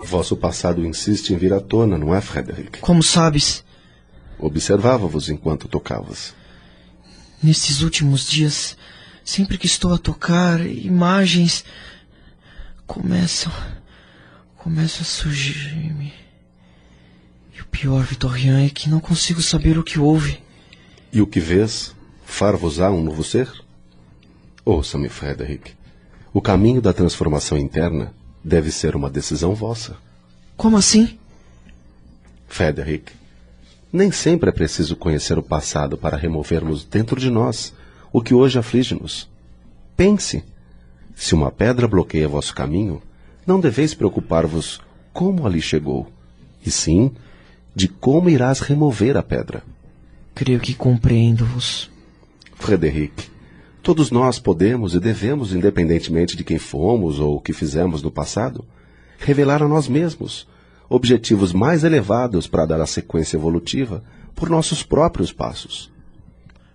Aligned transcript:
Vosso 0.00 0.36
passado 0.36 0.86
insiste 0.86 1.30
em 1.34 1.36
vir 1.36 1.52
à 1.52 1.60
tona, 1.60 1.98
não 1.98 2.14
é, 2.14 2.20
Frederic? 2.20 2.78
Como 2.78 3.02
sabes? 3.02 3.64
Observava-vos 4.38 5.28
enquanto 5.28 5.66
tocavas. 5.66 6.34
Nestes 7.42 7.82
últimos 7.82 8.24
dias, 8.24 8.76
sempre 9.24 9.58
que 9.58 9.66
estou 9.66 9.92
a 9.92 9.98
tocar, 9.98 10.64
imagens 10.64 11.64
começam. 12.86 13.52
começam 14.56 15.02
a 15.02 15.04
surgir-me. 15.04 16.14
E 17.56 17.60
o 17.60 17.66
pior, 17.66 18.04
Vitorian, 18.04 18.64
é 18.64 18.70
que 18.70 18.88
não 18.88 19.00
consigo 19.00 19.42
saber 19.42 19.78
o 19.78 19.84
que 19.84 19.98
houve. 19.98 20.40
E 21.12 21.20
o 21.20 21.26
que 21.26 21.40
vês? 21.40 21.92
Far-vos-á 22.24 22.88
um 22.90 23.02
novo 23.02 23.24
ser? 23.24 23.50
Ouça-me, 24.64 25.08
Frederic. 25.08 25.72
O 26.32 26.40
caminho 26.40 26.80
da 26.80 26.92
transformação 26.92 27.58
interna 27.58 28.14
deve 28.42 28.70
ser 28.70 28.96
uma 28.96 29.10
decisão 29.10 29.54
vossa. 29.54 29.96
Como 30.56 30.76
assim? 30.76 31.18
Frederic, 32.48 33.12
nem 33.92 34.10
sempre 34.10 34.50
é 34.50 34.52
preciso 34.52 34.96
conhecer 34.96 35.38
o 35.38 35.42
passado 35.42 35.96
para 35.96 36.16
removermos 36.16 36.84
dentro 36.84 37.20
de 37.20 37.30
nós 37.30 37.72
o 38.12 38.22
que 38.22 38.34
hoje 38.34 38.58
aflige-nos. 38.58 39.28
Pense. 39.96 40.44
Se 41.14 41.34
uma 41.34 41.50
pedra 41.50 41.88
bloqueia 41.88 42.28
vosso 42.28 42.54
caminho, 42.54 43.02
não 43.46 43.58
deveis 43.60 43.94
preocupar-vos 43.94 44.80
como 45.12 45.46
ali 45.46 45.60
chegou, 45.60 46.10
e 46.64 46.70
sim 46.70 47.10
de 47.74 47.88
como 47.88 48.28
irás 48.28 48.60
remover 48.60 49.16
a 49.16 49.22
pedra. 49.22 49.62
Creio 50.34 50.60
que 50.60 50.74
compreendo-vos. 50.74 51.90
Frederic, 52.54 53.30
todos 53.88 54.10
nós 54.10 54.38
podemos 54.38 54.92
e 54.92 55.00
devemos, 55.00 55.54
independentemente 55.54 56.36
de 56.36 56.44
quem 56.44 56.58
fomos 56.58 57.18
ou 57.18 57.36
o 57.36 57.40
que 57.40 57.54
fizemos 57.54 58.02
no 58.02 58.10
passado, 58.10 58.62
revelar 59.18 59.62
a 59.62 59.66
nós 59.66 59.88
mesmos 59.88 60.46
objetivos 60.90 61.54
mais 61.54 61.84
elevados 61.84 62.46
para 62.46 62.66
dar 62.66 62.82
a 62.82 62.86
sequência 62.86 63.38
evolutiva 63.38 64.04
por 64.34 64.50
nossos 64.50 64.82
próprios 64.82 65.32
passos. 65.32 65.90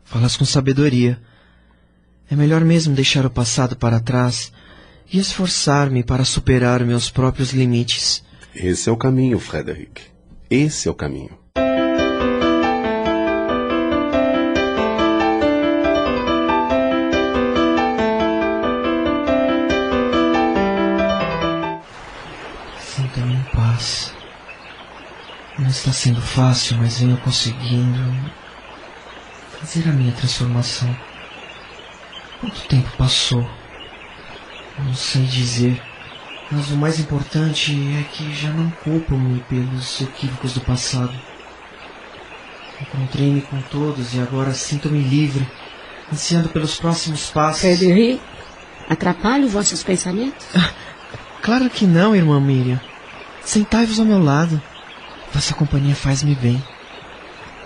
Falas 0.04 0.36
com 0.36 0.44
sabedoria. 0.44 1.22
É 2.32 2.36
melhor 2.36 2.62
mesmo 2.66 2.96
deixar 2.96 3.28
o 3.28 3.30
passado 3.30 3.76
para 3.76 4.00
trás 4.00 4.52
e 5.12 5.20
esforçar-me 5.20 6.04
para 6.04 6.26
superar 6.26 6.84
meus 6.84 7.12
próprios 7.12 7.54
limites. 7.54 8.24
Esse 8.56 8.90
é 8.90 8.92
o 8.92 8.98
caminho, 8.98 9.38
Frederick. 9.38 10.02
Esse 10.50 10.88
é 10.88 10.92
o 10.92 10.96
caminho. 10.96 11.38
Está 25.78 25.92
sendo 25.92 26.22
fácil, 26.22 26.78
mas 26.78 27.00
venho 27.00 27.18
conseguindo 27.18 28.00
fazer 29.60 29.90
a 29.90 29.94
minha 29.94 30.12
transformação. 30.12 30.96
Quanto 32.40 32.68
tempo 32.68 32.90
passou? 32.98 33.50
Não 34.80 34.94
sei 34.94 35.24
dizer. 35.24 35.82
Mas 36.52 36.70
o 36.70 36.78
mais 36.78 37.00
importante 37.00 37.72
é 38.00 38.04
que 38.04 38.34
já 38.34 38.50
não 38.50 38.70
culpo-me 38.84 39.40
pelos 39.42 40.02
equívocos 40.02 40.54
do 40.54 40.62
passado. 40.62 41.14
Encontrei-me 42.80 43.42
com 43.42 43.62
todos 43.64 44.14
e 44.14 44.20
agora 44.20 44.54
sinto-me 44.54 45.02
livre, 45.02 45.48
ansiando 46.12 46.50
pelos 46.50 46.78
próximos 46.78 47.32
passos. 47.32 47.62
Frederic, 47.62 48.22
atrapalho 48.90 49.48
vossos 49.48 49.84
pensamentos? 49.84 50.46
Claro 51.42 51.70
que 51.70 51.86
não, 51.86 52.16
irmã 52.16 52.40
Miriam. 52.40 52.80
Sentai-vos 53.44 54.00
ao 54.00 54.06
meu 54.06 54.24
lado. 54.24 54.62
Vossa 55.34 55.54
companhia 55.56 55.96
faz-me 55.96 56.36
bem. 56.36 56.64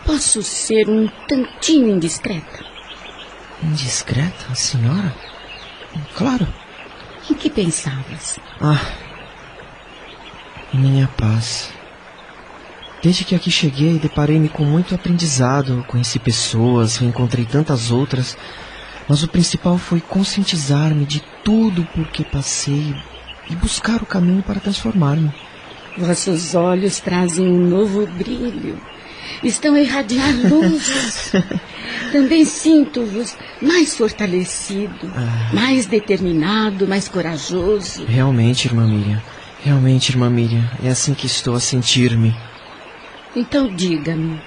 Posso 0.06 0.42
ser 0.42 0.90
um 0.90 1.08
tantinho 1.28 1.90
indiscreta? 1.90 2.66
Indiscreta, 3.62 4.56
senhora? 4.56 5.14
Claro. 6.16 6.48
Em 7.30 7.34
que 7.34 7.50
pensavas? 7.50 8.40
Ah, 8.62 8.80
em 10.74 10.80
minha 10.80 11.08
paz. 11.10 11.70
Desde 13.04 13.26
que 13.26 13.36
aqui 13.36 13.52
cheguei, 13.52 14.00
deparei-me 14.00 14.48
com 14.48 14.64
muito 14.64 14.96
aprendizado, 14.96 15.84
conheci 15.88 16.20
pessoas, 16.20 16.98
reencontrei 16.98 17.46
tantas 17.46 17.92
outras, 17.92 18.38
mas 19.08 19.24
o 19.24 19.28
principal 19.28 19.78
foi 19.78 20.00
conscientizar-me 20.00 21.06
de 21.06 21.22
tudo 21.44 21.84
por 21.94 22.08
que 22.08 22.24
passei 22.24 22.96
e 23.50 23.56
buscar 23.56 24.02
o 24.02 24.06
caminho 24.06 24.42
para 24.42 24.60
transformar-me. 24.60 25.32
Vossos 25.98 26.54
olhos 26.56 27.00
trazem 27.00 27.48
um 27.48 27.68
novo 27.68 28.06
brilho. 28.06 28.80
Estão 29.44 29.74
a 29.76 29.80
irradiar 29.82 30.30
luz. 30.48 31.32
Também 32.12 32.46
sinto-vos 32.46 33.36
mais 33.62 33.96
fortalecido, 33.98 35.12
Ah. 35.16 35.50
mais 35.54 35.86
determinado, 35.86 36.88
mais 36.88 37.08
corajoso. 37.08 38.06
Realmente, 38.06 38.66
irmã 38.68 38.88
Miriam. 38.88 39.22
Realmente, 39.64 40.10
irmã 40.12 40.30
Miriam. 40.30 40.64
É 40.84 40.90
assim 40.90 41.14
que 41.14 41.26
estou 41.26 41.56
a 41.56 41.60
sentir-me. 41.60 42.36
Então 43.36 43.74
diga-me, 43.76 44.40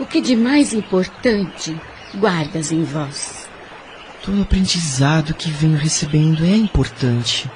o 0.00 0.06
que 0.06 0.20
de 0.20 0.34
mais 0.36 0.72
importante 0.72 1.76
guardas 2.16 2.72
em 2.72 2.82
vós? 2.82 3.48
Todo 4.24 4.42
aprendizado 4.42 5.34
que 5.34 5.50
venho 5.50 5.76
recebendo 5.76 6.44
é 6.44 6.56
importante. 6.56 7.48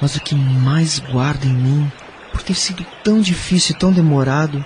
Mas 0.00 0.14
o 0.14 0.20
que 0.20 0.34
mais 0.34 0.98
guardo 1.00 1.44
em 1.46 1.52
mim, 1.54 1.92
por 2.32 2.42
ter 2.42 2.54
sido 2.54 2.84
tão 3.02 3.20
difícil 3.20 3.74
e 3.74 3.78
tão 3.78 3.92
demorado, 3.92 4.64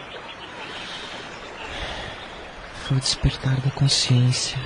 foi 2.85 2.97
o 2.97 3.01
despertar 3.01 3.61
da 3.61 3.71
consciência. 3.71 4.59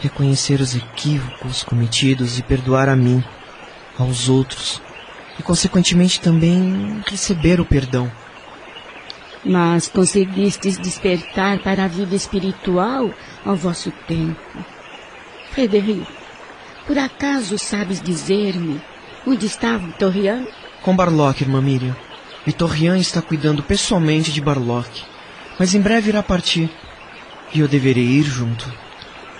Reconhecer 0.00 0.60
os 0.60 0.74
equívocos 0.74 1.62
cometidos 1.62 2.38
e 2.38 2.42
perdoar 2.42 2.88
a 2.88 2.96
mim, 2.96 3.22
aos 3.98 4.28
outros, 4.28 4.82
e 5.38 5.42
consequentemente 5.42 6.20
também 6.20 7.02
receber 7.06 7.60
o 7.60 7.64
perdão. 7.64 8.10
Mas 9.44 9.88
conseguistes 9.88 10.78
despertar 10.78 11.58
para 11.60 11.84
a 11.84 11.88
vida 11.88 12.14
espiritual 12.14 13.10
ao 13.44 13.56
vosso 13.56 13.90
tempo. 14.06 14.40
Frederico, 15.50 16.10
por 16.86 16.98
acaso 16.98 17.58
sabes 17.58 18.00
dizer-me 18.00 18.80
onde 19.26 19.46
está 19.46 19.76
Vitorian? 19.76 20.46
Com 20.82 20.96
Barlock, 20.96 21.42
irmã 21.42 21.60
Miriam. 21.60 21.96
Vitorian 22.44 22.98
está 22.98 23.22
cuidando 23.22 23.62
pessoalmente 23.62 24.32
de 24.32 24.40
Barlock, 24.40 25.04
mas 25.58 25.74
em 25.74 25.80
breve 25.80 26.08
irá 26.08 26.22
partir. 26.22 26.68
E 27.54 27.60
eu 27.60 27.68
deverei 27.68 28.04
ir 28.04 28.24
junto. 28.24 28.72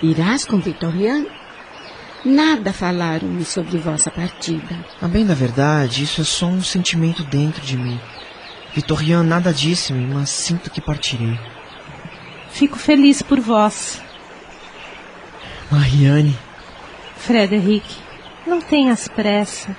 Irás 0.01 0.45
com 0.45 0.57
Vitorian? 0.59 1.25
Nada 2.23 2.71
falaram-me 2.71 3.43
sobre 3.43 3.77
vossa 3.77 4.09
partida. 4.09 4.85
A 5.01 5.07
bem 5.07 5.25
da 5.25 5.33
verdade, 5.33 6.03
isso 6.03 6.21
é 6.21 6.23
só 6.23 6.45
um 6.45 6.63
sentimento 6.63 7.23
dentro 7.25 7.61
de 7.61 7.75
mim. 7.75 7.99
Vitorian 8.73 9.23
nada 9.23 9.53
disse-me, 9.53 10.07
mas 10.07 10.29
sinto 10.29 10.69
que 10.69 10.79
partirei. 10.79 11.37
Fico 12.49 12.77
feliz 12.77 13.21
por 13.21 13.41
vós. 13.41 14.01
Mariane, 15.69 16.37
Frederic, 17.17 17.85
não 18.47 18.61
tenhas 18.61 19.09
pressa. 19.09 19.75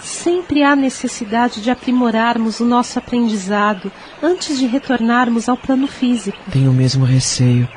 Sempre 0.00 0.62
há 0.62 0.76
necessidade 0.76 1.60
de 1.60 1.70
aprimorarmos 1.70 2.60
o 2.60 2.64
nosso 2.64 2.98
aprendizado 2.98 3.90
antes 4.22 4.58
de 4.58 4.66
retornarmos 4.66 5.48
ao 5.48 5.56
plano 5.56 5.86
físico. 5.86 6.38
tenho 6.52 6.70
o 6.70 6.74
mesmo 6.74 7.04
receio 7.04 7.68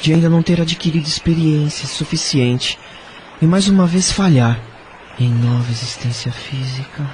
de 0.00 0.12
ainda 0.12 0.28
não 0.28 0.42
ter 0.42 0.60
adquirido 0.60 1.06
experiência 1.06 1.86
suficiente 1.86 2.78
e 3.40 3.46
mais 3.46 3.68
uma 3.68 3.86
vez 3.86 4.10
falhar 4.12 4.60
em 5.18 5.30
nova 5.30 5.70
existência 5.70 6.32
física. 6.32 7.08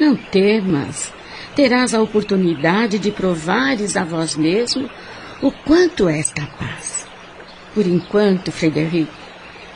Não 0.00 0.16
temas. 0.16 1.12
Terás 1.54 1.94
a 1.94 2.00
oportunidade 2.00 2.98
de 2.98 3.10
provares 3.10 3.96
a 3.96 4.04
vós 4.04 4.36
mesmo 4.36 4.88
o 5.42 5.50
quanto 5.50 6.08
és 6.08 6.32
capaz. 6.32 7.06
Por 7.74 7.86
enquanto, 7.86 8.52
Frederico, 8.52 9.12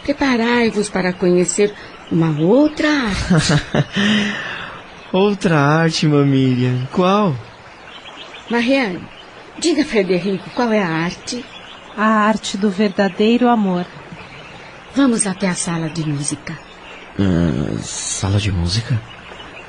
preparai-vos 0.03 0.89
para 0.89 1.13
conhecer 1.13 1.75
uma 2.13 2.39
outra 2.39 2.89
arte. 2.89 3.63
Outra 5.13 5.59
arte, 5.59 6.07
Miriam. 6.07 6.89
Qual? 6.91 7.35
Mariane, 8.49 9.01
diga, 9.59 9.85
Frederico, 9.85 10.49
qual 10.55 10.73
é 10.73 10.83
a 10.83 10.89
arte? 10.89 11.45
A 11.97 12.05
arte 12.05 12.57
do 12.57 12.71
verdadeiro 12.71 13.49
amor. 13.49 13.87
Vamos 14.95 15.27
até 15.27 15.49
a 15.49 15.55
sala 15.55 15.91
de 15.91 16.07
música. 16.07 16.59
Ah, 17.19 17.79
sala 17.83 18.39
de 18.39 18.51
música? 18.51 18.99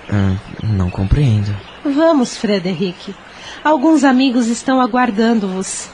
Ah, 0.09 0.37
não 0.63 0.89
compreendo. 0.89 1.53
Vamos, 1.83 2.37
Frederic. 2.37 3.13
Alguns 3.63 4.05
amigos 4.05 4.47
estão 4.47 4.79
aguardando-vos. 4.79 5.89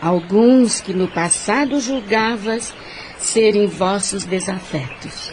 Alguns 0.00 0.82
que 0.82 0.92
no 0.92 1.08
passado 1.08 1.80
julgavas 1.80 2.74
serem 3.18 3.66
vossos 3.66 4.24
desafetos. 4.24 5.32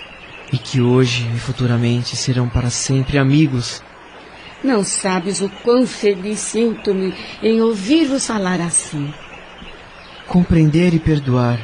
E 0.52 0.58
que 0.58 0.82
hoje 0.82 1.30
e 1.34 1.40
futuramente 1.40 2.16
serão 2.16 2.50
para 2.50 2.70
sempre 2.70 3.18
amigos. 3.18 3.82
Não 4.64 4.84
sabes 4.84 5.42
o 5.42 5.50
quão 5.64 5.88
feliz 5.88 6.40
sinto-me 6.40 7.16
em 7.42 7.62
ouvir-vos 7.62 8.28
falar 8.28 8.62
assim. 8.62 9.14
Compreender 10.28 10.94
e 10.94 11.00
perdoar. 11.00 11.60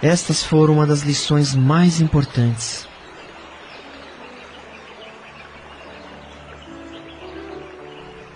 Estas 0.00 0.42
foram 0.42 0.74
uma 0.74 0.86
das 0.86 1.02
lições 1.02 1.54
mais 1.54 2.00
importantes. 2.00 2.88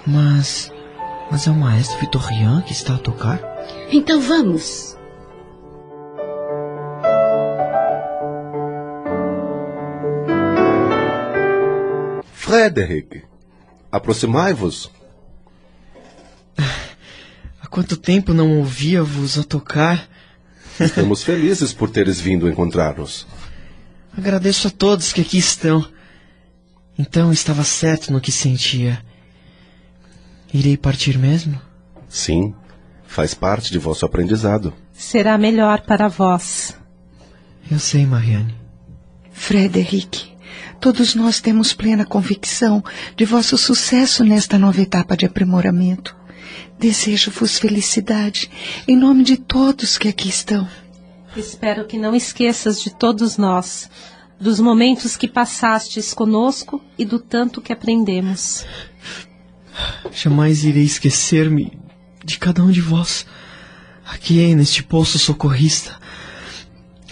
Mas. 0.06 0.72
Mas 1.28 1.46
é 1.48 1.50
o 1.50 1.54
maestro 1.54 1.98
Vitorian 1.98 2.62
que 2.62 2.72
está 2.72 2.94
a 2.94 2.98
tocar? 2.98 3.40
Então 3.90 4.20
vamos. 4.20 4.95
Frederick, 12.46 13.24
aproximai-vos. 13.90 14.88
Há 17.60 17.66
quanto 17.66 17.96
tempo 17.96 18.32
não 18.32 18.58
ouvia-vos 18.58 19.36
a 19.36 19.42
tocar? 19.42 20.08
Estamos 20.78 21.24
felizes 21.24 21.72
por 21.72 21.90
teres 21.90 22.20
vindo 22.20 22.48
encontrar-nos. 22.48 23.26
Agradeço 24.16 24.68
a 24.68 24.70
todos 24.70 25.12
que 25.12 25.22
aqui 25.22 25.38
estão. 25.38 25.84
Então 26.96 27.32
estava 27.32 27.64
certo 27.64 28.12
no 28.12 28.20
que 28.20 28.30
sentia. 28.30 29.04
Irei 30.54 30.76
partir 30.76 31.18
mesmo? 31.18 31.60
Sim, 32.08 32.54
faz 33.08 33.34
parte 33.34 33.72
de 33.72 33.78
vosso 33.80 34.06
aprendizado. 34.06 34.72
Será 34.92 35.36
melhor 35.36 35.80
para 35.80 36.06
vós. 36.06 36.78
Eu 37.68 37.80
sei, 37.80 38.06
Mariane. 38.06 38.54
Frederic, 39.32 40.35
todos 40.80 41.14
nós 41.14 41.40
temos 41.40 41.72
plena 41.72 42.04
convicção 42.04 42.82
de 43.16 43.24
vosso 43.24 43.56
sucesso 43.58 44.24
nesta 44.24 44.58
nova 44.58 44.80
etapa 44.80 45.16
de 45.16 45.26
aprimoramento. 45.26 46.16
Desejo-vos 46.78 47.58
felicidade 47.58 48.50
em 48.86 48.96
nome 48.96 49.24
de 49.24 49.36
todos 49.36 49.98
que 49.98 50.08
aqui 50.08 50.28
estão. 50.28 50.68
Espero 51.36 51.86
que 51.86 51.98
não 51.98 52.14
esqueças 52.14 52.80
de 52.80 52.90
todos 52.90 53.36
nós, 53.36 53.90
dos 54.40 54.60
momentos 54.60 55.16
que 55.16 55.28
passastes 55.28 56.14
conosco 56.14 56.82
e 56.98 57.04
do 57.04 57.18
tanto 57.18 57.60
que 57.60 57.72
aprendemos. 57.72 58.64
Jamais 60.12 60.64
irei 60.64 60.84
esquecer-me 60.84 61.78
de 62.24 62.38
cada 62.38 62.62
um 62.62 62.70
de 62.70 62.80
vós. 62.80 63.26
Aqui 64.04 64.54
neste 64.54 64.82
poço 64.82 65.18
socorrista, 65.18 65.98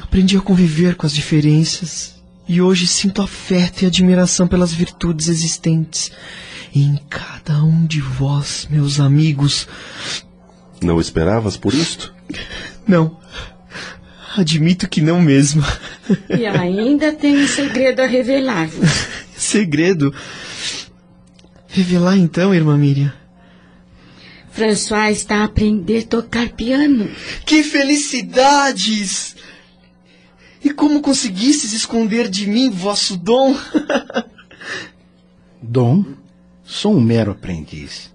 aprendi 0.00 0.37
a 0.37 0.40
conviver 0.40 0.94
com 0.94 1.06
as 1.06 1.12
diferenças 1.12 2.13
e 2.49 2.61
hoje 2.61 2.87
sinto 2.87 3.23
afeto 3.23 3.82
e 3.82 3.87
admiração 3.87 4.46
pelas 4.46 4.73
virtudes 4.73 5.29
existentes 5.29 6.11
em 6.75 6.99
cada 7.08 7.62
um 7.62 7.87
de 7.87 8.00
vós, 8.00 8.67
meus 8.69 8.99
amigos. 8.99 9.69
Não 10.82 11.00
esperavas 11.00 11.56
por 11.56 11.73
isto? 11.73 12.12
Não. 12.87 13.19
Admito 14.37 14.88
que 14.88 15.00
não 15.00 15.20
mesmo. 15.20 15.64
E 16.29 16.44
ainda 16.44 17.12
tem 17.12 17.38
um 17.38 17.46
segredo 17.46 18.00
a 18.00 18.06
revelar-vos. 18.06 19.06
Segredo? 19.37 20.12
Revelar 21.69 22.17
então, 22.17 22.55
irmã 22.55 22.76
Miriam. 22.76 23.12
François 24.50 25.11
está 25.11 25.38
a 25.38 25.44
aprender 25.44 26.00
a 26.00 26.06
tocar 26.06 26.49
piano. 26.50 27.11
Que 27.44 27.62
felicidades! 27.62 29.35
E 30.64 30.72
como 30.72 31.02
conseguistes 31.02 31.75
esconder 31.75 32.28
de 32.28 32.46
mim 32.46 32.70
vosso 32.70 33.19
dom? 33.19 33.55
Dom? 35.61 36.05
Sou 36.64 36.96
um 36.96 37.00
mero 37.00 37.32
aprendiz. 37.32 38.11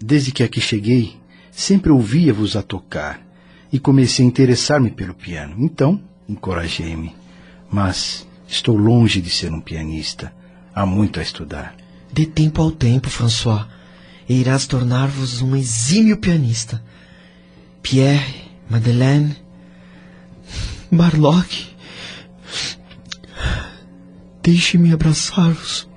Desde 0.00 0.32
que 0.32 0.42
aqui 0.42 0.60
cheguei, 0.60 1.16
sempre 1.50 1.90
ouvia-vos 1.90 2.56
a 2.56 2.62
tocar 2.62 3.20
e 3.70 3.78
comecei 3.78 4.24
a 4.24 4.28
interessar-me 4.28 4.90
pelo 4.90 5.12
piano. 5.12 5.56
Então, 5.58 6.00
encorajei-me. 6.26 7.14
Mas 7.70 8.26
estou 8.48 8.76
longe 8.76 9.20
de 9.20 9.28
ser 9.28 9.52
um 9.52 9.60
pianista. 9.60 10.32
Há 10.74 10.86
muito 10.86 11.20
a 11.20 11.22
estudar. 11.22 11.76
Dê 12.10 12.24
tempo 12.24 12.62
ao 12.62 12.70
tempo, 12.70 13.10
François, 13.10 13.66
e 14.26 14.40
irás 14.40 14.66
tornar-vos 14.66 15.42
um 15.42 15.54
exímio 15.54 16.16
pianista. 16.16 16.82
Pierre, 17.82 18.50
Madeleine, 18.70 19.36
Barlock. 20.90 21.66
Deixe-me 24.42 24.92
abraçar-vos. 24.92 25.88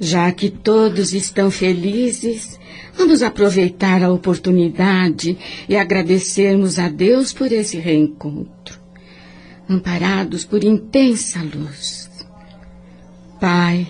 Já 0.00 0.30
que 0.32 0.50
todos 0.50 1.12
estão 1.12 1.50
felizes, 1.50 2.58
vamos 2.96 3.22
aproveitar 3.22 4.02
a 4.02 4.12
oportunidade 4.12 5.38
e 5.68 5.76
agradecermos 5.76 6.80
a 6.80 6.88
Deus 6.88 7.32
por 7.32 7.52
esse 7.52 7.78
reencontro, 7.78 8.80
amparados 9.68 10.44
por 10.44 10.64
intensa 10.64 11.40
luz. 11.42 12.10
Pai, 13.40 13.86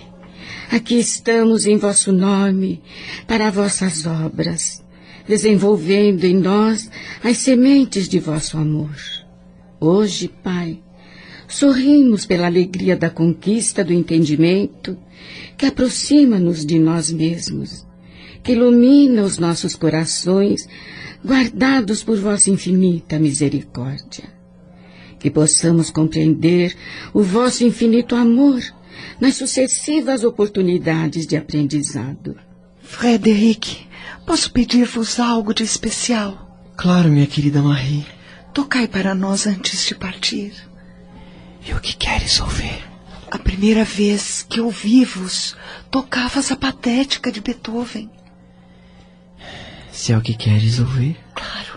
aqui 0.71 0.99
estamos 0.99 1.65
em 1.65 1.77
vosso 1.77 2.11
nome 2.11 2.83
para 3.27 3.49
vossas 3.49 4.05
obras, 4.05 4.83
desenvolvendo 5.27 6.23
em 6.23 6.35
nós 6.35 6.89
as 7.23 7.37
sementes 7.37 8.07
de 8.07 8.19
vosso 8.19 8.57
amor. 8.57 9.24
Hoje, 9.79 10.27
Pai, 10.27 10.79
sorrimos 11.47 12.25
pela 12.25 12.47
alegria 12.47 12.95
da 12.95 13.09
conquista 13.09 13.83
do 13.83 13.93
entendimento 13.93 14.97
que 15.57 15.65
aproxima-nos 15.65 16.65
de 16.65 16.79
nós 16.79 17.11
mesmos, 17.11 17.85
que 18.43 18.53
ilumina 18.53 19.23
os 19.23 19.37
nossos 19.37 19.75
corações, 19.75 20.67
guardados 21.23 22.03
por 22.03 22.17
vossa 22.17 22.49
infinita 22.49 23.19
misericórdia. 23.19 24.25
Que 25.19 25.31
possamos 25.31 25.89
compreender 25.89 26.75
o 27.13 27.21
vosso 27.21 27.63
infinito 27.63 28.15
amor 28.15 28.61
nas 29.19 29.35
sucessivas 29.35 30.23
oportunidades 30.23 31.25
de 31.25 31.35
aprendizado. 31.35 32.35
Frederic, 32.81 33.87
posso 34.25 34.51
pedir-vos 34.51 35.19
algo 35.19 35.53
de 35.53 35.63
especial? 35.63 36.45
Claro, 36.77 37.09
minha 37.09 37.25
querida 37.25 37.61
Marie. 37.61 38.14
Tocai 38.55 38.87
para 38.87 39.13
nós 39.13 39.45
antes 39.45 39.85
de 39.85 39.93
partir. 39.93 40.53
E 41.67 41.73
o 41.73 41.81
que 41.81 41.93
queres 41.93 42.39
ouvir? 42.39 42.87
A 43.29 43.37
primeira 43.37 43.83
vez 43.83 44.43
que 44.49 44.61
ouvi-vos, 44.61 45.57
tocavas 45.91 46.53
a 46.53 46.55
patética 46.55 47.29
de 47.33 47.41
Beethoven. 47.41 48.09
Se 49.91 50.13
é 50.13 50.17
o 50.17 50.21
que 50.21 50.33
queres 50.33 50.79
ouvir. 50.79 51.17
Claro. 51.33 51.74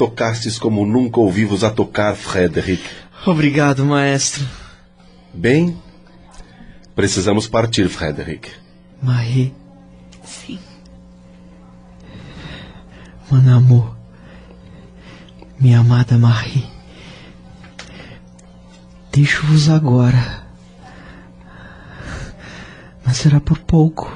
Tocastes 0.00 0.58
como 0.58 0.86
nunca 0.86 1.20
ouvi-vos 1.20 1.62
a 1.62 1.70
tocar, 1.70 2.16
Frederick. 2.16 2.82
Obrigado, 3.26 3.84
maestro. 3.84 4.48
Bem, 5.34 5.76
precisamos 6.94 7.46
partir, 7.46 7.86
Frederick. 7.90 8.50
Marie, 9.02 9.52
Sim. 10.24 10.58
mon 13.30 13.46
amour. 13.46 13.94
Minha 15.60 15.80
amada 15.80 16.16
Marie. 16.16 16.66
Deixo-vos 19.12 19.68
agora. 19.68 20.46
Mas 23.04 23.18
será 23.18 23.38
por 23.38 23.58
pouco. 23.58 24.10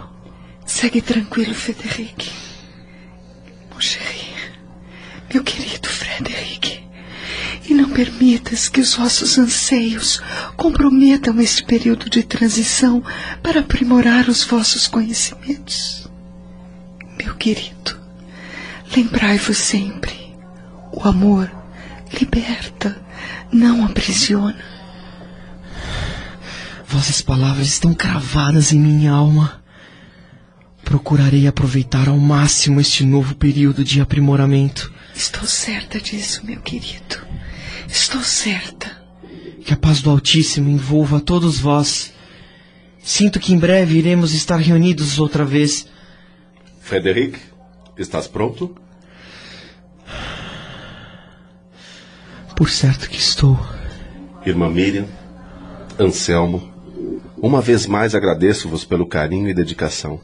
Segue 0.64 1.02
tranquilo, 1.02 1.52
Frederic. 1.52 2.43
Meu 5.34 5.42
querido 5.42 5.88
Frederic. 5.88 6.80
E 7.68 7.74
não 7.74 7.90
permitas 7.90 8.68
que 8.68 8.80
os 8.80 8.94
vossos 8.94 9.36
anseios 9.36 10.22
comprometam 10.56 11.40
este 11.40 11.64
período 11.64 12.08
de 12.08 12.22
transição 12.22 13.02
para 13.42 13.58
aprimorar 13.58 14.28
os 14.28 14.44
vossos 14.44 14.86
conhecimentos. 14.86 16.08
Meu 17.18 17.34
querido, 17.34 17.98
lembrai-vos 18.96 19.58
sempre: 19.58 20.14
o 20.92 21.02
amor 21.02 21.50
liberta, 22.20 22.96
não 23.50 23.84
aprisiona. 23.84 24.64
Vossas 26.86 27.20
palavras 27.20 27.66
estão 27.66 27.92
cravadas 27.92 28.72
em 28.72 28.78
minha 28.78 29.10
alma. 29.10 29.60
Procurarei 30.84 31.48
aproveitar 31.48 32.08
ao 32.08 32.18
máximo 32.18 32.80
este 32.80 33.04
novo 33.04 33.34
período 33.34 33.82
de 33.82 34.00
aprimoramento. 34.00 34.93
Estou 35.14 35.44
certa 35.44 36.00
disso, 36.00 36.44
meu 36.44 36.60
querido. 36.60 37.24
Estou 37.88 38.20
certa. 38.20 39.02
Que 39.64 39.72
a 39.72 39.76
paz 39.76 40.02
do 40.02 40.10
Altíssimo 40.10 40.68
envolva 40.68 41.18
a 41.18 41.20
todos 41.20 41.58
vós. 41.58 42.12
Sinto 43.02 43.38
que 43.38 43.52
em 43.52 43.58
breve 43.58 43.96
iremos 43.96 44.34
estar 44.34 44.56
reunidos 44.56 45.18
outra 45.18 45.44
vez. 45.44 45.86
Frederic, 46.80 47.38
estás 47.96 48.26
pronto? 48.26 48.74
Por 52.56 52.68
certo 52.68 53.08
que 53.08 53.18
estou. 53.18 53.58
Irmã 54.44 54.68
Miriam, 54.68 55.06
Anselmo, 55.98 56.72
uma 57.36 57.60
vez 57.60 57.86
mais 57.86 58.14
agradeço-vos 58.14 58.84
pelo 58.84 59.06
carinho 59.06 59.48
e 59.48 59.54
dedicação. 59.54 60.20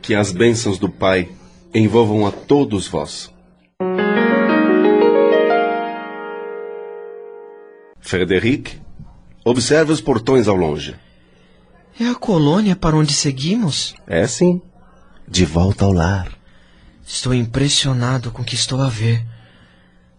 Que 0.00 0.14
as 0.14 0.32
bênçãos 0.32 0.78
do 0.78 0.88
Pai 0.88 1.28
envolvam 1.74 2.26
a 2.26 2.30
todos 2.30 2.86
vós. 2.86 3.33
Frederic, 8.04 8.78
observe 9.42 9.90
os 9.90 10.00
portões 10.02 10.46
ao 10.46 10.54
longe. 10.54 10.94
É 11.98 12.06
a 12.06 12.14
colônia 12.14 12.76
para 12.76 12.94
onde 12.94 13.14
seguimos? 13.14 13.94
É 14.06 14.26
sim. 14.26 14.60
De 15.26 15.46
volta 15.46 15.86
ao 15.86 15.92
lar. 15.92 16.30
Estou 17.06 17.32
impressionado 17.32 18.30
com 18.30 18.42
o 18.42 18.44
que 18.44 18.54
estou 18.54 18.82
a 18.82 18.90
ver. 18.90 19.24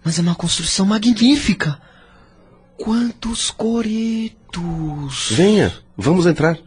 Mas 0.04 0.18
é 0.18 0.22
uma 0.24 0.34
construção 0.34 0.84
magnífica. 0.88 1.80
Quantos 2.76 3.52
coretos! 3.52 5.30
Venha, 5.30 5.72
vamos 5.96 6.26
entrar. 6.26 6.58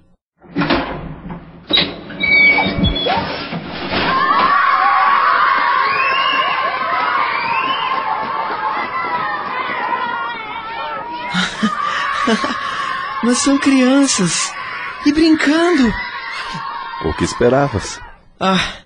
Mas 13.23 13.39
são 13.39 13.59
crianças. 13.59 14.51
E 15.07 15.13
brincando. 15.13 15.93
O 17.05 17.15
que 17.15 17.25
esperavas? 17.25 18.01
Ah, 18.39 18.79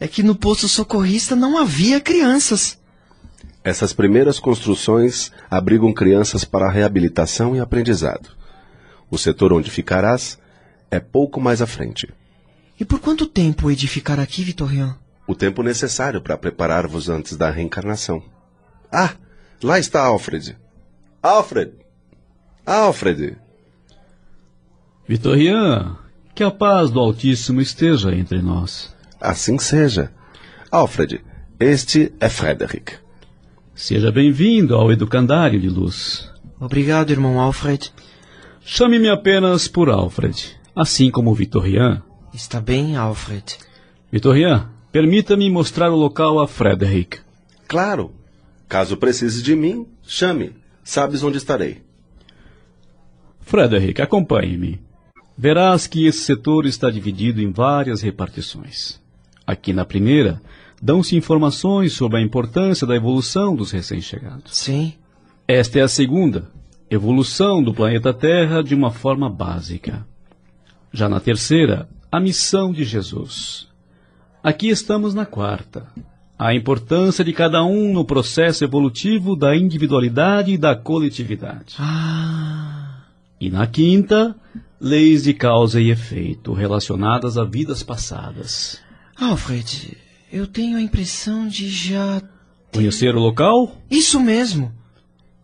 é 0.00 0.08
que 0.08 0.22
no 0.22 0.34
posto 0.34 0.68
socorrista 0.68 1.36
não 1.36 1.58
havia 1.58 2.00
crianças. 2.00 2.78
Essas 3.62 3.92
primeiras 3.92 4.38
construções 4.38 5.32
abrigam 5.50 5.92
crianças 5.92 6.44
para 6.44 6.70
reabilitação 6.70 7.56
e 7.56 7.60
aprendizado. 7.60 8.30
O 9.10 9.16
setor 9.16 9.52
onde 9.52 9.70
ficarás 9.70 10.38
é 10.90 11.00
pouco 11.00 11.40
mais 11.40 11.62
à 11.62 11.66
frente. 11.66 12.12
E 12.78 12.84
por 12.84 13.00
quanto 13.00 13.26
tempo 13.26 13.70
edificar 13.70 14.18
aqui, 14.18 14.42
Vitorian? 14.42 14.98
O 15.26 15.34
tempo 15.34 15.62
necessário 15.62 16.20
para 16.20 16.36
preparar-vos 16.36 17.08
antes 17.08 17.36
da 17.36 17.50
reencarnação. 17.50 18.22
Ah, 18.92 19.14
lá 19.62 19.78
está 19.78 20.02
Alfred. 20.02 20.56
Alfred! 21.22 21.83
Alfred! 22.66 23.36
Vitorian, 25.06 25.98
que 26.34 26.42
a 26.42 26.50
paz 26.50 26.90
do 26.90 26.98
Altíssimo 26.98 27.60
esteja 27.60 28.14
entre 28.14 28.40
nós. 28.40 28.96
Assim 29.20 29.58
seja. 29.58 30.10
Alfred, 30.70 31.22
este 31.60 32.14
é 32.18 32.30
Frederick. 32.30 32.94
Seja 33.74 34.10
bem-vindo 34.10 34.74
ao 34.74 34.90
Educandário 34.90 35.60
de 35.60 35.68
Luz. 35.68 36.32
Obrigado, 36.58 37.10
irmão 37.10 37.38
Alfred. 37.38 37.92
Chame-me 38.64 39.10
apenas 39.10 39.68
por 39.68 39.90
Alfred, 39.90 40.56
assim 40.74 41.10
como 41.10 41.34
Vitorian. 41.34 42.02
Está 42.32 42.62
bem, 42.62 42.96
Alfred. 42.96 43.58
Vitorian, 44.10 44.70
permita-me 44.90 45.50
mostrar 45.50 45.90
o 45.90 45.96
local 45.96 46.40
a 46.40 46.48
Frederick. 46.48 47.18
Claro. 47.68 48.14
Caso 48.66 48.96
precise 48.96 49.42
de 49.42 49.54
mim, 49.54 49.86
chame. 50.02 50.56
Sabes 50.82 51.22
onde 51.22 51.36
estarei. 51.36 51.83
Frederick, 53.44 54.00
acompanhe-me. 54.00 54.80
Verás 55.36 55.86
que 55.86 56.06
esse 56.06 56.20
setor 56.20 56.64
está 56.64 56.90
dividido 56.90 57.40
em 57.40 57.52
várias 57.52 58.00
repartições. 58.00 59.00
Aqui 59.46 59.72
na 59.72 59.84
primeira, 59.84 60.40
dão-se 60.80 61.14
informações 61.14 61.92
sobre 61.92 62.18
a 62.18 62.22
importância 62.22 62.86
da 62.86 62.96
evolução 62.96 63.54
dos 63.54 63.70
recém-chegados. 63.70 64.56
Sim. 64.56 64.94
Esta 65.46 65.78
é 65.78 65.82
a 65.82 65.88
segunda, 65.88 66.48
evolução 66.90 67.62
do 67.62 67.74
planeta 67.74 68.14
Terra 68.14 68.62
de 68.62 68.74
uma 68.74 68.90
forma 68.90 69.28
básica. 69.28 70.06
Já 70.90 71.08
na 71.08 71.20
terceira, 71.20 71.88
a 72.10 72.18
missão 72.18 72.72
de 72.72 72.82
Jesus. 72.84 73.68
Aqui 74.42 74.68
estamos 74.68 75.14
na 75.14 75.26
quarta, 75.26 75.86
a 76.38 76.54
importância 76.54 77.24
de 77.24 77.32
cada 77.32 77.62
um 77.62 77.92
no 77.92 78.04
processo 78.04 78.64
evolutivo 78.64 79.36
da 79.36 79.54
individualidade 79.54 80.52
e 80.52 80.58
da 80.58 80.74
coletividade. 80.74 81.76
Ah. 81.78 82.83
E 83.44 83.50
na 83.50 83.66
quinta, 83.66 84.34
leis 84.80 85.24
de 85.24 85.34
causa 85.34 85.78
e 85.78 85.90
efeito 85.90 86.54
relacionadas 86.54 87.36
a 87.36 87.44
vidas 87.44 87.82
passadas. 87.82 88.80
Alfred, 89.14 89.98
eu 90.32 90.46
tenho 90.46 90.78
a 90.78 90.80
impressão 90.80 91.46
de 91.46 91.68
já. 91.68 92.22
Conhecer 92.72 93.14
o 93.14 93.20
local? 93.20 93.76
Isso 93.90 94.18
mesmo. 94.18 94.72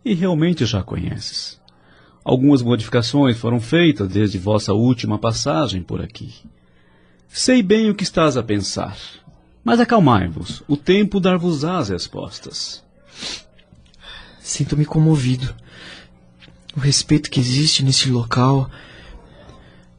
E 0.03 0.15
realmente 0.15 0.65
já 0.65 0.83
conheces. 0.83 1.61
Algumas 2.25 2.63
modificações 2.63 3.37
foram 3.37 3.61
feitas 3.61 4.09
desde 4.09 4.39
vossa 4.39 4.73
última 4.73 5.19
passagem 5.19 5.83
por 5.83 6.01
aqui. 6.01 6.33
Sei 7.29 7.63
bem 7.63 7.91
o 7.91 7.95
que 7.95 8.03
estás 8.03 8.35
a 8.39 8.43
pensar, 8.43 8.97
mas 9.63 9.79
acalmai-vos, 9.79 10.63
o 10.67 10.75
tempo 10.75 11.21
dar-vos-á 11.21 11.77
as 11.77 11.91
respostas. 11.91 12.83
Sinto-me 14.41 14.87
comovido. 14.87 15.55
O 16.77 16.81
respeito 16.81 17.31
que 17.31 17.41
existe 17.41 17.85
nesse 17.85 18.11
local. 18.11 18.71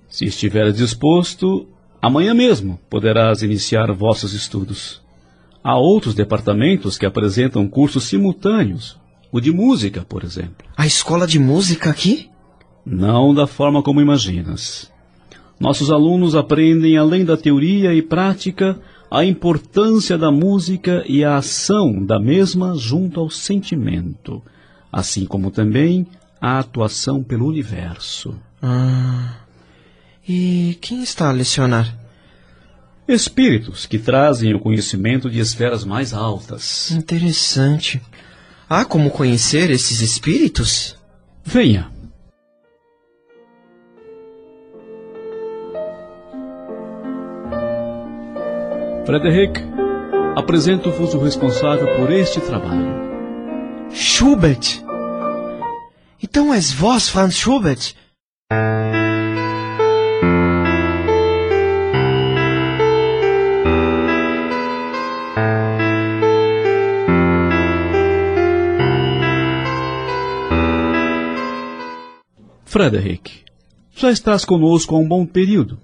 Se 0.09 0.25
estiveres 0.25 0.75
disposto, 0.75 1.67
amanhã 2.01 2.33
mesmo 2.33 2.79
poderás 2.89 3.41
iniciar 3.41 3.91
vossos 3.91 4.33
estudos. 4.33 5.01
Há 5.63 5.77
outros 5.77 6.15
departamentos 6.15 6.97
que 6.97 7.05
apresentam 7.05 7.67
cursos 7.67 8.05
simultâneos, 8.05 8.97
o 9.31 9.39
de 9.39 9.51
música, 9.51 10.05
por 10.07 10.23
exemplo. 10.23 10.65
A 10.75 10.85
escola 10.87 11.27
de 11.27 11.37
música 11.37 11.89
aqui? 11.89 12.29
Não 12.85 13.33
da 13.33 13.45
forma 13.45 13.83
como 13.83 14.01
imaginas. 14.01 14.91
Nossos 15.59 15.91
alunos 15.91 16.35
aprendem, 16.35 16.97
além 16.97 17.23
da 17.23 17.37
teoria 17.37 17.93
e 17.93 18.01
prática, 18.01 18.79
a 19.11 19.23
importância 19.23 20.17
da 20.17 20.31
música 20.31 21.03
e 21.07 21.23
a 21.23 21.35
ação 21.35 22.03
da 22.03 22.19
mesma 22.19 22.75
junto 22.75 23.19
ao 23.19 23.29
sentimento, 23.29 24.41
assim 24.91 25.25
como 25.25 25.51
também 25.51 26.07
a 26.41 26.57
atuação 26.57 27.21
pelo 27.21 27.45
universo. 27.45 28.35
Ah. 28.59 29.35
E 30.27 30.77
quem 30.81 31.03
está 31.03 31.29
a 31.29 31.31
lecionar? 31.31 31.95
Espíritos 33.07 33.85
que 33.85 33.99
trazem 33.99 34.53
o 34.55 34.59
conhecimento 34.59 35.29
de 35.29 35.39
esferas 35.39 35.83
mais 35.83 36.13
altas. 36.13 36.89
Interessante. 36.91 38.01
Há 38.67 38.83
como 38.85 39.11
conhecer 39.11 39.69
esses 39.69 40.01
espíritos? 40.01 40.97
Venha. 41.43 41.91
Frederick, 49.05 49.59
apresento-vos 50.35 51.13
o 51.13 51.19
responsável 51.19 51.97
por 51.97 52.11
este 52.11 52.39
trabalho. 52.39 52.87
Schubert! 53.91 54.81
Então 56.23 56.53
és 56.53 56.71
vós, 56.71 57.09
Franz 57.09 57.35
Schubert? 57.35 57.95
Frederick, 72.65 73.41
já 73.93 74.11
estás 74.11 74.45
conosco 74.45 74.95
há 74.95 74.99
um 74.99 75.07
bom 75.07 75.25
período. 75.25 75.77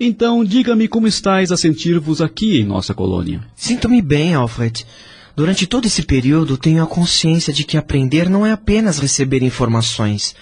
Então, 0.00 0.44
diga-me 0.44 0.88
como 0.88 1.06
estáis 1.06 1.52
a 1.52 1.56
sentir-vos 1.56 2.20
aqui 2.20 2.60
em 2.60 2.64
nossa 2.64 2.94
colônia. 2.94 3.46
Sinto-me 3.54 4.00
bem, 4.00 4.34
Alfred. 4.34 4.86
Durante 5.36 5.66
todo 5.66 5.86
esse 5.86 6.02
período, 6.02 6.56
tenho 6.56 6.82
a 6.82 6.86
consciência 6.86 7.52
de 7.52 7.64
que 7.64 7.76
aprender 7.76 8.30
não 8.30 8.46
é 8.46 8.52
apenas 8.52 8.98
receber 8.98 9.42
informações. 9.42 10.34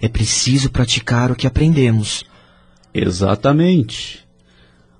É 0.00 0.08
preciso 0.08 0.70
praticar 0.70 1.32
o 1.32 1.34
que 1.34 1.46
aprendemos. 1.46 2.24
Exatamente. 2.94 4.24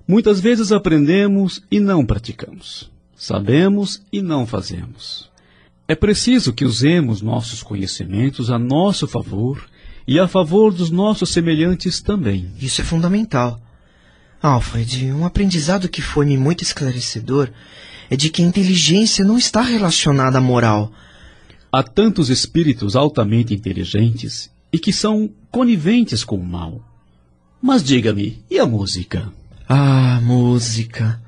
Muitas 0.05 0.39
vezes 0.39 0.71
aprendemos 0.71 1.63
e 1.71 1.79
não 1.79 2.05
praticamos. 2.05 2.91
Sabemos 3.15 4.01
e 4.11 4.21
não 4.21 4.45
fazemos. 4.45 5.29
É 5.87 5.95
preciso 5.95 6.51
que 6.51 6.65
usemos 6.65 7.21
nossos 7.21 7.63
conhecimentos 7.63 8.51
a 8.51 8.59
nosso 8.59 9.07
favor 9.07 9.65
e 10.05 10.19
a 10.19 10.27
favor 10.27 10.73
dos 10.73 10.91
nossos 10.91 11.29
semelhantes 11.29 12.01
também. 12.01 12.51
Isso 12.59 12.81
é 12.81 12.83
fundamental. 12.83 13.61
Alfred, 14.41 15.11
um 15.11 15.25
aprendizado 15.25 15.89
que 15.89 16.01
foi-me 16.01 16.37
muito 16.37 16.63
esclarecedor 16.63 17.49
é 18.09 18.15
de 18.15 18.29
que 18.29 18.41
a 18.41 18.45
inteligência 18.45 19.23
não 19.25 19.37
está 19.37 19.61
relacionada 19.61 20.37
à 20.37 20.41
moral. 20.41 20.91
Há 21.71 21.83
tantos 21.83 22.29
espíritos 22.29 22.95
altamente 22.95 23.53
inteligentes 23.53 24.49
e 24.71 24.79
que 24.79 24.93
são 24.93 25.29
coniventes 25.51 26.23
com 26.23 26.37
o 26.37 26.45
mal. 26.45 26.81
Mas 27.61 27.83
diga-me, 27.83 28.43
e 28.49 28.59
a 28.59 28.65
música? 28.65 29.31
Ah, 29.67 30.19
música. 30.21 31.21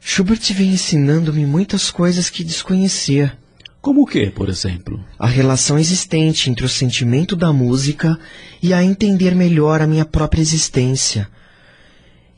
Schubert 0.00 0.52
vem 0.54 0.70
ensinando-me 0.70 1.44
muitas 1.44 1.90
coisas 1.90 2.30
que 2.30 2.44
desconhecia. 2.44 3.36
Como 3.80 4.02
o 4.02 4.06
que, 4.06 4.30
por 4.30 4.48
exemplo? 4.48 5.04
A 5.18 5.26
relação 5.26 5.78
existente 5.78 6.50
entre 6.50 6.64
o 6.64 6.68
sentimento 6.68 7.34
da 7.34 7.52
música 7.52 8.18
e 8.62 8.72
a 8.72 8.84
entender 8.84 9.34
melhor 9.34 9.80
a 9.80 9.86
minha 9.86 10.04
própria 10.04 10.40
existência. 10.40 11.28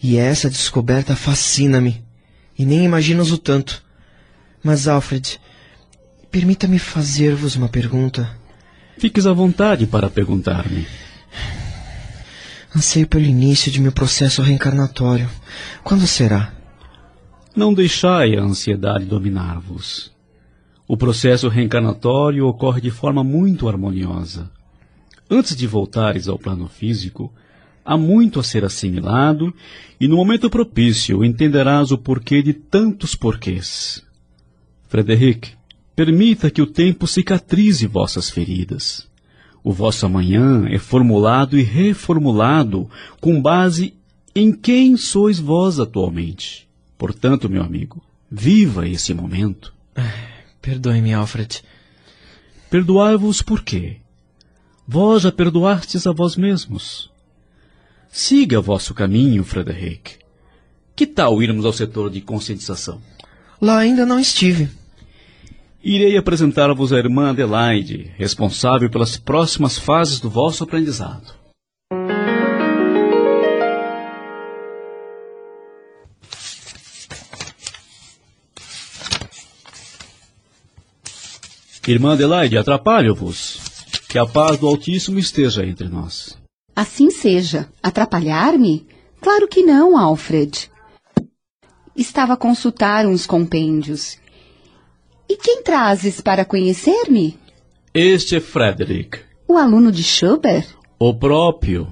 E 0.02 0.16
essa 0.16 0.48
descoberta 0.48 1.16
fascina-me, 1.16 2.02
e 2.58 2.66
nem 2.66 2.84
imaginas 2.84 3.30
o 3.30 3.38
tanto. 3.38 3.82
Mas, 4.62 4.88
Alfred, 4.88 5.40
permita-me 6.30 6.78
fazer-vos 6.78 7.54
uma 7.56 7.68
pergunta. 7.68 8.28
Fiques 8.98 9.26
à 9.26 9.32
vontade 9.32 9.86
para 9.86 10.10
perguntar-me. 10.10 10.86
Anseio 12.74 13.06
pelo 13.06 13.24
início 13.24 13.70
de 13.70 13.80
meu 13.80 13.92
processo 13.92 14.42
reencarnatório. 14.42 15.30
Quando 15.84 16.06
será? 16.06 16.52
Não 17.54 17.72
deixai 17.72 18.36
a 18.36 18.42
ansiedade 18.42 19.04
dominar-vos. 19.04 20.12
O 20.86 20.96
processo 20.96 21.48
reencarnatório 21.48 22.46
ocorre 22.46 22.80
de 22.80 22.90
forma 22.90 23.22
muito 23.22 23.68
harmoniosa. 23.68 24.50
Antes 25.30 25.54
de 25.54 25.66
voltares 25.66 26.28
ao 26.28 26.38
plano 26.38 26.66
físico, 26.66 27.32
há 27.88 27.96
muito 27.96 28.38
a 28.38 28.42
ser 28.42 28.66
assimilado 28.66 29.54
e 29.98 30.06
no 30.06 30.16
momento 30.16 30.50
propício 30.50 31.24
entenderás 31.24 31.90
o 31.90 31.96
porquê 31.96 32.42
de 32.42 32.52
tantos 32.52 33.14
porquês. 33.14 34.04
Frederic, 34.88 35.52
permita 35.96 36.50
que 36.50 36.60
o 36.60 36.66
tempo 36.66 37.06
cicatrize 37.06 37.86
vossas 37.86 38.28
feridas. 38.28 39.08
O 39.64 39.72
vosso 39.72 40.04
amanhã 40.04 40.66
é 40.68 40.78
formulado 40.78 41.58
e 41.58 41.62
reformulado 41.62 42.90
com 43.22 43.40
base 43.40 43.94
em 44.34 44.52
quem 44.52 44.98
sois 44.98 45.38
vós 45.38 45.80
atualmente. 45.80 46.68
Portanto, 46.98 47.48
meu 47.48 47.62
amigo, 47.62 48.02
viva 48.30 48.86
esse 48.86 49.14
momento. 49.14 49.72
Perdoe-me, 50.60 51.14
Alfred. 51.14 51.62
Perdoai-vos 52.68 53.40
por 53.40 53.62
quê? 53.62 53.96
Vós 54.86 55.22
já 55.22 55.32
perdoastes 55.32 56.06
a 56.06 56.12
vós 56.12 56.36
mesmos. 56.36 57.10
Siga 58.10 58.60
vosso 58.60 58.94
caminho, 58.94 59.44
Frederic. 59.44 60.16
Que 60.96 61.06
tal 61.06 61.42
irmos 61.42 61.64
ao 61.64 61.72
setor 61.72 62.10
de 62.10 62.20
conscientização? 62.20 63.00
Lá 63.60 63.78
ainda 63.78 64.04
não 64.04 64.18
estive. 64.18 64.68
Irei 65.82 66.16
apresentar-vos 66.16 66.92
a 66.92 66.98
irmã 66.98 67.30
Adelaide, 67.30 68.12
responsável 68.16 68.90
pelas 68.90 69.16
próximas 69.16 69.78
fases 69.78 70.18
do 70.18 70.28
vosso 70.28 70.64
aprendizado. 70.64 71.38
Irmã 81.86 82.12
Adelaide, 82.12 82.58
atrapalho-vos. 82.58 83.60
Que 84.08 84.18
a 84.18 84.26
paz 84.26 84.58
do 84.58 84.66
Altíssimo 84.66 85.18
esteja 85.18 85.64
entre 85.64 85.88
nós. 85.88 86.36
Assim 86.78 87.10
seja. 87.10 87.68
Atrapalhar-me? 87.82 88.86
Claro 89.20 89.48
que 89.48 89.64
não, 89.64 89.98
Alfred. 89.98 90.70
Estava 91.96 92.34
a 92.34 92.36
consultar 92.36 93.04
uns 93.04 93.26
compêndios. 93.26 94.16
E 95.28 95.36
quem 95.36 95.64
trazes 95.64 96.20
para 96.20 96.44
conhecer-me? 96.44 97.36
Este 97.92 98.36
é 98.36 98.40
Frederick. 98.40 99.18
O 99.48 99.56
aluno 99.56 99.90
de 99.90 100.04
Schubert? 100.04 100.68
O 101.00 101.12
próprio. 101.12 101.88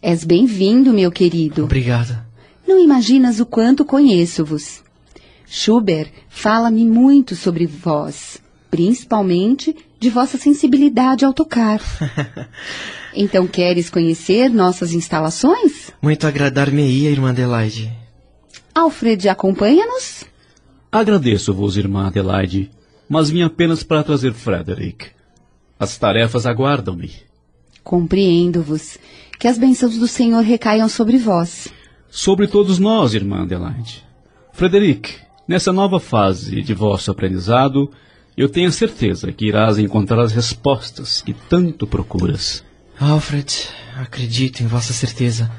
És 0.00 0.24
bem-vindo, 0.24 0.94
meu 0.94 1.12
querido. 1.12 1.64
Obrigada. 1.64 2.26
Não 2.66 2.82
imaginas 2.82 3.40
o 3.40 3.44
quanto 3.44 3.84
conheço-vos. 3.84 4.82
Schubert 5.46 6.10
fala-me 6.30 6.86
muito 6.86 7.36
sobre 7.36 7.66
vós, 7.66 8.40
principalmente 8.70 9.76
de 10.00 10.08
vossa 10.08 10.38
sensibilidade 10.38 11.26
ao 11.26 11.34
tocar. 11.34 11.78
então 13.14 13.46
queres 13.46 13.88
conhecer 13.90 14.48
nossas 14.50 14.92
instalações? 14.92 15.92
Muito 16.02 16.26
agradar-me-ia, 16.26 17.10
irmã 17.10 17.30
Adelaide. 17.30 17.92
Alfred, 18.74 19.28
acompanha-nos? 19.28 20.24
Agradeço-vos, 20.90 21.76
irmã 21.76 22.06
Adelaide, 22.06 22.70
mas 23.08 23.30
vim 23.30 23.42
apenas 23.42 23.82
para 23.82 24.02
trazer 24.02 24.32
Frederick. 24.32 25.06
As 25.78 25.98
tarefas 25.98 26.46
aguardam-me. 26.46 27.10
Compreendo-vos. 27.82 28.98
Que 29.38 29.48
as 29.48 29.58
bênçãos 29.58 29.98
do 29.98 30.08
Senhor 30.08 30.42
recaiam 30.42 30.88
sobre 30.88 31.18
vós. 31.18 31.68
Sobre 32.08 32.46
todos 32.46 32.78
nós, 32.78 33.14
irmã 33.14 33.42
Adelaide. 33.42 34.04
Frederick, 34.52 35.16
nessa 35.46 35.72
nova 35.72 35.98
fase 35.98 36.62
de 36.62 36.72
vosso 36.72 37.10
aprendizado, 37.10 37.90
eu 38.36 38.48
tenho 38.48 38.70
certeza 38.70 39.32
que 39.32 39.46
irás 39.46 39.78
encontrar 39.78 40.20
as 40.22 40.32
respostas 40.32 41.20
que 41.20 41.34
tanto 41.34 41.86
procuras. 41.86 42.64
Alfred, 43.04 43.68
acredito 43.96 44.62
em 44.62 44.66
vossa 44.66 44.94
certeza. 44.94 45.50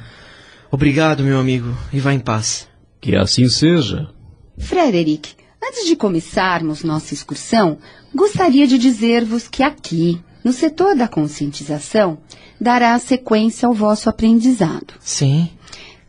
Obrigado, 0.72 1.24
meu 1.24 1.40
amigo, 1.40 1.78
e 1.94 2.00
vá 2.00 2.12
em 2.12 2.20
paz. 2.20 2.68
Que 3.00 3.16
assim 3.16 3.48
seja. 3.48 4.10
Frederick, 4.58 5.36
antes 5.64 5.86
de 5.86 5.96
começarmos 5.96 6.84
nossa 6.84 7.14
excursão, 7.14 7.78
gostaria 8.14 8.66
de 8.66 8.80
dizer-vos 8.80 9.48
que 9.48 9.62
aqui, 9.62 10.20
no 10.44 10.52
setor 10.52 10.96
da 10.96 11.08
conscientização, 11.08 12.18
dará 12.60 12.98
sequência 12.98 13.68
ao 13.68 13.74
vosso 13.74 14.10
aprendizado. 14.10 14.96
Sim. 15.00 15.50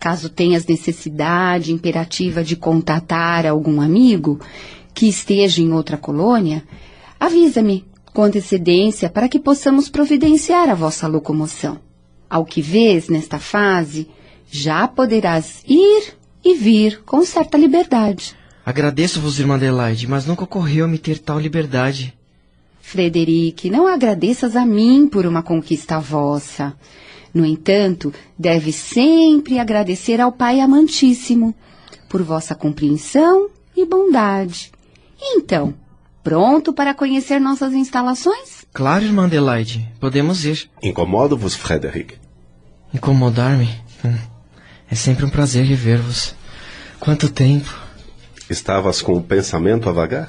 Caso 0.00 0.30
tenhas 0.30 0.64
necessidade 0.64 1.70
imperativa 1.70 2.42
de 2.42 2.56
contatar 2.56 3.46
algum 3.46 3.80
amigo 3.80 4.40
que 4.94 5.06
esteja 5.06 5.60
em 5.60 5.70
outra 5.70 5.98
colônia, 5.98 6.64
avisa-me 7.20 7.84
com 8.16 8.22
antecedência 8.22 9.10
para 9.10 9.28
que 9.28 9.38
possamos 9.38 9.90
providenciar 9.90 10.70
a 10.70 10.74
vossa 10.74 11.06
locomoção. 11.06 11.78
Ao 12.30 12.46
que 12.46 12.62
vês 12.62 13.10
nesta 13.10 13.38
fase, 13.38 14.08
já 14.50 14.88
poderás 14.88 15.62
ir 15.68 16.14
e 16.42 16.54
vir 16.54 17.02
com 17.04 17.22
certa 17.26 17.58
liberdade. 17.58 18.34
Agradeço-vos, 18.64 19.38
irmã 19.38 19.56
Adelaide, 19.56 20.06
mas 20.06 20.24
nunca 20.24 20.44
ocorreu-me 20.44 20.96
ter 20.96 21.18
tal 21.18 21.38
liberdade. 21.38 22.16
Frederic, 22.80 23.68
não 23.68 23.86
agradeças 23.86 24.56
a 24.56 24.64
mim 24.64 25.06
por 25.06 25.26
uma 25.26 25.42
conquista 25.42 26.00
vossa. 26.00 26.72
No 27.34 27.44
entanto, 27.44 28.14
deve 28.38 28.72
sempre 28.72 29.58
agradecer 29.58 30.22
ao 30.22 30.32
Pai 30.32 30.60
Amantíssimo 30.60 31.54
por 32.08 32.22
vossa 32.22 32.54
compreensão 32.54 33.50
e 33.76 33.84
bondade. 33.84 34.72
Então, 35.20 35.74
pronto 36.26 36.72
para 36.72 36.92
conhecer 36.92 37.40
nossas 37.40 37.72
instalações? 37.72 38.66
Claro, 38.72 39.04
irmã 39.04 39.26
Adelaide, 39.26 39.88
podemos 40.00 40.44
ir. 40.44 40.68
Incomodo-vos, 40.82 41.54
Frederick. 41.54 42.16
Incomodar-me? 42.92 43.68
Hum. 44.04 44.18
É 44.90 44.96
sempre 44.96 45.24
um 45.24 45.30
prazer 45.30 45.64
rever-vos. 45.64 46.34
Quanto 46.98 47.28
tempo? 47.28 47.72
Estavas 48.50 49.00
com 49.00 49.12
o 49.12 49.22
pensamento 49.22 49.88
a 49.88 49.92
vagar? 49.92 50.28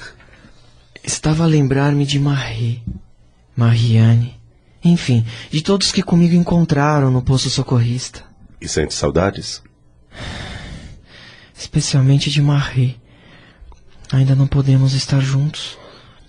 Estava 1.04 1.46
a 1.46 1.48
lembrar-me 1.48 2.06
de 2.06 2.20
Marie, 2.20 2.84
Mariane, 3.56 4.40
enfim, 4.84 5.26
de 5.50 5.64
todos 5.64 5.92
que 5.92 6.04
comigo 6.04 6.36
encontraram 6.36 7.10
no 7.10 7.24
posto 7.24 7.50
socorrista. 7.50 8.24
E 8.62 8.68
sente 8.68 8.94
saudades? 8.94 9.64
Especialmente 11.58 12.30
de 12.30 12.40
Marie. 12.40 13.02
Ainda 14.14 14.36
não 14.36 14.46
podemos 14.46 14.94
estar 14.94 15.22
juntos. 15.22 15.76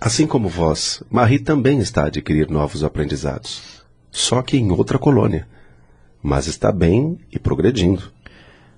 Assim 0.01 0.27
como 0.27 0.49
vós, 0.49 1.03
Marie 1.11 1.41
também 1.41 1.81
está 1.81 2.05
a 2.05 2.07
adquirir 2.07 2.49
novos 2.49 2.85
aprendizados. 2.85 3.83
Só 4.11 4.43
que 4.43 4.57
em 4.57 4.71
outra 4.71 4.99
colônia. 4.99 5.49
Mas 6.23 6.47
está 6.47 6.71
bem 6.71 7.19
e 7.33 7.39
progredindo. 7.39 8.13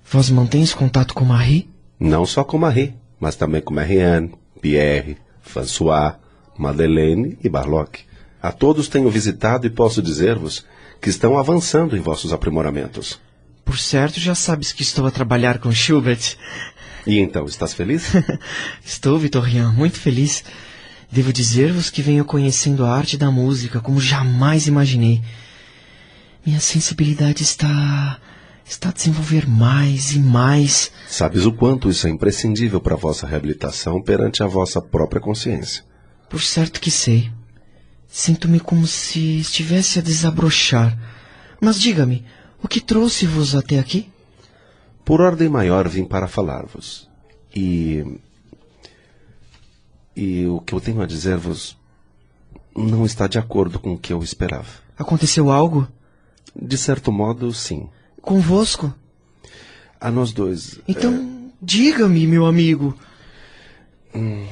Vós 0.03 0.29
mantens 0.29 0.73
contato 0.73 1.13
com 1.13 1.23
Marie? 1.23 1.69
Não 1.99 2.25
só 2.25 2.43
com 2.43 2.57
Marie, 2.57 2.95
mas 3.19 3.35
também 3.35 3.61
com 3.61 3.73
Marianne, 3.73 4.33
Pierre, 4.59 5.17
François, 5.41 6.15
Madeleine 6.57 7.37
e 7.43 7.47
Barlock. 7.47 8.01
A 8.41 8.51
todos 8.51 8.87
tenho 8.87 9.09
visitado 9.09 9.67
e 9.67 9.69
posso 9.69 10.01
dizer-vos 10.01 10.65
que 10.99 11.09
estão 11.09 11.37
avançando 11.37 11.95
em 11.95 12.01
vossos 12.01 12.33
aprimoramentos. 12.33 13.19
Por 13.63 13.77
certo, 13.77 14.19
já 14.19 14.33
sabes 14.33 14.73
que 14.73 14.81
estou 14.81 15.05
a 15.05 15.11
trabalhar 15.11 15.59
com 15.59 15.71
Schubert. 15.71 16.35
E 17.05 17.19
então, 17.19 17.45
estás 17.45 17.73
feliz? 17.73 18.11
estou, 18.83 19.19
Vitorian, 19.19 19.71
muito 19.71 19.99
feliz. 19.99 20.43
Devo 21.11 21.33
dizer-vos 21.33 21.89
que 21.89 22.01
venho 22.01 22.23
conhecendo 22.23 22.85
a 22.85 22.95
arte 22.95 23.17
da 23.17 23.29
música 23.29 23.81
como 23.81 23.99
jamais 23.99 24.65
imaginei. 24.67 25.21
Minha 26.45 26.59
sensibilidade 26.59 27.43
está 27.43 28.17
está 28.65 28.89
a 28.89 28.93
desenvolver 28.93 29.45
mais 29.47 30.13
e 30.13 30.19
mais. 30.19 30.91
Sabes 31.07 31.45
o 31.45 31.51
quanto 31.51 31.89
isso 31.89 32.07
é 32.07 32.09
imprescindível 32.09 32.79
para 32.79 32.95
a 32.95 32.97
vossa 32.97 33.27
reabilitação 33.27 34.01
perante 34.01 34.41
a 34.41 34.47
vossa 34.47 34.81
própria 34.81 35.19
consciência. 35.19 35.83
Por 36.29 36.41
certo 36.41 36.79
que 36.79 36.89
sei. 36.89 37.29
Sinto-me 38.07 38.59
como 38.59 38.87
se 38.87 39.39
estivesse 39.39 39.99
a 39.99 40.01
desabrochar. 40.01 40.97
Mas 41.59 41.79
diga-me, 41.79 42.25
o 42.63 42.67
que 42.67 42.79
trouxe-vos 42.79 43.55
até 43.55 43.77
aqui? 43.77 44.09
Por 45.03 45.19
ordem 45.19 45.49
maior 45.49 45.89
vim 45.89 46.05
para 46.05 46.27
falar-vos. 46.27 47.09
E. 47.53 48.05
E 50.15 50.45
o 50.45 50.59
que 50.59 50.73
eu 50.73 50.81
tenho 50.81 51.01
a 51.01 51.05
dizer-vos 51.05 51.77
não 52.75 53.05
está 53.05 53.27
de 53.27 53.37
acordo 53.37 53.79
com 53.79 53.93
o 53.93 53.97
que 53.97 54.13
eu 54.13 54.21
esperava. 54.23 54.67
Aconteceu 54.97 55.49
algo? 55.49 55.87
De 56.55 56.77
certo 56.77 57.11
modo, 57.11 57.53
sim. 57.53 57.89
Convosco? 58.21 58.93
A 59.99 60.11
nós 60.11 60.31
dois. 60.33 60.79
Então, 60.87 61.13
é... 61.13 61.53
diga-me, 61.61 62.27
meu 62.27 62.45
amigo. 62.45 62.97
Hum, 64.13 64.45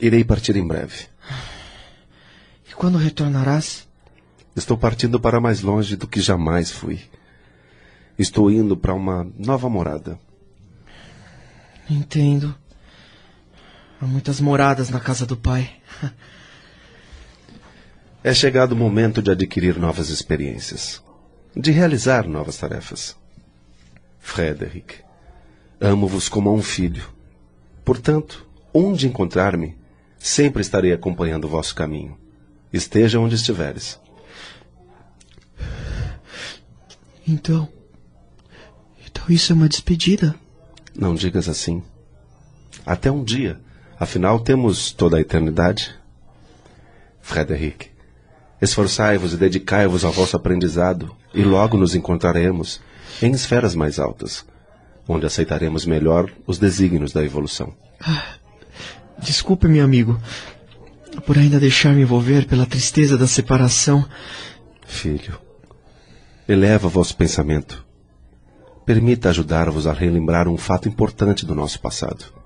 irei 0.00 0.24
partir 0.24 0.56
em 0.56 0.66
breve. 0.66 1.06
E 2.68 2.74
quando 2.74 2.98
retornarás? 2.98 3.88
Estou 4.54 4.76
partindo 4.76 5.18
para 5.20 5.40
mais 5.40 5.62
longe 5.62 5.96
do 5.96 6.06
que 6.08 6.20
jamais 6.20 6.70
fui. 6.70 7.00
Estou 8.18 8.50
indo 8.50 8.76
para 8.76 8.92
uma 8.92 9.26
nova 9.38 9.68
morada. 9.68 10.18
Entendo. 11.88 12.54
Há 14.02 14.04
muitas 14.04 14.40
moradas 14.40 14.90
na 14.90 14.98
casa 14.98 15.24
do 15.24 15.36
pai. 15.36 15.70
é 18.24 18.34
chegado 18.34 18.72
o 18.72 18.76
momento 18.76 19.22
de 19.22 19.30
adquirir 19.30 19.78
novas 19.78 20.08
experiências 20.08 21.00
de 21.54 21.70
realizar 21.70 22.26
novas 22.26 22.56
tarefas. 22.56 23.16
Frederick, 24.18 24.96
amo-vos 25.80 26.28
como 26.28 26.48
a 26.48 26.52
um 26.52 26.62
filho. 26.62 27.08
Portanto, 27.84 28.44
onde 28.74 29.06
encontrar-me, 29.06 29.76
sempre 30.18 30.62
estarei 30.62 30.92
acompanhando 30.92 31.44
o 31.44 31.48
vosso 31.48 31.72
caminho. 31.72 32.18
Esteja 32.72 33.20
onde 33.20 33.36
estiveres. 33.36 34.00
Então. 37.24 37.68
Então 39.06 39.24
isso 39.28 39.52
é 39.52 39.54
uma 39.54 39.68
despedida? 39.68 40.34
Não 40.92 41.14
digas 41.14 41.48
assim. 41.48 41.84
Até 42.84 43.08
um 43.08 43.22
dia. 43.22 43.60
Afinal, 44.02 44.40
temos 44.40 44.90
toda 44.90 45.16
a 45.16 45.20
eternidade. 45.20 45.94
Frederick, 47.20 47.88
esforçai-vos 48.60 49.32
e 49.32 49.36
dedicai-vos 49.36 50.04
ao 50.04 50.10
vosso 50.10 50.36
aprendizado, 50.36 51.14
e 51.32 51.44
logo 51.44 51.76
nos 51.76 51.94
encontraremos 51.94 52.80
em 53.22 53.30
esferas 53.30 53.76
mais 53.76 54.00
altas, 54.00 54.44
onde 55.06 55.24
aceitaremos 55.24 55.86
melhor 55.86 56.28
os 56.48 56.58
desígnios 56.58 57.12
da 57.12 57.22
evolução. 57.22 57.76
Ah, 58.00 58.24
desculpe, 59.20 59.68
meu 59.68 59.84
amigo, 59.84 60.20
por 61.24 61.38
ainda 61.38 61.60
deixar 61.60 61.94
me 61.94 62.02
envolver 62.02 62.48
pela 62.48 62.66
tristeza 62.66 63.16
da 63.16 63.28
separação. 63.28 64.04
Filho, 64.84 65.38
eleva 66.48 66.88
vosso 66.88 67.16
pensamento. 67.16 67.86
Permita 68.84 69.28
ajudar-vos 69.28 69.86
a 69.86 69.92
relembrar 69.92 70.48
um 70.48 70.58
fato 70.58 70.88
importante 70.88 71.46
do 71.46 71.54
nosso 71.54 71.78
passado. 71.78 72.41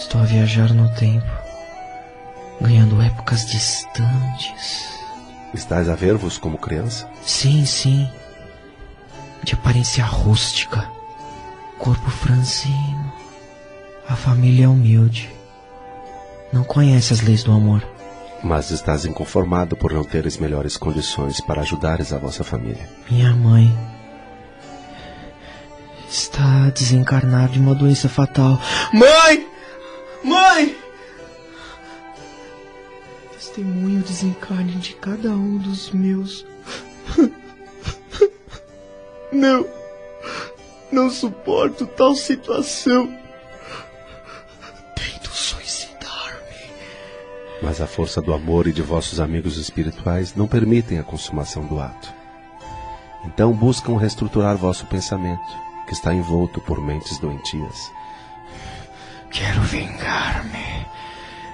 Estou 0.00 0.22
a 0.22 0.24
viajar 0.24 0.72
no 0.72 0.88
tempo 0.94 1.30
ganhando 2.58 3.00
épocas 3.02 3.46
distantes. 3.46 4.98
Estás 5.52 5.90
a 5.90 5.94
ver-vos 5.94 6.38
como 6.38 6.56
criança? 6.56 7.06
Sim, 7.22 7.66
sim. 7.66 8.08
De 9.42 9.52
aparência 9.52 10.02
rústica, 10.02 10.90
corpo 11.78 12.10
franzino. 12.10 13.12
A 14.08 14.16
família 14.16 14.64
é 14.64 14.68
humilde. 14.68 15.30
Não 16.50 16.64
conhece 16.64 17.12
as 17.12 17.20
leis 17.20 17.44
do 17.44 17.52
amor. 17.52 17.86
Mas 18.42 18.70
estás 18.70 19.04
inconformado 19.04 19.76
por 19.76 19.92
não 19.92 20.02
teres 20.02 20.38
melhores 20.38 20.78
condições 20.78 21.42
para 21.42 21.60
ajudares 21.60 22.10
a 22.12 22.18
vossa 22.18 22.42
família. 22.42 22.88
Minha 23.08 23.34
mãe 23.34 23.70
está 26.08 26.66
a 26.66 26.70
desencarnar 26.70 27.50
de 27.50 27.60
uma 27.60 27.74
doença 27.74 28.08
fatal. 28.08 28.58
Mãe! 28.94 29.59
Mãe! 30.22 30.76
testemunho 33.50 34.00
o 34.00 34.02
desencarne 34.02 34.76
de 34.76 34.94
cada 34.94 35.30
um 35.30 35.58
dos 35.58 35.90
meus. 35.90 36.46
Não, 39.32 39.64
não 40.90 41.08
suporto 41.08 41.86
tal 41.86 42.16
situação. 42.16 43.16
Tento 44.96 45.30
suicidar-me. 45.30 46.70
Mas 47.62 47.80
a 47.80 47.86
força 47.86 48.20
do 48.20 48.34
amor 48.34 48.66
e 48.66 48.72
de 48.72 48.82
vossos 48.82 49.20
amigos 49.20 49.56
espirituais 49.56 50.34
não 50.34 50.48
permitem 50.48 50.98
a 50.98 51.04
consumação 51.04 51.64
do 51.64 51.78
ato. 51.78 52.12
Então 53.24 53.52
buscam 53.52 53.96
reestruturar 53.96 54.56
vosso 54.56 54.84
pensamento, 54.86 55.48
que 55.86 55.92
está 55.92 56.12
envolto 56.12 56.60
por 56.60 56.84
mentes 56.84 57.18
doentias. 57.18 57.90
Quero 59.30 59.60
vingar-me. 59.62 60.86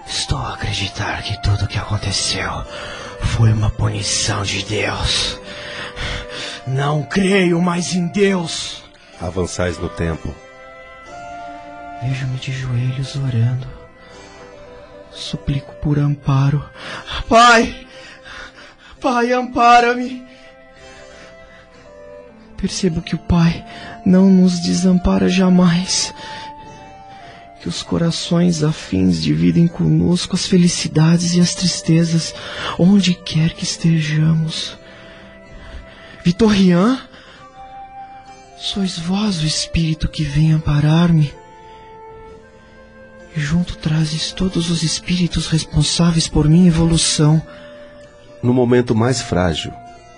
Estou 0.07 0.39
a 0.39 0.55
acreditar 0.55 1.23
que 1.23 1.41
tudo 1.43 1.65
o 1.65 1.69
que 1.69 1.79
aconteceu 1.79 2.65
foi 3.37 3.53
uma 3.53 3.71
punição 3.71 4.43
de 4.43 4.65
Deus. 4.65 5.39
Não 6.67 7.03
creio 7.03 7.61
mais 7.61 7.95
em 7.95 8.07
Deus. 8.09 8.83
Avançais 9.21 9.79
no 9.79 9.89
tempo. 9.91 10.35
Vejo-me 12.03 12.39
de 12.39 12.53
joelhos 12.53 13.15
orando. 13.17 13.67
Suplico 15.11 15.75
por 15.77 15.99
amparo. 15.99 16.65
Pai! 17.29 17.87
Pai, 19.01 19.33
ampara-me! 19.33 20.25
Percebo 22.57 23.03
que 23.03 23.15
o 23.15 23.19
Pai 23.19 23.65
não 24.05 24.31
nos 24.31 24.61
desampara 24.61 25.29
jamais 25.29 26.15
que 27.61 27.69
os 27.69 27.83
corações 27.83 28.63
afins 28.63 29.23
dividem 29.23 29.67
conosco 29.67 30.37
as 30.37 30.47
felicidades 30.47 31.35
e 31.35 31.41
as 31.41 31.55
tristezas, 31.55 32.35
onde 32.79 33.15
quer 33.15 33.55
que 33.55 33.65
estejamos. 33.65 34.77
Vitorian, 36.25 37.01
sois 38.59 38.99
vós 38.99 39.43
o 39.43 39.47
Espírito 39.47 40.09
que 40.09 40.23
vem 40.23 40.53
amparar-me. 40.53 41.33
E 43.37 43.41
junto 43.41 43.77
trazes 43.77 44.33
todos 44.33 44.71
os 44.71 44.83
espíritos 44.83 45.47
responsáveis 45.49 46.27
por 46.27 46.49
minha 46.49 46.69
evolução. 46.69 47.41
No 48.43 48.53
momento 48.53 48.95
mais 48.95 49.21
frágil, 49.21 49.73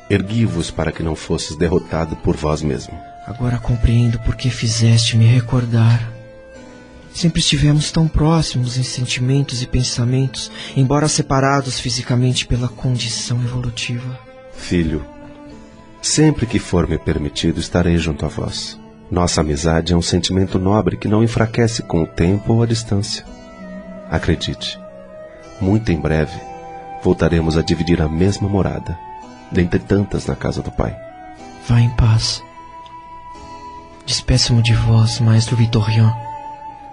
ergui-vos 0.09 0.70
para 0.70 0.92
que 0.92 1.03
não 1.03 1.16
fosses 1.16 1.57
derrotado 1.57 2.16
por 2.16 2.37
vós 2.37 2.62
mesmo. 2.62 2.98
Agora 3.27 3.59
compreendo 3.59 4.18
por 4.20 4.37
que 4.37 4.51
fizeste 4.51 5.16
me 5.16 5.27
recordar 5.27 6.17
Sempre 7.12 7.40
estivemos 7.40 7.90
tão 7.90 8.07
próximos 8.07 8.77
em 8.77 8.83
sentimentos 8.83 9.62
e 9.62 9.66
pensamentos, 9.66 10.51
embora 10.77 11.09
separados 11.09 11.81
fisicamente 11.81 12.47
pela 12.47 12.68
condição 12.68 13.42
evolutiva. 13.42 14.18
Filho, 14.53 15.05
sempre 16.01 16.47
que 16.47 16.59
for 16.59 16.88
me 16.88 16.99
permitido, 16.99 17.59
estarei 17.59 17.97
junto 17.97 18.25
a 18.25 18.29
vós. 18.29 18.79
Nossa 19.11 19.40
amizade 19.40 19.92
é 19.92 19.97
um 19.97 20.03
sentimento 20.03 20.59
nobre 20.59 20.97
que 20.97 21.09
não 21.09 21.25
enfraquece 21.25 21.83
com 21.83 22.03
o 22.03 22.07
tempo 22.07 22.53
ou 22.53 22.62
a 22.62 22.66
distância. 22.66 23.25
Acredite, 24.11 24.79
muito 25.61 25.90
em 25.90 26.01
breve 26.01 26.38
voltaremos 27.03 27.57
a 27.57 27.62
dividir 27.62 28.03
a 28.03 28.09
mesma 28.09 28.49
morada, 28.49 28.99
dentre 29.51 29.79
tantas 29.79 30.27
na 30.27 30.35
casa 30.35 30.62
do 30.62 30.71
Pai. 30.71 30.97
Vá 31.66 31.81
em 31.81 31.90
paz. 31.90 32.42
Despeço-me 34.05 34.62
de 34.62 34.75
vós, 34.75 35.21
Maestro 35.21 35.57
Vitorian 35.57 36.27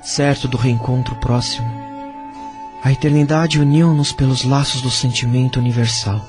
certo 0.05 0.47
do 0.47 0.55
reencontro 0.55 1.15
próximo. 1.15 1.67
A 2.83 2.91
eternidade 2.91 3.59
uniu-nos 3.59 4.11
pelos 4.11 4.43
laços 4.43 4.79
do 4.79 4.91
sentimento 4.91 5.59
universal. 5.59 6.23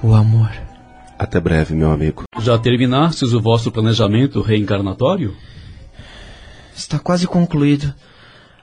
O 0.00 0.14
amor. 0.14 0.52
Até 1.18 1.40
breve, 1.40 1.74
meu 1.74 1.90
amigo. 1.90 2.22
Já 2.38 2.56
terminastes 2.56 3.32
o 3.32 3.40
vosso 3.40 3.72
planejamento 3.72 4.40
reencarnatório? 4.40 5.36
Está 6.76 7.00
quase 7.00 7.26
concluído. 7.26 7.92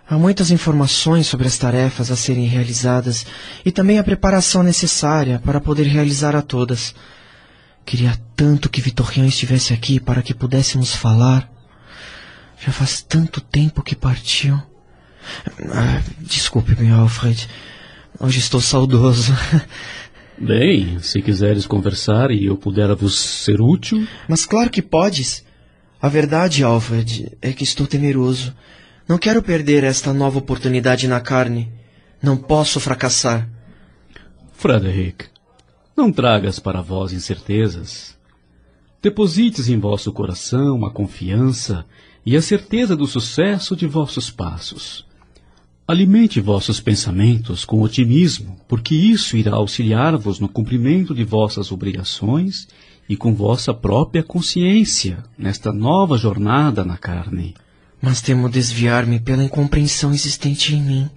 Há 0.10 0.18
muitas 0.18 0.50
informações 0.50 1.28
sobre 1.28 1.48
as 1.48 1.58
tarefas 1.58 2.10
a 2.10 2.16
serem 2.16 2.46
realizadas 2.46 3.26
e 3.66 3.72
também 3.74 4.00
a 4.00 4.04
preparação 4.04 4.64
necessária 4.64 5.42
para 5.44 5.60
poder 5.60 5.84
realizar 5.84 6.34
a 6.34 6.42
todas. 6.42 6.96
Queria 7.86 8.18
tanto 8.38 8.70
que 8.70 8.80
Vitorian 8.80 9.26
estivesse 9.26 9.74
aqui 9.74 10.00
para 10.00 10.22
que 10.22 10.34
pudéssemos 10.34 10.96
falar 10.96 11.55
já 12.60 12.72
faz 12.72 13.02
tanto 13.02 13.42
tempo 13.42 13.84
que 13.84 13.96
partiu. 13.96 14.62
Ah, 15.72 16.02
Desculpe-me, 16.20 16.92
Alfred. 16.92 17.48
Hoje 18.20 18.40
estou 18.40 18.62
saudoso. 18.62 19.34
Bem, 20.38 21.00
se 21.00 21.22
quiseres 21.22 21.66
conversar 21.66 22.30
e 22.32 22.46
eu 22.46 22.58
puder 22.58 22.94
vos 22.96 23.18
ser 23.18 23.62
útil. 23.62 24.08
Mas 24.28 24.46
claro 24.46 24.70
que 24.70 24.82
podes. 24.82 25.46
A 26.02 26.10
verdade, 26.10 26.64
Alfred, 26.64 27.38
é 27.42 27.54
que 27.54 27.64
estou 27.64 27.88
temeroso. 27.88 28.54
Não 29.08 29.18
quero 29.18 29.42
perder 29.42 29.84
esta 29.84 30.14
nova 30.14 30.40
oportunidade 30.40 31.08
na 31.08 31.20
carne. 31.20 31.72
Não 32.22 32.36
posso 32.36 32.80
fracassar. 32.80 33.48
Frederick, 34.54 35.26
não 35.96 36.12
tragas 36.12 36.60
para 36.60 36.82
vós 36.82 37.14
incertezas. 37.14 38.18
Deposites 39.02 39.70
em 39.70 39.80
vosso 39.80 40.12
coração 40.12 40.86
a 40.86 40.92
confiança 40.92 41.86
e 42.26 42.36
a 42.36 42.42
certeza 42.42 42.96
do 42.96 43.06
sucesso 43.06 43.76
de 43.76 43.86
vossos 43.86 44.32
passos. 44.32 45.06
Alimente 45.88 46.42
vossos 46.42 46.80
pensamentos 46.80 47.64
com 47.64 47.82
otimismo, 47.82 48.58
porque 48.68 48.96
isso 48.96 49.38
irá 49.38 49.54
auxiliar-vos 49.54 50.40
no 50.40 50.50
cumprimento 50.50 51.14
de 51.14 51.24
vossas 51.24 51.72
obrigações 51.72 52.68
e 53.08 53.16
com 53.16 53.36
vossa 53.36 53.72
própria 53.72 54.24
consciência 54.24 55.24
nesta 55.38 55.72
nova 55.72 56.18
jornada 56.18 56.84
na 56.84 56.98
carne. 56.98 57.54
Mas 58.02 58.20
temo 58.20 58.50
desviar-me 58.50 59.20
pela 59.20 59.44
incompreensão 59.44 60.12
existente 60.12 60.74
em 60.74 60.82
mim. 60.82 61.10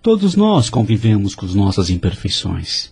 Todos 0.00 0.34
nós 0.34 0.70
convivemos 0.70 1.34
com 1.34 1.44
as 1.44 1.54
nossas 1.54 1.90
imperfeições, 1.90 2.90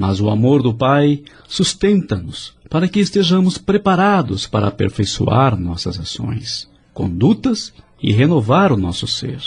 mas 0.00 0.18
o 0.18 0.30
amor 0.30 0.62
do 0.62 0.72
Pai 0.72 1.22
sustenta-nos 1.46 2.54
para 2.70 2.88
que 2.88 3.00
estejamos 3.00 3.58
preparados 3.58 4.46
para 4.46 4.68
aperfeiçoar 4.68 5.60
nossas 5.60 6.00
ações, 6.00 6.66
condutas 6.94 7.70
e 8.02 8.10
renovar 8.10 8.72
o 8.72 8.78
nosso 8.78 9.06
ser. 9.06 9.42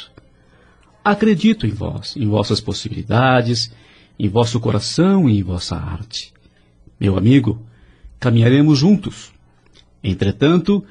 Acredito 1.04 1.66
em 1.66 1.72
vós, 1.72 2.16
em 2.16 2.28
vossas 2.28 2.62
possibilidades, 2.62 3.72
em 4.20 4.30
vosso 4.30 4.60
coração 4.60 5.28
e 5.28 5.40
em 5.40 5.42
vossa 5.42 5.76
arte. 5.76 6.32
Meu 7.00 7.18
amigo, 7.18 7.60
caminharemos 8.20 8.78
juntos. 8.78 9.32
Entretanto, 10.04 10.86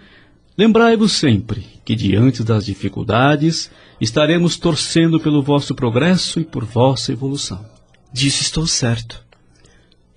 lembrai-vos 0.59 1.13
sempre 1.13 1.65
que 1.85 1.95
diante 1.95 2.43
das 2.43 2.67
dificuldades 2.67 3.71
estaremos 4.01 4.57
torcendo 4.57 5.21
pelo 5.21 5.41
vosso 5.41 5.73
progresso 5.73 6.41
e 6.41 6.45
por 6.45 6.65
vossa 6.65 7.13
evolução. 7.13 7.65
Disso 8.13 8.43
estou 8.43 8.67
certo. 8.67 9.23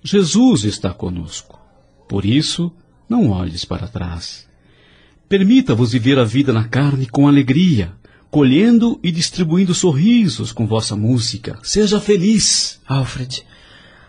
Jesus 0.06 0.62
está 0.62 0.94
conosco. 0.94 1.58
Por 2.08 2.24
isso, 2.24 2.72
não 3.08 3.30
olhes 3.30 3.64
para 3.64 3.88
trás. 3.88 4.46
Permita-vos 5.28 5.90
viver 5.90 6.16
a 6.16 6.22
vida 6.22 6.52
na 6.52 6.62
carne 6.62 7.06
com 7.06 7.26
alegria, 7.26 7.92
colhendo 8.30 9.00
e 9.02 9.10
distribuindo 9.10 9.74
sorrisos 9.74 10.52
com 10.52 10.64
vossa 10.64 10.94
música. 10.94 11.58
Seja 11.60 12.00
feliz. 12.00 12.80
Alfred, 12.86 13.42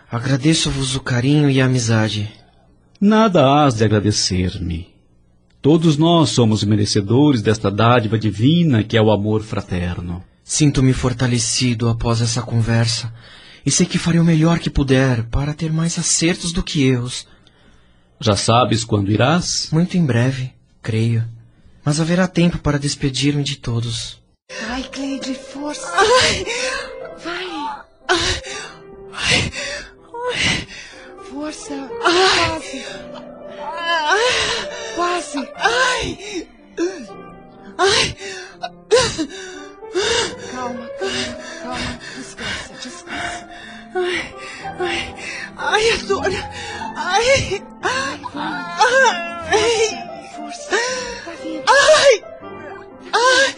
agradeço-vos 0.08 0.94
o 0.94 1.00
carinho 1.00 1.50
e 1.50 1.60
a 1.60 1.66
amizade. 1.66 2.30
Nada 3.00 3.44
hás 3.44 3.74
de 3.74 3.84
agradecer-me. 3.84 4.94
Todos 5.60 5.96
nós 5.96 6.30
somos 6.30 6.62
merecedores 6.62 7.42
desta 7.42 7.72
dádiva 7.72 8.16
divina 8.16 8.84
que 8.84 8.96
é 8.96 9.02
o 9.02 9.10
amor 9.10 9.42
fraterno. 9.42 10.22
Sinto-me 10.44 10.92
fortalecido 10.92 11.88
após 11.88 12.20
essa 12.20 12.40
conversa 12.40 13.12
e 13.68 13.70
sei 13.70 13.84
que 13.84 13.98
farei 13.98 14.18
o 14.18 14.24
melhor 14.24 14.58
que 14.60 14.70
puder 14.70 15.24
para 15.24 15.52
ter 15.52 15.70
mais 15.70 15.98
acertos 15.98 16.52
do 16.54 16.62
que 16.62 16.88
erros. 16.88 17.26
Já 18.18 18.34
sabes 18.34 18.82
quando 18.82 19.12
irás? 19.12 19.68
Muito 19.70 19.94
em 19.94 20.06
breve, 20.06 20.54
creio. 20.80 21.22
Mas 21.84 22.00
haverá 22.00 22.26
tempo 22.26 22.56
para 22.60 22.78
despedir-me 22.78 23.44
de 23.44 23.56
todos. 23.56 24.22
Vai, 24.66 24.84
Cleide, 24.84 25.34
força. 25.34 25.86
Ai. 25.94 26.46
Vai. 27.22 27.46
Ai. 28.08 29.52
Força. 31.30 31.90
Ai. 32.06 32.72
Quase. 34.96 35.36
Quase. 35.36 35.48
Ai. 35.56 36.48
Ai. 37.76 38.16
Calma, 40.52 40.88
calma, 40.98 41.36
calma. 41.62 41.98
Descansa, 42.16 42.74
descansa. 42.82 43.48
Ai, 43.94 44.34
ai, 44.78 45.14
ai, 45.56 45.90
a 45.90 45.96
dor. 46.06 46.32
Ai. 46.96 47.62
Vai. 47.80 48.20
Ai. 49.50 49.78
Força. 50.36 50.76
Tá 51.24 51.32
vindo. 51.42 51.64
Ai. 51.68 52.24
Ai. 53.12 53.54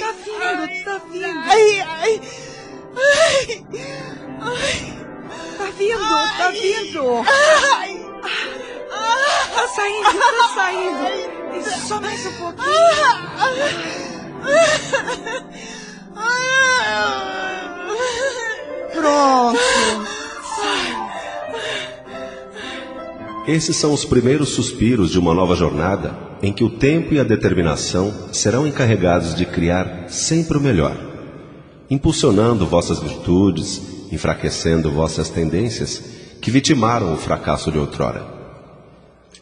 Tá 0.00 0.12
vindo, 0.12 0.84
tá 0.84 0.94
vindo. 1.10 1.38
Ai, 1.48 1.80
ai. 1.80 2.20
Ai. 2.96 3.66
Ai. 4.40 4.76
Tá 5.58 5.66
vindo, 5.76 5.98
tá 6.38 6.48
vindo. 6.50 7.39
Ai. 10.10 10.18
Tá 10.18 10.54
saindo, 10.54 11.86
só 11.86 12.00
mais 12.00 12.26
um 12.26 12.32
pouquinho. 12.32 12.66
Pronto. 18.92 19.58
Esses 23.46 23.76
são 23.76 23.92
os 23.92 24.04
primeiros 24.04 24.50
suspiros 24.50 25.10
de 25.10 25.18
uma 25.18 25.34
nova 25.34 25.54
jornada 25.56 26.14
em 26.42 26.52
que 26.52 26.64
o 26.64 26.70
tempo 26.70 27.14
e 27.14 27.20
a 27.20 27.24
determinação 27.24 28.12
serão 28.32 28.66
encarregados 28.66 29.34
de 29.34 29.44
criar 29.44 30.06
sempre 30.08 30.56
o 30.56 30.60
melhor, 30.60 30.96
impulsionando 31.90 32.66
vossas 32.66 32.98
virtudes, 33.00 33.80
enfraquecendo 34.12 34.90
vossas 34.90 35.28
tendências 35.28 36.02
que 36.40 36.50
vitimaram 36.50 37.12
o 37.12 37.16
fracasso 37.16 37.70
de 37.70 37.78
outrora. 37.78 38.39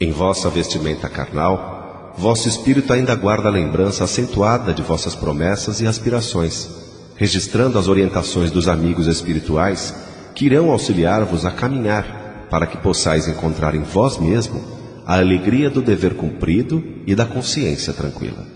Em 0.00 0.12
vossa 0.12 0.48
vestimenta 0.48 1.08
carnal, 1.08 2.14
vosso 2.16 2.48
espírito 2.48 2.92
ainda 2.92 3.16
guarda 3.16 3.48
a 3.48 3.50
lembrança 3.50 4.04
acentuada 4.04 4.72
de 4.72 4.80
vossas 4.80 5.16
promessas 5.16 5.80
e 5.80 5.88
aspirações, 5.88 6.68
registrando 7.16 7.76
as 7.76 7.88
orientações 7.88 8.52
dos 8.52 8.68
amigos 8.68 9.08
espirituais 9.08 9.92
que 10.36 10.46
irão 10.46 10.70
auxiliar-vos 10.70 11.44
a 11.44 11.50
caminhar 11.50 12.46
para 12.48 12.64
que 12.64 12.76
possais 12.76 13.26
encontrar 13.26 13.74
em 13.74 13.82
vós 13.82 14.18
mesmo 14.18 14.62
a 15.04 15.18
alegria 15.18 15.68
do 15.68 15.82
dever 15.82 16.14
cumprido 16.14 16.80
e 17.04 17.16
da 17.16 17.26
consciência 17.26 17.92
tranquila. 17.92 18.46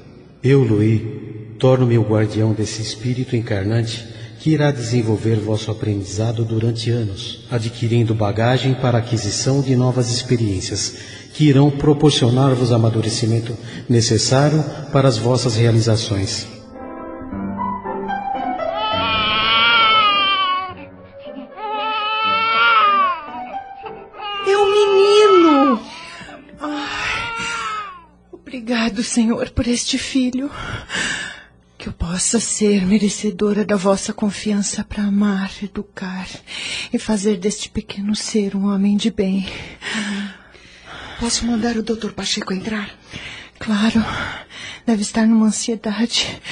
Eu, 0.45 0.63
Louis, 0.63 1.03
torno-me 1.59 1.99
o 1.99 2.03
guardião 2.03 2.53
desse 2.53 2.81
espírito 2.81 3.35
encarnante 3.35 4.07
que 4.39 4.51
irá 4.51 4.71
desenvolver 4.73 5.37
vosso 5.37 5.71
aprendizado 5.71 6.45
durante 6.45 6.91
anos, 6.91 7.47
adquirindo 7.49 8.13
bagagem 8.13 8.75
para 8.75 8.99
a 8.99 9.01
aquisição 9.01 9.61
de 9.61 9.77
novas 9.77 10.11
experiências 10.11 11.22
que 11.33 11.49
irão 11.49 11.71
proporcionar-vos 11.71 12.73
amadurecimento 12.73 13.57
necessário 13.89 14.63
para 14.93 15.09
as 15.09 15.17
vossas 15.17 15.57
realizações. 15.57 16.47
É 24.47 24.57
um 24.57 24.71
menino. 24.71 25.81
Ai, 26.61 27.33
obrigado, 28.31 29.03
Senhor, 29.03 29.51
por 29.51 29.67
este 29.67 29.97
filho. 29.97 30.51
Que 31.79 31.89
eu 31.89 31.93
possa 31.93 32.39
ser 32.39 32.87
merecedora 32.87 33.65
da 33.65 33.75
vossa 33.75 34.13
confiança 34.13 34.85
para 34.85 35.03
amar, 35.03 35.51
educar 35.63 36.29
e 36.93 36.99
fazer 36.99 37.39
deste 37.39 37.69
pequeno 37.69 38.15
ser 38.15 38.55
um 38.55 38.73
homem 38.73 38.97
de 38.97 39.11
bem. 39.11 39.49
Posso 41.23 41.47
mandar 41.47 41.77
o 41.77 41.85
doutor 41.85 42.13
Pacheco 42.13 42.53
entrar? 42.53 42.91
Claro. 43.57 44.05
Deve 44.85 45.03
estar 45.03 45.25
numa 45.25 45.47
ansiedade. 45.47 46.43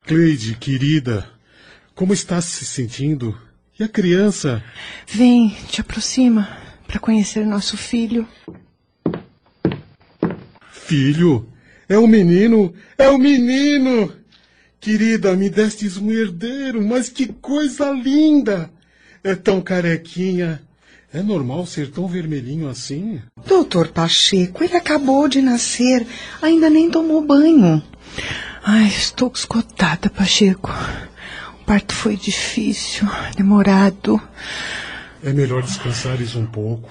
Cleide, 0.00 0.56
querida, 0.56 1.30
como 1.94 2.14
está 2.14 2.40
se 2.40 2.64
sentindo? 2.64 3.38
E 3.78 3.84
a 3.84 3.88
criança? 3.88 4.64
Vem, 5.06 5.54
te 5.68 5.82
aproxima 5.82 6.48
para 6.88 6.98
conhecer 6.98 7.44
nosso 7.44 7.76
filho. 7.76 8.26
Filho? 10.70 11.52
É 11.86 11.98
o 11.98 12.06
menino? 12.06 12.72
É 12.96 13.10
o 13.10 13.18
menino! 13.18 14.10
Querida, 14.80 15.36
me 15.36 15.50
destes 15.50 15.98
um 15.98 16.10
herdeiro, 16.10 16.82
mas 16.82 17.10
que 17.10 17.26
coisa 17.26 17.90
linda! 17.90 18.70
É 19.22 19.34
tão 19.34 19.60
carequinha. 19.60 20.65
É 21.16 21.22
normal 21.22 21.64
ser 21.64 21.90
tão 21.90 22.06
vermelhinho 22.06 22.68
assim? 22.68 23.22
Doutor 23.46 23.88
Pacheco, 23.88 24.62
ele 24.62 24.76
acabou 24.76 25.26
de 25.26 25.40
nascer. 25.40 26.06
Ainda 26.42 26.68
nem 26.68 26.90
tomou 26.90 27.24
banho. 27.24 27.82
Ai, 28.62 28.88
estou 28.88 29.32
esgotada, 29.34 30.10
Pacheco. 30.10 30.70
O 31.58 31.64
parto 31.64 31.94
foi 31.94 32.18
difícil, 32.18 33.08
demorado. 33.34 34.20
É 35.24 35.32
melhor 35.32 35.62
descansares 35.62 36.36
um 36.36 36.44
pouco. 36.44 36.90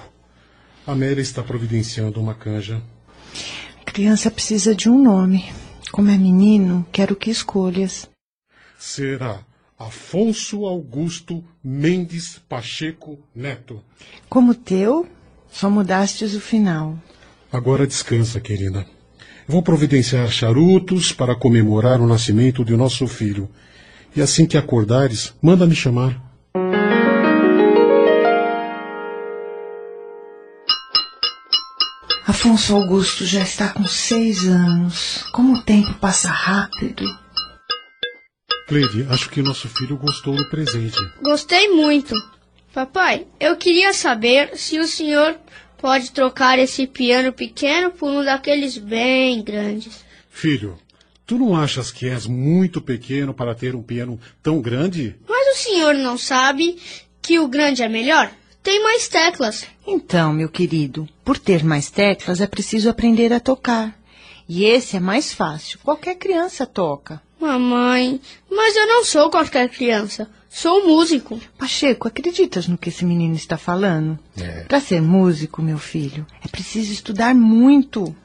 A 0.88 0.94
Amélia 0.94 1.22
está 1.22 1.44
providenciando 1.44 2.20
uma 2.20 2.34
canja. 2.34 2.82
A 3.80 3.92
criança 3.92 4.32
precisa 4.32 4.74
de 4.74 4.90
um 4.90 5.04
nome. 5.04 5.54
Como 5.92 6.10
é 6.10 6.18
menino, 6.18 6.84
quero 6.92 7.16
que 7.16 7.30
escolhas. 7.30 8.10
Será 8.80 9.38
Afonso 9.78 10.66
Augusto 10.66 11.44
Mendes 11.62 12.42
Pacheco 12.48 13.20
Neto. 13.36 13.84
Como 14.30 14.56
teu, 14.56 15.06
só 15.52 15.70
mudastes 15.70 16.34
o 16.34 16.40
final. 16.40 16.98
Agora 17.52 17.86
descansa, 17.86 18.40
querida. 18.40 18.86
Vou 19.46 19.62
providenciar 19.62 20.30
charutos 20.30 21.12
para 21.12 21.36
comemorar 21.36 22.00
o 22.00 22.08
nascimento 22.08 22.64
de 22.64 22.76
nosso 22.76 23.06
filho. 23.06 23.50
E 24.16 24.22
assim 24.22 24.46
que 24.46 24.58
acordares, 24.58 25.34
manda 25.42 25.68
me 25.68 25.76
chamar. 25.76 26.24
Afonso 32.26 32.76
Augusto 32.76 33.26
já 33.26 33.42
está 33.42 33.70
com 33.70 33.86
seis 33.86 34.48
anos. 34.48 35.26
Como 35.34 35.58
o 35.58 35.62
tempo 35.64 35.94
passa 35.96 36.30
rápido. 36.30 37.25
Cleide, 38.68 39.06
acho 39.10 39.30
que 39.30 39.44
nosso 39.44 39.70
filho 39.70 39.96
gostou 39.96 40.36
do 40.36 40.50
presente. 40.50 40.98
Gostei 41.22 41.70
muito. 41.70 42.16
Papai, 42.74 43.28
eu 43.40 43.56
queria 43.56 43.94
saber 43.94 44.58
se 44.58 44.80
o 44.80 44.88
senhor 44.88 45.38
pode 45.78 46.12
trocar 46.12 46.58
esse 46.58 46.88
piano 46.88 47.32
pequeno 47.32 47.92
por 47.92 48.10
um 48.10 48.24
daqueles 48.24 48.78
bem 48.78 49.44
grandes. 49.44 50.04
Filho, 50.32 50.80
tu 51.28 51.38
não 51.38 51.56
achas 51.56 51.92
que 51.92 52.10
és 52.10 52.26
muito 52.26 52.82
pequeno 52.82 53.36
para 53.36 53.54
ter 53.54 53.76
um 53.76 53.84
piano 53.84 54.20
tão 54.42 54.60
grande? 54.60 55.16
Mas 55.30 55.56
o 55.56 55.62
senhor 55.62 55.94
não 55.94 56.18
sabe 56.18 56.78
que 57.22 57.40
o 57.40 57.48
grande 57.48 57.84
é 57.84 57.88
melhor? 57.88 58.32
Tem 58.64 58.82
mais 58.82 59.08
teclas. 59.08 59.68
Então, 59.86 60.34
meu 60.34 60.50
querido, 60.50 61.08
por 61.24 61.38
ter 61.38 61.64
mais 61.64 61.92
teclas 61.92 62.42
é 62.42 62.48
preciso 62.48 62.90
aprender 62.90 63.32
a 63.32 63.40
tocar. 63.40 63.96
E 64.50 64.66
esse 64.66 64.98
é 64.98 65.00
mais 65.00 65.32
fácil. 65.32 65.78
Qualquer 65.84 66.16
criança 66.16 66.66
toca. 66.66 67.22
Mamãe, 67.46 68.20
mas 68.50 68.76
eu 68.76 68.88
não 68.88 69.06
sou 69.06 69.30
qualquer 69.30 69.70
criança. 69.70 70.28
Sou 70.50 70.88
músico. 70.88 71.40
Pacheco, 71.60 72.08
acreditas 72.08 72.68
no 72.68 72.76
que 72.76 72.90
esse 72.90 73.06
menino 73.06 73.36
está 73.36 73.56
falando? 73.56 74.18
É. 74.36 74.64
Para 74.64 74.80
ser 74.80 75.00
músico, 75.00 75.62
meu 75.62 75.78
filho, 75.78 76.26
é 76.44 76.48
preciso 76.48 76.92
estudar 76.92 77.36
muito. 77.36 78.16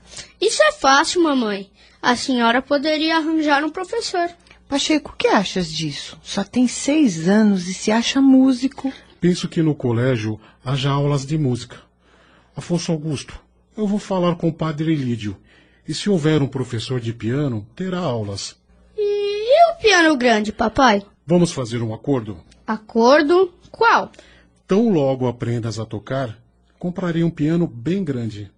Isso 0.40 0.62
é 0.62 0.72
fácil, 0.72 1.22
mamãe. 1.22 1.70
A 2.00 2.16
senhora 2.16 2.62
poderia 2.62 3.18
arranjar 3.18 3.62
um 3.62 3.68
professor. 3.68 4.30
Pacheco, 4.66 5.12
o 5.12 5.16
que 5.18 5.28
achas 5.28 5.70
disso? 5.70 6.18
Só 6.22 6.42
tem 6.42 6.66
seis 6.66 7.28
anos 7.28 7.68
e 7.68 7.74
se 7.74 7.92
acha 7.92 8.22
músico. 8.22 8.90
Penso 9.20 9.48
que 9.48 9.60
no 9.60 9.74
colégio 9.74 10.40
haja 10.64 10.88
aulas 10.88 11.26
de 11.26 11.36
música. 11.36 11.76
Afonso 12.56 12.90
Augusto, 12.90 13.38
eu 13.76 13.86
vou 13.86 13.98
falar 13.98 14.36
com 14.36 14.48
o 14.48 14.52
padre 14.52 14.94
Lídio. 14.94 15.36
E 15.86 15.92
se 15.92 16.08
houver 16.08 16.40
um 16.40 16.46
professor 16.46 16.98
de 16.98 17.12
piano, 17.12 17.66
terá 17.76 17.98
aulas. 17.98 18.59
Piano 19.80 20.14
grande, 20.16 20.52
papai? 20.52 21.02
Vamos 21.26 21.52
fazer 21.52 21.82
um 21.82 21.94
acordo? 21.94 22.36
Acordo? 22.66 23.52
Qual? 23.70 24.10
Tão 24.66 24.90
logo 24.90 25.26
aprendas 25.26 25.78
a 25.78 25.86
tocar, 25.86 26.36
comprarei 26.78 27.24
um 27.24 27.30
piano 27.30 27.66
bem 27.66 28.04
grande. 28.04 28.50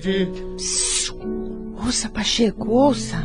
Cleide, 0.00 0.30
Ouça, 1.84 2.08
Pacheco, 2.08 2.70
ouça. 2.70 3.16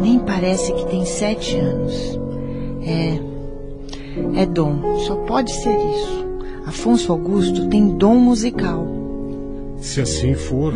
Nem 0.00 0.18
parece 0.20 0.72
que 0.72 0.86
tem 0.86 1.04
sete 1.04 1.56
anos. 1.56 2.18
É. 2.82 4.40
É 4.40 4.46
dom. 4.46 4.98
Só 5.00 5.16
pode 5.16 5.52
ser 5.52 5.76
isso. 5.76 6.26
Afonso 6.66 7.12
Augusto 7.12 7.68
tem 7.68 7.96
dom 7.96 8.14
musical. 8.14 8.86
se 9.78 10.00
assim 10.00 10.34
for, 10.34 10.72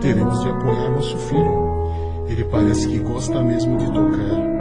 teremos 0.00 0.40
de 0.40 0.48
apoiar 0.48 0.90
nosso 0.90 1.16
filho. 1.18 1.71
Ele 2.28 2.44
parece 2.44 2.88
que 2.88 2.98
gosta 2.98 3.42
mesmo 3.42 3.78
de 3.78 3.86
tocar. 3.86 4.52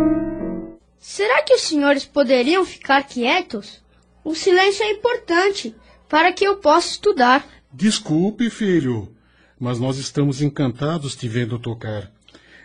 Será 1.00 1.42
que 1.42 1.54
os 1.54 1.62
senhores 1.62 2.06
poderiam 2.06 2.66
ficar 2.66 3.04
quietos? 3.04 3.82
O 4.24 4.36
silêncio 4.36 4.84
é 4.84 4.92
importante 4.92 5.76
para 6.08 6.32
que 6.32 6.46
eu 6.46 6.58
possa 6.58 6.90
estudar. 6.90 7.46
Desculpe, 7.74 8.50
filho, 8.50 9.16
mas 9.60 9.80
nós 9.80 9.98
estamos 9.98 10.42
encantados 10.42 11.16
te 11.16 11.28
vendo 11.28 11.58
tocar. 11.58 12.12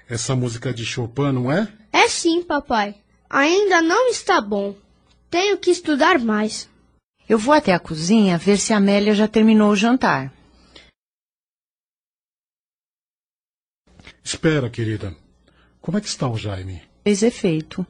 Essa 0.08 0.36
música 0.36 0.72
de 0.72 0.84
Chopin, 0.84 1.32
não 1.32 1.50
é? 1.50 1.68
É 1.92 2.08
sim, 2.08 2.42
papai. 2.42 2.94
Ainda 3.28 3.82
não 3.82 4.08
está 4.08 4.40
bom. 4.40 4.74
Tenho 5.30 5.58
que 5.58 5.70
estudar 5.70 6.18
mais. 6.18 6.68
Eu 7.28 7.38
vou 7.38 7.52
até 7.52 7.72
a 7.72 7.78
cozinha 7.78 8.38
ver 8.38 8.56
se 8.56 8.72
a 8.72 8.76
Amélia 8.76 9.14
já 9.14 9.26
terminou 9.26 9.70
o 9.70 9.76
jantar. 9.76 10.32
Espera, 14.26 14.68
querida. 14.68 15.14
Como 15.80 15.96
é 15.96 16.00
que 16.00 16.08
está 16.08 16.28
o 16.28 16.36
Jaime? 16.36 16.82
Fez 17.04 17.22
efeito. 17.22 17.86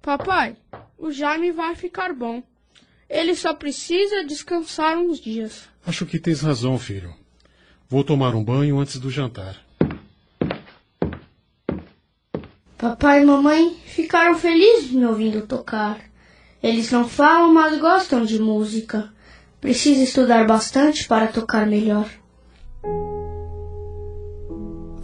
Papai, 0.00 0.56
o 0.96 1.10
Jaime 1.10 1.50
vai 1.50 1.74
ficar 1.74 2.14
bom. 2.14 2.40
Ele 3.08 3.34
só 3.34 3.52
precisa 3.52 4.24
descansar 4.24 4.96
uns 4.96 5.18
dias. 5.18 5.68
Acho 5.84 6.06
que 6.06 6.20
tens 6.20 6.40
razão, 6.40 6.78
filho. 6.78 7.12
Vou 7.88 8.04
tomar 8.04 8.32
um 8.36 8.44
banho 8.44 8.78
antes 8.78 8.96
do 9.00 9.10
jantar. 9.10 9.56
Papai 12.78 13.22
e 13.22 13.24
mamãe 13.24 13.74
ficaram 13.86 14.38
felizes 14.38 14.92
me 14.92 15.04
ouvindo 15.04 15.48
tocar. 15.48 15.98
Eles 16.62 16.92
não 16.92 17.08
falam, 17.08 17.52
mas 17.52 17.80
gostam 17.80 18.24
de 18.24 18.38
música. 18.38 19.12
Preciso 19.60 20.00
estudar 20.00 20.46
bastante 20.46 21.08
para 21.08 21.26
tocar 21.26 21.66
melhor. 21.66 22.19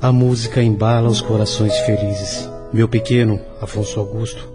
A 0.00 0.12
música 0.12 0.62
embala 0.62 1.08
os 1.08 1.22
corações 1.22 1.74
felizes. 1.78 2.46
Meu 2.70 2.86
pequeno, 2.86 3.40
Afonso 3.62 3.98
Augusto, 3.98 4.46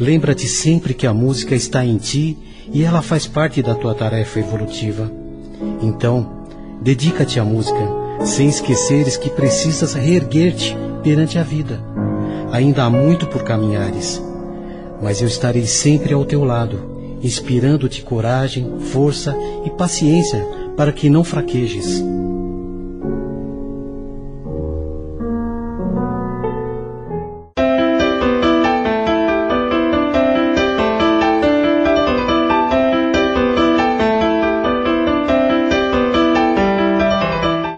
lembra-te 0.00 0.48
sempre 0.48 0.94
que 0.94 1.06
a 1.06 1.12
música 1.12 1.54
está 1.54 1.84
em 1.84 1.98
ti 1.98 2.38
e 2.72 2.82
ela 2.82 3.02
faz 3.02 3.26
parte 3.26 3.62
da 3.62 3.74
tua 3.74 3.94
tarefa 3.94 4.38
evolutiva. 4.38 5.12
Então, 5.82 6.46
dedica-te 6.80 7.38
à 7.38 7.44
música, 7.44 7.78
sem 8.24 8.48
esqueceres 8.48 9.18
que 9.18 9.28
precisas 9.28 9.92
reerguer-te 9.92 10.74
perante 11.02 11.38
a 11.38 11.42
vida. 11.42 11.78
Ainda 12.50 12.84
há 12.84 12.90
muito 12.90 13.26
por 13.26 13.42
caminhares, 13.42 14.22
mas 15.02 15.20
eu 15.20 15.28
estarei 15.28 15.66
sempre 15.66 16.14
ao 16.14 16.24
teu 16.24 16.42
lado, 16.42 17.18
inspirando-te 17.22 18.00
coragem, 18.00 18.80
força 18.80 19.36
e 19.62 19.68
paciência 19.68 20.42
para 20.74 20.90
que 20.90 21.10
não 21.10 21.22
fraquejes. 21.22 22.02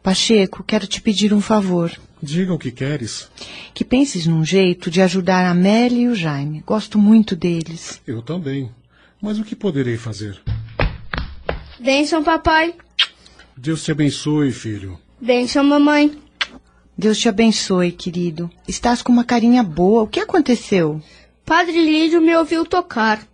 Pacheco, 0.08 0.64
quero 0.66 0.86
te 0.86 1.02
pedir 1.02 1.34
um 1.34 1.40
favor. 1.42 1.92
Diga 2.22 2.54
o 2.54 2.58
que 2.58 2.70
queres. 2.70 3.28
Que 3.74 3.84
penses 3.84 4.26
num 4.26 4.42
jeito 4.42 4.90
de 4.90 5.02
ajudar 5.02 5.44
a 5.44 5.50
Amélia 5.50 6.04
e 6.04 6.08
o 6.08 6.14
Jaime. 6.14 6.62
Gosto 6.66 6.98
muito 6.98 7.36
deles. 7.36 8.00
Eu 8.06 8.22
também. 8.22 8.70
Mas 9.20 9.38
o 9.38 9.44
que 9.44 9.54
poderei 9.54 9.98
fazer? 9.98 10.40
Benção, 11.78 12.24
papai. 12.24 12.74
Deus 13.54 13.84
te 13.84 13.92
abençoe, 13.92 14.50
filho. 14.50 14.98
Benção, 15.20 15.62
mamãe. 15.62 16.18
Deus 16.96 17.18
te 17.18 17.28
abençoe, 17.28 17.92
querido. 17.92 18.50
Estás 18.66 19.02
com 19.02 19.12
uma 19.12 19.24
carinha 19.24 19.62
boa. 19.62 20.04
O 20.04 20.08
que 20.08 20.20
aconteceu? 20.20 21.02
Padre 21.44 21.84
Lídio 21.84 22.22
me 22.22 22.34
ouviu 22.34 22.64
tocar. 22.64 23.28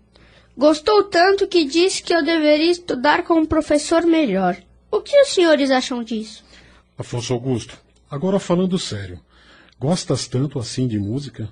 Gostou 0.59 1.05
tanto 1.05 1.47
que 1.47 1.65
disse 1.65 2.03
que 2.03 2.13
eu 2.13 2.25
deveria 2.25 2.73
estudar 2.73 3.23
com 3.23 3.35
um 3.35 3.47
professor 3.47 4.05
melhor. 4.05 4.57
O 4.91 5.01
que 5.01 5.17
os 5.23 5.29
senhores 5.29 5.71
acham 5.71 6.03
disso? 6.03 6.44
Afonso 6.97 7.33
Augusto, 7.33 7.77
agora 8.11 8.39
falando 8.39 8.79
sério. 8.79 9.21
Gostas 9.79 10.29
tanto 10.29 10.59
assim 10.59 10.87
de 10.87 10.99
música? 10.99 11.49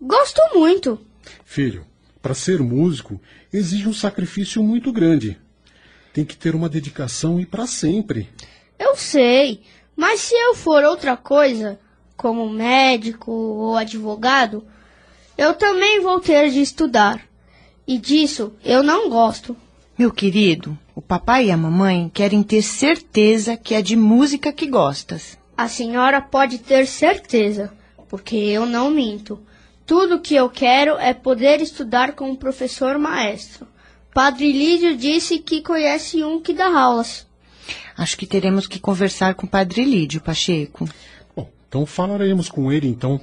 Gosto 0.00 0.40
muito. 0.54 1.00
Filho, 1.44 1.84
para 2.22 2.34
ser 2.34 2.60
músico 2.60 3.20
exige 3.52 3.88
um 3.88 3.92
sacrifício 3.92 4.62
muito 4.62 4.92
grande. 4.92 5.38
Tem 6.12 6.24
que 6.24 6.36
ter 6.36 6.54
uma 6.54 6.68
dedicação 6.68 7.40
e 7.40 7.44
para 7.44 7.66
sempre. 7.66 8.28
Eu 8.78 8.96
sei, 8.96 9.62
Mas 9.96 10.20
se 10.20 10.34
eu 10.34 10.54
for 10.54 10.84
outra 10.84 11.16
coisa, 11.16 11.80
como 12.16 12.50
médico 12.50 13.32
ou 13.32 13.76
advogado, 13.76 14.62
eu 15.38 15.54
também 15.54 16.00
vou 16.00 16.20
ter 16.20 16.50
de 16.50 16.60
estudar. 16.60 17.26
E 17.86 17.96
disso 17.98 18.52
eu 18.62 18.82
não 18.82 19.08
gosto. 19.08 19.56
Meu 19.98 20.12
querido, 20.12 20.78
o 20.96 21.02
papai 21.02 21.48
e 21.48 21.50
a 21.50 21.58
mamãe 21.58 22.10
querem 22.12 22.42
ter 22.42 22.62
certeza 22.62 23.54
que 23.54 23.74
é 23.74 23.82
de 23.82 23.94
música 23.94 24.50
que 24.50 24.66
gostas. 24.66 25.38
A 25.54 25.68
senhora 25.68 26.22
pode 26.22 26.56
ter 26.56 26.86
certeza, 26.86 27.70
porque 28.08 28.34
eu 28.34 28.64
não 28.64 28.90
minto. 28.90 29.38
Tudo 29.84 30.22
que 30.22 30.34
eu 30.34 30.48
quero 30.48 30.96
é 30.96 31.12
poder 31.12 31.60
estudar 31.60 32.14
com 32.14 32.30
o 32.30 32.36
professor 32.36 32.96
maestro. 32.96 33.68
Padre 34.14 34.50
Lídio 34.50 34.96
disse 34.96 35.38
que 35.38 35.60
conhece 35.60 36.24
um 36.24 36.40
que 36.40 36.54
dá 36.54 36.74
aulas. 36.74 37.26
Acho 37.94 38.16
que 38.16 38.26
teremos 38.26 38.66
que 38.66 38.80
conversar 38.80 39.34
com 39.34 39.44
o 39.44 39.50
Padre 39.50 39.84
Lídio, 39.84 40.22
Pacheco. 40.22 40.88
Bom, 41.36 41.50
então 41.68 41.84
falaremos 41.84 42.48
com 42.48 42.72
ele 42.72 42.88
então. 42.88 43.20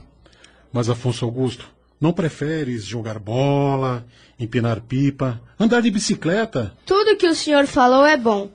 Mas 0.71 0.89
Afonso 0.89 1.25
Augusto, 1.25 1.67
não 1.99 2.13
preferes 2.13 2.85
jogar 2.85 3.17
bola, 3.17 4.05
empinar 4.43 4.81
pipa, 4.81 5.41
andar 5.59 5.81
de 5.81 5.91
bicicleta? 5.91 6.73
Tudo 6.85 7.17
que 7.17 7.27
o 7.27 7.35
senhor 7.35 7.65
falou 7.67 8.05
é 8.05 8.17
bom. 8.17 8.49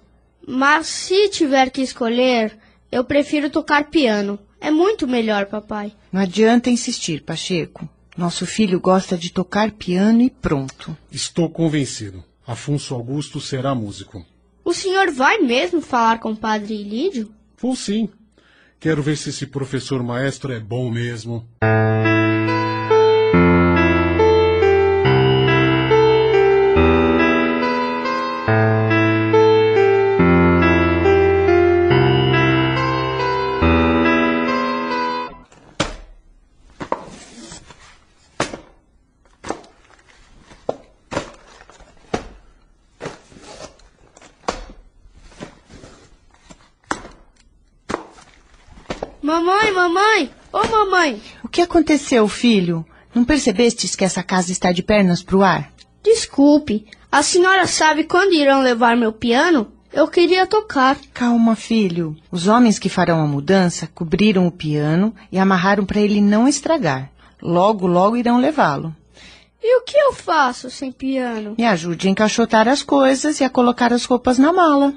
Mas 0.47 0.87
se 0.87 1.29
tiver 1.29 1.71
que 1.71 1.83
escolher, 1.83 2.57
eu 2.91 3.05
prefiro 3.05 3.51
tocar 3.51 3.91
piano. 3.91 4.39
É 4.61 4.71
muito 4.71 5.07
melhor, 5.07 5.47
papai. 5.47 5.93
Não 6.13 6.21
adianta 6.21 6.71
insistir, 6.71 7.23
Pacheco. 7.23 7.89
Nosso 8.17 8.47
filho 8.47 8.81
gosta 8.81 9.17
de 9.17 9.31
tocar 9.31 9.71
piano 9.71 10.23
e 10.23 10.31
pronto. 10.31 10.97
Estou 11.13 11.49
convencido. 11.49 12.25
Afonso 12.47 12.95
Augusto 12.95 13.41
será 13.41 13.75
músico. 13.75 14.25
O 14.65 14.73
senhor 14.73 15.11
vai 15.11 15.39
mesmo 15.39 15.81
falar 15.81 16.19
com 16.19 16.33
o 16.33 16.37
padre 16.37 16.75
Ilídio? 16.75 17.31
Vou 17.59 17.77
sim. 17.77 18.09
Quero 18.81 19.03
ver 19.03 19.17
se 19.17 19.31
esse 19.31 19.47
professor 19.47 20.03
maestro 20.03 20.53
é 20.53 20.59
bom 20.59 20.91
mesmo. 20.91 21.47
Ô 50.53 50.67
mamãe! 50.67 51.21
O 51.45 51.49
que 51.49 51.61
aconteceu, 51.61 52.27
filho? 52.29 52.85
Não 53.15 53.25
percebestes 53.25 53.95
que 53.95 54.05
essa 54.05 54.23
casa 54.23 54.53
está 54.53 54.73
de 54.73 54.83
pernas 54.83 55.23
pro 55.23 55.43
ar? 55.43 55.73
Desculpe, 56.03 56.87
a 57.11 57.23
senhora 57.23 57.67
sabe 57.67 58.05
quando 58.05 58.33
irão 58.33 58.63
levar 58.63 58.97
meu 58.97 59.13
piano? 59.13 59.73
Eu 59.93 60.07
queria 60.07 60.47
tocar. 60.47 60.99
Calma, 61.15 61.57
filho. 61.57 62.17
Os 62.31 62.47
homens 62.47 62.79
que 62.79 62.89
farão 62.89 63.23
a 63.23 63.27
mudança 63.27 63.89
cobriram 63.95 64.47
o 64.47 64.53
piano 64.53 65.15
e 65.33 65.39
amarraram 65.39 65.85
para 65.85 66.01
ele 66.01 66.21
não 66.21 66.47
estragar. 66.47 67.11
Logo, 67.43 67.87
logo 67.87 68.17
irão 68.17 68.39
levá-lo. 68.39 68.95
E 69.63 69.79
o 69.79 69.83
que 69.83 69.97
eu 69.97 70.13
faço 70.13 70.71
sem 70.71 70.93
piano? 70.93 71.55
Me 71.59 71.65
ajude 71.65 72.07
a 72.07 72.11
encaixotar 72.11 72.69
as 72.69 72.83
coisas 72.83 73.41
e 73.41 73.45
a 73.45 73.51
colocar 73.51 73.93
as 73.93 74.05
roupas 74.05 74.39
na 74.39 74.53
mala. 74.53 74.95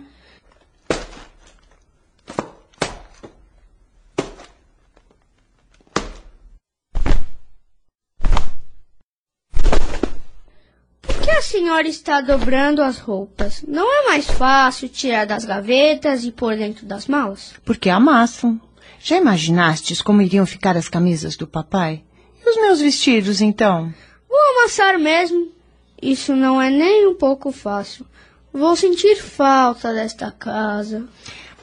Senhora 11.61 11.87
está 11.87 12.21
dobrando 12.21 12.81
as 12.81 12.97
roupas? 12.97 13.63
Não 13.67 13.85
é 13.85 14.07
mais 14.07 14.25
fácil 14.25 14.89
tirar 14.89 15.27
das 15.27 15.45
gavetas 15.45 16.23
e 16.23 16.31
pôr 16.31 16.57
dentro 16.57 16.87
das 16.87 17.05
malas? 17.05 17.53
Porque 17.63 17.87
amassam. 17.87 18.59
Já 18.99 19.17
imaginastes 19.17 20.01
como 20.01 20.23
iriam 20.23 20.43
ficar 20.43 20.75
as 20.75 20.89
camisas 20.89 21.37
do 21.37 21.45
papai? 21.45 22.03
E 22.43 22.49
os 22.49 22.55
meus 22.55 22.81
vestidos, 22.81 23.41
então? 23.41 23.93
Vou 24.27 24.39
amassar 24.55 24.97
mesmo. 24.97 25.49
Isso 26.01 26.35
não 26.35 26.59
é 26.59 26.71
nem 26.71 27.07
um 27.07 27.13
pouco 27.13 27.51
fácil. 27.51 28.07
Vou 28.51 28.75
sentir 28.75 29.17
falta 29.17 29.93
desta 29.93 30.31
casa. 30.31 31.05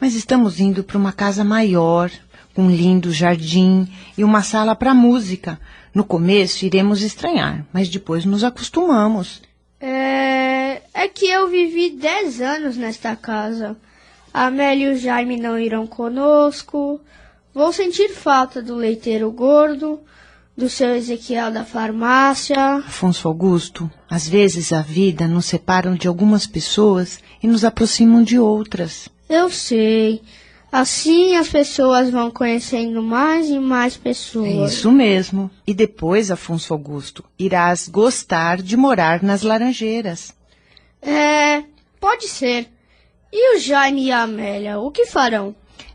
Mas 0.00 0.14
estamos 0.14 0.60
indo 0.60 0.84
para 0.84 0.96
uma 0.96 1.12
casa 1.12 1.42
maior, 1.42 2.08
com 2.54 2.62
um 2.62 2.70
lindo 2.70 3.12
jardim 3.12 3.92
e 4.16 4.22
uma 4.22 4.44
sala 4.44 4.76
para 4.76 4.94
música. 4.94 5.60
No 5.92 6.04
começo 6.04 6.64
iremos 6.64 7.02
estranhar, 7.02 7.66
mas 7.72 7.88
depois 7.88 8.24
nos 8.24 8.44
acostumamos. 8.44 9.42
É... 9.80 10.82
é 10.92 11.08
que 11.08 11.26
eu 11.26 11.48
vivi 11.48 11.90
dez 11.90 12.40
anos 12.40 12.76
nesta 12.76 13.14
casa. 13.14 13.76
Amélia 14.32 14.90
e 14.90 14.92
o 14.92 14.98
Jaime 14.98 15.36
não 15.36 15.58
irão 15.58 15.86
conosco. 15.86 17.00
Vou 17.54 17.72
sentir 17.72 18.10
falta 18.10 18.62
do 18.62 18.76
leiteiro 18.76 19.30
gordo, 19.30 20.00
do 20.56 20.68
seu 20.68 20.94
Ezequiel 20.94 21.50
da 21.50 21.64
farmácia. 21.64 22.76
Afonso 22.76 23.26
Augusto, 23.26 23.90
às 24.08 24.28
vezes 24.28 24.72
a 24.72 24.82
vida 24.82 25.26
nos 25.26 25.46
separa 25.46 25.90
de 25.92 26.06
algumas 26.06 26.46
pessoas 26.46 27.20
e 27.42 27.48
nos 27.48 27.64
aproximam 27.64 28.22
de 28.22 28.38
outras. 28.38 29.08
Eu 29.28 29.50
sei. 29.50 30.22
Assim 30.70 31.36
as 31.36 31.48
pessoas 31.48 32.10
vão 32.10 32.30
conhecendo 32.30 33.02
mais 33.02 33.48
e 33.48 33.58
mais 33.58 33.96
pessoas. 33.96 34.72
Isso 34.72 34.92
mesmo. 34.92 35.50
E 35.66 35.72
depois, 35.72 36.30
Afonso 36.30 36.74
Augusto, 36.74 37.24
irás 37.38 37.88
gostar 37.88 38.60
de 38.60 38.76
morar 38.76 39.22
nas 39.22 39.42
Laranjeiras. 39.42 40.34
É, 41.00 41.62
pode 41.98 42.28
ser. 42.28 42.68
E 43.32 43.56
o 43.56 43.60
Jaime 43.60 44.06
e 44.06 44.12
a 44.12 44.22
Amélia, 44.22 44.78
o 44.78 44.90
que 44.90 45.06
farão? 45.06 45.54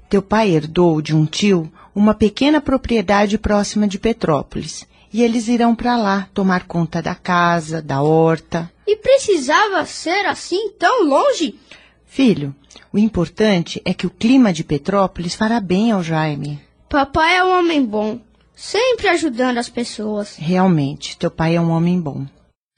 Teu 0.09 0.21
pai 0.21 0.51
herdou 0.51 1.01
de 1.01 1.15
um 1.15 1.25
tio 1.25 1.71
uma 1.95 2.13
pequena 2.13 2.59
propriedade 2.59 3.37
próxima 3.37 3.87
de 3.87 3.99
Petrópolis. 3.99 4.87
E 5.11 5.21
eles 5.21 5.47
irão 5.47 5.75
para 5.75 5.95
lá 5.95 6.27
tomar 6.33 6.65
conta 6.65 7.01
da 7.01 7.13
casa, 7.13 7.81
da 7.81 8.01
horta. 8.01 8.71
E 8.87 8.95
precisava 8.95 9.85
ser 9.85 10.25
assim 10.25 10.71
tão 10.71 11.07
longe? 11.07 11.59
Filho, 12.05 12.55
o 12.91 12.97
importante 12.97 13.81
é 13.85 13.93
que 13.93 14.07
o 14.07 14.09
clima 14.09 14.53
de 14.53 14.63
Petrópolis 14.63 15.35
fará 15.35 15.59
bem 15.59 15.91
ao 15.91 16.03
Jaime. 16.03 16.61
Papai 16.89 17.37
é 17.37 17.43
um 17.43 17.57
homem 17.57 17.85
bom, 17.85 18.19
sempre 18.55 19.07
ajudando 19.07 19.57
as 19.57 19.69
pessoas. 19.69 20.35
Realmente, 20.37 21.17
teu 21.17 21.31
pai 21.31 21.55
é 21.55 21.61
um 21.61 21.71
homem 21.71 21.99
bom. 21.99 22.25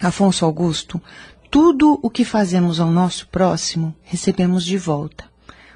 Afonso 0.02 0.46
Augusto, 0.46 1.02
tudo 1.50 2.00
o 2.02 2.10
que 2.10 2.26
fazemos 2.26 2.80
ao 2.80 2.92
nosso 2.92 3.28
próximo, 3.28 3.96
recebemos 4.04 4.64
de 4.64 4.78
volta. 4.78 5.26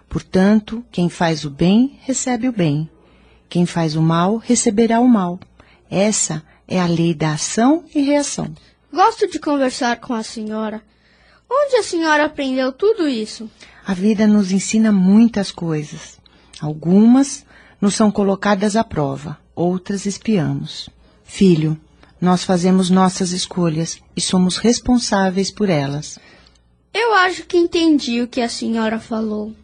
Portanto, 0.08 0.84
quem 0.92 1.10
faz 1.10 1.46
o 1.46 1.50
bem, 1.50 2.00
recebe 2.02 2.48
o 2.48 2.52
bem. 2.52 2.90
Quem 3.48 3.66
faz 3.66 3.96
o 3.96 4.02
mal, 4.02 4.38
receberá 4.38 5.00
o 5.00 5.08
mal. 5.08 5.40
Essa 5.90 6.44
é 6.68 6.80
a 6.80 6.86
lei 6.86 7.14
da 7.14 7.34
ação 7.34 7.84
e 7.94 8.02
reação. 8.02 8.54
Gosto 8.92 9.28
de 9.28 9.40
conversar 9.40 10.00
com 10.00 10.14
a 10.14 10.24
senhora. 10.24 10.82
Onde 11.50 11.78
a 11.78 11.84
senhora 11.84 12.26
aprendeu 12.26 12.72
tudo 12.72 13.08
isso? 13.08 13.50
A 13.90 13.94
vida 13.96 14.28
nos 14.28 14.52
ensina 14.52 14.92
muitas 14.92 15.52
coisas. 15.52 16.20
Algumas 16.62 17.44
nos 17.82 17.96
são 17.96 18.12
colocadas 18.12 18.76
à 18.76 18.84
prova, 18.84 19.40
outras 19.56 20.06
espiamos. 20.06 20.92
Filho, 21.24 21.76
nós 22.22 22.44
fazemos 22.44 22.92
nossas 22.92 23.32
escolhas 23.32 24.00
e 24.16 24.22
somos 24.22 24.58
responsáveis 24.58 25.50
por 25.50 25.72
elas. 25.72 26.20
Eu 26.94 27.16
acho 27.16 27.48
que 27.48 27.58
entendi 27.58 28.22
o 28.22 28.28
que 28.28 28.42
a 28.42 28.48
senhora 28.48 29.00
falou. 29.00 29.56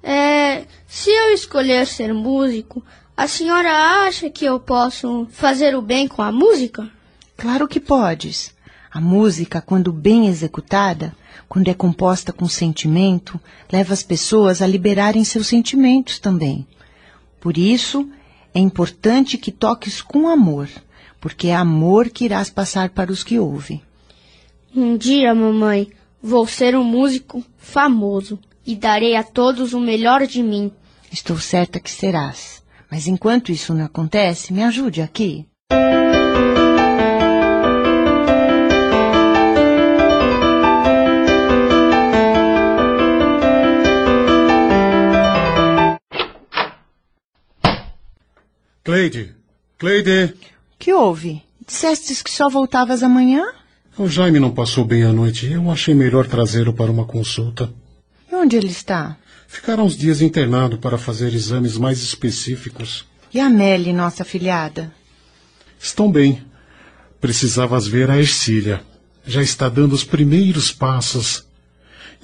É, 0.00 0.64
se 0.86 1.10
eu 1.10 1.34
escolher 1.34 1.84
ser 1.88 2.14
músico, 2.14 2.84
a 3.16 3.26
senhora 3.26 4.06
acha 4.06 4.30
que 4.30 4.44
eu 4.44 4.60
posso 4.60 5.26
fazer 5.32 5.74
o 5.74 5.82
bem 5.82 6.06
com 6.06 6.22
a 6.22 6.30
música? 6.30 6.88
Claro 7.36 7.66
que 7.66 7.80
podes. 7.80 8.54
A 8.92 9.00
música, 9.00 9.60
quando 9.60 9.92
bem 9.92 10.28
executada, 10.28 11.12
quando 11.52 11.68
é 11.68 11.74
composta 11.74 12.32
com 12.32 12.48
sentimento, 12.48 13.38
leva 13.70 13.92
as 13.92 14.02
pessoas 14.02 14.62
a 14.62 14.66
liberarem 14.66 15.22
seus 15.22 15.48
sentimentos 15.48 16.18
também. 16.18 16.66
Por 17.38 17.58
isso, 17.58 18.08
é 18.54 18.58
importante 18.58 19.36
que 19.36 19.52
toques 19.52 20.00
com 20.00 20.30
amor, 20.30 20.66
porque 21.20 21.48
é 21.48 21.54
amor 21.54 22.08
que 22.08 22.24
irás 22.24 22.48
passar 22.48 22.88
para 22.88 23.12
os 23.12 23.22
que 23.22 23.38
ouvem. 23.38 23.82
Um 24.74 24.96
dia, 24.96 25.34
mamãe, 25.34 25.90
vou 26.22 26.46
ser 26.46 26.74
um 26.74 26.84
músico 26.84 27.44
famoso 27.58 28.38
e 28.66 28.74
darei 28.74 29.14
a 29.14 29.22
todos 29.22 29.74
o 29.74 29.78
melhor 29.78 30.26
de 30.26 30.42
mim. 30.42 30.72
Estou 31.12 31.36
certa 31.36 31.78
que 31.78 31.90
serás. 31.90 32.62
Mas 32.90 33.06
enquanto 33.06 33.52
isso 33.52 33.74
não 33.74 33.84
acontece, 33.84 34.54
me 34.54 34.62
ajude 34.62 35.02
aqui. 35.02 35.46
Cleide, 48.84 49.36
Cleide. 49.78 50.34
Que 50.76 50.92
houve? 50.92 51.40
Dissestes 51.64 52.20
que 52.20 52.32
só 52.32 52.50
voltavas 52.50 53.04
amanhã? 53.04 53.44
O 53.96 54.08
Jaime 54.08 54.40
não 54.40 54.50
passou 54.50 54.84
bem 54.84 55.04
a 55.04 55.12
noite. 55.12 55.46
Eu 55.46 55.70
achei 55.70 55.94
melhor 55.94 56.26
trazê-lo 56.26 56.72
para 56.72 56.90
uma 56.90 57.04
consulta. 57.04 57.72
E 58.28 58.34
onde 58.34 58.56
ele 58.56 58.66
está? 58.66 59.16
Ficará 59.46 59.84
uns 59.84 59.96
dias 59.96 60.20
internado 60.20 60.78
para 60.78 60.98
fazer 60.98 61.32
exames 61.32 61.78
mais 61.78 62.02
específicos. 62.02 63.06
E 63.32 63.38
a 63.38 63.48
Melly, 63.48 63.92
nossa 63.92 64.24
filhada? 64.24 64.92
Estão 65.78 66.10
bem. 66.10 66.42
Precisavas 67.20 67.86
ver 67.86 68.10
a 68.10 68.18
Ercília. 68.18 68.82
Já 69.24 69.42
está 69.42 69.68
dando 69.68 69.92
os 69.92 70.02
primeiros 70.02 70.72
passos. 70.72 71.46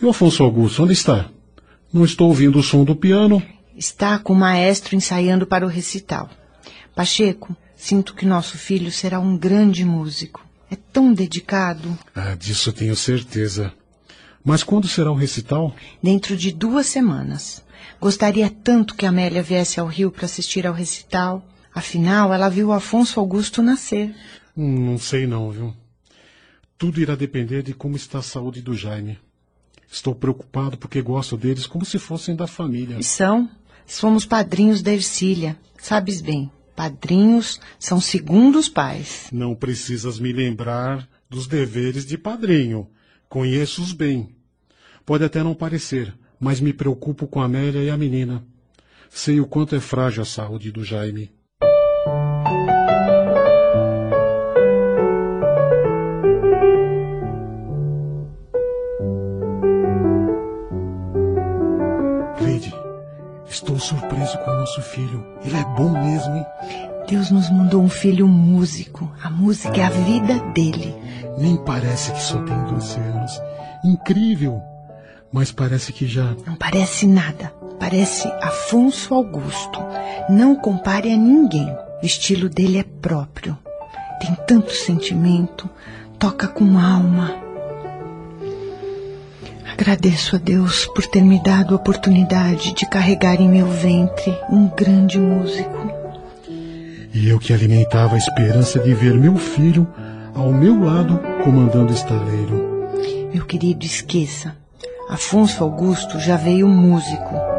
E 0.03 0.05
o 0.05 0.11
Afonso 0.11 0.43
Augusto, 0.43 0.83
onde 0.83 0.93
está? 0.93 1.31
Não 1.93 2.05
estou 2.05 2.27
ouvindo 2.27 2.59
o 2.59 2.65
som 2.65 2.83
do 2.83 2.97
piano. 2.97 3.41
Está 3.77 4.19
com 4.19 4.33
o 4.33 4.37
maestro 4.37 4.97
ensaiando 4.97 5.47
para 5.47 5.65
o 5.65 5.69
recital. 5.69 6.29
Pacheco, 6.99 7.57
sinto 7.77 8.13
que 8.13 8.27
nosso 8.27 8.59
filho 8.59 8.91
será 8.91 9.21
um 9.21 9.39
grande 9.39 9.85
músico. 9.85 10.45
É 10.69 10.75
tão 10.75 11.13
dedicado. 11.13 11.97
Ah, 12.13 12.35
disso 12.35 12.73
tenho 12.73 12.97
certeza. 12.97 13.73
Mas 14.45 14.65
quando 14.65 14.89
será 14.89 15.09
o 15.13 15.15
recital? 15.15 15.77
Dentro 16.03 16.37
de 16.37 16.51
duas 16.51 16.89
semanas. 16.89 17.65
Gostaria 18.01 18.51
tanto 18.51 18.97
que 18.97 19.07
Amélia 19.07 19.45
viesse 19.45 19.79
ao 19.79 19.87
Rio 19.87 20.11
para 20.11 20.25
assistir 20.25 20.67
ao 20.67 20.75
recital. 20.75 21.47
Afinal, 21.73 22.35
ela 22.35 22.49
viu 22.49 22.71
o 22.71 22.73
Afonso 22.73 23.21
Augusto 23.21 23.63
nascer. 23.63 24.13
Hum, 24.57 24.87
não 24.87 24.99
sei 24.99 25.25
não, 25.25 25.53
viu? 25.53 25.73
Tudo 26.77 27.01
irá 27.01 27.15
depender 27.15 27.63
de 27.63 27.75
como 27.75 27.95
está 27.95 28.19
a 28.19 28.23
saúde 28.23 28.61
do 28.61 28.75
Jaime. 28.75 29.21
Estou 29.89 30.17
preocupado 30.17 30.77
porque 30.77 31.01
gosto 31.01 31.37
deles 31.37 31.65
como 31.65 31.85
se 31.85 31.97
fossem 31.97 32.35
da 32.35 32.49
família. 32.49 32.99
E 32.99 33.05
são. 33.05 33.49
Somos 33.87 34.27
padrinhos 34.27 34.83
da 34.83 34.93
Ercília. 34.93 35.57
Sabes 35.81 36.21
bem, 36.21 36.51
padrinhos 36.79 37.61
são 37.77 38.01
segundos 38.01 38.69
pais. 38.69 39.29
Não 39.33 39.53
precisas 39.53 40.21
me 40.21 40.33
lembrar 40.33 41.09
dos 41.29 41.49
deveres 41.49 42.07
de 42.07 42.17
padrinho. 42.17 42.89
Conheço-os 43.29 43.93
bem. 43.93 44.29
Pode 45.05 45.25
até 45.25 45.43
não 45.43 45.57
parecer, 45.57 46.17
mas 46.39 46.61
me 46.61 46.73
preocupo 46.73 47.27
com 47.27 47.41
a 47.43 47.47
Amélia 47.47 47.83
e 47.83 47.91
a 47.91 47.97
menina. 47.97 48.47
Sei 49.11 49.41
o 49.41 49.47
quanto 49.47 49.75
é 49.75 49.81
frágil 49.81 50.23
a 50.23 50.25
saúde 50.25 50.71
do 50.71 50.85
Jaime. 50.85 51.33
Estou 63.79 63.99
surpreso 63.99 64.37
com 64.39 64.51
o 64.51 64.57
nosso 64.57 64.83
filho. 64.83 65.25
Ele 65.45 65.57
é 65.57 65.65
bom 65.65 65.91
mesmo, 65.91 66.37
hein? 66.37 66.47
Deus 67.09 67.31
nos 67.31 67.49
mandou 67.49 67.81
um 67.81 67.89
filho 67.89 68.27
músico. 68.27 69.11
A 69.23 69.31
música 69.31 69.81
é 69.81 69.85
a 69.85 69.91
vida 69.91 70.39
dele. 70.53 70.95
Nem 71.39 71.57
parece 71.65 72.13
que 72.13 72.21
só 72.21 72.43
tem 72.43 72.65
12 72.65 72.99
anos. 72.99 73.41
Incrível! 73.85 74.61
Mas 75.33 75.53
parece 75.53 75.93
que 75.93 76.07
já. 76.07 76.35
Não 76.47 76.57
parece 76.57 77.07
nada. 77.07 77.53
Parece 77.79 78.29
Afonso 78.43 79.15
Augusto. 79.15 79.81
Não 80.29 80.57
compare 80.57 81.13
a 81.13 81.17
ninguém. 81.17 81.71
O 82.03 82.07
estilo 82.07 82.49
dele 82.49 82.79
é 82.79 82.85
próprio. 82.85 83.57
Tem 84.21 84.35
tanto 84.47 84.73
sentimento, 84.73 85.71
toca 86.19 86.49
com 86.49 86.79
alma. 86.79 87.48
Agradeço 89.81 90.35
a 90.35 90.41
Deus 90.41 90.87
por 90.87 91.07
ter 91.07 91.23
me 91.23 91.41
dado 91.41 91.73
a 91.73 91.77
oportunidade 91.77 92.75
de 92.75 92.85
carregar 92.85 93.41
em 93.41 93.49
meu 93.49 93.65
ventre 93.65 94.37
um 94.51 94.67
grande 94.67 95.21
músico. 95.21 95.71
E 97.15 97.29
eu 97.29 97.39
que 97.39 97.53
alimentava 97.53 98.17
a 98.17 98.19
esperança 98.19 98.81
de 98.81 98.93
ver 98.93 99.15
meu 99.15 99.37
filho 99.37 99.87
ao 100.35 100.53
meu 100.53 100.83
lado 100.83 101.21
comandando 101.45 101.93
estaleiro. 101.93 102.91
Meu 103.33 103.47
querido, 103.47 103.87
esqueça. 103.87 104.57
Afonso 105.09 105.63
Augusto 105.63 106.19
já 106.19 106.37
veio 106.37 106.67
músico. 106.67 107.58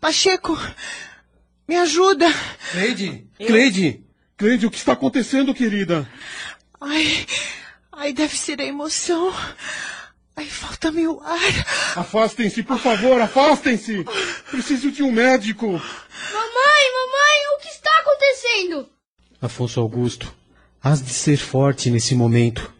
Pacheco! 0.00 0.56
Me 1.66 1.76
ajuda! 1.76 2.26
Cleide! 2.72 3.26
Cleide! 3.36 4.04
Cleide, 4.36 4.66
o 4.66 4.70
que 4.70 4.78
está 4.78 4.92
acontecendo, 4.92 5.52
querida? 5.52 6.08
Ai, 6.80 7.26
ai, 7.90 8.12
deve 8.12 8.36
ser 8.36 8.60
a 8.60 8.64
emoção. 8.64 9.34
Ai, 10.36 10.46
falta-me 10.46 11.08
o 11.08 11.20
ar. 11.20 11.96
Afastem-se, 11.96 12.62
por 12.62 12.78
favor, 12.78 13.20
afastem-se! 13.20 14.04
Preciso 14.50 14.92
de 14.92 15.02
um 15.02 15.10
médico. 15.10 15.66
Mamãe, 15.66 16.84
mamãe, 16.94 17.56
o 17.56 17.60
que 17.60 17.68
está 17.68 17.90
acontecendo? 18.00 18.88
Afonso 19.42 19.80
Augusto, 19.80 20.32
has 20.80 21.02
de 21.02 21.12
ser 21.12 21.36
forte 21.36 21.90
nesse 21.90 22.14
momento. 22.14 22.72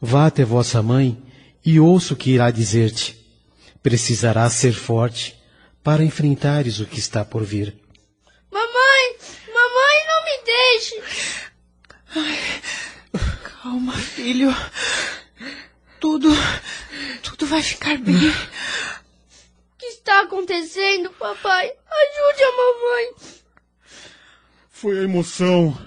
Vá 0.00 0.26
até 0.26 0.42
vossa 0.42 0.82
mãe 0.82 1.22
e 1.64 1.78
ouça 1.78 2.14
o 2.14 2.16
que 2.16 2.30
irá 2.30 2.50
dizer-te. 2.50 3.20
Precisarás 3.82 4.54
ser 4.54 4.72
forte 4.72 5.39
para 5.82 6.04
enfrentares 6.04 6.78
o 6.80 6.86
que 6.86 6.98
está 6.98 7.24
por 7.24 7.42
vir. 7.44 7.76
Mamãe, 8.50 9.16
mamãe, 9.48 10.06
não 10.06 10.24
me 10.24 10.44
deixe. 10.44 11.02
Calma, 13.62 13.92
filho. 13.92 14.54
Tudo, 15.98 16.28
tudo 17.22 17.46
vai 17.46 17.62
ficar 17.62 17.98
bem. 17.98 18.14
O 18.16 19.78
que 19.78 19.86
está 19.86 20.20
acontecendo, 20.22 21.10
papai? 21.10 21.66
Ajude 21.68 22.42
a 22.42 22.52
mamãe. 22.56 23.14
Foi 24.70 24.98
a 24.98 25.02
emoção. 25.02 25.78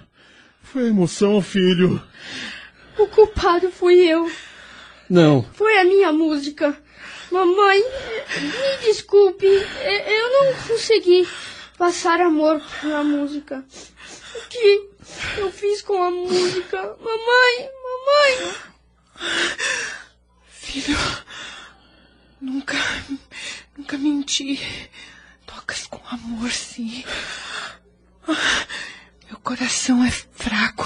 Foi 0.61 0.83
a 0.85 0.89
emoção, 0.89 1.41
filho. 1.41 2.01
O 2.97 3.07
culpado 3.07 3.71
fui 3.71 3.99
eu. 3.99 4.31
Não, 5.09 5.43
Foi 5.53 5.77
a 5.79 5.83
minha 5.83 6.11
música. 6.11 6.81
Mamãe, 7.34 7.81
me 8.41 8.86
desculpe, 8.86 9.47
eu 9.47 10.34
não 10.34 10.53
consegui 10.67 11.27
passar 11.79 12.21
amor 12.21 12.61
na 12.84 13.03
música. 13.03 13.65
O 14.36 14.49
que 14.49 14.89
eu 15.39 15.51
fiz 15.51 15.81
com 15.81 15.99
a 16.03 16.11
música? 16.11 16.77
Mamãe, 16.77 17.69
mamãe. 17.84 18.55
Filho, 20.47 20.95
nunca, 22.39 22.77
nunca 23.75 23.97
menti. 23.97 24.61
Tocas 25.47 25.88
com 25.88 26.07
amor, 26.11 26.51
sim. 26.51 27.03
Meu 29.27 29.39
coração 29.43 30.05
é 30.05 30.11
fraco. 30.11 30.86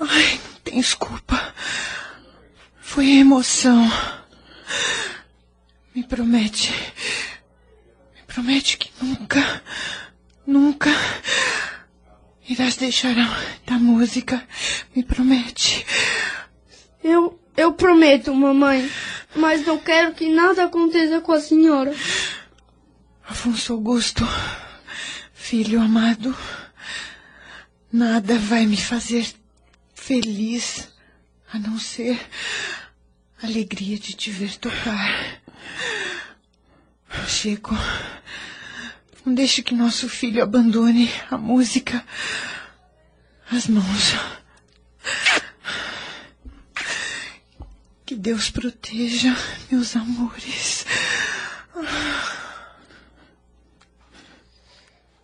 Ai, 0.00 0.40
não 0.50 0.60
tem 0.64 0.80
desculpa. 0.80 1.54
Foi 2.80 3.06
emoção. 3.06 3.88
Me 5.94 6.02
promete. 6.04 6.72
Me 8.16 8.22
promete 8.26 8.76
que 8.76 8.90
nunca, 9.02 9.62
nunca 10.46 10.90
irás 12.48 12.76
deixar 12.76 13.16
a- 13.18 13.40
da 13.66 13.78
música. 13.78 14.46
Me 14.94 15.02
promete. 15.02 15.84
Eu, 17.02 17.40
eu 17.56 17.72
prometo, 17.72 18.34
mamãe, 18.34 18.90
mas 19.34 19.64
não 19.66 19.78
quero 19.78 20.12
que 20.12 20.28
nada 20.28 20.64
aconteça 20.64 21.20
com 21.20 21.32
a 21.32 21.40
senhora. 21.40 21.94
Afonso 23.28 23.72
Augusto, 23.72 24.24
filho 25.32 25.80
amado, 25.80 26.36
nada 27.92 28.38
vai 28.38 28.66
me 28.66 28.76
fazer 28.76 29.26
feliz 29.94 30.88
a 31.52 31.58
não 31.58 31.78
ser 31.78 32.20
Alegria 33.42 33.98
de 33.98 34.14
te 34.14 34.30
ver 34.30 34.56
tocar. 34.56 35.42
Chico, 37.28 37.74
não 39.24 39.34
deixe 39.34 39.62
que 39.62 39.74
nosso 39.74 40.08
filho 40.08 40.42
abandone 40.42 41.10
a 41.30 41.36
música, 41.36 42.02
as 43.50 43.66
mãos. 43.66 44.14
Que 48.06 48.14
Deus 48.14 48.50
proteja 48.50 49.36
meus 49.70 49.94
amores. 49.96 50.86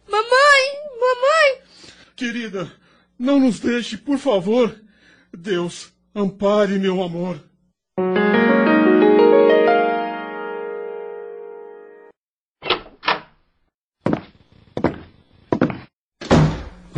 Mamãe! 0.07 0.63
Mamãe! 1.01 1.63
Querida, 2.15 2.71
não 3.19 3.41
nos 3.41 3.59
deixe, 3.59 3.97
por 3.97 4.19
favor. 4.19 4.79
Deus, 5.33 5.93
ampare 6.15 6.79
meu 6.79 7.03
amor. 7.03 7.52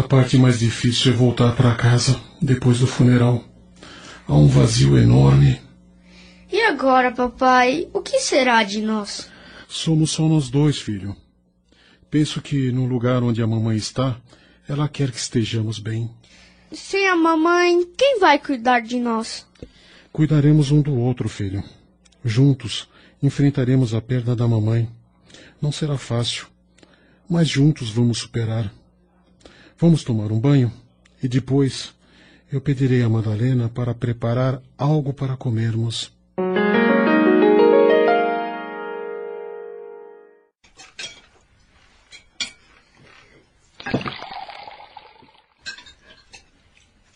A 0.04 0.06
parte 0.06 0.36
mais 0.36 0.58
difícil 0.58 1.14
é 1.14 1.16
voltar 1.16 1.56
para 1.56 1.74
casa 1.76 2.20
depois 2.40 2.78
do 2.78 2.86
funeral. 2.86 3.42
Há 4.28 4.34
um 4.34 4.46
vazio 4.46 4.98
enorme. 4.98 5.58
E 6.52 6.60
agora, 6.60 7.10
papai, 7.10 7.88
o 7.90 8.02
que 8.02 8.20
será 8.20 8.62
de 8.64 8.82
nós? 8.82 9.30
Somos 9.66 10.10
só 10.10 10.28
nós 10.28 10.50
dois, 10.50 10.78
filho. 10.78 11.16
Penso 12.10 12.42
que 12.42 12.70
no 12.70 12.84
lugar 12.84 13.22
onde 13.22 13.40
a 13.40 13.46
mamãe 13.46 13.78
está, 13.78 14.20
ela 14.68 14.90
quer 14.90 15.10
que 15.10 15.16
estejamos 15.16 15.78
bem. 15.78 16.10
Sem 16.70 17.08
a 17.08 17.16
mamãe, 17.16 17.88
quem 17.96 18.20
vai 18.20 18.38
cuidar 18.38 18.80
de 18.80 19.00
nós? 19.00 19.46
Cuidaremos 20.12 20.70
um 20.70 20.82
do 20.82 20.94
outro, 20.94 21.30
filho. 21.30 21.64
Juntos 22.22 22.90
enfrentaremos 23.22 23.94
a 23.94 24.02
perda 24.02 24.36
da 24.36 24.46
mamãe. 24.46 24.86
Não 25.62 25.72
será 25.72 25.96
fácil, 25.96 26.44
mas 27.26 27.48
juntos 27.48 27.88
vamos 27.88 28.18
superar. 28.18 28.70
Vamos 29.78 30.04
tomar 30.04 30.30
um 30.30 30.38
banho 30.38 30.72
e 31.22 31.28
depois 31.28 31.92
eu 32.50 32.60
pedirei 32.60 33.02
a 33.02 33.08
Madalena 33.08 33.68
para 33.68 33.94
preparar 33.94 34.62
algo 34.78 35.12
para 35.12 35.36
comermos. 35.36 36.12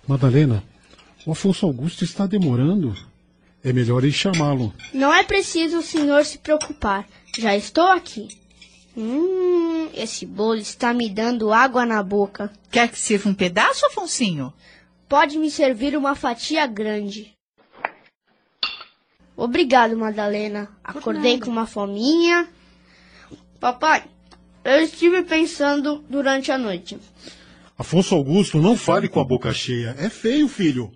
Madalena, 0.06 0.64
o 1.26 1.32
Afonso 1.32 1.66
Augusto 1.66 2.02
está 2.02 2.26
demorando. 2.26 2.96
É 3.62 3.72
melhor 3.72 4.04
ir 4.04 4.12
chamá-lo. 4.12 4.72
Não 4.94 5.12
é 5.12 5.22
preciso 5.22 5.78
o 5.78 5.82
senhor 5.82 6.24
se 6.24 6.38
preocupar. 6.38 7.06
Já 7.38 7.54
estou 7.54 7.86
aqui. 7.86 8.28
Hum, 9.00 9.88
esse 9.94 10.26
bolo 10.26 10.56
está 10.56 10.92
me 10.92 11.08
dando 11.08 11.52
água 11.52 11.86
na 11.86 12.02
boca. 12.02 12.52
Quer 12.68 12.88
que 12.88 12.98
sirva 12.98 13.30
um 13.30 13.34
pedaço, 13.34 13.86
Afonsinho? 13.86 14.52
Pode 15.08 15.38
me 15.38 15.52
servir 15.52 15.96
uma 15.96 16.16
fatia 16.16 16.66
grande. 16.66 17.32
Obrigado, 19.36 19.96
Madalena. 19.96 20.68
Acordei 20.82 21.38
com 21.38 21.48
uma 21.48 21.64
fominha. 21.64 22.48
Papai, 23.60 24.02
eu 24.64 24.82
estive 24.82 25.22
pensando 25.22 26.04
durante 26.10 26.50
a 26.50 26.58
noite. 26.58 26.98
Afonso 27.78 28.16
Augusto, 28.16 28.58
não 28.58 28.76
fale 28.76 29.08
com 29.08 29.20
a 29.20 29.24
boca 29.24 29.52
cheia. 29.52 29.94
É 29.96 30.10
feio, 30.10 30.48
filho. 30.48 30.90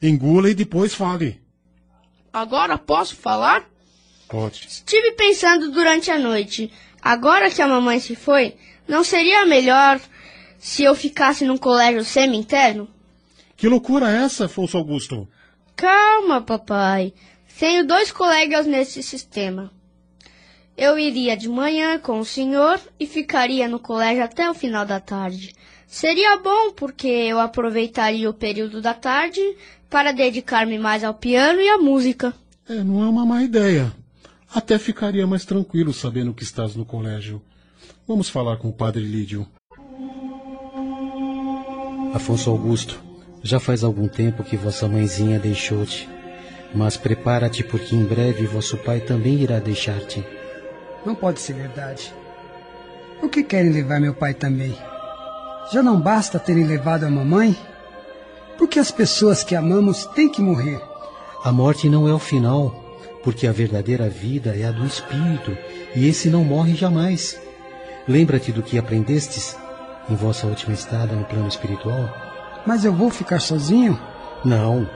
Engula 0.00 0.48
e 0.48 0.54
depois 0.54 0.94
fale. 0.94 1.38
Agora 2.32 2.78
posso 2.78 3.14
falar? 3.14 3.68
Pode. 4.26 4.66
Estive 4.66 5.12
pensando 5.12 5.70
durante 5.70 6.10
a 6.10 6.18
noite. 6.18 6.72
Agora 7.06 7.48
que 7.48 7.62
a 7.62 7.68
mamãe 7.68 8.00
se 8.00 8.16
foi, 8.16 8.56
não 8.88 9.04
seria 9.04 9.46
melhor 9.46 10.00
se 10.58 10.82
eu 10.82 10.92
ficasse 10.92 11.44
num 11.44 11.56
colégio 11.56 12.04
semi-interno? 12.04 12.88
Que 13.56 13.68
loucura 13.68 14.10
é 14.10 14.24
essa, 14.24 14.46
Afonso 14.46 14.76
Augusto? 14.76 15.28
Calma, 15.76 16.40
papai. 16.42 17.14
Tenho 17.60 17.86
dois 17.86 18.10
colegas 18.10 18.66
nesse 18.66 19.04
sistema. 19.04 19.70
Eu 20.76 20.98
iria 20.98 21.36
de 21.36 21.48
manhã 21.48 21.96
com 21.96 22.18
o 22.18 22.24
senhor 22.24 22.80
e 22.98 23.06
ficaria 23.06 23.68
no 23.68 23.78
colégio 23.78 24.24
até 24.24 24.50
o 24.50 24.54
final 24.54 24.84
da 24.84 24.98
tarde. 24.98 25.54
Seria 25.86 26.36
bom 26.38 26.72
porque 26.72 27.06
eu 27.06 27.38
aproveitaria 27.38 28.28
o 28.28 28.34
período 28.34 28.82
da 28.82 28.94
tarde 28.94 29.40
para 29.88 30.10
dedicar-me 30.10 30.76
mais 30.76 31.04
ao 31.04 31.14
piano 31.14 31.60
e 31.60 31.68
à 31.68 31.78
música. 31.78 32.34
É, 32.68 32.82
não 32.82 33.00
é 33.00 33.08
uma 33.08 33.24
má 33.24 33.44
ideia. 33.44 33.94
Até 34.56 34.78
ficaria 34.78 35.26
mais 35.26 35.44
tranquilo 35.44 35.92
sabendo 35.92 36.32
que 36.32 36.42
estás 36.42 36.74
no 36.74 36.86
colégio. 36.86 37.42
Vamos 38.08 38.30
falar 38.30 38.56
com 38.56 38.70
o 38.70 38.72
padre 38.72 39.04
Lídio. 39.04 39.46
Afonso 42.14 42.48
Augusto, 42.48 42.98
já 43.42 43.60
faz 43.60 43.84
algum 43.84 44.08
tempo 44.08 44.42
que 44.42 44.56
vossa 44.56 44.88
mãezinha 44.88 45.38
deixou-te. 45.38 46.08
Mas 46.74 46.96
prepara-te, 46.96 47.62
porque 47.62 47.94
em 47.94 48.02
breve 48.06 48.46
vosso 48.46 48.78
pai 48.78 49.00
também 49.00 49.34
irá 49.34 49.58
deixar-te. 49.58 50.24
Não 51.04 51.14
pode 51.14 51.38
ser 51.38 51.52
verdade. 51.52 52.10
Por 53.20 53.28
que 53.28 53.42
querem 53.42 53.70
levar 53.70 54.00
meu 54.00 54.14
pai 54.14 54.32
também? 54.32 54.74
Já 55.70 55.82
não 55.82 56.00
basta 56.00 56.38
terem 56.38 56.64
levado 56.64 57.04
a 57.04 57.10
mamãe? 57.10 57.54
Porque 58.56 58.78
as 58.78 58.90
pessoas 58.90 59.44
que 59.44 59.54
amamos 59.54 60.06
têm 60.14 60.30
que 60.30 60.40
morrer. 60.40 60.80
A 61.44 61.52
morte 61.52 61.90
não 61.90 62.08
é 62.08 62.14
o 62.14 62.18
final, 62.18 62.85
porque 63.26 63.48
a 63.48 63.52
verdadeira 63.52 64.08
vida 64.08 64.56
é 64.56 64.66
a 64.66 64.70
do 64.70 64.86
espírito, 64.86 65.58
e 65.96 66.06
esse 66.06 66.30
não 66.30 66.44
morre 66.44 66.76
jamais. 66.76 67.36
Lembra-te 68.06 68.52
do 68.52 68.62
que 68.62 68.78
aprendestes 68.78 69.56
em 70.08 70.14
vossa 70.14 70.46
última 70.46 70.72
estada 70.72 71.12
no 71.12 71.24
plano 71.24 71.48
espiritual? 71.48 72.08
Mas 72.64 72.84
eu 72.84 72.92
vou 72.92 73.10
ficar 73.10 73.40
sozinho? 73.40 74.00
Não. 74.44 74.88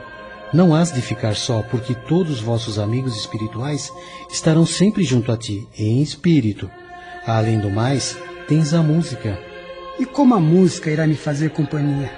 Não 0.54 0.72
has 0.72 0.92
de 0.92 1.02
ficar 1.02 1.34
só, 1.34 1.60
porque 1.62 1.92
todos 1.92 2.34
os 2.34 2.40
vossos 2.40 2.78
amigos 2.78 3.16
espirituais 3.16 3.92
estarão 4.30 4.64
sempre 4.64 5.02
junto 5.02 5.32
a 5.32 5.36
ti, 5.36 5.66
em 5.76 6.00
espírito. 6.00 6.70
Além 7.26 7.58
do 7.58 7.68
mais, 7.68 8.16
tens 8.46 8.72
a 8.72 8.80
música. 8.80 9.36
E 9.98 10.06
como 10.06 10.36
a 10.36 10.40
música 10.40 10.88
irá 10.88 11.04
me 11.04 11.16
fazer 11.16 11.50
companhia? 11.50 12.12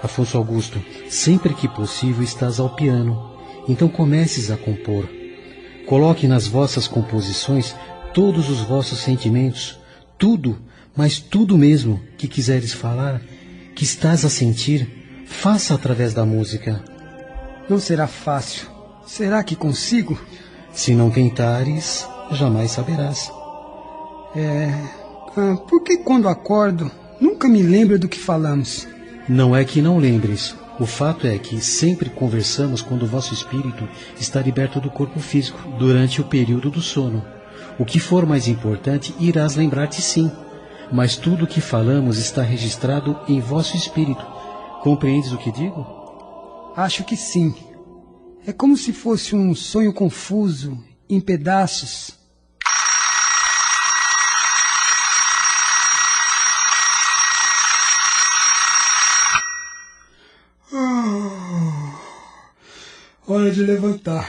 Afonso 0.00 0.38
Augusto, 0.38 0.80
sempre 1.08 1.54
que 1.54 1.66
possível 1.66 2.22
estás 2.22 2.60
ao 2.60 2.76
piano. 2.76 3.34
Então 3.66 3.88
comeces 3.88 4.48
a 4.52 4.56
compor. 4.56 5.18
Coloque 5.90 6.28
nas 6.28 6.46
vossas 6.46 6.86
composições 6.86 7.74
todos 8.14 8.48
os 8.48 8.60
vossos 8.60 9.00
sentimentos, 9.00 9.76
tudo, 10.16 10.56
mas 10.94 11.18
tudo 11.18 11.58
mesmo 11.58 12.00
que 12.16 12.28
quiseres 12.28 12.72
falar, 12.72 13.20
que 13.74 13.82
estás 13.82 14.24
a 14.24 14.30
sentir, 14.30 15.24
faça 15.26 15.74
através 15.74 16.14
da 16.14 16.24
música. 16.24 16.80
Não 17.68 17.80
será 17.80 18.06
fácil. 18.06 18.68
Será 19.04 19.42
que 19.42 19.56
consigo? 19.56 20.16
Se 20.72 20.94
não 20.94 21.10
tentares, 21.10 22.06
jamais 22.30 22.70
saberás. 22.70 23.28
É. 24.36 24.72
Ah, 25.36 25.56
por 25.68 25.82
que 25.82 25.96
quando 25.96 26.28
acordo, 26.28 26.88
nunca 27.20 27.48
me 27.48 27.64
lembro 27.64 27.98
do 27.98 28.08
que 28.08 28.16
falamos? 28.16 28.86
Não 29.28 29.56
é 29.56 29.64
que 29.64 29.82
não 29.82 29.98
lembres. 29.98 30.54
O 30.80 30.86
fato 30.86 31.26
é 31.26 31.38
que 31.38 31.60
sempre 31.60 32.08
conversamos 32.08 32.80
quando 32.80 33.02
o 33.02 33.06
vosso 33.06 33.34
espírito 33.34 33.86
está 34.18 34.40
liberto 34.40 34.80
do 34.80 34.90
corpo 34.90 35.20
físico, 35.20 35.60
durante 35.78 36.22
o 36.22 36.24
período 36.24 36.70
do 36.70 36.80
sono. 36.80 37.22
O 37.78 37.84
que 37.84 38.00
for 38.00 38.24
mais 38.24 38.48
importante, 38.48 39.14
irás 39.20 39.56
lembrar-te 39.56 40.00
sim. 40.00 40.32
Mas 40.90 41.16
tudo 41.16 41.44
o 41.44 41.46
que 41.46 41.60
falamos 41.60 42.16
está 42.16 42.40
registrado 42.42 43.20
em 43.28 43.40
vosso 43.40 43.76
espírito. 43.76 44.24
Compreendes 44.82 45.32
o 45.32 45.36
que 45.36 45.52
digo? 45.52 45.86
Acho 46.74 47.04
que 47.04 47.14
sim. 47.14 47.54
É 48.46 48.52
como 48.52 48.74
se 48.74 48.94
fosse 48.94 49.36
um 49.36 49.54
sonho 49.54 49.92
confuso, 49.92 50.82
em 51.10 51.20
pedaços. 51.20 52.18
Hora 63.32 63.48
de 63.48 63.62
levantar. 63.62 64.28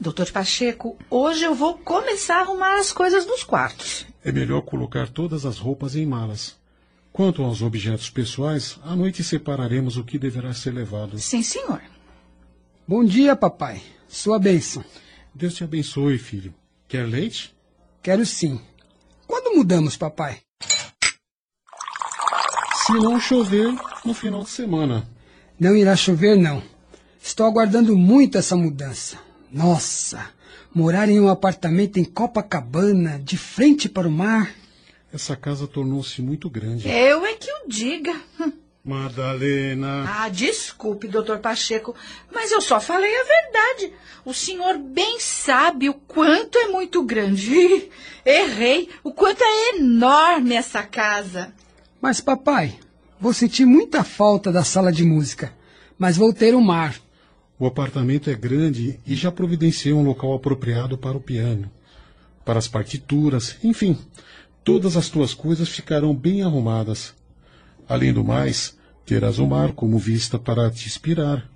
Doutor 0.00 0.32
Pacheco, 0.32 0.96
hoje 1.08 1.44
eu 1.44 1.54
vou 1.54 1.78
começar 1.78 2.38
a 2.38 2.40
arrumar 2.40 2.78
as 2.80 2.92
coisas 2.92 3.24
nos 3.24 3.44
quartos. 3.44 4.04
É 4.24 4.32
melhor 4.32 4.62
colocar 4.62 5.08
todas 5.08 5.44
as 5.44 5.58
roupas 5.58 5.94
em 5.94 6.04
malas. 6.04 6.56
Quanto 7.18 7.42
aos 7.42 7.62
objetos 7.62 8.08
pessoais, 8.08 8.78
à 8.80 8.94
noite 8.94 9.24
separaremos 9.24 9.96
o 9.96 10.04
que 10.04 10.20
deverá 10.20 10.54
ser 10.54 10.72
levado. 10.72 11.18
Sim, 11.18 11.42
senhor. 11.42 11.82
Bom 12.86 13.04
dia, 13.04 13.34
papai. 13.34 13.82
Sua 14.06 14.38
bênção. 14.38 14.84
Deus 15.34 15.54
te 15.54 15.64
abençoe, 15.64 16.16
filho. 16.16 16.54
Quer 16.86 17.08
leite? 17.08 17.52
Quero 18.04 18.24
sim. 18.24 18.60
Quando 19.26 19.56
mudamos, 19.56 19.96
papai? 19.96 20.38
Se 22.86 22.92
não 22.92 23.18
chover, 23.18 23.74
no 24.04 24.14
final 24.14 24.44
de 24.44 24.50
semana. 24.50 25.04
Não 25.58 25.74
irá 25.74 25.96
chover, 25.96 26.36
não. 26.36 26.62
Estou 27.20 27.46
aguardando 27.46 27.96
muito 27.96 28.38
essa 28.38 28.54
mudança. 28.54 29.18
Nossa, 29.50 30.24
morar 30.72 31.08
em 31.08 31.18
um 31.18 31.28
apartamento 31.28 31.98
em 31.98 32.04
Copacabana, 32.04 33.18
de 33.18 33.36
frente 33.36 33.88
para 33.88 34.06
o 34.06 34.12
mar. 34.12 34.54
Essa 35.12 35.34
casa 35.34 35.66
tornou-se 35.66 36.20
muito 36.20 36.50
grande. 36.50 36.88
Eu 36.88 37.24
é 37.24 37.34
que 37.34 37.50
o 37.50 37.68
diga. 37.68 38.14
Madalena. 38.84 40.04
Ah, 40.06 40.28
desculpe, 40.28 41.08
doutor 41.08 41.38
Pacheco, 41.38 41.94
mas 42.32 42.50
eu 42.50 42.60
só 42.60 42.80
falei 42.80 43.10
a 43.14 43.24
verdade. 43.24 43.92
O 44.24 44.32
senhor 44.32 44.78
bem 44.78 45.18
sabe 45.20 45.88
o 45.88 45.94
quanto 45.94 46.56
é 46.56 46.68
muito 46.68 47.02
grande. 47.02 47.90
Errei. 48.24 48.88
O 49.02 49.12
quanto 49.12 49.42
é 49.42 49.76
enorme 49.76 50.54
essa 50.54 50.82
casa. 50.82 51.52
Mas, 52.00 52.20
papai, 52.20 52.78
vou 53.20 53.32
sentir 53.32 53.66
muita 53.66 54.04
falta 54.04 54.52
da 54.52 54.64
sala 54.64 54.92
de 54.92 55.04
música. 55.04 55.52
Mas 55.98 56.16
vou 56.16 56.32
ter 56.32 56.54
o 56.54 56.60
mar. 56.60 56.94
O 57.58 57.66
apartamento 57.66 58.30
é 58.30 58.34
grande 58.34 59.00
e 59.06 59.14
já 59.16 59.32
providenciei 59.32 59.92
um 59.92 60.04
local 60.04 60.32
apropriado 60.32 60.96
para 60.96 61.16
o 61.16 61.20
piano, 61.20 61.70
para 62.44 62.58
as 62.58 62.68
partituras, 62.68 63.56
enfim, 63.64 63.98
todas 64.64 64.96
as 64.96 65.08
tuas 65.08 65.34
coisas 65.34 65.68
ficarão 65.68 66.14
bem 66.14 66.42
arrumadas. 66.42 67.14
Além 67.88 68.12
do 68.12 68.22
mais, 68.24 68.76
terás 69.06 69.38
o 69.38 69.46
mar 69.46 69.72
como 69.72 69.98
vista 69.98 70.38
para 70.38 70.70
te 70.70 70.86
inspirar. 70.86 71.48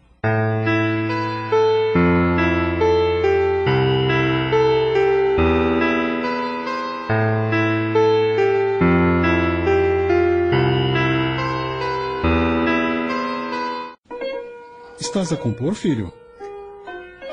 Estás 14.99 15.31
a 15.31 15.37
compor, 15.37 15.75
filho? 15.75 16.11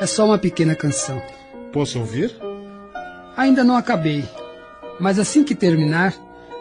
É 0.02 0.06
só 0.06 0.26
uma 0.26 0.38
pequena 0.38 0.76
canção. 0.76 1.22
Posso 1.72 2.00
ouvir? 2.00 2.36
Ainda 3.38 3.64
não 3.64 3.78
acabei, 3.78 4.26
mas 5.00 5.18
assim 5.18 5.44
que 5.44 5.56
terminar, 5.56 6.16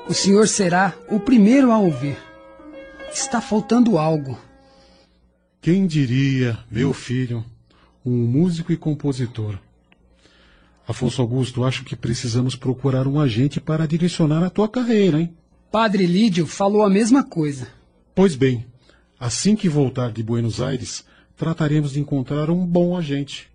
o 0.09 0.15
senhor 0.15 0.47
será 0.49 0.95
o 1.11 1.19
primeiro 1.19 1.71
a 1.71 1.79
ouvir. 1.79 2.17
Está 3.13 3.41
faltando 3.41 3.99
algo. 3.99 4.39
Quem 5.61 5.87
diria, 5.87 6.59
meu 6.71 6.93
filho, 6.93 7.45
um 8.05 8.17
músico 8.17 8.73
e 8.73 8.77
compositor. 8.77 9.59
Afonso 10.87 11.21
Augusto, 11.21 11.65
acho 11.65 11.85
que 11.85 11.95
precisamos 11.95 12.57
procurar 12.57 13.07
um 13.07 13.21
agente 13.21 13.61
para 13.61 13.87
direcionar 13.87 14.43
a 14.43 14.49
tua 14.49 14.69
carreira, 14.69 15.21
hein? 15.21 15.35
Padre 15.71 16.07
Lídio 16.07 16.47
falou 16.47 16.83
a 16.83 16.89
mesma 16.89 17.23
coisa. 17.23 17.69
Pois 18.15 18.35
bem, 18.35 18.65
assim 19.21 19.55
que 19.55 19.69
voltar 19.69 20.11
de 20.13 20.23
Buenos 20.23 20.63
Aires, 20.63 21.05
trataremos 21.37 21.93
de 21.93 22.01
encontrar 22.01 22.49
um 22.49 22.65
bom 22.65 22.97
agente. 22.97 23.51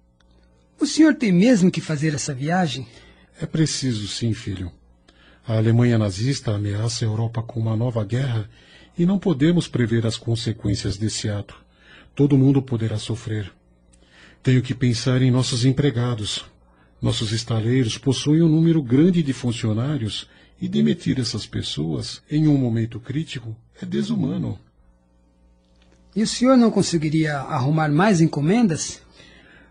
O 0.79 0.86
senhor 0.86 1.15
tem 1.15 1.31
mesmo 1.31 1.71
que 1.71 1.81
fazer 1.81 2.13
essa 2.13 2.34
viagem? 2.34 2.86
É 3.39 3.45
preciso, 3.45 4.07
sim, 4.07 4.34
filho. 4.34 4.71
A 5.45 5.57
Alemanha 5.57 5.97
nazista 5.97 6.51
ameaça 6.51 7.03
a 7.03 7.07
Europa 7.07 7.41
com 7.41 7.59
uma 7.59 7.75
nova 7.75 8.03
guerra 8.05 8.49
e 8.97 9.05
não 9.05 9.19
podemos 9.19 9.67
prever 9.67 10.05
as 10.05 10.17
consequências 10.17 10.97
desse 10.97 11.29
ato. 11.29 11.55
Todo 12.15 12.38
mundo 12.38 12.61
poderá 12.61 12.97
sofrer. 12.97 13.51
Tenho 14.41 14.61
que 14.61 14.73
pensar 14.73 15.21
em 15.21 15.31
nossos 15.31 15.65
empregados. 15.65 16.45
Nossos 17.01 17.31
estaleiros 17.31 17.97
possuem 17.97 18.41
um 18.41 18.47
número 18.47 18.81
grande 18.81 19.21
de 19.21 19.34
funcionários 19.34 20.29
e 20.61 20.69
demitir 20.69 21.19
essas 21.19 21.45
pessoas 21.45 22.21
em 22.29 22.47
um 22.47 22.57
momento 22.57 22.99
crítico 22.99 23.55
é 23.81 23.86
desumano. 23.86 24.57
E 26.15 26.21
o 26.21 26.27
senhor 26.27 26.55
não 26.55 26.69
conseguiria 26.69 27.38
arrumar 27.39 27.89
mais 27.89 28.21
encomendas? 28.21 29.01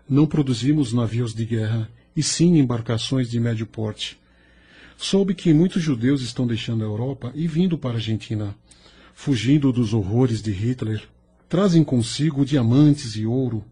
Não 0.07 0.27
produzimos 0.27 0.91
navios 0.91 1.33
de 1.33 1.45
guerra, 1.45 1.89
e 2.15 2.21
sim 2.21 2.57
embarcações 2.57 3.29
de 3.29 3.39
médio 3.39 3.65
porte. 3.65 4.19
Soube 4.97 5.33
que 5.33 5.53
muitos 5.53 5.81
judeus 5.81 6.21
estão 6.21 6.45
deixando 6.47 6.83
a 6.83 6.87
Europa 6.87 7.31
e 7.35 7.47
vindo 7.47 7.77
para 7.77 7.91
a 7.91 7.95
Argentina, 7.95 8.55
fugindo 9.13 9.71
dos 9.71 9.93
horrores 9.93 10.41
de 10.41 10.51
Hitler. 10.51 11.03
Trazem 11.49 11.83
consigo 11.83 12.45
diamantes 12.45 13.15
e 13.15 13.25
ouro 13.25 13.63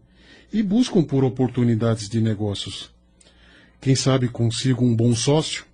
e 0.52 0.62
buscam 0.62 1.02
por 1.02 1.24
oportunidades 1.24 2.08
de 2.08 2.20
negócios. 2.20 2.90
Quem 3.80 3.96
sabe 3.96 4.28
consigo 4.28 4.84
um 4.84 4.94
bom 4.94 5.14
sócio? 5.14 5.64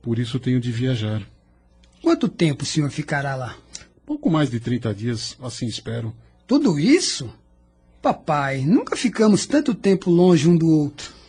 Por 0.00 0.18
isso 0.18 0.40
tenho 0.40 0.60
de 0.60 0.72
viajar. 0.72 1.22
Quanto 2.00 2.28
tempo 2.28 2.64
o 2.64 2.66
senhor 2.66 2.90
ficará 2.90 3.36
lá? 3.36 3.56
Pouco 4.04 4.28
mais 4.28 4.50
de 4.50 4.58
30 4.58 4.92
dias, 4.94 5.36
assim 5.40 5.66
espero. 5.66 6.12
Tudo 6.46 6.78
isso? 6.80 7.32
Papai, 8.02 8.62
nunca 8.62 8.96
ficamos 8.96 9.46
tanto 9.46 9.74
tempo 9.74 10.10
longe 10.10 10.48
um 10.48 10.56
do 10.56 10.66
outro. 10.66 11.21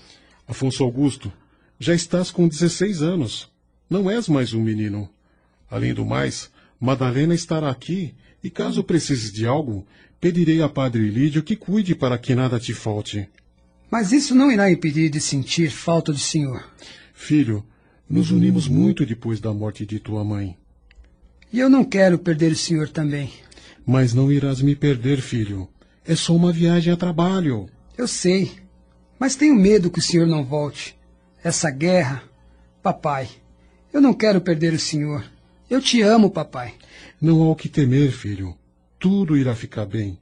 Afonso 0.48 0.84
Augusto, 0.84 1.32
já 1.80 1.94
estás 1.94 2.32
com 2.32 2.48
16 2.48 3.02
anos. 3.02 3.52
Não 3.89 4.10
és 4.10 4.28
mais 4.28 4.54
um 4.54 4.62
menino. 4.62 5.10
Além 5.70 5.94
do 5.94 6.06
mais, 6.06 6.52
Madalena 6.80 7.34
estará 7.34 7.70
aqui 7.70 8.14
e 8.44 8.50
caso 8.50 8.84
precises 8.84 9.32
de 9.32 9.46
algo, 9.46 9.86
pedirei 10.20 10.62
a 10.62 10.70
Padre 10.70 11.10
Lídio 11.10 11.44
que 11.44 11.56
cuide 11.56 11.96
para 11.96 12.18
que 12.18 12.36
nada 12.36 12.60
te 12.60 12.74
falte. 12.74 13.30
Mas 13.89 14.12
isso 14.12 14.34
não 14.34 14.52
irá 14.52 14.72
impedir 14.72 15.10
de 15.10 15.22
sentir 15.22 15.70
falta 15.70 16.12
do 16.12 16.18
senhor. 16.18 16.64
Filho, 17.14 17.64
nos 18.10 18.32
unimos 18.32 18.68
muito 18.68 19.06
depois 19.06 19.39
da 19.39 19.54
morte 19.54 19.86
de 19.86 20.00
tua 20.00 20.24
mãe. 20.24 20.58
E 21.52 21.60
eu 21.60 21.70
não 21.70 21.86
quero 21.86 22.18
perder 22.18 22.52
o 22.52 22.56
senhor 22.56 22.89
também. 22.89 23.32
Mas 23.86 24.14
não 24.14 24.32
irás 24.32 24.62
me 24.62 24.76
perder, 24.76 25.22
filho. 25.22 25.70
É 26.06 26.16
só 26.16 26.36
uma 26.36 26.52
viagem 26.52 26.91
a 26.91 26.98
trabalho. 26.98 27.70
Eu 27.98 28.08
sei. 28.08 28.62
Mas 29.20 29.36
tenho 29.36 29.55
medo 29.55 29.89
que 29.89 29.99
o 29.99 30.01
senhor 30.01 30.28
não 30.28 30.43
volte. 30.43 30.97
Essa 31.43 31.70
guerra. 31.70 32.24
Papai, 32.82 33.30
eu 33.93 34.01
não 34.01 34.14
quero 34.14 34.41
perder 34.41 34.74
o 34.74 34.80
senhor. 34.80 35.24
Eu 35.70 35.82
te 35.82 36.01
amo, 36.01 36.30
papai. 36.30 36.74
Não 37.22 37.41
há 37.41 37.51
o 37.51 37.55
que 37.55 37.70
temer, 37.70 38.11
filho. 38.11 38.57
Tudo 38.99 39.38
irá 39.38 39.55
ficar 39.55 39.86
bem. 39.86 40.20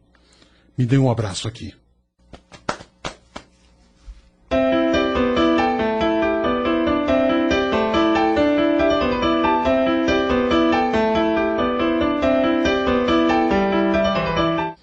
Me 0.78 0.86
dê 0.86 0.98
um 0.98 1.10
abraço 1.10 1.48
aqui. 1.48 1.74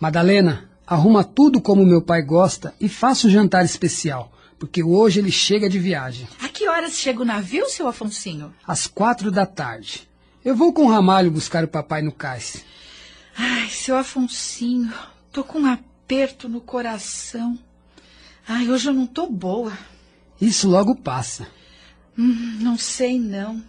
Madalena, 0.01 0.71
arruma 0.89 1.23
tudo 1.23 1.61
como 1.61 1.85
meu 1.85 2.01
pai 2.01 2.23
gosta 2.23 2.75
e 2.81 2.89
faça 2.89 3.27
um 3.27 3.31
jantar 3.31 3.65
especial, 3.65 4.33
porque 4.59 4.83
hoje 4.83 5.21
ele 5.21 5.31
chega 5.31 5.69
de 5.69 5.79
viagem. 5.79 6.27
A 6.43 6.49
que 6.49 6.67
horas 6.67 6.95
chega 6.95 7.21
o 7.21 7.27
navio, 7.27 7.69
seu 7.69 7.87
Afonsinho? 7.87 8.55
Às 8.67 8.87
quatro 8.87 9.31
da 9.31 9.45
tarde. 9.45 10.09
Eu 10.43 10.57
vou 10.57 10.73
com 10.73 10.87
o 10.87 10.91
Ramalho 10.91 11.31
buscar 11.31 11.63
o 11.63 11.69
papai 11.69 12.01
no 12.01 12.11
cais. 12.11 12.65
Ai, 13.37 13.69
seu 13.69 13.97
Afonsinho, 13.97 14.93
tô 15.31 15.45
com 15.45 15.61
um 15.61 15.67
aperto 15.67 16.49
no 16.49 16.61
coração. 16.61 17.59
Ai, 18.47 18.71
hoje 18.71 18.89
eu 18.89 18.95
não 18.95 19.07
tô 19.07 19.27
boa. 19.27 19.77
Isso 20.41 20.69
logo 20.69 20.97
passa. 20.97 21.47
Hum, 22.17 22.59
não 22.61 22.79
sei 22.79 23.19
não. 23.19 23.63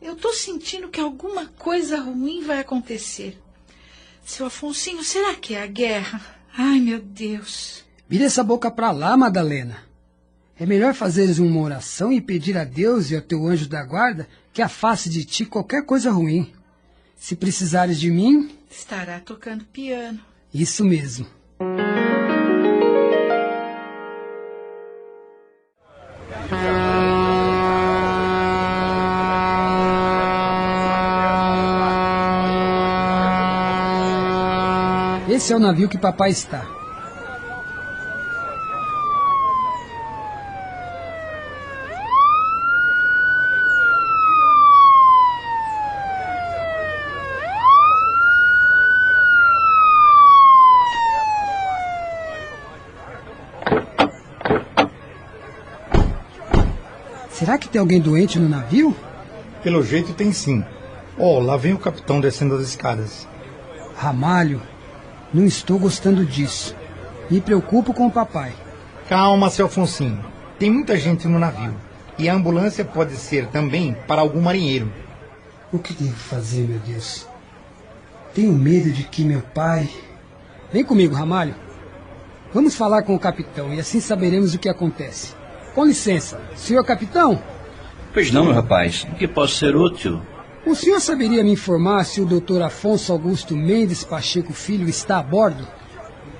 Eu 0.00 0.14
tô 0.14 0.32
sentindo 0.32 0.88
que 0.88 1.00
alguma 1.00 1.46
coisa 1.46 1.98
ruim 2.00 2.44
vai 2.44 2.60
acontecer. 2.60 3.36
Seu 4.24 4.46
Afonsinho, 4.46 5.02
será 5.02 5.34
que 5.34 5.54
é 5.54 5.62
a 5.62 5.66
guerra? 5.66 6.35
Ai, 6.56 6.80
meu 6.80 7.00
Deus. 7.00 7.84
Vira 8.08 8.24
essa 8.24 8.42
boca 8.42 8.70
pra 8.70 8.90
lá, 8.90 9.16
Madalena. 9.16 9.78
É 10.58 10.64
melhor 10.64 10.94
fazeres 10.94 11.38
uma 11.38 11.60
oração 11.60 12.10
e 12.10 12.20
pedir 12.20 12.56
a 12.56 12.64
Deus 12.64 13.10
e 13.10 13.16
ao 13.16 13.20
teu 13.20 13.46
anjo 13.46 13.68
da 13.68 13.84
guarda 13.84 14.26
que 14.54 14.62
afaste 14.62 15.10
de 15.10 15.24
ti 15.24 15.44
qualquer 15.44 15.84
coisa 15.84 16.10
ruim. 16.10 16.50
Se 17.14 17.36
precisares 17.36 18.00
de 18.00 18.10
mim. 18.10 18.50
Estará 18.70 19.20
tocando 19.20 19.64
piano. 19.64 20.18
Isso 20.54 20.82
mesmo. 20.82 21.26
Esse 35.36 35.52
é 35.52 35.56
o 35.56 35.58
navio 35.58 35.86
que 35.86 35.98
papai 35.98 36.30
está. 36.30 36.64
Será 57.30 57.58
que 57.58 57.68
tem 57.68 57.78
alguém 57.78 58.00
doente 58.00 58.38
no 58.38 58.48
navio? 58.48 58.96
Pelo 59.62 59.82
jeito 59.82 60.14
tem 60.14 60.32
sim. 60.32 60.64
Oh, 61.18 61.38
lá 61.40 61.58
vem 61.58 61.74
o 61.74 61.78
capitão 61.78 62.22
descendo 62.22 62.54
as 62.54 62.62
escadas. 62.62 63.28
Ramalho, 63.98 64.62
não 65.36 65.44
estou 65.44 65.78
gostando 65.78 66.24
disso. 66.24 66.74
Me 67.30 67.42
preocupo 67.42 67.92
com 67.92 68.06
o 68.06 68.10
papai. 68.10 68.54
Calma, 69.06 69.50
seu 69.50 69.66
Afonsinho. 69.66 70.24
Tem 70.58 70.70
muita 70.70 70.96
gente 70.96 71.28
no 71.28 71.38
navio. 71.38 71.74
E 72.18 72.26
a 72.26 72.34
ambulância 72.34 72.86
pode 72.86 73.14
ser 73.16 73.46
também 73.48 73.94
para 74.08 74.22
algum 74.22 74.40
marinheiro. 74.40 74.90
O 75.70 75.78
que 75.78 75.92
devo 75.92 76.16
fazer, 76.16 76.66
meu 76.66 76.78
Deus? 76.78 77.28
Tenho 78.34 78.52
medo 78.54 78.90
de 78.90 79.04
que 79.04 79.24
meu 79.24 79.42
pai. 79.42 79.90
Vem 80.72 80.82
comigo, 80.82 81.14
Ramalho. 81.14 81.54
Vamos 82.54 82.74
falar 82.74 83.02
com 83.02 83.14
o 83.14 83.20
capitão 83.20 83.74
e 83.74 83.78
assim 83.78 84.00
saberemos 84.00 84.54
o 84.54 84.58
que 84.58 84.70
acontece. 84.70 85.34
Com 85.74 85.84
licença, 85.84 86.40
senhor 86.54 86.82
capitão. 86.82 87.42
Pois 88.14 88.30
não, 88.30 88.46
meu 88.46 88.54
rapaz. 88.54 89.06
Em 89.06 89.14
que 89.14 89.28
posso 89.28 89.56
ser 89.56 89.76
útil? 89.76 90.22
O 90.66 90.74
senhor 90.74 91.00
saberia 91.00 91.44
me 91.44 91.52
informar 91.52 92.02
se 92.02 92.20
o 92.20 92.26
doutor 92.26 92.60
Afonso 92.60 93.12
Augusto 93.12 93.56
Mendes 93.56 94.02
Pacheco 94.02 94.52
Filho 94.52 94.88
está 94.88 95.20
a 95.20 95.22
bordo? 95.22 95.64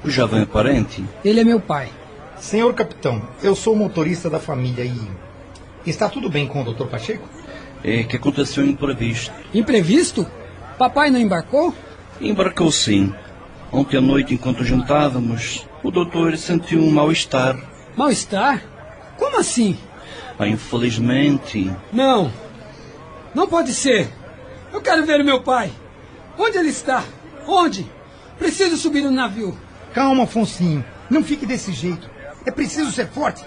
O 0.05 0.11
jovem 0.11 0.43
é 0.43 0.45
parente? 0.45 1.05
Ele 1.25 1.39
é 1.39 1.45
meu 1.45 1.61
pai. 1.61 1.91
Senhor 2.37 2.75
capitão, 2.75 3.23
eu 3.41 3.55
sou 3.55 3.75
o 3.75 3.77
motorista 3.77 4.29
da 4.29 4.41
família 4.41 4.85
e. 4.85 5.01
Está 5.87 6.09
tudo 6.09 6.29
bem 6.29 6.49
com 6.49 6.61
o 6.61 6.65
doutor 6.65 6.89
Pacheco? 6.89 7.25
É 7.85 8.03
que 8.03 8.17
aconteceu 8.17 8.65
um 8.65 8.67
imprevisto. 8.67 9.33
Imprevisto? 9.55 10.27
Papai 10.77 11.09
não 11.09 11.21
embarcou? 11.21 11.73
Embarcou 12.21 12.73
sim. 12.73 13.15
Ontem 13.71 13.97
à 13.97 14.01
noite, 14.01 14.35
enquanto 14.35 14.65
jantávamos, 14.65 15.65
o 15.85 15.91
doutor 15.93 16.37
sentiu 16.37 16.81
um 16.81 16.91
mal-estar. 16.91 17.57
Mal-estar? 17.97 18.61
Como 19.17 19.39
assim? 19.39 19.79
Ah, 20.37 20.49
infelizmente. 20.49 21.71
Não. 21.93 22.33
Não 23.37 23.47
pode 23.47 23.75
ser. 23.75 24.09
Eu 24.73 24.81
quero 24.81 25.05
ver 25.05 25.23
meu 25.23 25.43
pai. 25.43 25.71
Onde 26.39 26.57
ele 26.57 26.71
está? 26.71 27.05
Onde? 27.47 27.87
Preciso 28.39 28.79
subir 28.79 29.03
no 29.03 29.11
navio. 29.11 29.55
Calma, 29.93 30.25
Afonsinho. 30.25 30.83
Não 31.11 31.23
fique 31.23 31.45
desse 31.45 31.71
jeito. 31.71 32.09
É 32.47 32.51
preciso 32.51 32.91
ser 32.91 33.09
forte. 33.09 33.45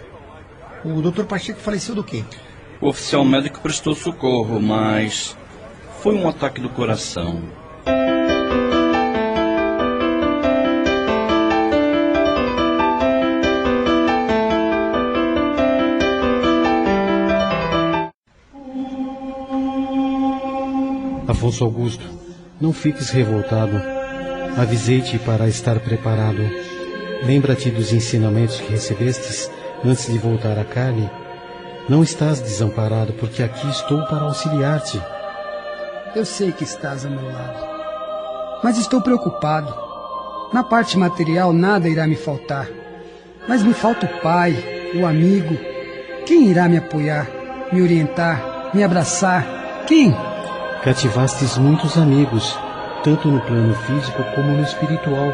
O 0.85 1.01
doutor 1.01 1.25
Pacheco 1.25 1.59
faleceu 1.59 1.95
do 1.95 2.03
quê? 2.03 2.23
O 2.79 2.89
oficial 2.89 3.25
médico 3.25 3.61
prestou 3.61 3.95
socorro, 3.95 4.61
mas 4.61 5.35
foi 6.03 6.13
um 6.13 6.29
ataque 6.29 6.61
do 6.61 6.69
coração. 6.69 7.41
Afonso 21.39 21.63
Augusto, 21.63 22.03
não 22.59 22.73
fiques 22.73 23.11
revoltado. 23.11 23.81
Avisei-te 24.57 25.17
para 25.19 25.47
estar 25.47 25.79
preparado. 25.79 26.41
Lembra-te 27.25 27.69
dos 27.69 27.93
ensinamentos 27.93 28.59
que 28.59 28.69
recebestes 28.73 29.49
antes 29.85 30.11
de 30.11 30.17
voltar 30.17 30.59
à 30.59 30.65
carne. 30.65 31.09
Não 31.87 32.03
estás 32.03 32.41
desamparado, 32.41 33.13
porque 33.13 33.41
aqui 33.41 33.69
estou 33.69 34.03
para 34.07 34.23
auxiliar-te. 34.23 35.01
Eu 36.13 36.25
sei 36.25 36.51
que 36.51 36.65
estás 36.65 37.05
ao 37.05 37.11
meu 37.11 37.31
lado. 37.31 37.65
Mas 38.61 38.77
estou 38.77 38.99
preocupado. 38.99 39.73
Na 40.51 40.61
parte 40.61 40.97
material 40.97 41.53
nada 41.53 41.87
irá 41.87 42.05
me 42.05 42.17
faltar. 42.17 42.67
Mas 43.47 43.63
me 43.63 43.73
falta 43.73 44.07
o 44.07 44.21
pai, 44.21 44.91
o 44.93 45.05
amigo. 45.05 45.57
Quem 46.25 46.49
irá 46.49 46.67
me 46.67 46.75
apoiar, 46.75 47.29
me 47.71 47.81
orientar, 47.81 48.71
me 48.73 48.83
abraçar? 48.83 49.85
Quem? 49.87 50.13
Cativastes 50.83 51.57
muitos 51.57 51.97
amigos, 51.97 52.57
tanto 53.03 53.27
no 53.27 53.41
plano 53.41 53.75
físico 53.75 54.23
como 54.33 54.53
no 54.53 54.63
espiritual. 54.63 55.33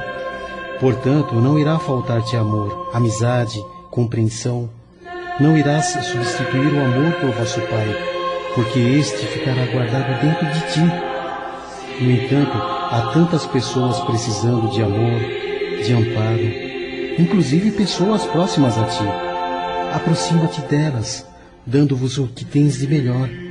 Portanto, 0.79 1.35
não 1.35 1.59
irá 1.59 1.77
faltar-te 1.77 2.35
amor, 2.35 2.89
amizade, 2.91 3.63
compreensão. 3.91 4.67
Não 5.39 5.55
irás 5.55 5.85
substituir 5.85 6.73
o 6.73 6.83
amor 6.83 7.13
por 7.21 7.29
vosso 7.29 7.61
Pai, 7.61 7.95
porque 8.55 8.79
este 8.79 9.23
ficará 9.27 9.67
guardado 9.67 10.19
dentro 10.19 10.47
de 10.47 10.61
ti. 10.73 12.03
No 12.03 12.09
entanto, 12.09 12.57
há 12.57 13.11
tantas 13.13 13.45
pessoas 13.45 13.99
precisando 13.99 14.71
de 14.71 14.81
amor, 14.81 15.19
de 15.85 15.93
amparo, 15.93 17.21
inclusive 17.21 17.69
pessoas 17.69 18.25
próximas 18.25 18.79
a 18.79 18.85
ti. 18.85 19.05
Aproxima-te 19.93 20.61
delas, 20.61 21.23
dando-vos 21.63 22.17
o 22.17 22.27
que 22.27 22.43
tens 22.43 22.79
de 22.79 22.87
melhor. 22.87 23.44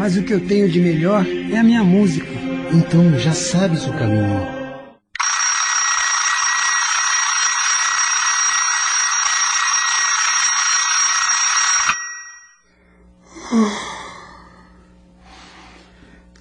Mas 0.00 0.16
o 0.16 0.22
que 0.22 0.32
eu 0.32 0.40
tenho 0.40 0.66
de 0.66 0.80
melhor 0.80 1.26
é 1.26 1.58
a 1.58 1.62
minha 1.62 1.84
música. 1.84 2.26
Então 2.72 3.18
já 3.18 3.34
sabes 3.34 3.86
o 3.86 3.92
caminho. 3.92 4.40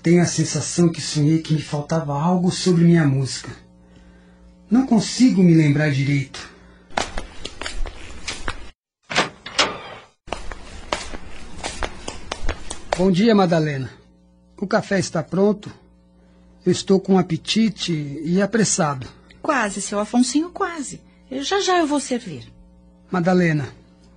Tenho 0.02 0.22
a 0.22 0.26
sensação 0.26 0.88
que 0.88 1.02
sonhei 1.02 1.40
que 1.40 1.54
me 1.54 1.62
faltava 1.62 2.18
algo 2.18 2.50
sobre 2.52 2.86
minha 2.86 3.04
música. 3.04 3.52
Não 4.72 4.88
consigo 4.88 5.44
me 5.44 5.54
lembrar 5.54 5.92
direito. 5.92 6.50
Bom 13.00 13.14
dia, 13.14 13.34
Madalena. 13.34 13.90
O 14.58 14.68
café 14.68 15.00
está 15.00 15.24
pronto. 15.24 15.72
Eu 16.66 16.72
estou 16.74 17.00
com 17.00 17.18
apetite 17.18 17.94
e 17.94 18.42
apressado. 18.42 19.08
Quase, 19.42 19.82
seu 19.82 20.02
Afonsinho, 20.02 20.50
quase. 20.50 21.00
Eu, 21.32 21.42
já 21.42 21.62
já 21.62 21.78
eu 21.78 21.88
vou 21.88 22.02
servir. 22.02 22.52
Madalena, 23.10 23.74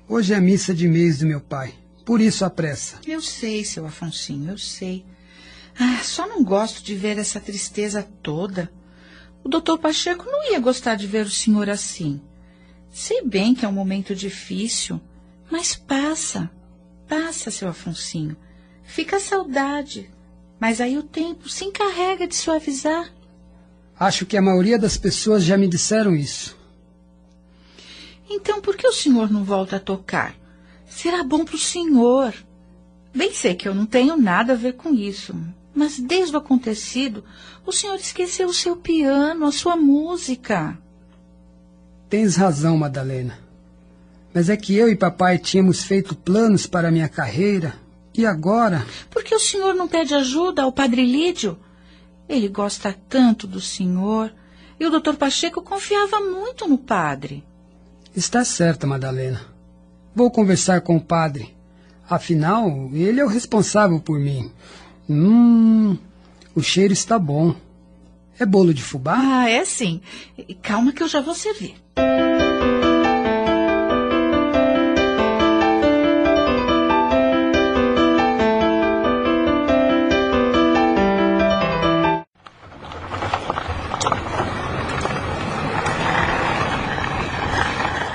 hoje 0.08 0.34
é 0.34 0.36
a 0.36 0.40
missa 0.40 0.74
de 0.74 0.88
mês 0.88 1.20
do 1.20 1.26
meu 1.26 1.40
pai. 1.40 1.72
Por 2.04 2.20
isso 2.20 2.44
a 2.44 2.50
pressa. 2.50 2.98
Eu 3.06 3.22
sei, 3.22 3.64
seu 3.64 3.86
Afonsinho, 3.86 4.50
eu 4.50 4.58
sei. 4.58 5.06
Ah, 5.78 6.00
só 6.02 6.26
não 6.26 6.42
gosto 6.42 6.82
de 6.82 6.96
ver 6.96 7.18
essa 7.18 7.38
tristeza 7.38 8.02
toda. 8.20 8.68
O 9.44 9.48
doutor 9.48 9.78
Pacheco 9.78 10.24
não 10.26 10.50
ia 10.50 10.58
gostar 10.58 10.96
de 10.96 11.06
ver 11.06 11.24
o 11.24 11.30
senhor 11.30 11.70
assim. 11.70 12.20
Sei 12.90 13.22
bem 13.22 13.54
que 13.54 13.64
é 13.64 13.68
um 13.68 13.72
momento 13.72 14.12
difícil, 14.12 15.00
mas 15.48 15.72
passa. 15.72 16.50
Passa, 17.06 17.48
seu 17.48 17.68
Afonsinho. 17.68 18.36
Fica 18.84 19.16
a 19.16 19.20
saudade. 19.20 20.10
Mas 20.60 20.80
aí 20.80 20.96
o 20.96 21.02
tempo 21.02 21.48
se 21.48 21.64
encarrega 21.64 22.26
de 22.26 22.36
suavizar. 22.36 23.12
Acho 23.98 24.24
que 24.24 24.36
a 24.36 24.42
maioria 24.42 24.78
das 24.78 24.96
pessoas 24.96 25.42
já 25.44 25.56
me 25.56 25.68
disseram 25.68 26.14
isso. 26.14 26.56
Então 28.30 28.60
por 28.60 28.76
que 28.76 28.86
o 28.86 28.92
senhor 28.92 29.30
não 29.30 29.44
volta 29.44 29.76
a 29.76 29.80
tocar? 29.80 30.34
Será 30.86 31.24
bom 31.24 31.44
para 31.44 31.56
o 31.56 31.58
senhor. 31.58 32.32
Bem 33.14 33.32
sei 33.32 33.54
que 33.54 33.68
eu 33.68 33.74
não 33.74 33.86
tenho 33.86 34.16
nada 34.16 34.52
a 34.52 34.56
ver 34.56 34.74
com 34.74 34.94
isso, 34.94 35.34
mas 35.74 35.98
desde 35.98 36.34
o 36.34 36.38
acontecido, 36.38 37.24
o 37.66 37.72
senhor 37.72 37.96
esqueceu 37.96 38.48
o 38.48 38.54
seu 38.54 38.76
piano, 38.76 39.44
a 39.46 39.52
sua 39.52 39.76
música. 39.76 40.78
Tens 42.08 42.36
razão, 42.36 42.76
Madalena. 42.76 43.38
Mas 44.32 44.48
é 44.48 44.56
que 44.56 44.74
eu 44.74 44.88
e 44.88 44.96
papai 44.96 45.38
tínhamos 45.38 45.82
feito 45.82 46.14
planos 46.14 46.66
para 46.66 46.88
a 46.88 46.90
minha 46.92 47.08
carreira 47.08 47.81
e 48.14 48.26
agora? 48.26 48.86
Por 49.10 49.24
que 49.24 49.34
o 49.34 49.40
senhor 49.40 49.74
não 49.74 49.88
pede 49.88 50.14
ajuda 50.14 50.62
ao 50.62 50.72
padre 50.72 51.04
Lídio? 51.04 51.58
Ele 52.28 52.48
gosta 52.48 52.96
tanto 53.08 53.46
do 53.46 53.60
senhor. 53.60 54.32
E 54.78 54.86
o 54.86 54.90
doutor 54.90 55.16
Pacheco 55.16 55.62
confiava 55.62 56.20
muito 56.20 56.68
no 56.68 56.76
padre. 56.76 57.44
Está 58.14 58.44
certa, 58.44 58.86
Madalena. 58.86 59.40
Vou 60.14 60.30
conversar 60.30 60.80
com 60.80 60.96
o 60.96 61.00
padre. 61.00 61.56
Afinal, 62.08 62.90
ele 62.92 63.20
é 63.20 63.24
o 63.24 63.28
responsável 63.28 64.00
por 64.00 64.18
mim. 64.18 64.50
Hum, 65.08 65.96
o 66.54 66.62
cheiro 66.62 66.92
está 66.92 67.18
bom. 67.18 67.54
É 68.38 68.44
bolo 68.44 68.74
de 68.74 68.82
fubá? 68.82 69.14
Ah, 69.16 69.48
é 69.48 69.64
sim. 69.64 70.00
Calma 70.60 70.92
que 70.92 71.02
eu 71.02 71.08
já 71.08 71.20
vou 71.20 71.34
servir. 71.34 71.74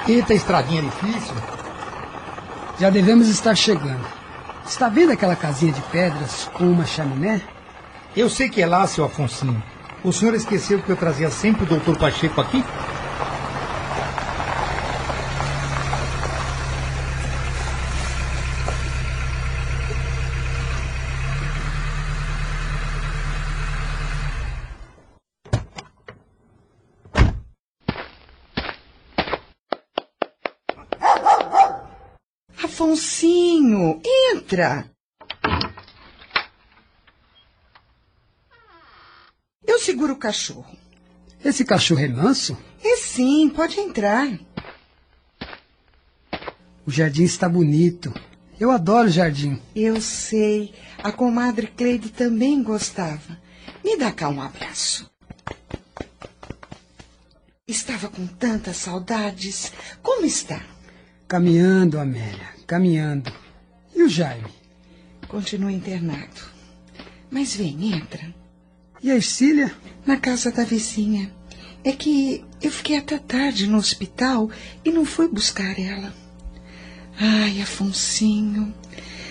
Eita, 0.07 0.33
estradinha 0.33 0.81
difícil. 0.81 1.35
Já 2.79 2.89
devemos 2.89 3.27
estar 3.27 3.53
chegando. 3.55 4.05
Está 4.65 4.87
vendo 4.87 5.11
aquela 5.11 5.35
casinha 5.35 5.73
de 5.73 5.81
pedras 5.81 6.49
com 6.53 6.63
uma 6.63 6.85
chaminé? 6.85 7.41
Eu 8.15 8.29
sei 8.29 8.47
que 8.47 8.61
é 8.61 8.65
lá, 8.65 8.87
seu 8.87 9.03
Afonsinho. 9.03 9.61
O 10.03 10.13
senhor 10.13 10.33
esqueceu 10.33 10.79
que 10.79 10.89
eu 10.89 10.95
trazia 10.95 11.29
sempre 11.29 11.63
o 11.63 11.67
doutor 11.67 11.97
Pacheco 11.97 12.39
aqui? 12.39 12.63
Afonsinho, 32.87 34.01
entra. 34.33 34.89
segura 39.77 40.11
o 40.11 40.17
cachorro. 40.17 40.75
Esse 41.43 41.63
cachorro 41.63 42.01
é 42.01 42.07
manso? 42.07 42.57
É 42.83 42.97
sim, 42.97 43.49
pode 43.49 43.79
entrar. 43.79 44.27
O 46.85 46.91
jardim 46.91 47.23
está 47.23 47.47
bonito. 47.47 48.13
Eu 48.59 48.71
adoro 48.71 49.07
o 49.07 49.11
jardim. 49.11 49.61
Eu 49.75 50.01
sei. 50.01 50.73
A 51.01 51.11
comadre 51.11 51.67
Cleide 51.67 52.09
também 52.09 52.63
gostava. 52.63 53.37
Me 53.83 53.97
dá 53.97 54.11
cá 54.11 54.27
um 54.29 54.41
abraço. 54.41 55.09
Estava 57.67 58.09
com 58.09 58.27
tantas 58.27 58.77
saudades. 58.77 59.71
Como 60.01 60.25
está? 60.25 60.65
Caminhando, 61.27 61.99
Amélia, 61.99 62.56
caminhando. 62.67 63.31
E 63.95 64.03
o 64.03 64.09
Jaime? 64.09 64.51
Continua 65.27 65.71
internado. 65.71 66.41
Mas 67.31 67.55
vem, 67.55 67.93
entra. 67.93 68.35
E 69.01 69.09
a 69.09 69.15
Ercília? 69.15 69.73
Na 70.05 70.17
casa 70.17 70.51
da 70.51 70.63
vizinha. 70.63 71.31
É 71.83 71.93
que 71.93 72.43
eu 72.61 72.69
fiquei 72.69 72.97
até 72.97 73.17
tarde 73.17 73.67
no 73.67 73.77
hospital 73.77 74.51
e 74.83 74.91
não 74.91 75.05
fui 75.05 75.27
buscar 75.29 75.79
ela. 75.79 76.13
Ai, 77.19 77.61
Afonsinho, 77.61 78.73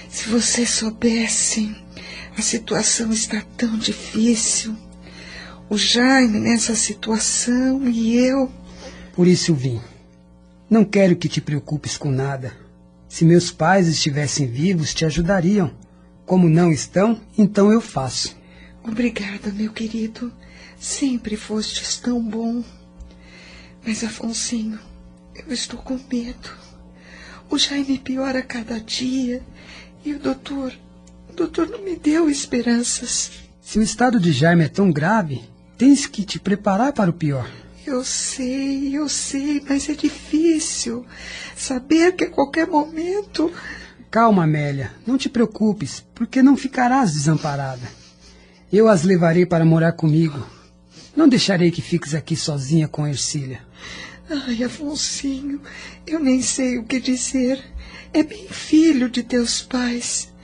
se 0.09 0.29
você 0.29 0.65
soubesse, 0.65 1.77
a 2.37 2.43
situação 2.43 3.13
está 3.13 3.43
tão 3.57 3.77
difícil. 3.79 4.75
O 5.69 5.77
Jaime 5.77 6.39
nessa 6.39 6.75
situação 6.75 7.89
e 7.89 8.17
eu. 8.17 8.51
Por 9.13 9.27
isso 9.27 9.55
vim. 9.55 9.81
Não 10.69 10.85
quero 10.85 11.17
que 11.17 11.29
te 11.29 11.41
preocupes 11.41 11.97
com 11.97 12.11
nada. 12.11 12.66
Se 13.17 13.25
meus 13.25 13.51
pais 13.51 13.89
estivessem 13.89 14.47
vivos, 14.47 14.93
te 14.93 15.03
ajudariam. 15.07 15.71
Como 16.27 16.51
não 16.51 16.71
estão, 16.71 17.19
então 17.39 17.73
eu 17.73 17.81
faço. 17.81 18.37
Obrigada, 18.85 19.51
meu 19.51 19.73
querido. 19.73 20.31
Sempre 20.79 21.35
fostes 21.35 21.97
tão 21.97 22.23
bom. 22.23 22.63
Mas, 23.87 24.05
Afonsinho, 24.05 24.79
eu 25.35 25.51
estou 25.51 25.81
com 25.81 25.99
medo. 26.13 26.51
O 27.49 27.57
Jaime 27.57 27.97
piora 27.97 28.41
a 28.41 28.43
cada 28.43 28.79
dia. 28.79 29.43
E 30.05 30.13
o 30.13 30.19
doutor. 30.19 30.75
O 31.31 31.33
doutor 31.33 31.71
não 31.71 31.83
me 31.83 31.97
deu 31.97 32.29
esperanças. 32.29 33.31
Se 33.63 33.79
o 33.79 33.83
estado 33.83 34.21
de 34.21 34.31
Jaime 34.31 34.65
é 34.65 34.69
tão 34.69 34.93
grave, 34.93 35.41
tens 35.79 36.05
que 36.05 36.23
te 36.23 36.39
preparar 36.39 36.93
para 36.93 37.09
o 37.09 37.15
pior. 37.15 37.51
Eu 37.87 38.05
sei, 38.05 38.97
eu 38.97 39.09
sei, 39.09 39.63
mas 39.69 39.89
é 39.89 39.95
difícil. 39.95 41.07
Saber 41.55 42.17
que 42.17 42.25
a 42.25 42.31
qualquer 42.31 42.67
momento. 42.67 43.53
Calma, 44.11 44.43
Amélia. 44.43 44.91
Não 45.07 45.17
te 45.17 45.29
preocupes, 45.29 46.05
porque 46.13 46.43
não 46.43 46.57
ficarás 46.57 47.13
desamparada. 47.13 47.89
Eu 48.73 48.89
as 48.89 49.05
levarei 49.05 49.47
para 49.47 49.65
morar 49.65 49.93
comigo. 49.93 50.45
Não 51.15 51.29
deixarei 51.29 51.71
que 51.71 51.81
fiques 51.81 52.13
aqui 52.13 52.35
sozinha 52.35 52.89
com 52.89 53.05
a 53.05 53.09
Ercília. 53.09 53.61
Ai, 54.29 54.65
Afonsinho, 54.65 55.61
eu 56.05 56.19
nem 56.19 56.43
sei 56.43 56.79
o 56.79 56.85
que 56.85 56.99
dizer. 56.99 57.63
É 58.13 58.25
bem 58.25 58.49
filho 58.49 59.09
de 59.09 59.23
teus 59.23 59.63
pais. 59.63 60.35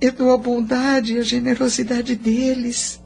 Eu 0.00 0.10
dou 0.10 0.32
a 0.32 0.36
bondade 0.36 1.14
e 1.14 1.18
a 1.18 1.22
generosidade 1.22 2.16
deles. 2.16 3.00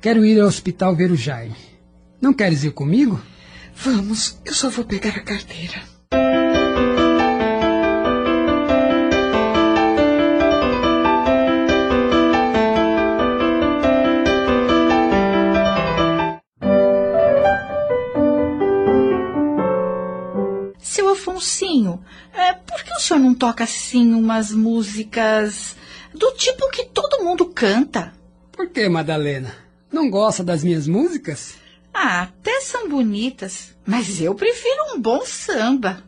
Quero 0.00 0.24
ir 0.24 0.40
ao 0.40 0.48
hospital 0.48 0.96
ver 0.96 1.10
o 1.10 1.16
Jaime. 1.16 1.71
Não 2.22 2.32
queres 2.32 2.62
ir 2.62 2.70
comigo? 2.70 3.20
Vamos, 3.74 4.38
eu 4.44 4.54
só 4.54 4.70
vou 4.70 4.84
pegar 4.84 5.10
a 5.10 5.24
carteira. 5.24 5.82
Seu 20.78 21.10
Afonsinho, 21.10 22.04
é, 22.32 22.52
por 22.52 22.84
que 22.84 22.92
o 22.92 23.00
senhor 23.00 23.18
não 23.18 23.34
toca 23.34 23.64
assim 23.64 24.14
umas 24.14 24.52
músicas 24.52 25.74
do 26.14 26.30
tipo 26.34 26.70
que 26.70 26.84
todo 26.84 27.24
mundo 27.24 27.46
canta? 27.46 28.12
Por 28.52 28.68
que, 28.68 28.88
Madalena? 28.88 29.52
Não 29.90 30.08
gosta 30.08 30.44
das 30.44 30.62
minhas 30.62 30.86
músicas? 30.86 31.60
Ah, 31.92 32.22
até 32.22 32.60
são 32.60 32.88
bonitas, 32.88 33.74
mas 33.86 34.20
eu 34.20 34.34
prefiro 34.34 34.94
um 34.94 35.00
bom 35.00 35.24
samba. 35.24 36.02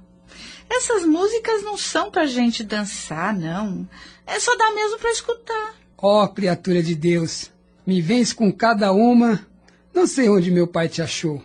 Essas 0.70 1.04
músicas 1.04 1.62
não 1.62 1.76
são 1.76 2.10
pra 2.10 2.26
gente 2.26 2.64
dançar, 2.64 3.36
não. 3.36 3.88
É 4.26 4.40
só 4.40 4.56
dar 4.56 4.74
mesmo 4.74 4.98
pra 4.98 5.10
escutar. 5.10 5.74
Ó, 5.98 6.24
oh, 6.24 6.28
criatura 6.28 6.82
de 6.82 6.94
Deus, 6.94 7.50
me 7.86 8.00
vens 8.00 8.32
com 8.32 8.50
cada 8.52 8.92
uma. 8.92 9.46
Não 9.92 10.06
sei 10.06 10.28
onde 10.28 10.50
meu 10.50 10.66
pai 10.66 10.88
te 10.88 11.02
achou. 11.02 11.42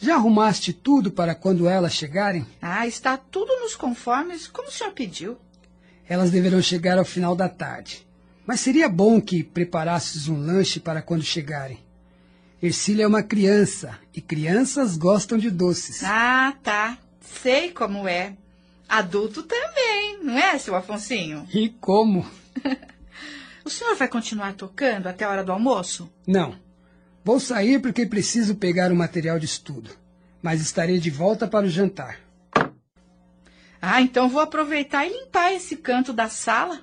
Já 0.00 0.14
arrumaste 0.14 0.72
tudo 0.72 1.10
para 1.10 1.34
quando 1.34 1.68
elas 1.68 1.92
chegarem? 1.92 2.46
Ah, 2.60 2.86
está 2.86 3.16
tudo 3.16 3.52
nos 3.60 3.74
conformes, 3.74 4.46
como 4.46 4.68
o 4.68 4.70
senhor 4.70 4.92
pediu. 4.92 5.36
Elas 6.08 6.30
deverão 6.30 6.62
chegar 6.62 6.98
ao 6.98 7.04
final 7.04 7.34
da 7.34 7.48
tarde. 7.48 8.06
Mas 8.46 8.60
seria 8.60 8.88
bom 8.88 9.20
que 9.20 9.42
preparasses 9.42 10.28
um 10.28 10.38
lanche 10.38 10.80
para 10.80 11.02
quando 11.02 11.22
chegarem. 11.22 11.78
Ercília 12.60 13.04
é 13.04 13.06
uma 13.06 13.22
criança 13.22 13.98
e 14.12 14.20
crianças 14.20 14.96
gostam 14.96 15.38
de 15.38 15.48
doces. 15.48 16.02
Ah, 16.02 16.54
tá. 16.62 16.98
Sei 17.20 17.70
como 17.70 18.08
é. 18.08 18.34
Adulto 18.88 19.44
também, 19.44 20.18
não 20.22 20.36
é, 20.36 20.58
seu 20.58 20.74
Afonsinho? 20.74 21.46
E 21.54 21.68
como? 21.68 22.28
o 23.64 23.70
senhor 23.70 23.94
vai 23.94 24.08
continuar 24.08 24.54
tocando 24.54 25.06
até 25.06 25.24
a 25.24 25.30
hora 25.30 25.44
do 25.44 25.52
almoço? 25.52 26.10
Não. 26.26 26.56
Vou 27.24 27.38
sair 27.38 27.80
porque 27.80 28.06
preciso 28.06 28.56
pegar 28.56 28.90
o 28.90 28.96
material 28.96 29.38
de 29.38 29.46
estudo. 29.46 29.90
Mas 30.42 30.60
estarei 30.60 30.98
de 30.98 31.10
volta 31.10 31.46
para 31.46 31.66
o 31.66 31.70
jantar. 31.70 32.18
Ah, 33.80 34.00
então 34.00 34.28
vou 34.28 34.40
aproveitar 34.40 35.06
e 35.06 35.12
limpar 35.12 35.52
esse 35.52 35.76
canto 35.76 36.12
da 36.12 36.28
sala. 36.28 36.80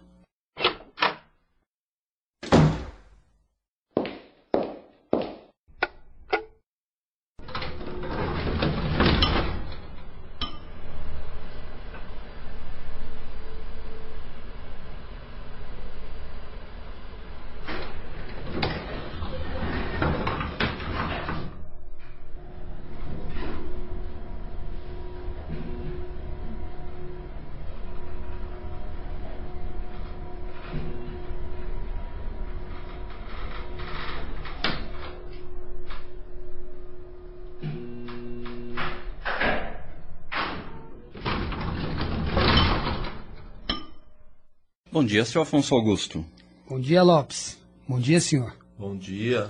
Bom 44.96 45.04
dia, 45.04 45.26
seu 45.26 45.42
Afonso 45.42 45.76
Augusto. 45.76 46.26
Bom 46.70 46.80
dia, 46.80 47.04
Lopes. 47.04 47.60
Bom 47.86 48.00
dia, 48.00 48.22
senhor. 48.22 48.56
Bom 48.80 48.96
dia. 48.96 49.50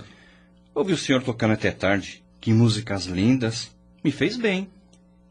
Ouvi 0.74 0.92
o 0.92 0.96
senhor 0.96 1.22
tocando 1.22 1.52
até 1.52 1.70
tarde. 1.70 2.20
Que 2.40 2.52
músicas 2.52 3.04
lindas. 3.04 3.70
Me 4.02 4.10
fez 4.10 4.36
bem. 4.36 4.68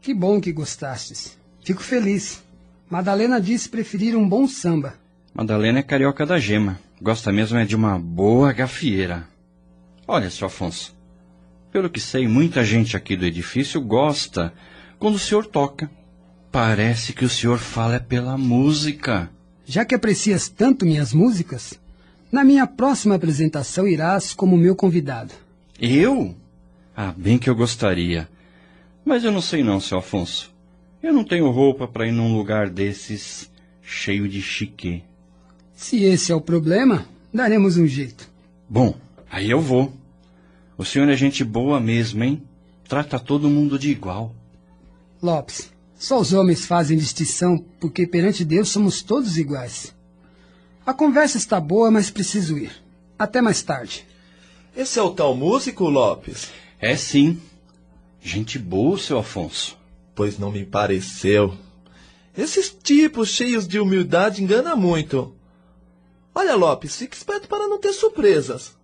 Que 0.00 0.14
bom 0.14 0.40
que 0.40 0.54
gostastes. 0.54 1.36
Fico 1.62 1.82
feliz. 1.82 2.42
Madalena 2.88 3.38
disse 3.38 3.68
preferir 3.68 4.16
um 4.16 4.26
bom 4.26 4.48
samba. 4.48 4.94
Madalena 5.34 5.80
é 5.80 5.82
carioca 5.82 6.24
da 6.24 6.38
gema. 6.38 6.80
Gosta 6.98 7.30
mesmo 7.30 7.58
é 7.58 7.66
de 7.66 7.76
uma 7.76 7.98
boa 7.98 8.54
gafieira. 8.54 9.28
Olha, 10.08 10.30
seu 10.30 10.46
Afonso. 10.46 10.96
Pelo 11.70 11.90
que 11.90 12.00
sei, 12.00 12.26
muita 12.26 12.64
gente 12.64 12.96
aqui 12.96 13.18
do 13.18 13.26
edifício 13.26 13.82
gosta 13.82 14.50
quando 14.98 15.16
o 15.16 15.18
senhor 15.18 15.44
toca. 15.44 15.90
Parece 16.50 17.12
que 17.12 17.26
o 17.26 17.28
senhor 17.28 17.58
fala 17.58 17.96
é 17.96 18.00
pela 18.00 18.38
música. 18.38 19.30
Já 19.66 19.84
que 19.84 19.96
aprecias 19.96 20.48
tanto 20.48 20.86
minhas 20.86 21.12
músicas, 21.12 21.78
na 22.30 22.44
minha 22.44 22.68
próxima 22.68 23.16
apresentação 23.16 23.88
irás 23.88 24.32
como 24.32 24.56
meu 24.56 24.76
convidado. 24.76 25.32
Eu? 25.80 26.36
Ah, 26.96 27.12
bem 27.16 27.36
que 27.36 27.50
eu 27.50 27.54
gostaria. 27.56 28.28
Mas 29.04 29.24
eu 29.24 29.32
não 29.32 29.42
sei 29.42 29.64
não, 29.64 29.80
seu 29.80 29.98
Afonso. 29.98 30.54
Eu 31.02 31.12
não 31.12 31.24
tenho 31.24 31.50
roupa 31.50 31.86
para 31.88 32.06
ir 32.06 32.12
num 32.12 32.36
lugar 32.36 32.70
desses 32.70 33.50
cheio 33.82 34.28
de 34.28 34.40
chique. 34.40 35.02
Se 35.74 36.04
esse 36.04 36.30
é 36.30 36.34
o 36.34 36.40
problema, 36.40 37.04
daremos 37.34 37.76
um 37.76 37.86
jeito. 37.86 38.30
Bom, 38.68 38.94
aí 39.28 39.50
eu 39.50 39.60
vou. 39.60 39.92
O 40.78 40.84
senhor 40.84 41.08
é 41.08 41.16
gente 41.16 41.42
boa 41.42 41.80
mesmo, 41.80 42.22
hein? 42.22 42.42
Trata 42.88 43.18
todo 43.18 43.50
mundo 43.50 43.78
de 43.78 43.90
igual. 43.90 44.32
Lopes, 45.20 45.72
só 45.98 46.20
os 46.20 46.32
homens 46.32 46.66
fazem 46.66 46.98
distinção, 46.98 47.58
porque 47.80 48.06
perante 48.06 48.44
Deus 48.44 48.68
somos 48.68 49.02
todos 49.02 49.38
iguais. 49.38 49.94
A 50.84 50.92
conversa 50.92 51.38
está 51.38 51.58
boa, 51.58 51.90
mas 51.90 52.10
preciso 52.10 52.58
ir. 52.58 52.70
Até 53.18 53.40
mais 53.40 53.62
tarde. 53.62 54.06
Esse 54.76 54.98
é 54.98 55.02
o 55.02 55.10
tal 55.10 55.34
músico, 55.34 55.88
Lopes? 55.88 56.50
É 56.78 56.96
sim. 56.96 57.40
Gente 58.20 58.58
boa, 58.58 58.98
seu 58.98 59.18
Afonso. 59.18 59.76
Pois 60.14 60.38
não 60.38 60.52
me 60.52 60.64
pareceu. 60.64 61.56
Esses 62.36 62.68
tipos 62.70 63.30
cheios 63.30 63.66
de 63.66 63.80
humildade 63.80 64.42
enganam 64.42 64.76
muito. 64.76 65.34
Olha, 66.34 66.54
Lopes, 66.54 66.96
fique 66.96 67.16
esperto 67.16 67.48
para 67.48 67.66
não 67.66 67.78
ter 67.78 67.94
surpresas. 67.94 68.76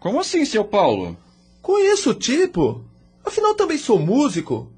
Como 0.00 0.18
assim, 0.18 0.44
seu 0.44 0.64
Paulo? 0.64 1.16
Conheço 1.62 2.10
o 2.10 2.14
tipo. 2.14 2.84
Afinal, 3.24 3.54
também 3.54 3.78
sou 3.78 3.98
músico. 3.98 4.72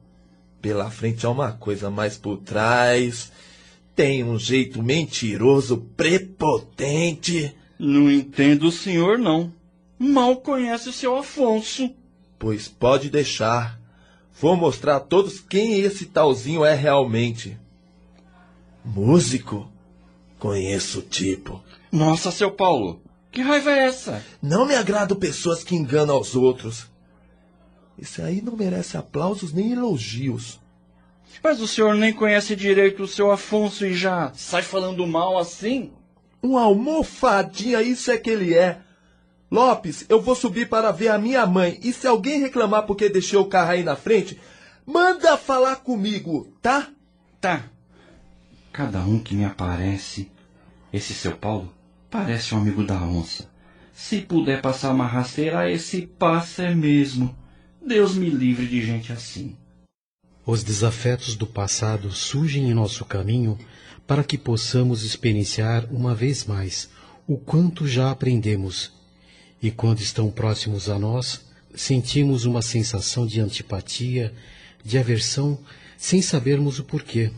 Pela 0.68 0.90
frente 0.90 1.24
há 1.24 1.30
uma 1.30 1.52
coisa 1.52 1.88
mais 1.88 2.18
por 2.18 2.36
trás. 2.36 3.32
Tem 3.96 4.22
um 4.22 4.38
jeito 4.38 4.82
mentiroso, 4.82 5.78
prepotente. 5.96 7.56
Não 7.78 8.12
entendo 8.12 8.64
o 8.64 8.70
senhor, 8.70 9.16
não. 9.16 9.50
Mal 9.98 10.36
conhece 10.36 10.90
o 10.90 10.92
seu 10.92 11.16
Afonso. 11.16 11.90
Pois 12.38 12.68
pode 12.68 13.08
deixar. 13.08 13.80
Vou 14.38 14.58
mostrar 14.58 14.96
a 14.96 15.00
todos 15.00 15.40
quem 15.40 15.80
esse 15.80 16.04
talzinho 16.04 16.62
é 16.62 16.74
realmente. 16.74 17.58
Músico? 18.84 19.72
Conheço 20.38 20.98
o 20.98 21.02
tipo. 21.02 21.64
Nossa, 21.90 22.30
seu 22.30 22.50
Paulo, 22.50 23.00
que 23.32 23.40
raiva 23.40 23.70
é 23.70 23.86
essa? 23.86 24.22
Não 24.42 24.66
me 24.66 24.74
agrado 24.74 25.16
pessoas 25.16 25.64
que 25.64 25.74
enganam 25.74 26.14
aos 26.14 26.36
outros. 26.36 26.87
Esse 28.00 28.22
aí 28.22 28.40
não 28.40 28.56
merece 28.56 28.96
aplausos 28.96 29.52
nem 29.52 29.72
elogios. 29.72 30.60
Mas 31.42 31.60
o 31.60 31.68
senhor 31.68 31.94
nem 31.94 32.12
conhece 32.12 32.56
direito 32.56 33.02
o 33.02 33.08
seu 33.08 33.30
Afonso 33.30 33.84
e 33.84 33.94
já 33.94 34.32
sai 34.34 34.62
falando 34.62 35.06
mal 35.06 35.38
assim? 35.38 35.92
Um 36.42 36.56
almofadinha, 36.56 37.82
isso 37.82 38.10
é 38.10 38.16
que 38.16 38.30
ele 38.30 38.54
é. 38.54 38.80
Lopes, 39.50 40.04
eu 40.08 40.20
vou 40.20 40.34
subir 40.34 40.68
para 40.68 40.92
ver 40.92 41.08
a 41.08 41.18
minha 41.18 41.46
mãe. 41.46 41.78
E 41.82 41.92
se 41.92 42.06
alguém 42.06 42.40
reclamar 42.40 42.84
porque 42.84 43.08
deixei 43.08 43.38
o 43.38 43.46
carro 43.46 43.70
aí 43.70 43.82
na 43.82 43.96
frente, 43.96 44.38
manda 44.86 45.36
falar 45.36 45.76
comigo, 45.76 46.52
tá? 46.60 46.88
Tá. 47.40 47.64
Cada 48.72 49.00
um 49.00 49.18
que 49.18 49.34
me 49.34 49.44
aparece. 49.44 50.30
Esse 50.92 51.14
seu 51.14 51.36
Paulo 51.36 51.72
parece 52.10 52.54
um 52.54 52.58
amigo 52.58 52.84
da 52.84 53.00
onça. 53.02 53.48
Se 53.92 54.20
puder 54.20 54.62
passar 54.62 54.92
uma 54.92 55.06
rasteira, 55.06 55.70
esse 55.70 56.06
passa 56.06 56.62
é 56.62 56.74
mesmo. 56.74 57.34
Deus 57.88 58.14
me 58.14 58.28
livre 58.28 58.66
de 58.66 58.84
gente 58.84 59.10
assim. 59.10 59.56
Os 60.44 60.62
desafetos 60.62 61.34
do 61.34 61.46
passado 61.46 62.12
surgem 62.12 62.68
em 62.68 62.74
nosso 62.74 63.02
caminho 63.06 63.58
para 64.06 64.22
que 64.22 64.36
possamos 64.36 65.02
experienciar 65.02 65.86
uma 65.90 66.14
vez 66.14 66.44
mais 66.44 66.90
o 67.26 67.38
quanto 67.38 67.86
já 67.86 68.10
aprendemos. 68.10 68.92
E 69.62 69.70
quando 69.70 70.00
estão 70.00 70.30
próximos 70.30 70.90
a 70.90 70.98
nós, 70.98 71.46
sentimos 71.74 72.44
uma 72.44 72.60
sensação 72.60 73.26
de 73.26 73.40
antipatia, 73.40 74.34
de 74.84 74.98
aversão, 74.98 75.58
sem 75.96 76.20
sabermos 76.20 76.78
o 76.78 76.84
porquê. 76.84 77.32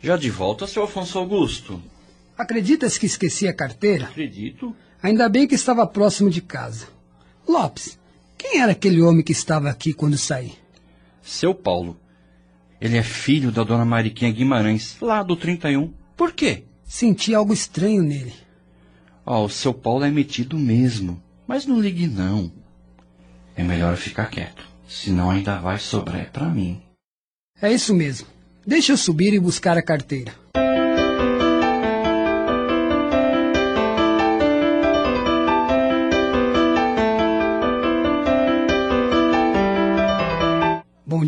Já 0.00 0.16
de 0.16 0.30
volta, 0.30 0.68
seu 0.68 0.84
Afonso 0.84 1.18
Augusto. 1.18 1.82
Acreditas 2.38 2.96
que 2.96 3.06
esqueci 3.06 3.48
a 3.48 3.52
carteira? 3.52 4.06
Acredito. 4.06 4.74
Ainda 5.02 5.28
bem 5.28 5.48
que 5.48 5.56
estava 5.56 5.84
próximo 5.86 6.30
de 6.30 6.40
casa. 6.40 6.86
Lopes, 7.46 7.98
quem 8.42 8.60
era 8.60 8.72
aquele 8.72 9.00
homem 9.00 9.22
que 9.22 9.30
estava 9.30 9.70
aqui 9.70 9.92
quando 9.92 10.18
saí? 10.18 10.52
Seu 11.22 11.54
Paulo. 11.54 11.96
Ele 12.80 12.98
é 12.98 13.02
filho 13.02 13.52
da 13.52 13.62
dona 13.62 13.84
Mariquinha 13.84 14.32
Guimarães, 14.32 14.96
lá 15.00 15.22
do 15.22 15.36
31. 15.36 15.94
Por 16.16 16.32
quê? 16.32 16.64
Senti 16.84 17.36
algo 17.36 17.52
estranho 17.52 18.02
nele. 18.02 18.34
Ó, 19.24 19.42
oh, 19.42 19.44
o 19.44 19.48
seu 19.48 19.72
Paulo 19.72 20.04
é 20.04 20.10
metido 20.10 20.58
mesmo. 20.58 21.22
Mas 21.46 21.66
não 21.66 21.80
ligue 21.80 22.08
não. 22.08 22.52
É 23.54 23.62
melhor 23.62 23.96
ficar 23.96 24.26
quieto, 24.26 24.66
senão 24.88 25.30
ainda 25.30 25.60
vai 25.60 25.78
sobrar 25.78 26.28
para 26.32 26.48
mim. 26.48 26.82
É 27.60 27.72
isso 27.72 27.94
mesmo. 27.94 28.26
Deixa 28.66 28.92
eu 28.92 28.96
subir 28.96 29.32
e 29.34 29.38
buscar 29.38 29.78
a 29.78 29.82
carteira. 29.82 30.34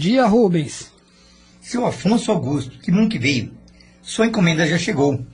Dia, 0.05 0.27
Rubens. 0.27 0.93
Seu 1.63 1.87
Afonso 1.87 2.31
Augusto, 2.31 2.79
que 2.79 2.91
nunca 2.91 3.19
veio. 3.19 3.55
Sua 4.03 4.27
encomenda 4.27 4.67
já 4.67 4.77
chegou. 4.77 5.25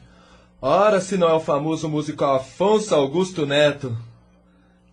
Ora, 0.62 1.01
se 1.01 1.16
não 1.16 1.29
é 1.29 1.33
o 1.33 1.41
famoso 1.41 1.89
músico 1.89 2.25
Afonso 2.25 2.95
Augusto 2.95 3.45
Neto. 3.45 3.99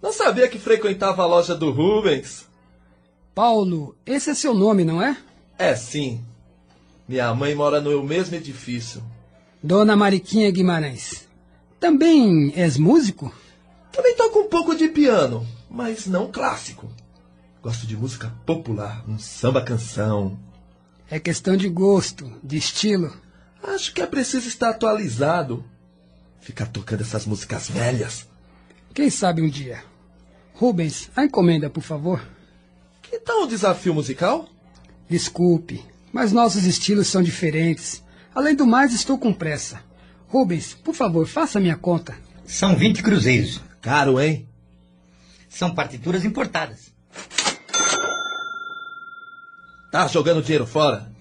Não 0.02 0.12
sabia 0.12 0.48
que 0.48 0.58
frequentava 0.58 1.22
a 1.22 1.28
loja 1.28 1.54
do 1.54 1.70
Rubens. 1.70 2.48
Paulo, 3.36 3.96
esse 4.04 4.32
é 4.32 4.34
seu 4.34 4.56
nome, 4.56 4.84
não 4.84 5.00
é? 5.00 5.16
É 5.60 5.76
sim. 5.76 6.26
Minha 7.08 7.32
mãe 7.36 7.54
mora 7.54 7.80
no 7.80 8.02
mesmo 8.02 8.36
edifício. 8.36 9.04
Dona 9.62 9.96
Mariquinha 9.96 10.50
Guimarães. 10.50 11.28
Também 11.80 12.52
és 12.56 12.78
músico? 12.78 13.32
Também 13.92 14.16
toco 14.16 14.40
um 14.40 14.50
pouco 14.50 14.74
de 14.74 14.88
piano, 14.88 15.46
mas 15.70 16.08
não 16.08 16.32
clássico. 16.32 16.90
Gosto 17.68 17.86
de 17.86 17.98
música 17.98 18.34
popular, 18.46 19.04
um 19.10 19.20
samba 19.20 19.62
canção. 19.62 20.40
É 21.10 21.20
questão 21.20 21.58
de 21.58 21.68
gosto, 21.68 22.32
de 22.42 22.56
estilo. 22.56 23.14
Acho 23.62 23.94
que 23.94 24.02
é 24.02 24.08
preciso 24.08 24.48
estar 24.48 24.70
atualizado. 24.70 25.66
Ficar 26.40 26.68
tocando 26.68 27.02
essas 27.02 27.26
músicas 27.26 27.70
velhas. 27.70 28.26
Quem 28.94 29.10
sabe 29.10 29.42
um 29.42 29.50
dia. 29.50 29.84
Rubens, 30.54 31.12
a 31.14 31.26
encomenda, 31.26 31.70
por 31.70 31.84
favor. 31.84 32.26
Que 33.02 33.20
tal 33.20 33.44
o 33.44 33.48
desafio 33.48 33.94
musical? 33.94 34.48
Desculpe, 35.10 35.84
mas 36.14 36.32
nossos 36.32 36.64
estilos 36.64 37.10
são 37.10 37.22
diferentes. 37.22 38.02
Além 38.34 38.56
do 38.56 38.66
mais, 38.66 38.94
estou 38.94 39.18
com 39.18 39.34
pressa. 39.34 39.82
Rubens, 40.30 40.74
por 40.74 40.96
favor, 40.96 41.28
faça 41.28 41.60
minha 41.60 41.76
conta. 41.76 42.16
São 42.46 42.78
20 42.78 43.04
cruzeiros. 43.04 43.60
Caro, 43.82 44.22
hein? 44.22 44.48
São 45.50 45.76
partituras 45.76 46.24
importadas. 46.24 46.96
Tá 49.92 50.08
jogando 50.08 50.42
dinheiro 50.42 50.68
fora? 50.68 51.12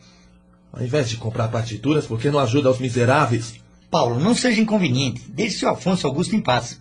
Ao 0.72 0.82
invés 0.82 1.08
de 1.08 1.16
comprar 1.16 1.48
partituras, 1.48 2.06
por 2.06 2.20
que 2.20 2.30
não 2.30 2.38
ajuda 2.38 2.70
os 2.70 2.78
miseráveis? 2.78 3.54
Paulo, 3.90 4.18
não 4.18 4.34
seja 4.34 4.60
inconveniente. 4.60 5.22
Deixe 5.28 5.58
seu 5.58 5.70
Afonso 5.70 6.06
Augusto 6.06 6.34
em 6.34 6.40
paz. 6.40 6.80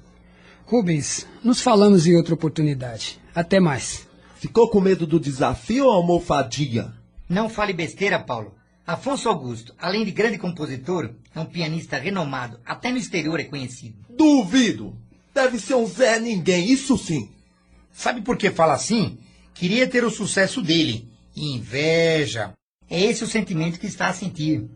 Rubens, 0.66 1.28
nos 1.44 1.62
falamos 1.62 2.08
em 2.08 2.16
outra 2.16 2.34
oportunidade. 2.34 3.20
Até 3.34 3.60
mais. 3.60 4.08
Ficou 4.36 4.70
com 4.70 4.82
medo 4.82 5.06
do 5.06 5.20
desafio 5.20 5.86
ou 5.86 5.92
almofadinha? 5.92 6.94
Não 7.30 7.50
fale 7.50 7.72
besteira, 7.72 8.20
Paulo. 8.20 8.54
Afonso 8.86 9.30
Augusto, 9.30 9.74
além 9.80 10.04
de 10.04 10.12
grande 10.12 10.38
compositor, 10.38 11.12
é 11.34 11.40
um 11.40 11.46
pianista 11.46 11.98
renomado. 11.98 12.60
Até 12.66 12.92
no 12.92 12.98
exterior 12.98 13.40
é 13.40 13.44
conhecido. 13.44 13.96
Duvido! 14.10 14.96
Deve 15.34 15.60
ser 15.60 15.76
um 15.76 15.86
Zé 15.86 16.20
Ninguém, 16.20 16.72
isso 16.72 16.98
sim. 16.98 17.30
Sabe 17.92 18.22
por 18.22 18.38
que 18.38 18.52
fala 18.52 18.74
assim? 18.74 19.18
Queria 19.54 19.88
ter 19.88 20.04
o 20.04 20.12
sucesso 20.12 20.62
dele. 20.62 21.10
Inveja. 21.36 22.54
É 22.90 23.02
esse 23.02 23.24
o 23.24 23.28
sentimento 23.28 23.80
que 23.80 23.88
está 23.88 24.08
a 24.08 24.14
sentir. 24.14 24.70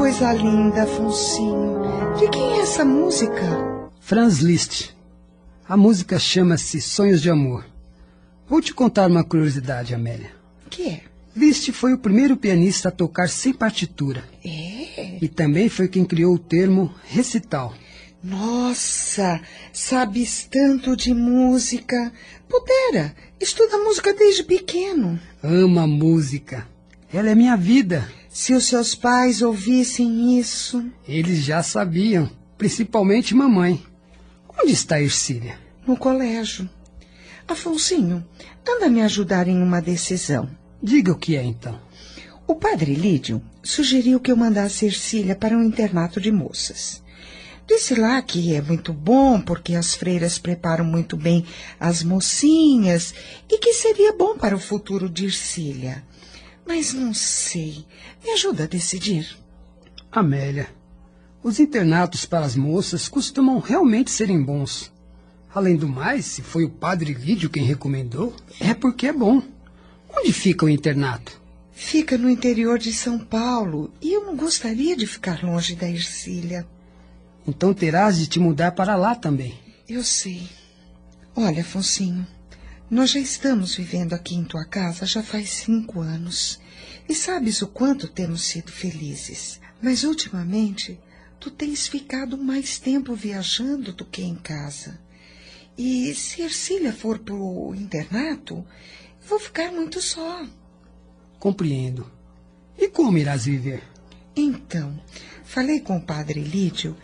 Coisa 0.00 0.32
linda, 0.32 0.84
Afonsinho. 0.84 1.82
De 2.18 2.28
quem 2.30 2.58
é 2.58 2.60
essa 2.62 2.84
música? 2.84 3.90
Franz 4.00 4.38
Liszt. 4.38 4.90
A 5.68 5.76
música 5.76 6.18
chama-se 6.18 6.80
Sonhos 6.80 7.20
de 7.20 7.30
Amor. 7.30 7.64
Vou 8.48 8.60
te 8.60 8.74
contar 8.74 9.08
uma 9.08 9.22
curiosidade, 9.22 9.94
Amélia. 9.94 10.32
Que 10.68 10.88
é? 10.88 11.00
Liszt 11.36 11.70
foi 11.72 11.92
o 11.92 11.98
primeiro 11.98 12.36
pianista 12.36 12.88
a 12.88 12.92
tocar 12.92 13.28
sem 13.28 13.52
partitura. 13.52 14.24
É? 14.44 15.18
E 15.22 15.28
também 15.28 15.68
foi 15.68 15.86
quem 15.86 16.04
criou 16.04 16.34
o 16.34 16.38
termo 16.38 16.92
recital. 17.04 17.74
Nossa, 18.22 19.40
sabes 19.72 20.48
tanto 20.50 20.96
de 20.96 21.14
música. 21.14 22.12
Pudera, 22.48 23.14
estuda 23.38 23.78
música 23.78 24.12
desde 24.12 24.42
pequeno. 24.42 25.20
Ama 25.42 25.86
música. 25.86 26.66
Ela 27.12 27.30
é 27.30 27.34
minha 27.34 27.56
vida. 27.56 28.10
Se 28.32 28.54
os 28.54 28.68
seus 28.68 28.94
pais 28.94 29.42
ouvissem 29.42 30.38
isso. 30.38 30.88
Eles 31.06 31.40
já 31.40 31.64
sabiam, 31.64 32.30
principalmente 32.56 33.34
mamãe. 33.34 33.84
Onde 34.62 34.72
está 34.72 35.02
Ercília? 35.02 35.58
No 35.84 35.96
colégio. 35.96 36.70
Afonsinho, 37.48 38.24
anda 38.66 38.88
me 38.88 39.02
ajudar 39.02 39.48
em 39.48 39.60
uma 39.60 39.82
decisão. 39.82 40.48
Diga 40.80 41.10
o 41.10 41.18
que 41.18 41.36
é 41.36 41.42
então. 41.42 41.80
O 42.46 42.54
padre 42.54 42.94
Lídio 42.94 43.42
sugeriu 43.64 44.20
que 44.20 44.30
eu 44.30 44.36
mandasse 44.36 44.86
Ercília 44.86 45.34
para 45.34 45.56
um 45.56 45.64
internato 45.64 46.20
de 46.20 46.30
moças. 46.30 47.02
Disse 47.66 47.96
lá 47.96 48.22
que 48.22 48.54
é 48.54 48.62
muito 48.62 48.92
bom 48.92 49.40
porque 49.40 49.74
as 49.74 49.96
freiras 49.96 50.38
preparam 50.38 50.84
muito 50.84 51.16
bem 51.16 51.44
as 51.80 52.04
mocinhas 52.04 53.12
e 53.48 53.58
que 53.58 53.74
seria 53.74 54.12
bom 54.12 54.36
para 54.36 54.54
o 54.54 54.60
futuro 54.60 55.08
de 55.08 55.24
Ercília. 55.24 56.04
Mas 56.72 56.94
não 56.94 57.12
sei. 57.12 57.84
Me 58.22 58.30
ajuda 58.30 58.62
a 58.62 58.66
decidir. 58.68 59.36
Amélia, 60.12 60.68
os 61.42 61.58
internatos 61.58 62.24
para 62.24 62.44
as 62.44 62.54
moças 62.54 63.08
costumam 63.08 63.58
realmente 63.58 64.08
serem 64.08 64.40
bons. 64.40 64.92
Além 65.52 65.74
do 65.74 65.88
mais, 65.88 66.26
se 66.26 66.42
foi 66.42 66.64
o 66.64 66.70
padre 66.70 67.12
Lídio 67.12 67.50
quem 67.50 67.64
recomendou, 67.64 68.32
é 68.60 68.72
porque 68.72 69.08
é 69.08 69.12
bom. 69.12 69.42
Onde 70.16 70.32
fica 70.32 70.64
o 70.64 70.68
internato? 70.68 71.42
Fica 71.72 72.16
no 72.16 72.30
interior 72.30 72.78
de 72.78 72.92
São 72.92 73.18
Paulo 73.18 73.92
e 74.00 74.12
eu 74.14 74.24
não 74.24 74.36
gostaria 74.36 74.96
de 74.96 75.08
ficar 75.08 75.42
longe 75.42 75.74
da 75.74 75.90
Ercília. 75.90 76.64
Então 77.48 77.74
terás 77.74 78.16
de 78.16 78.28
te 78.28 78.38
mudar 78.38 78.70
para 78.70 78.94
lá 78.94 79.16
também. 79.16 79.58
Eu 79.88 80.04
sei. 80.04 80.48
Olha, 81.34 81.62
Afonsinho, 81.62 82.24
nós 82.88 83.10
já 83.10 83.18
estamos 83.18 83.74
vivendo 83.74 84.12
aqui 84.12 84.36
em 84.36 84.44
tua 84.44 84.64
casa 84.64 85.04
já 85.04 85.20
faz 85.20 85.50
cinco 85.50 86.00
anos. 86.00 86.59
E 87.10 87.14
sabes 87.16 87.60
o 87.60 87.66
quanto 87.66 88.06
temos 88.06 88.42
sido 88.42 88.70
felizes. 88.70 89.60
Mas 89.82 90.04
ultimamente, 90.04 90.96
tu 91.40 91.50
tens 91.50 91.88
ficado 91.88 92.38
mais 92.38 92.78
tempo 92.78 93.16
viajando 93.16 93.92
do 93.92 94.04
que 94.04 94.22
em 94.22 94.36
casa. 94.36 94.96
E 95.76 96.14
se 96.14 96.40
Ercília 96.40 96.92
for 96.92 97.18
pro 97.18 97.74
internato, 97.74 98.64
vou 99.28 99.40
ficar 99.40 99.72
muito 99.72 100.00
só. 100.00 100.46
Compreendo. 101.40 102.08
E 102.78 102.86
como 102.86 103.18
irás 103.18 103.44
viver? 103.44 103.82
Então, 104.36 104.96
falei 105.42 105.80
com 105.80 105.96
o 105.96 106.06
padre 106.06 106.40
Lídio 106.40 106.96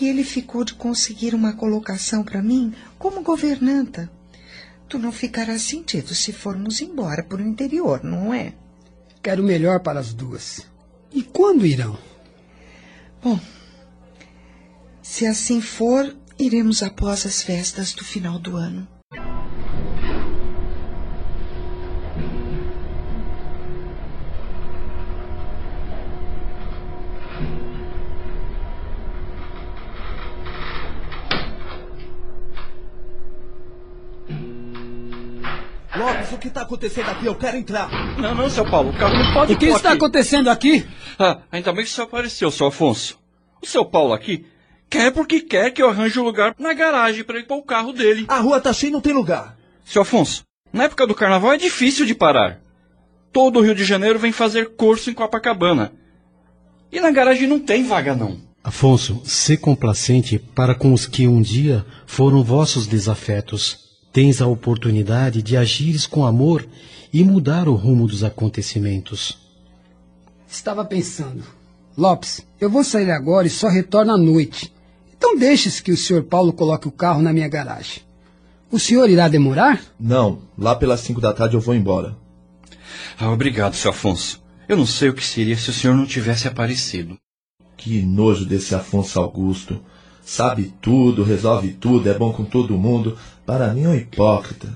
e 0.00 0.08
ele 0.08 0.24
ficou 0.24 0.64
de 0.64 0.72
conseguir 0.72 1.34
uma 1.34 1.52
colocação 1.52 2.24
para 2.24 2.42
mim 2.42 2.74
como 2.98 3.22
governanta. 3.22 4.10
Tu 4.88 4.98
não 4.98 5.12
ficarás 5.12 5.60
sentido 5.60 6.14
se 6.14 6.32
formos 6.32 6.80
embora 6.80 7.22
para 7.22 7.42
o 7.42 7.46
interior, 7.46 8.02
não 8.02 8.32
é? 8.32 8.54
Quero 9.22 9.42
o 9.42 9.46
melhor 9.46 9.80
para 9.80 10.00
as 10.00 10.14
duas. 10.14 10.66
E 11.12 11.22
quando 11.22 11.66
irão? 11.66 11.98
Bom, 13.22 13.38
se 15.02 15.26
assim 15.26 15.60
for, 15.60 16.16
iremos 16.38 16.82
após 16.82 17.26
as 17.26 17.42
festas 17.42 17.92
do 17.92 18.04
final 18.04 18.38
do 18.38 18.56
ano. 18.56 18.88
O 36.32 36.38
que 36.38 36.48
está 36.48 36.62
acontecendo 36.62 37.08
aqui? 37.10 37.26
Eu 37.26 37.34
quero 37.34 37.56
entrar. 37.56 37.90
Não, 38.18 38.34
não, 38.34 38.48
seu 38.50 38.64
Paulo, 38.70 38.90
o 38.90 38.96
carro 38.96 39.14
não 39.16 39.32
pode 39.32 39.52
O 39.52 39.58
que 39.58 39.66
está 39.66 39.88
aqui. 39.90 39.96
acontecendo 39.98 40.48
aqui? 40.48 40.86
Ah, 41.18 41.38
ainda 41.50 41.72
bem 41.72 41.84
que 41.84 41.90
o 41.90 41.92
senhor 41.94 42.06
apareceu, 42.06 42.50
seu 42.50 42.68
Afonso. 42.68 43.18
O 43.62 43.66
seu 43.66 43.84
Paulo 43.84 44.12
aqui 44.12 44.46
quer 44.88 45.12
porque 45.12 45.40
quer 45.40 45.70
que 45.70 45.82
eu 45.82 45.88
arranje 45.88 46.18
um 46.18 46.22
lugar 46.24 46.54
na 46.58 46.72
garagem 46.72 47.24
para 47.24 47.38
ir 47.38 47.46
pôr 47.46 47.56
o 47.58 47.62
carro 47.62 47.92
dele. 47.92 48.24
A 48.28 48.38
rua 48.40 48.60
tá 48.60 48.72
cheia 48.72 48.90
e 48.90 48.92
não 48.92 49.00
tem 49.00 49.12
lugar. 49.12 49.56
Seu 49.84 50.02
Afonso, 50.02 50.42
na 50.72 50.84
época 50.84 51.06
do 51.06 51.14
carnaval 51.14 51.52
é 51.52 51.56
difícil 51.56 52.06
de 52.06 52.14
parar. 52.14 52.60
Todo 53.32 53.58
o 53.58 53.62
Rio 53.62 53.74
de 53.74 53.84
Janeiro 53.84 54.18
vem 54.18 54.32
fazer 54.32 54.70
curso 54.76 55.10
em 55.10 55.14
Copacabana. 55.14 55.92
E 56.92 57.00
na 57.00 57.10
garagem 57.10 57.46
não 57.46 57.60
tem 57.60 57.84
vaga, 57.84 58.14
não. 58.16 58.40
Afonso, 58.62 59.20
sê 59.24 59.56
complacente 59.56 60.38
para 60.38 60.74
com 60.74 60.92
os 60.92 61.06
que 61.06 61.26
um 61.26 61.40
dia 61.40 61.84
foram 62.06 62.42
vossos 62.42 62.86
desafetos. 62.86 63.89
Tens 64.12 64.42
a 64.42 64.46
oportunidade 64.46 65.42
de 65.42 65.56
agires 65.56 66.06
com 66.06 66.26
amor 66.26 66.66
e 67.12 67.22
mudar 67.22 67.68
o 67.68 67.74
rumo 67.74 68.06
dos 68.06 68.24
acontecimentos. 68.24 69.38
Estava 70.48 70.84
pensando. 70.84 71.44
Lopes, 71.96 72.40
eu 72.60 72.68
vou 72.68 72.82
sair 72.82 73.10
agora 73.10 73.46
e 73.46 73.50
só 73.50 73.68
retorno 73.68 74.12
à 74.12 74.18
noite. 74.18 74.72
Então 75.16 75.36
deixes 75.36 75.80
que 75.80 75.92
o 75.92 75.96
senhor 75.96 76.24
Paulo 76.24 76.52
coloque 76.52 76.88
o 76.88 76.92
carro 76.92 77.22
na 77.22 77.32
minha 77.32 77.48
garagem. 77.48 78.02
O 78.70 78.78
senhor 78.78 79.08
irá 79.08 79.28
demorar? 79.28 79.80
Não, 79.98 80.40
lá 80.56 80.74
pelas 80.74 81.00
cinco 81.00 81.20
da 81.20 81.32
tarde 81.32 81.54
eu 81.54 81.60
vou 81.60 81.74
embora. 81.74 82.16
Ah, 83.18 83.30
obrigado, 83.30 83.74
seu 83.74 83.90
Afonso. 83.90 84.42
Eu 84.68 84.76
não 84.76 84.86
sei 84.86 85.08
o 85.08 85.14
que 85.14 85.24
seria 85.24 85.56
se 85.56 85.70
o 85.70 85.72
senhor 85.72 85.96
não 85.96 86.06
tivesse 86.06 86.48
aparecido. 86.48 87.18
Que 87.76 88.02
nojo 88.02 88.44
desse 88.44 88.74
Afonso 88.74 89.20
Augusto. 89.20 89.80
Sabe 90.22 90.72
tudo, 90.80 91.24
resolve 91.24 91.72
tudo, 91.72 92.08
é 92.08 92.14
bom 92.14 92.32
com 92.32 92.44
todo 92.44 92.78
mundo. 92.78 93.18
Para 93.46 93.74
mim 93.74 93.84
é 93.84 93.88
um 93.88 93.94
hipócrita. 93.94 94.68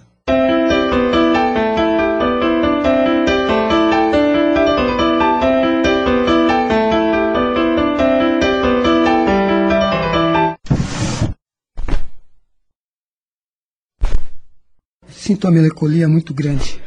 Sinto 15.08 15.46
uma 15.46 15.54
melancolia 15.54 16.06
muito 16.06 16.34
grande. 16.34 16.82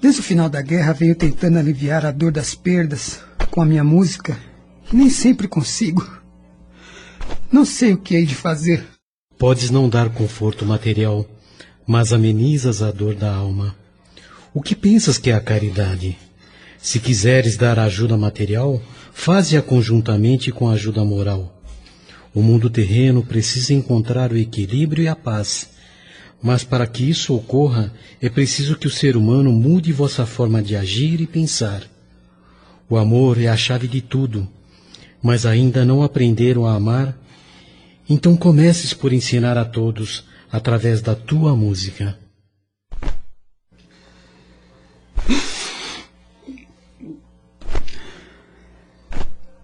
Desde 0.00 0.20
o 0.20 0.24
final 0.24 0.48
da 0.48 0.62
guerra 0.62 0.94
venho 0.94 1.14
tentando 1.14 1.58
aliviar 1.58 2.06
a 2.06 2.10
dor 2.10 2.32
das 2.32 2.54
perdas 2.54 3.20
com 3.50 3.60
a 3.60 3.66
minha 3.66 3.84
música 3.84 4.38
e 4.90 4.96
nem 4.96 5.10
sempre 5.10 5.46
consigo. 5.46 6.02
Não 7.52 7.66
sei 7.66 7.92
o 7.92 7.98
que 7.98 8.14
hei 8.14 8.24
de 8.24 8.34
fazer. 8.34 8.86
Podes 9.40 9.70
não 9.70 9.88
dar 9.88 10.10
conforto 10.10 10.66
material, 10.66 11.24
mas 11.86 12.12
amenizas 12.12 12.82
a 12.82 12.90
dor 12.90 13.14
da 13.14 13.34
alma. 13.34 13.74
O 14.52 14.60
que 14.60 14.76
pensas 14.76 15.16
que 15.16 15.30
é 15.30 15.32
a 15.32 15.40
caridade? 15.40 16.18
Se 16.76 17.00
quiseres 17.00 17.56
dar 17.56 17.78
ajuda 17.78 18.18
material, 18.18 18.82
faze-a 19.14 19.62
conjuntamente 19.62 20.52
com 20.52 20.68
a 20.68 20.74
ajuda 20.74 21.02
moral. 21.06 21.58
O 22.34 22.42
mundo 22.42 22.68
terreno 22.68 23.24
precisa 23.24 23.72
encontrar 23.72 24.30
o 24.30 24.36
equilíbrio 24.36 25.04
e 25.04 25.08
a 25.08 25.16
paz. 25.16 25.70
Mas 26.42 26.62
para 26.62 26.86
que 26.86 27.08
isso 27.08 27.34
ocorra, 27.34 27.94
é 28.20 28.28
preciso 28.28 28.76
que 28.76 28.88
o 28.88 28.90
ser 28.90 29.16
humano 29.16 29.50
mude 29.50 29.90
vossa 29.90 30.26
forma 30.26 30.60
de 30.62 30.76
agir 30.76 31.18
e 31.18 31.26
pensar. 31.26 31.82
O 32.90 32.98
amor 32.98 33.40
é 33.40 33.48
a 33.48 33.56
chave 33.56 33.88
de 33.88 34.02
tudo, 34.02 34.46
mas 35.22 35.46
ainda 35.46 35.82
não 35.82 36.02
aprenderam 36.02 36.66
a 36.66 36.74
amar? 36.74 37.18
Então 38.12 38.36
comeces 38.36 38.92
por 38.92 39.12
ensinar 39.12 39.56
a 39.56 39.64
todos 39.64 40.26
através 40.50 41.00
da 41.00 41.14
tua 41.14 41.54
música. 41.54 42.18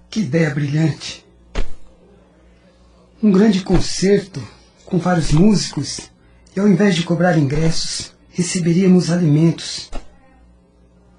Que 0.09 0.21
ideia 0.21 0.51
brilhante! 0.51 1.27
Um 3.21 3.33
grande 3.33 3.63
concerto 3.65 4.41
com 4.85 4.97
vários 4.97 5.33
músicos 5.33 6.09
e 6.55 6.61
ao 6.61 6.69
invés 6.69 6.95
de 6.95 7.03
cobrar 7.03 7.37
ingressos, 7.37 8.13
receberíamos 8.31 9.11
alimentos. 9.11 9.91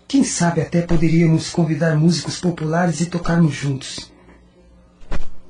Quem 0.08 0.24
sabe 0.24 0.62
até 0.62 0.82
poderíamos 0.82 1.50
convidar 1.50 1.98
músicos 1.98 2.40
populares 2.40 3.02
e 3.02 3.06
tocarmos 3.06 3.54
juntos. 3.54 4.16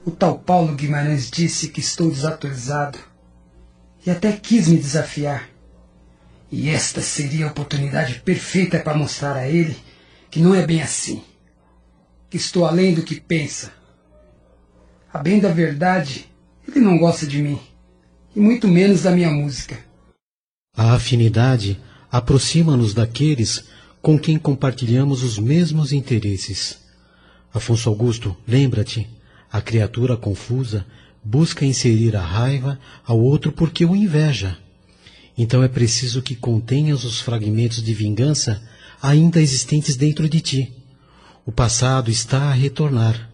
O 0.07 0.11
tal 0.11 0.39
Paulo 0.39 0.73
Guimarães 0.73 1.29
disse 1.29 1.67
que 1.67 1.81
estou 1.81 2.09
desatualizado 2.09 2.97
e 4.05 4.09
até 4.09 4.31
quis 4.31 4.69
me 4.69 4.77
desafiar. 4.77 5.49
E 6.49 6.69
esta 6.69 7.01
seria 7.01 7.45
a 7.45 7.49
oportunidade 7.49 8.21
perfeita 8.21 8.79
para 8.79 8.97
mostrar 8.97 9.35
a 9.35 9.49
ele 9.49 9.75
que 10.31 10.39
não 10.39 10.55
é 10.55 10.65
bem 10.65 10.81
assim, 10.81 11.21
que 12.29 12.37
estou 12.37 12.65
além 12.65 12.93
do 12.93 13.03
que 13.03 13.19
pensa. 13.19 13.73
A 15.11 15.17
bem 15.17 15.41
da 15.41 15.49
verdade, 15.49 16.25
ele 16.65 16.79
não 16.79 16.97
gosta 16.97 17.27
de 17.27 17.41
mim, 17.41 17.59
e 18.33 18.39
muito 18.39 18.65
menos 18.65 19.01
da 19.01 19.11
minha 19.11 19.29
música. 19.29 19.77
A 20.73 20.93
afinidade 20.93 21.81
aproxima-nos 22.09 22.93
daqueles 22.93 23.65
com 24.01 24.17
quem 24.17 24.39
compartilhamos 24.39 25.21
os 25.21 25.37
mesmos 25.37 25.91
interesses. 25.91 26.79
Afonso 27.53 27.89
Augusto, 27.89 28.37
lembra-te, 28.47 29.16
a 29.51 29.61
criatura 29.61 30.17
confusa 30.17 30.85
busca 31.23 31.65
inserir 31.65 32.15
a 32.15 32.21
raiva 32.21 32.79
ao 33.05 33.19
outro 33.19 33.51
porque 33.51 33.85
o 33.85 33.95
inveja. 33.95 34.57
Então 35.37 35.61
é 35.61 35.67
preciso 35.67 36.21
que 36.21 36.35
contenhas 36.35 37.03
os 37.03 37.19
fragmentos 37.21 37.83
de 37.83 37.93
vingança 37.93 38.61
ainda 39.01 39.41
existentes 39.41 39.95
dentro 39.95 40.27
de 40.27 40.41
ti. 40.41 40.73
O 41.45 41.51
passado 41.51 42.09
está 42.09 42.49
a 42.49 42.53
retornar. 42.53 43.29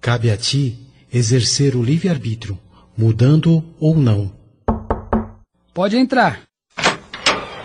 Cabe 0.00 0.30
a 0.30 0.36
ti 0.36 0.78
exercer 1.12 1.76
o 1.76 1.82
livre-arbítrio, 1.82 2.58
mudando 2.96 3.64
ou 3.78 3.96
não. 3.96 4.32
Pode 5.72 5.96
entrar. 5.96 6.42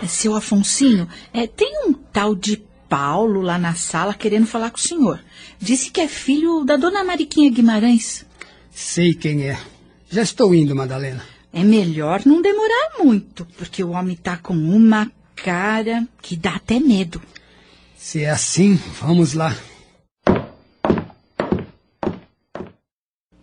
Seu 0.08 0.34
Afonsinho, 0.34 1.08
é, 1.32 1.46
tem 1.46 1.86
um 1.86 1.92
tal 1.92 2.34
de 2.34 2.56
Paulo 2.90 3.40
lá 3.40 3.56
na 3.56 3.74
sala 3.74 4.12
querendo 4.12 4.46
falar 4.46 4.70
com 4.70 4.76
o 4.76 4.80
senhor. 4.80 5.20
Disse 5.60 5.92
que 5.92 6.00
é 6.00 6.08
filho 6.08 6.64
da 6.64 6.76
dona 6.76 7.04
Mariquinha 7.04 7.48
Guimarães. 7.48 8.26
Sei 8.72 9.14
quem 9.14 9.48
é. 9.48 9.56
Já 10.10 10.22
estou 10.22 10.52
indo, 10.52 10.74
Madalena. 10.74 11.24
É 11.52 11.62
melhor 11.62 12.22
não 12.26 12.42
demorar 12.42 12.98
muito, 12.98 13.46
porque 13.56 13.84
o 13.84 13.90
homem 13.90 14.16
tá 14.16 14.36
com 14.36 14.54
uma 14.54 15.10
cara 15.36 16.06
que 16.20 16.36
dá 16.36 16.56
até 16.56 16.80
medo. 16.80 17.22
Se 17.96 18.24
é 18.24 18.30
assim, 18.30 18.74
vamos 19.00 19.34
lá. 19.34 19.56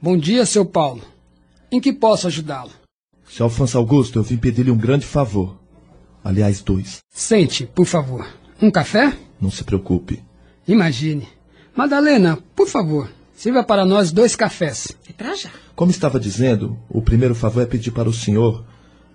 Bom 0.02 0.18
dia, 0.18 0.45
seu 0.45 0.65
Paulo. 0.65 1.02
Em 1.72 1.80
que 1.80 1.94
posso 1.94 2.28
ajudá-lo? 2.28 2.72
Seu 3.30 3.45
Alfonso 3.45 3.78
Augusto, 3.78 4.19
eu 4.19 4.24
vim 4.24 4.38
pedir-lhe 4.38 4.72
um 4.72 4.78
grande 4.78 5.06
favor. 5.06 5.57
Aliás, 6.24 6.61
dois. 6.61 6.98
Sente, 7.10 7.65
por 7.65 7.86
favor. 7.86 8.28
Um 8.61 8.69
café? 8.72 9.18
Não 9.40 9.52
se 9.52 9.64
preocupe. 9.64 10.24
Imagine. 10.68 11.28
Madalena, 11.76 12.38
por 12.56 12.68
favor, 12.68 13.10
sirva 13.36 13.64
para 13.64 13.86
nós 13.86 14.12
dois 14.12 14.36
cafés. 14.36 14.96
É 15.10 15.14
pra 15.14 15.36
já. 15.36 15.52
Como 15.76 15.92
estava 15.92 16.20
dizendo, 16.20 16.78
o 16.90 17.02
primeiro 17.02 17.36
favor 17.36 17.62
é 17.62 17.66
pedir 17.66 17.92
para 17.92 18.10
o 18.10 18.14
senhor 18.14 18.64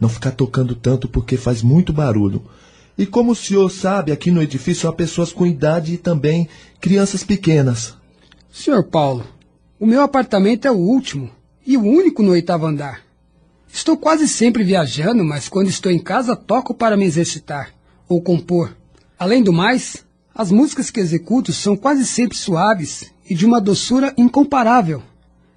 não 0.03 0.09
ficar 0.09 0.33
tocando 0.33 0.75
tanto 0.75 1.09
porque 1.09 1.37
faz 1.37 1.63
muito 1.63 1.93
barulho. 1.93 2.43
E 2.99 3.07
como 3.07 3.33
o 3.33 3.37
senhor 3.37 3.71
sabe, 3.71 4.11
aqui 4.11 4.31
no 4.31 4.43
edifício 4.43 4.89
há 4.89 4.93
pessoas 4.93 5.33
com 5.33 5.47
idade 5.47 5.95
e 5.95 5.99
também 5.99 6.49
crianças 6.81 7.23
pequenas. 7.23 7.95
Senhor 8.51 8.85
Paulo, 8.85 9.25
o 9.79 9.87
meu 9.87 10.03
apartamento 10.03 10.67
é 10.67 10.71
o 10.71 10.77
último 10.77 11.31
e 11.67 11.77
o 11.77 11.83
único 11.83 12.23
no 12.23 12.33
oitavo 12.33 12.67
andar. 12.67 13.01
Estou 13.73 13.97
quase 13.97 14.29
sempre 14.29 14.63
viajando, 14.63 15.25
mas 15.25 15.49
quando 15.49 15.69
estou 15.69 15.91
em 15.91 15.99
casa 15.99 16.37
toco 16.37 16.75
para 16.75 16.97
me 16.97 17.05
exercitar 17.05 17.73
ou 18.09 18.21
compor. 18.21 18.77
Além 19.19 19.43
do 19.43 19.53
mais, 19.53 20.05
as 20.35 20.51
músicas 20.51 20.91
que 20.91 21.01
executo 21.01 21.53
são 21.53 21.77
quase 21.77 22.07
sempre 22.07 22.37
suaves 22.37 23.13
e 23.29 23.35
de 23.35 23.45
uma 23.45 23.61
doçura 23.61 24.15
incomparável, 24.17 25.03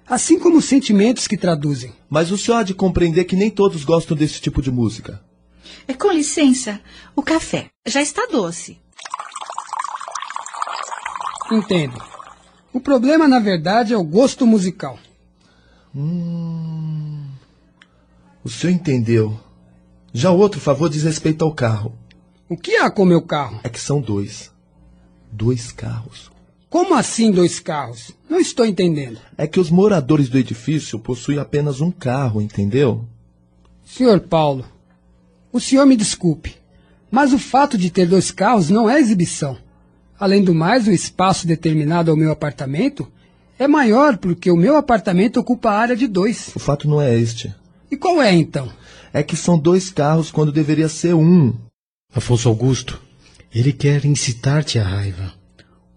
assim 0.06 0.38
como 0.38 0.58
os 0.58 0.66
sentimentos 0.66 1.26
que 1.26 1.36
traduzem. 1.36 1.92
Mas 2.08 2.30
o 2.30 2.38
senhor 2.38 2.58
há 2.58 2.62
de 2.62 2.74
compreender 2.74 3.24
que 3.24 3.36
nem 3.36 3.50
todos 3.50 3.84
gostam 3.84 4.16
desse 4.16 4.40
tipo 4.40 4.60
de 4.60 4.70
música. 4.70 5.22
É, 5.88 5.94
com 5.94 6.10
licença, 6.10 6.80
o 7.14 7.22
café 7.22 7.70
já 7.86 8.02
está 8.02 8.26
doce. 8.26 8.78
Entendo. 11.50 12.02
O 12.72 12.80
problema, 12.80 13.26
na 13.26 13.38
verdade, 13.38 13.94
é 13.94 13.96
o 13.96 14.04
gosto 14.04 14.46
musical. 14.46 14.98
Hum. 15.94 17.24
O 18.44 18.50
senhor 18.50 18.72
entendeu. 18.72 19.40
Já 20.12 20.30
o 20.30 20.38
outro 20.38 20.60
favor 20.60 20.88
diz 20.88 21.02
respeito 21.02 21.44
ao 21.44 21.54
carro. 21.54 21.94
O 22.48 22.56
que 22.56 22.76
há 22.76 22.90
com 22.90 23.04
meu 23.04 23.22
carro? 23.22 23.60
É 23.64 23.68
que 23.68 23.80
são 23.80 24.00
dois. 24.00 24.52
Dois 25.32 25.72
carros. 25.72 26.30
Como 26.68 26.94
assim 26.94 27.30
dois 27.30 27.60
carros? 27.60 28.12
Não 28.28 28.38
estou 28.38 28.66
entendendo. 28.66 29.18
É 29.38 29.46
que 29.46 29.60
os 29.60 29.70
moradores 29.70 30.28
do 30.28 30.38
edifício 30.38 30.98
possuem 30.98 31.38
apenas 31.38 31.80
um 31.80 31.90
carro, 31.90 32.40
entendeu? 32.40 33.04
Senhor 33.84 34.20
Paulo, 34.20 34.64
o 35.52 35.60
senhor 35.60 35.86
me 35.86 35.96
desculpe, 35.96 36.56
mas 37.10 37.32
o 37.32 37.38
fato 37.38 37.78
de 37.78 37.88
ter 37.88 38.06
dois 38.06 38.30
carros 38.30 38.68
não 38.68 38.90
é 38.90 38.98
exibição. 38.98 39.56
Além 40.18 40.42
do 40.42 40.54
mais, 40.54 40.86
o 40.86 40.92
espaço 40.92 41.46
determinado 41.46 42.10
ao 42.10 42.16
meu 42.16 42.32
apartamento 42.32 43.10
é 43.58 43.68
maior 43.68 44.18
porque 44.18 44.50
o 44.50 44.56
meu 44.56 44.76
apartamento 44.76 45.38
ocupa 45.38 45.70
a 45.70 45.78
área 45.78 45.96
de 45.96 46.06
dois. 46.06 46.50
O 46.54 46.58
fato 46.58 46.88
não 46.88 47.00
é 47.00 47.16
este. 47.16 47.54
E 47.90 47.96
qual 47.96 48.20
é 48.20 48.34
então? 48.34 48.68
É 49.12 49.22
que 49.22 49.36
são 49.36 49.58
dois 49.58 49.88
carros 49.88 50.30
quando 50.30 50.52
deveria 50.52 50.88
ser 50.88 51.14
um. 51.14 51.54
Afonso 52.14 52.48
Augusto, 52.48 53.00
ele 53.58 53.72
quer 53.72 54.04
incitar-te 54.04 54.78
à 54.78 54.84
raiva. 54.84 55.32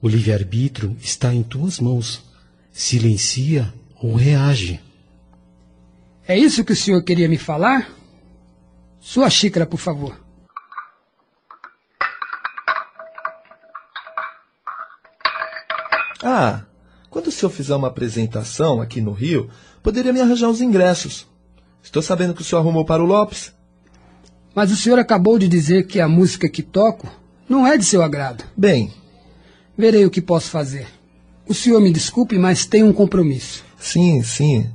O 0.02 0.08
livre-arbítrio 0.08 0.96
está 1.02 1.34
em 1.34 1.44
tuas 1.44 1.78
mãos. 1.78 2.24
Silencia 2.72 3.74
ou 4.02 4.16
reage. 4.16 4.80
É 6.26 6.38
isso 6.38 6.64
que 6.64 6.72
o 6.72 6.76
senhor 6.76 7.04
queria 7.04 7.28
me 7.28 7.38
falar? 7.38 7.90
Sua 9.02 9.30
xícara, 9.30 9.66
por 9.66 9.78
favor. 9.78 10.18
Ah, 16.24 16.64
quando 17.10 17.28
o 17.28 17.32
senhor 17.32 17.52
fizer 17.52 17.76
uma 17.76 17.90
apresentação 17.90 18.80
aqui 18.80 19.02
no 19.02 19.12
Rio, 19.12 19.50
poderia 19.84 20.14
me 20.14 20.22
arranjar 20.22 20.48
os 20.48 20.62
ingressos. 20.62 21.28
Estou 21.84 22.02
sabendo 22.02 22.34
que 22.34 22.42
o 22.42 22.46
senhor 22.46 22.62
arrumou 22.62 22.86
para 22.86 23.04
o 23.04 23.06
Lopes. 23.06 23.54
Mas 24.56 24.72
o 24.72 24.78
senhor 24.78 24.98
acabou 24.98 25.38
de 25.38 25.50
dizer 25.50 25.88
que 25.88 26.00
a 26.00 26.08
música 26.08 26.48
que 26.48 26.64
toco 26.64 27.19
não 27.50 27.66
é 27.66 27.78
de 27.78 27.84
seu 27.84 28.04
agrado. 28.04 28.44
Bem, 28.56 28.94
verei 29.76 30.06
o 30.06 30.12
que 30.12 30.22
posso 30.22 30.52
fazer. 30.52 30.88
O 31.48 31.54
senhor 31.54 31.82
me 31.82 31.92
desculpe, 31.92 32.38
mas 32.38 32.66
tenho 32.66 32.86
um 32.86 32.94
compromisso. 32.94 33.66
Sim, 33.80 34.22
sim. 34.22 34.70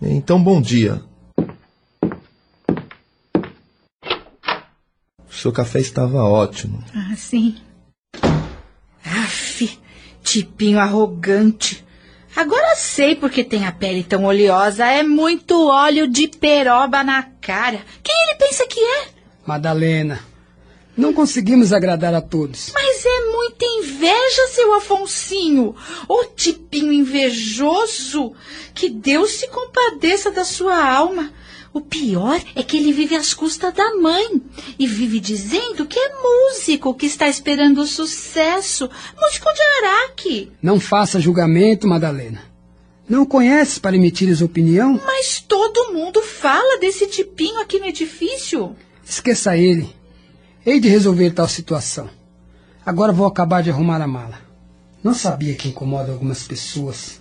Então, 0.00 0.42
bom 0.42 0.60
dia. 0.60 1.02
O 5.26 5.32
seu 5.32 5.50
café 5.50 5.80
estava 5.80 6.22
ótimo. 6.22 6.84
Ah, 6.94 7.16
sim. 7.16 7.56
Aff, 9.02 9.78
tipinho 10.22 10.78
arrogante. 10.78 11.82
Agora 12.36 12.76
sei 12.76 13.14
porque 13.14 13.42
tem 13.42 13.66
a 13.66 13.72
pele 13.72 14.04
tão 14.04 14.24
oleosa. 14.24 14.86
É 14.86 15.02
muito 15.02 15.68
óleo 15.68 16.06
de 16.06 16.28
peroba 16.28 17.02
na 17.02 17.22
cara. 17.22 17.80
Quem 18.02 18.14
ele 18.24 18.38
pensa 18.38 18.66
que 18.66 18.80
é? 18.80 19.08
Madalena, 19.46 20.20
não 20.96 21.12
conseguimos 21.12 21.72
agradar 21.72 22.14
a 22.14 22.20
todos. 22.20 22.70
Mas 22.74 23.04
é 23.04 23.32
muita 23.32 23.64
inveja, 23.64 24.46
seu 24.50 24.74
Afonsinho. 24.74 25.74
Ô 26.06 26.24
tipinho 26.24 26.92
invejoso. 26.92 28.32
Que 28.74 28.90
Deus 28.90 29.32
se 29.32 29.48
compadeça 29.48 30.30
da 30.30 30.44
sua 30.44 30.84
alma. 30.84 31.32
O 31.72 31.80
pior 31.80 32.38
é 32.54 32.62
que 32.62 32.76
ele 32.76 32.92
vive 32.92 33.16
às 33.16 33.32
custas 33.32 33.72
da 33.72 33.94
mãe 33.94 34.42
e 34.78 34.86
vive 34.86 35.18
dizendo 35.18 35.86
que 35.86 35.98
é 35.98 36.12
músico, 36.20 36.94
que 36.94 37.06
está 37.06 37.26
esperando 37.26 37.80
o 37.80 37.86
sucesso. 37.86 38.90
Músico 39.18 39.48
de 39.54 39.62
Araque. 39.62 40.52
Não 40.60 40.78
faça 40.78 41.18
julgamento, 41.18 41.88
Madalena. 41.88 42.44
Não 43.08 43.24
conhece 43.24 43.80
para 43.80 43.96
emitires 43.96 44.42
opinião? 44.42 45.00
Mas 45.04 45.40
todo 45.40 45.92
mundo 45.94 46.20
fala 46.20 46.78
desse 46.78 47.06
tipinho 47.06 47.58
aqui 47.60 47.78
no 47.78 47.86
edifício. 47.86 48.76
Esqueça 49.04 49.56
ele. 49.56 50.01
Hei 50.64 50.78
de 50.78 50.88
resolver 50.88 51.32
tal 51.32 51.48
situação. 51.48 52.08
Agora 52.86 53.12
vou 53.12 53.26
acabar 53.26 53.64
de 53.64 53.70
arrumar 53.70 54.00
a 54.00 54.06
mala. 54.06 54.38
Não 55.02 55.12
sabia 55.12 55.56
que 55.56 55.68
incomoda 55.68 56.12
algumas 56.12 56.46
pessoas. 56.46 57.20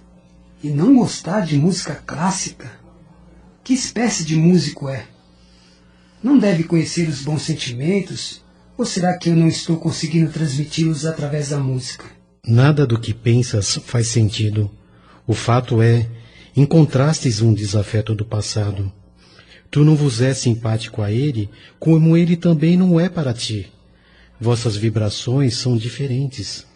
E 0.63 0.69
não 0.69 0.95
gostar 0.95 1.41
de 1.41 1.57
música 1.57 1.95
clássica? 2.05 2.72
Que 3.63 3.73
espécie 3.73 4.23
de 4.23 4.35
músico 4.35 4.88
é? 4.88 5.07
Não 6.22 6.38
deve 6.38 6.65
conhecer 6.65 7.09
os 7.09 7.23
bons 7.23 7.41
sentimentos? 7.41 8.43
Ou 8.77 8.85
será 8.85 9.18
que 9.18 9.30
eu 9.30 9.35
não 9.35 9.47
estou 9.47 9.77
conseguindo 9.77 10.31
transmiti-los 10.31 11.07
através 11.07 11.49
da 11.49 11.57
música? 11.57 12.05
Nada 12.45 12.85
do 12.85 12.99
que 12.99 13.11
pensas 13.11 13.80
faz 13.84 14.05
sentido. 14.09 14.69
O 15.26 15.34
fato 15.34 15.81
é, 15.81 16.07
encontrastes 16.55 17.41
um 17.41 17.55
desafeto 17.55 18.13
do 18.13 18.23
passado. 18.23 18.93
Tu 19.72 19.85
não 19.85 19.95
vos 19.95 20.22
és 20.22 20.38
simpático 20.38 21.02
a 21.02 21.10
ele, 21.10 21.49
como 21.80 22.18
ele 22.18 22.35
também 22.35 22.76
não 22.76 22.99
é 22.99 23.07
para 23.07 23.34
ti. 23.34 23.72
Vossas 24.39 24.76
vibrações 24.76 25.56
são 25.56 25.77
diferentes. 25.77 26.68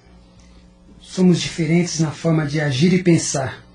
Somos 1.01 1.41
diferentes 1.41 1.99
na 1.99 2.11
forma 2.11 2.45
de 2.45 2.61
agir 2.61 2.93
e 2.93 3.03
pensar. 3.03 3.65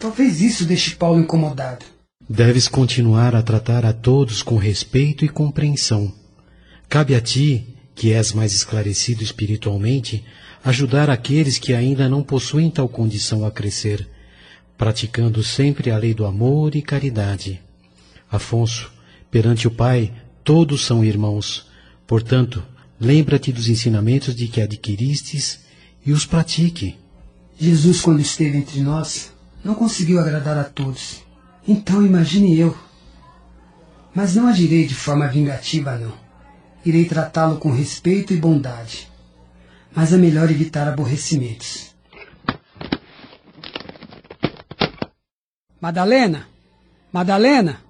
Talvez 0.00 0.40
isso 0.40 0.64
deixe 0.64 0.96
Paulo 0.96 1.20
incomodado. 1.20 1.86
Deves 2.28 2.66
continuar 2.66 3.36
a 3.36 3.42
tratar 3.42 3.86
a 3.86 3.92
todos 3.92 4.42
com 4.42 4.56
respeito 4.56 5.24
e 5.24 5.28
compreensão. 5.28 6.12
Cabe 6.88 7.14
a 7.14 7.20
ti, 7.20 7.76
que 7.94 8.12
és 8.12 8.32
mais 8.32 8.52
esclarecido 8.52 9.22
espiritualmente, 9.22 10.24
ajudar 10.64 11.08
aqueles 11.08 11.56
que 11.56 11.72
ainda 11.72 12.08
não 12.08 12.22
possuem 12.22 12.68
tal 12.68 12.88
condição 12.88 13.46
a 13.46 13.50
crescer, 13.50 14.08
praticando 14.76 15.42
sempre 15.44 15.90
a 15.90 15.98
lei 15.98 16.14
do 16.14 16.24
amor 16.24 16.74
e 16.74 16.82
caridade. 16.82 17.62
Afonso, 18.36 18.92
perante 19.30 19.66
o 19.66 19.70
Pai, 19.70 20.12
todos 20.42 20.84
são 20.84 21.04
irmãos. 21.04 21.66
Portanto, 22.06 22.62
lembra-te 23.00 23.52
dos 23.52 23.68
ensinamentos 23.68 24.34
de 24.34 24.48
que 24.48 24.60
adquiristes 24.60 25.60
e 26.04 26.12
os 26.12 26.26
pratique. 26.26 26.96
Jesus, 27.58 28.00
quando 28.00 28.20
esteve 28.20 28.58
entre 28.58 28.80
nós, 28.80 29.32
não 29.64 29.74
conseguiu 29.74 30.20
agradar 30.20 30.58
a 30.58 30.64
todos. 30.64 31.22
Então 31.66 32.04
imagine 32.04 32.58
eu. 32.58 32.76
Mas 34.14 34.34
não 34.34 34.46
agirei 34.46 34.86
de 34.86 34.94
forma 34.94 35.26
vingativa, 35.26 35.96
não. 35.96 36.12
Irei 36.84 37.04
tratá-lo 37.06 37.56
com 37.56 37.70
respeito 37.70 38.32
e 38.34 38.36
bondade. 38.36 39.08
Mas 39.94 40.12
é 40.12 40.16
melhor 40.16 40.50
evitar 40.50 40.86
aborrecimentos. 40.86 41.94
Madalena! 45.80 46.46
Madalena! 47.12 47.83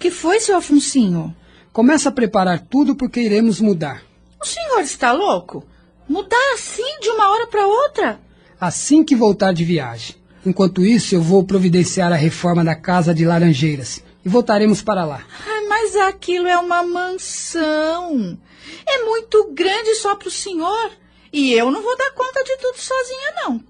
O 0.00 0.02
que 0.02 0.10
foi, 0.10 0.40
seu 0.40 0.56
Afonsinho? 0.56 1.36
Começa 1.74 2.08
a 2.08 2.12
preparar 2.12 2.58
tudo 2.58 2.96
porque 2.96 3.20
iremos 3.20 3.60
mudar. 3.60 4.02
O 4.40 4.46
senhor 4.46 4.80
está 4.80 5.12
louco? 5.12 5.62
Mudar 6.08 6.54
assim 6.54 7.00
de 7.02 7.10
uma 7.10 7.28
hora 7.28 7.46
para 7.46 7.66
outra? 7.66 8.18
Assim 8.58 9.04
que 9.04 9.14
voltar 9.14 9.52
de 9.52 9.62
viagem. 9.62 10.16
Enquanto 10.46 10.86
isso, 10.86 11.14
eu 11.14 11.20
vou 11.20 11.44
providenciar 11.44 12.10
a 12.10 12.16
reforma 12.16 12.64
da 12.64 12.74
casa 12.74 13.12
de 13.12 13.26
Laranjeiras 13.26 14.02
e 14.24 14.28
voltaremos 14.30 14.80
para 14.80 15.04
lá. 15.04 15.22
Ah, 15.46 15.66
mas 15.68 15.94
aquilo 15.94 16.46
é 16.46 16.56
uma 16.56 16.82
mansão. 16.82 18.38
É 18.86 19.04
muito 19.04 19.52
grande 19.52 19.96
só 19.96 20.16
para 20.16 20.28
o 20.28 20.30
senhor. 20.30 20.92
E 21.30 21.52
eu 21.52 21.70
não 21.70 21.82
vou 21.82 21.96
dar 21.98 22.12
conta 22.12 22.42
de 22.42 22.56
tudo 22.56 22.78
sozinha, 22.78 23.34
não. 23.44 23.62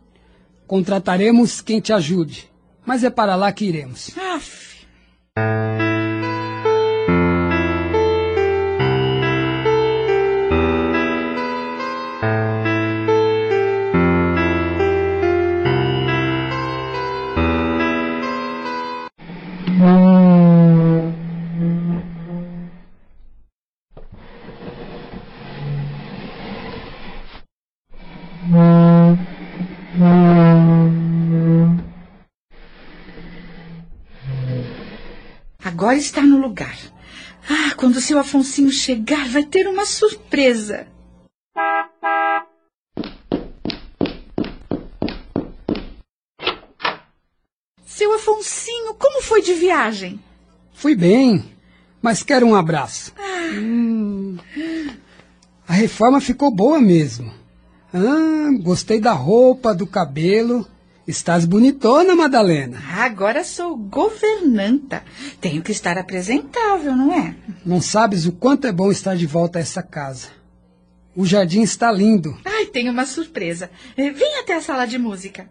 Contrataremos 0.64 1.60
quem 1.60 1.80
te 1.80 1.92
ajude. 1.92 2.48
Mas 2.86 3.02
é 3.02 3.10
para 3.10 3.34
lá 3.34 3.50
que 3.50 3.64
iremos. 3.64 4.16
Aff. 4.16 4.70
Agora 35.80 35.96
está 35.96 36.20
no 36.20 36.36
lugar. 36.36 36.76
Ah, 37.48 37.74
quando 37.74 37.96
o 37.96 38.00
seu 38.02 38.18
Afonsinho 38.18 38.70
chegar, 38.70 39.26
vai 39.30 39.42
ter 39.42 39.66
uma 39.66 39.86
surpresa. 39.86 40.86
Seu 47.82 48.14
Afonsinho, 48.14 48.92
como 48.92 49.22
foi 49.22 49.40
de 49.40 49.54
viagem? 49.54 50.20
Fui 50.74 50.94
bem, 50.94 51.50
mas 52.02 52.22
quero 52.22 52.46
um 52.46 52.54
abraço. 52.54 53.14
Hum. 53.54 54.36
A 55.66 55.72
reforma 55.72 56.20
ficou 56.20 56.54
boa 56.54 56.78
mesmo. 56.78 57.32
Ah, 57.94 58.50
gostei 58.60 59.00
da 59.00 59.12
roupa, 59.12 59.74
do 59.74 59.86
cabelo. 59.86 60.66
Estás 61.06 61.44
bonitona, 61.44 62.14
Madalena. 62.14 62.78
Agora 62.98 63.42
sou 63.42 63.76
governanta. 63.76 65.02
Tenho 65.40 65.62
que 65.62 65.72
estar 65.72 65.98
apresentável, 65.98 66.94
não 66.94 67.12
é? 67.12 67.34
Não 67.64 67.80
sabes 67.80 68.26
o 68.26 68.32
quanto 68.32 68.66
é 68.66 68.72
bom 68.72 68.90
estar 68.92 69.16
de 69.16 69.26
volta 69.26 69.58
a 69.58 69.62
essa 69.62 69.82
casa. 69.82 70.28
O 71.16 71.26
jardim 71.26 71.62
está 71.62 71.90
lindo. 71.90 72.38
Ai, 72.44 72.66
tenho 72.66 72.92
uma 72.92 73.06
surpresa. 73.06 73.70
Eh, 73.96 74.10
Vem 74.10 74.38
até 74.38 74.54
a 74.54 74.60
sala 74.60 74.86
de 74.86 74.98
música. 74.98 75.48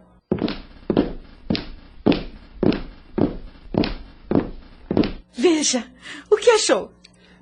Veja, 5.34 5.85
o 6.30 6.35
que 6.38 6.49
achou? 6.51 6.91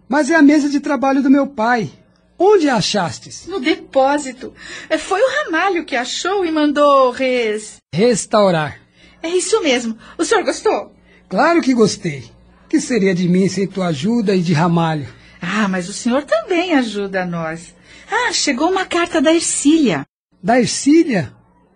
Mas 0.08 0.30
é 0.30 0.36
a 0.36 0.42
mesa 0.42 0.70
de 0.70 0.80
trabalho 0.80 1.22
do 1.22 1.30
meu 1.30 1.48
pai. 1.48 1.92
Onde 2.40 2.70
a 2.70 2.76
achastes? 2.76 3.48
No 3.48 3.60
depósito. 3.60 4.54
Eh, 4.90 4.98
Foi 4.98 5.20
o 5.20 5.30
Ramalho 5.46 5.84
que 5.86 5.96
achou 5.96 6.46
e 6.46 6.52
mandou 6.52 7.10
res... 7.12 7.78
Restaurar. 7.94 8.80
É 9.24 9.30
isso 9.30 9.62
mesmo. 9.64 9.98
O 10.18 10.24
senhor 10.24 10.44
gostou? 10.44 10.94
Claro 11.28 11.62
que 11.62 11.74
gostei. 11.74 12.30
Que 12.70 12.80
seria 12.80 13.16
de 13.16 13.28
mim 13.28 13.50
sem 13.50 13.68
tua 13.68 13.88
ajuda 13.88 14.36
e 14.36 14.42
de 14.42 14.54
Ramalho? 14.54 15.08
Ah, 15.42 15.68
mas 15.68 15.90
o 15.90 15.94
senhor 15.94 16.24
também 16.26 16.74
ajuda 16.76 17.26
nós. 17.26 17.74
Ah, 18.12 18.32
chegou 18.32 18.70
uma 18.70 18.86
carta 18.86 19.20
da 19.22 19.34
Ercília. 19.34 20.06
Da 20.44 20.60
Ercília? 20.60 21.34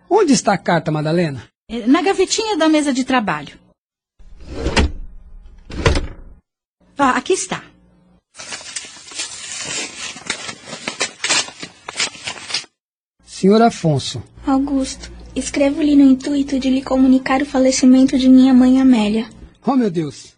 Onde 0.08 0.32
está 0.32 0.52
a 0.54 0.58
carta, 0.58 0.90
Madalena? 0.92 1.42
Eh, 1.68 1.86
Na 1.86 2.02
gavetinha 2.02 2.56
da 2.56 2.68
mesa 2.68 2.92
de 2.92 3.02
trabalho. 3.04 3.58
Ah, 6.96 7.16
aqui 7.16 7.32
está. 7.32 7.62
Senhor 13.42 13.60
Afonso, 13.60 14.22
Augusto, 14.46 15.10
escrevo-lhe 15.34 15.96
no 15.96 16.08
intuito 16.08 16.60
de 16.60 16.70
lhe 16.70 16.80
comunicar 16.80 17.42
o 17.42 17.44
falecimento 17.44 18.16
de 18.16 18.28
minha 18.28 18.54
mãe 18.54 18.80
Amélia. 18.80 19.26
oh 19.66 19.74
meu 19.74 19.90
Deus. 19.90 20.34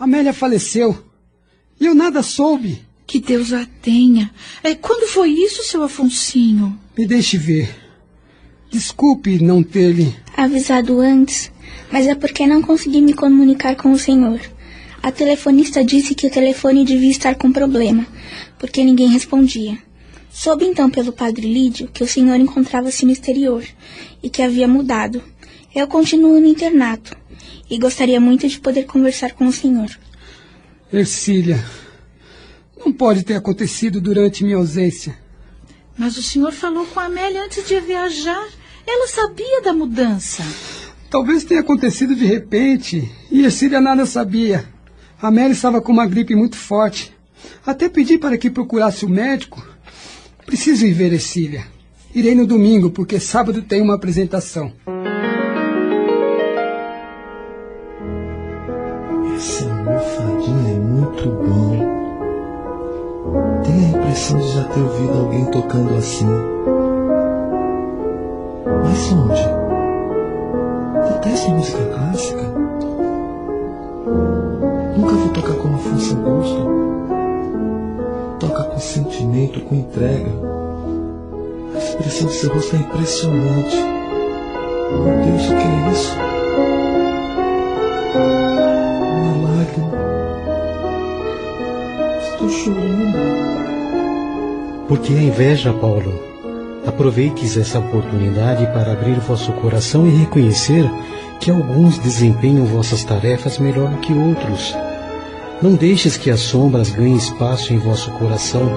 Amélia 0.00 0.32
faleceu. 0.32 1.04
E 1.78 1.84
eu 1.84 1.94
nada 1.94 2.22
soube. 2.22 2.80
Que 3.06 3.20
Deus 3.20 3.52
a 3.52 3.66
tenha. 3.82 4.30
Eh, 4.64 4.74
Quando 4.74 5.06
foi 5.06 5.28
isso, 5.28 5.62
seu 5.64 5.82
Afonsinho? 5.82 6.80
Me 6.96 7.06
deixe 7.06 7.36
ver. 7.36 7.76
Desculpe 8.70 9.38
não 9.44 9.62
ter 9.62 9.92
lhe. 9.92 10.16
Avisado 10.34 11.00
antes, 11.00 11.52
mas 11.92 12.06
é 12.06 12.14
porque 12.14 12.46
não 12.46 12.62
consegui 12.62 13.02
me 13.02 13.12
comunicar 13.12 13.76
com 13.76 13.92
o 13.92 13.98
senhor. 13.98 14.40
A 15.02 15.12
telefonista 15.12 15.84
disse 15.84 16.14
que 16.14 16.26
o 16.26 16.30
telefone 16.30 16.86
devia 16.86 17.10
estar 17.10 17.34
com 17.34 17.52
problema, 17.52 18.06
porque 18.58 18.82
ninguém 18.82 19.08
respondia. 19.10 19.76
Soube 20.38 20.64
então 20.64 20.88
pelo 20.88 21.12
padre 21.12 21.52
Lídio 21.52 21.88
que 21.88 22.04
o 22.04 22.06
senhor 22.06 22.36
encontrava-se 22.36 23.04
no 23.04 23.10
exterior 23.10 23.64
e 24.22 24.30
que 24.30 24.40
havia 24.40 24.68
mudado. 24.68 25.20
Eu 25.74 25.88
continuo 25.88 26.38
no 26.38 26.46
internato 26.46 27.16
e 27.68 27.76
gostaria 27.76 28.20
muito 28.20 28.46
de 28.46 28.60
poder 28.60 28.84
conversar 28.84 29.32
com 29.32 29.48
o 29.48 29.52
senhor. 29.52 29.90
Ercília, 30.92 31.58
não 32.78 32.92
pode 32.92 33.24
ter 33.24 33.34
acontecido 33.34 34.00
durante 34.00 34.44
minha 34.44 34.58
ausência. 34.58 35.18
Mas 35.98 36.16
o 36.16 36.22
senhor 36.22 36.52
falou 36.52 36.86
com 36.86 37.00
a 37.00 37.06
Amélia 37.06 37.42
antes 37.42 37.66
de 37.66 37.80
viajar. 37.80 38.46
Ela 38.86 39.08
sabia 39.08 39.60
da 39.62 39.72
mudança. 39.72 40.44
Talvez 41.10 41.42
tenha 41.42 41.62
acontecido 41.62 42.14
de 42.14 42.24
repente 42.24 43.10
e 43.28 43.42
Ercília 43.42 43.80
nada 43.80 44.06
sabia. 44.06 44.72
A 45.20 45.26
Amélia 45.26 45.52
estava 45.52 45.80
com 45.80 45.90
uma 45.90 46.06
gripe 46.06 46.36
muito 46.36 46.54
forte. 46.54 47.12
Até 47.66 47.88
pedi 47.88 48.18
para 48.18 48.38
que 48.38 48.48
procurasse 48.48 49.04
o 49.04 49.08
médico. 49.08 49.66
Preciso 50.48 50.86
ir 50.86 50.94
ver 50.94 51.12
Ercília. 51.12 51.66
Irei 52.14 52.34
no 52.34 52.46
domingo, 52.46 52.88
porque 52.88 53.20
sábado 53.20 53.60
tem 53.60 53.82
uma 53.82 53.96
apresentação. 53.96 54.72
Esse 59.36 59.64
almofadinha 59.64 60.70
é 60.70 60.78
muito 60.78 61.28
bom. 61.28 61.76
Tenho 63.62 63.84
a 63.84 63.98
impressão 63.98 64.38
de 64.38 64.48
já 64.54 64.64
ter 64.64 64.80
ouvido 64.80 65.18
alguém 65.18 65.44
tocando 65.50 65.94
assim. 65.96 66.26
Mas 68.84 69.12
onde? 69.12 69.42
Detesto 71.12 71.50
música 71.50 71.84
clássica. 71.92 72.42
Nunca 74.96 75.12
vou 75.12 75.28
tocar 75.28 75.56
como 75.56 75.74
Afonso 75.74 76.16
Augusto. 76.16 76.97
Sentimento, 78.80 79.60
com 79.62 79.74
entrega. 79.74 80.30
A 81.74 81.78
expressão 81.78 82.28
de 82.28 82.34
seu 82.34 82.52
rosto 82.52 82.76
é 82.76 82.78
impressionante. 82.78 83.76
Meu 84.90 85.24
Deus, 85.24 85.44
o 85.44 85.56
que 85.56 85.62
é 85.62 85.92
isso? 85.92 86.16
Uma 89.14 89.48
lágrima. 89.48 89.92
Estou 92.30 92.48
chorando. 92.48 93.18
Porque 94.88 95.12
a 95.12 95.22
inveja, 95.22 95.72
Paulo, 95.72 96.22
aproveites 96.86 97.56
essa 97.56 97.78
oportunidade 97.78 98.66
para 98.68 98.92
abrir 98.92 99.20
vosso 99.20 99.52
coração 99.52 100.06
e 100.06 100.10
reconhecer 100.10 100.88
que 101.40 101.50
alguns 101.50 101.98
desempenham 101.98 102.64
vossas 102.64 103.04
tarefas 103.04 103.58
melhor 103.58 103.90
do 103.90 103.98
que 103.98 104.12
outros. 104.12 104.74
Não 105.60 105.74
deixes 105.74 106.16
que 106.16 106.30
as 106.30 106.38
sombras 106.38 106.90
ganhem 106.90 107.16
espaço 107.16 107.72
em 107.72 107.78
vosso 107.78 108.12
coração, 108.12 108.70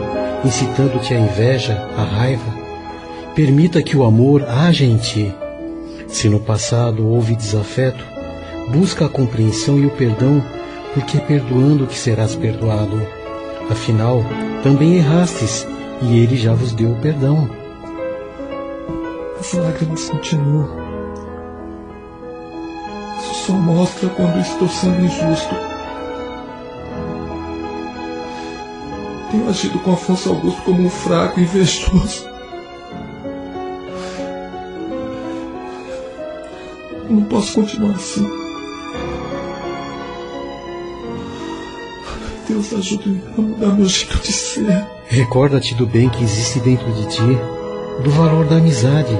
incitando-te 0.43 1.13
a 1.13 1.19
inveja, 1.19 1.73
a 1.95 2.03
raiva. 2.03 2.51
Permita 3.35 3.83
que 3.83 3.95
o 3.95 4.03
amor 4.03 4.43
haja 4.49 4.83
em 4.83 4.97
ti. 4.97 5.31
Se 6.07 6.27
no 6.27 6.39
passado 6.39 7.07
houve 7.07 7.35
desafeto, 7.35 8.03
busca 8.73 9.05
a 9.05 9.09
compreensão 9.09 9.77
e 9.77 9.85
o 9.85 9.91
perdão, 9.91 10.43
porque 10.95 11.17
é 11.17 11.21
perdoando 11.21 11.85
que 11.85 11.97
serás 11.97 12.35
perdoado. 12.35 12.99
Afinal, 13.69 14.25
também 14.63 14.95
errastes, 14.95 15.67
e 16.01 16.17
ele 16.17 16.35
já 16.35 16.53
vos 16.53 16.73
deu 16.73 16.93
o 16.93 16.99
perdão. 16.99 17.47
As 19.39 19.53
lágrimas 19.53 20.09
continuam. 20.09 20.67
Isso 23.19 23.45
só 23.45 23.53
mostra 23.53 24.09
quando 24.09 24.39
estou 24.39 24.67
sendo 24.67 25.05
injusto. 25.05 25.70
Tenho 29.41 29.49
agido 29.49 29.79
com 29.79 29.93
Afonso 29.93 30.29
Augusto 30.29 30.61
como 30.61 30.83
um 30.83 30.89
fraco 30.89 31.39
e 31.39 31.43
invejoso. 31.43 32.29
Não 37.09 37.23
posso 37.23 37.55
continuar 37.55 37.95
assim. 37.95 38.29
Deus 42.47 42.71
ajude-me 42.71 43.23
a 43.35 43.41
mudar 43.41 43.73
meu 43.73 43.87
jeito 43.87 44.19
de 44.19 44.31
ser. 44.31 44.85
Recorda-te 45.07 45.73
do 45.73 45.87
bem 45.87 46.07
que 46.07 46.23
existe 46.23 46.59
dentro 46.59 46.91
de 46.93 47.07
ti, 47.07 47.37
do 48.03 48.11
valor 48.11 48.45
da 48.45 48.57
amizade, 48.57 49.17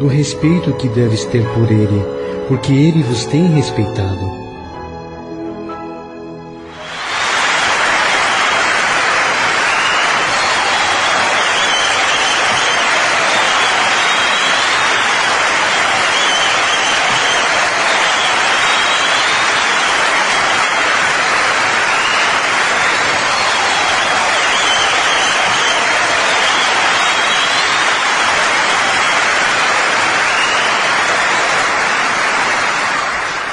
do 0.00 0.06
respeito 0.06 0.72
que 0.76 0.88
deves 0.88 1.26
ter 1.26 1.46
por 1.52 1.70
ele, 1.70 2.02
porque 2.48 2.72
ele 2.72 3.02
vos 3.02 3.26
tem 3.26 3.46
respeitado. 3.48 4.41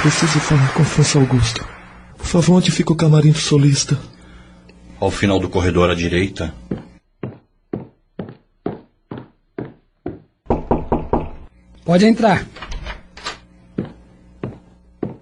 Preciso 0.09 0.39
falar 0.39 0.73
com 0.73 0.81
Afonso 0.81 1.19
Augusto. 1.19 1.63
Por 2.17 2.25
favor, 2.25 2.55
onde 2.55 2.71
fica 2.71 2.91
o 2.91 2.95
camarim 2.95 3.29
do 3.29 3.37
solista? 3.37 3.95
Ao 4.99 5.11
final 5.11 5.39
do 5.39 5.47
corredor 5.47 5.91
à 5.91 5.93
direita. 5.93 6.51
Pode 11.85 12.05
entrar. 12.07 12.43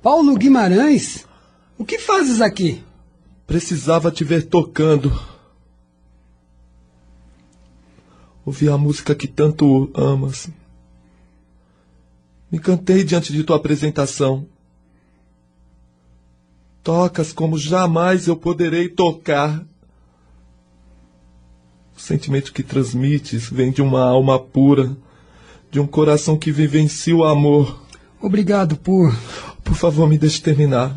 Paulo 0.01 0.37
Guimarães, 0.37 1.27
o 1.77 1.83
que 1.83 1.99
fazes 1.99 2.39
aqui? 2.39 2.81
Precisava 3.45 4.09
te 4.09 4.23
ver 4.23 4.45
tocando. 4.45 5.11
Ouvi 8.45 8.69
a 8.69 8.77
música 8.77 9.13
que 9.13 9.27
tanto 9.27 9.91
amas. 9.93 10.47
Me 12.49 12.57
encantei 12.57 13.03
diante 13.03 13.33
de 13.33 13.43
tua 13.43 13.57
apresentação. 13.57 14.47
Tocas 16.87 17.33
como 17.33 17.57
jamais 17.57 18.29
eu 18.29 18.37
poderei 18.37 18.87
tocar. 18.87 19.61
O 21.93 21.99
sentimento 21.99 22.53
que 22.53 22.63
transmites 22.63 23.49
vem 23.49 23.73
de 23.73 23.81
uma 23.81 24.01
alma 24.01 24.39
pura, 24.39 24.95
de 25.69 25.81
um 25.81 25.85
coração 25.85 26.37
que 26.37 26.49
vivencia 26.49 27.13
o 27.13 27.25
amor. 27.25 27.77
Obrigado 28.21 28.77
por. 28.77 29.13
Por 29.65 29.75
favor, 29.75 30.07
me 30.07 30.17
deixe 30.17 30.41
terminar. 30.41 30.95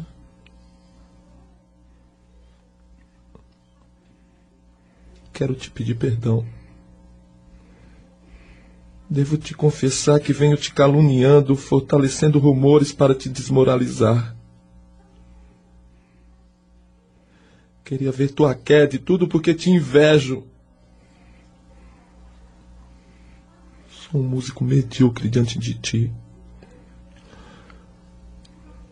Quero 5.32 5.56
te 5.56 5.72
pedir 5.72 5.96
perdão. 5.96 6.46
Devo 9.10 9.36
te 9.36 9.54
confessar 9.54 10.20
que 10.20 10.32
venho 10.32 10.56
te 10.56 10.72
caluniando, 10.72 11.56
fortalecendo 11.56 12.38
rumores 12.38 12.92
para 12.92 13.12
te 13.12 13.28
desmoralizar. 13.28 14.38
Queria 17.90 18.12
ver 18.12 18.30
tua 18.30 18.54
queda 18.54 18.94
e 18.94 19.00
tudo 19.00 19.26
porque 19.26 19.52
te 19.52 19.68
invejo. 19.68 20.44
Sou 23.90 24.20
um 24.20 24.22
músico 24.22 24.62
medíocre 24.62 25.28
diante 25.28 25.58
de 25.58 25.74
ti. 25.74 26.12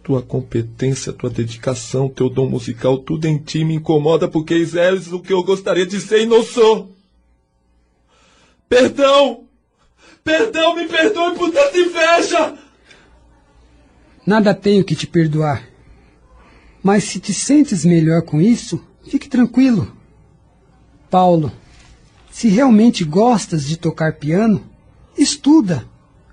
Tua 0.02 0.20
competência, 0.20 1.12
tua 1.12 1.30
dedicação, 1.30 2.08
teu 2.08 2.28
dom 2.28 2.50
musical, 2.50 2.98
tudo 2.98 3.26
em 3.26 3.38
ti 3.38 3.64
me 3.64 3.74
incomoda 3.74 4.26
porque 4.26 4.54
és 4.54 5.12
o 5.12 5.20
que 5.20 5.32
eu 5.32 5.44
gostaria 5.44 5.86
de 5.86 6.00
ser 6.00 6.22
e 6.22 6.26
não 6.26 6.42
sou. 6.42 6.92
Perdão! 8.68 9.44
Perdão, 10.24 10.74
me 10.74 10.88
perdoe 10.88 11.36
por 11.36 11.52
tanta 11.52 11.78
inveja! 11.78 12.58
Nada 14.26 14.52
tenho 14.52 14.84
que 14.84 14.96
te 14.96 15.06
perdoar. 15.06 15.68
Mas 16.82 17.04
se 17.04 17.20
te 17.20 17.32
sentes 17.32 17.84
melhor 17.84 18.22
com 18.22 18.40
isso, 18.40 18.87
fique 19.08 19.28
tranquilo. 19.28 19.92
Paulo, 21.10 21.50
se 22.30 22.48
realmente 22.48 23.04
gostas 23.04 23.64
de 23.64 23.76
tocar 23.76 24.14
piano, 24.14 24.62
estuda, 25.16 25.88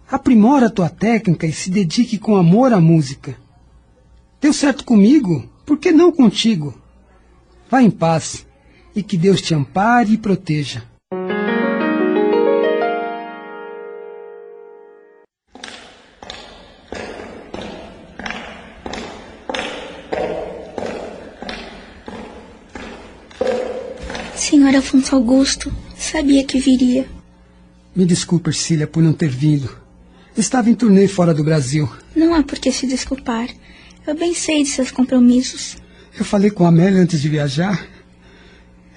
aprimora 0.10 0.70
tua 0.70 0.90
técnica 0.90 1.48
e 1.48 1.54
se 1.54 1.70
dedique 1.70 2.18
com 2.18 2.36
amor 2.36 2.74
à 2.74 2.80
música. 2.80 3.38
Deu 4.40 4.54
certo 4.54 4.84
comigo, 4.84 5.50
por 5.66 5.78
que 5.78 5.92
não 5.92 6.12
contigo? 6.12 6.76
Vá 7.70 7.82
em 7.82 7.90
paz 7.90 8.46
e 8.96 9.02
que 9.02 9.18
Deus 9.18 9.42
te 9.42 9.54
ampare 9.54 10.14
e 10.14 10.18
proteja. 10.18 10.84
Senhor 24.76 24.88
Afonso 24.88 25.16
Augusto, 25.16 25.74
sabia 25.98 26.44
que 26.44 26.60
viria. 26.60 27.08
Me 27.96 28.06
desculpe, 28.06 28.50
Ercília, 28.50 28.86
por 28.86 29.02
não 29.02 29.14
ter 29.14 29.30
vindo. 29.30 29.70
Estava 30.36 30.70
em 30.70 30.76
turnê 30.76 31.08
fora 31.08 31.34
do 31.34 31.46
Brasil. 31.46 31.90
Não 32.14 32.36
há 32.36 32.44
por 32.44 32.60
que 32.60 32.74
se 32.74 32.86
desculpar. 32.86 33.48
Eu 34.06 34.16
bem 34.16 34.34
sei 34.34 34.64
de 34.64 34.70
seus 34.70 34.92
compromissos. 34.92 35.78
Eu 36.20 36.26
falei 36.26 36.52
com 36.52 36.66
a 36.66 36.68
Amélia 36.68 37.02
antes 37.02 37.22
de 37.22 37.30
viajar. 37.30 37.88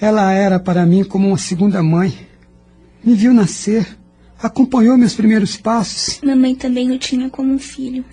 Ela 0.00 0.32
era 0.32 0.58
para 0.58 0.84
mim 0.84 1.04
como 1.04 1.28
uma 1.28 1.38
segunda 1.38 1.80
mãe. 1.80 2.26
Me 3.04 3.14
viu 3.14 3.32
nascer, 3.32 3.86
acompanhou 4.42 4.98
meus 4.98 5.14
primeiros 5.14 5.56
passos. 5.56 6.20
Mamãe 6.24 6.56
também 6.56 6.90
o 6.90 6.98
tinha 6.98 7.30
como 7.30 7.52
um 7.52 7.58
filho. 7.58 8.04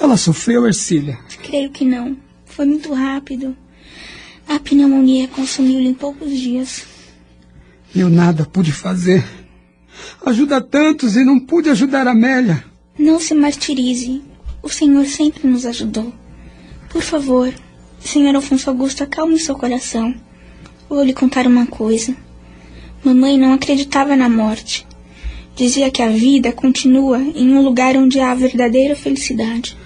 Ela 0.00 0.16
sofreu, 0.16 0.66
Ercília? 0.66 1.16
Creio 1.44 1.70
que 1.70 1.84
não. 1.84 2.16
Foi 2.44 2.64
muito 2.64 2.92
rápido. 2.92 3.56
A 4.50 4.58
pneumonia 4.58 5.28
consumiu-lhe 5.28 5.86
em 5.86 5.94
poucos 5.94 6.28
dias. 6.28 6.82
Eu 7.94 8.10
nada 8.10 8.44
pude 8.44 8.72
fazer. 8.72 9.24
Ajuda 10.26 10.60
tantos 10.60 11.14
e 11.14 11.22
não 11.22 11.38
pude 11.38 11.70
ajudar 11.70 12.08
a 12.08 12.10
Amélia. 12.10 12.64
Não 12.98 13.20
se 13.20 13.32
martirize. 13.32 14.20
O 14.60 14.68
Senhor 14.68 15.06
sempre 15.06 15.46
nos 15.46 15.64
ajudou. 15.64 16.12
Por 16.88 17.00
favor, 17.00 17.54
Senhor 18.00 18.34
Afonso 18.34 18.68
Augusto, 18.68 19.04
acalme 19.04 19.38
seu 19.38 19.54
coração. 19.54 20.12
Vou 20.88 21.04
lhe 21.04 21.12
contar 21.12 21.46
uma 21.46 21.66
coisa. 21.68 22.16
Mamãe 23.04 23.38
não 23.38 23.52
acreditava 23.52 24.16
na 24.16 24.28
morte. 24.28 24.84
Dizia 25.54 25.92
que 25.92 26.02
a 26.02 26.10
vida 26.10 26.50
continua 26.50 27.18
em 27.18 27.54
um 27.54 27.62
lugar 27.62 27.96
onde 27.96 28.18
há 28.18 28.32
a 28.32 28.34
verdadeira 28.34 28.96
felicidade. 28.96 29.76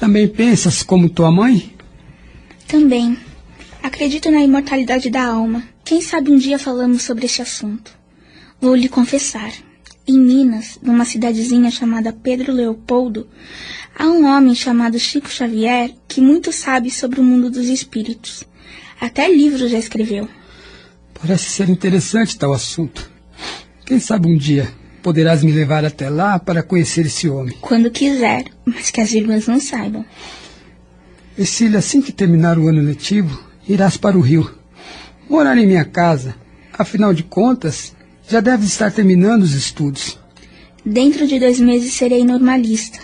Também 0.00 0.26
pensas 0.26 0.82
como 0.82 1.08
tua 1.08 1.30
mãe? 1.30 1.72
Também. 2.66 3.27
Acredito 3.82 4.30
na 4.30 4.42
imortalidade 4.42 5.10
da 5.10 5.24
alma. 5.24 5.62
Quem 5.84 6.00
sabe 6.00 6.30
um 6.30 6.36
dia 6.36 6.58
falamos 6.58 7.02
sobre 7.02 7.26
este 7.26 7.42
assunto. 7.42 7.92
Vou 8.60 8.74
lhe 8.74 8.88
confessar. 8.88 9.52
Em 10.06 10.18
Minas, 10.18 10.78
numa 10.82 11.04
cidadezinha 11.04 11.70
chamada 11.70 12.12
Pedro 12.12 12.52
Leopoldo, 12.52 13.28
há 13.94 14.06
um 14.06 14.26
homem 14.26 14.54
chamado 14.54 14.98
Chico 14.98 15.28
Xavier 15.28 15.92
que 16.08 16.20
muito 16.20 16.50
sabe 16.52 16.90
sobre 16.90 17.20
o 17.20 17.24
mundo 17.24 17.50
dos 17.50 17.68
espíritos. 17.68 18.42
Até 19.00 19.28
livros 19.28 19.70
já 19.70 19.78
escreveu. 19.78 20.28
Parece 21.20 21.50
ser 21.50 21.68
interessante 21.68 22.38
tal 22.38 22.52
assunto. 22.52 23.10
Quem 23.84 24.00
sabe 24.00 24.28
um 24.28 24.36
dia 24.36 24.72
poderás 25.02 25.42
me 25.42 25.52
levar 25.52 25.84
até 25.84 26.08
lá 26.10 26.38
para 26.38 26.62
conhecer 26.62 27.06
esse 27.06 27.28
homem. 27.28 27.56
Quando 27.60 27.90
quiser, 27.90 28.44
mas 28.64 28.90
que 28.90 29.00
as 29.00 29.12
irmãs 29.12 29.46
não 29.46 29.60
saibam. 29.60 30.04
Ercília, 31.36 31.78
assim 31.78 32.02
que 32.02 32.12
terminar 32.12 32.58
o 32.58 32.66
ano 32.68 32.82
letivo, 32.82 33.47
irás 33.68 33.96
para 33.96 34.16
o 34.16 34.20
Rio. 34.20 34.50
Morar 35.28 35.58
em 35.58 35.66
minha 35.66 35.84
casa. 35.84 36.34
Afinal 36.72 37.12
de 37.12 37.22
contas, 37.22 37.94
já 38.28 38.40
deves 38.40 38.68
estar 38.68 38.90
terminando 38.90 39.42
os 39.42 39.52
estudos. 39.52 40.18
Dentro 40.84 41.26
de 41.26 41.38
dois 41.38 41.60
meses 41.60 41.92
serei 41.92 42.24
normalista. 42.24 42.98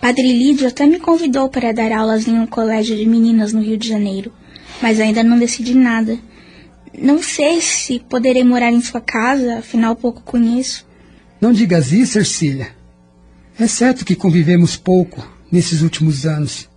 Padre 0.00 0.32
Lídio 0.32 0.68
até 0.68 0.86
me 0.86 0.98
convidou 0.98 1.48
para 1.48 1.72
dar 1.72 1.92
aulas 1.92 2.26
em 2.26 2.38
um 2.38 2.46
colégio 2.46 2.96
de 2.96 3.06
meninas 3.06 3.52
no 3.52 3.62
Rio 3.62 3.76
de 3.76 3.88
Janeiro, 3.88 4.32
mas 4.82 5.00
ainda 5.00 5.22
não 5.22 5.38
decidi 5.38 5.74
nada. 5.74 6.18
Não 6.98 7.22
sei 7.22 7.60
se 7.60 8.00
poderei 8.00 8.44
morar 8.44 8.72
em 8.72 8.80
sua 8.80 9.00
casa, 9.00 9.58
afinal 9.58 9.96
pouco 9.96 10.22
conheço. 10.22 10.86
Não 11.40 11.52
digas 11.52 11.92
isso, 11.92 12.18
Ercília. 12.18 12.68
É 13.58 13.66
certo 13.66 14.04
que 14.04 14.14
convivemos 14.16 14.76
pouco 14.76 15.26
nesses 15.50 15.82
últimos 15.82 16.26
anos, 16.26 16.68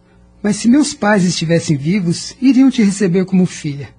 mas 0.42 0.58
se 0.58 0.68
meus 0.68 0.94
pais 0.94 1.24
estivessem 1.24 1.76
vivos, 1.76 2.36
iriam 2.42 2.70
te 2.70 2.84
receber 2.84 3.26
como 3.26 3.46
filha. 3.46 3.90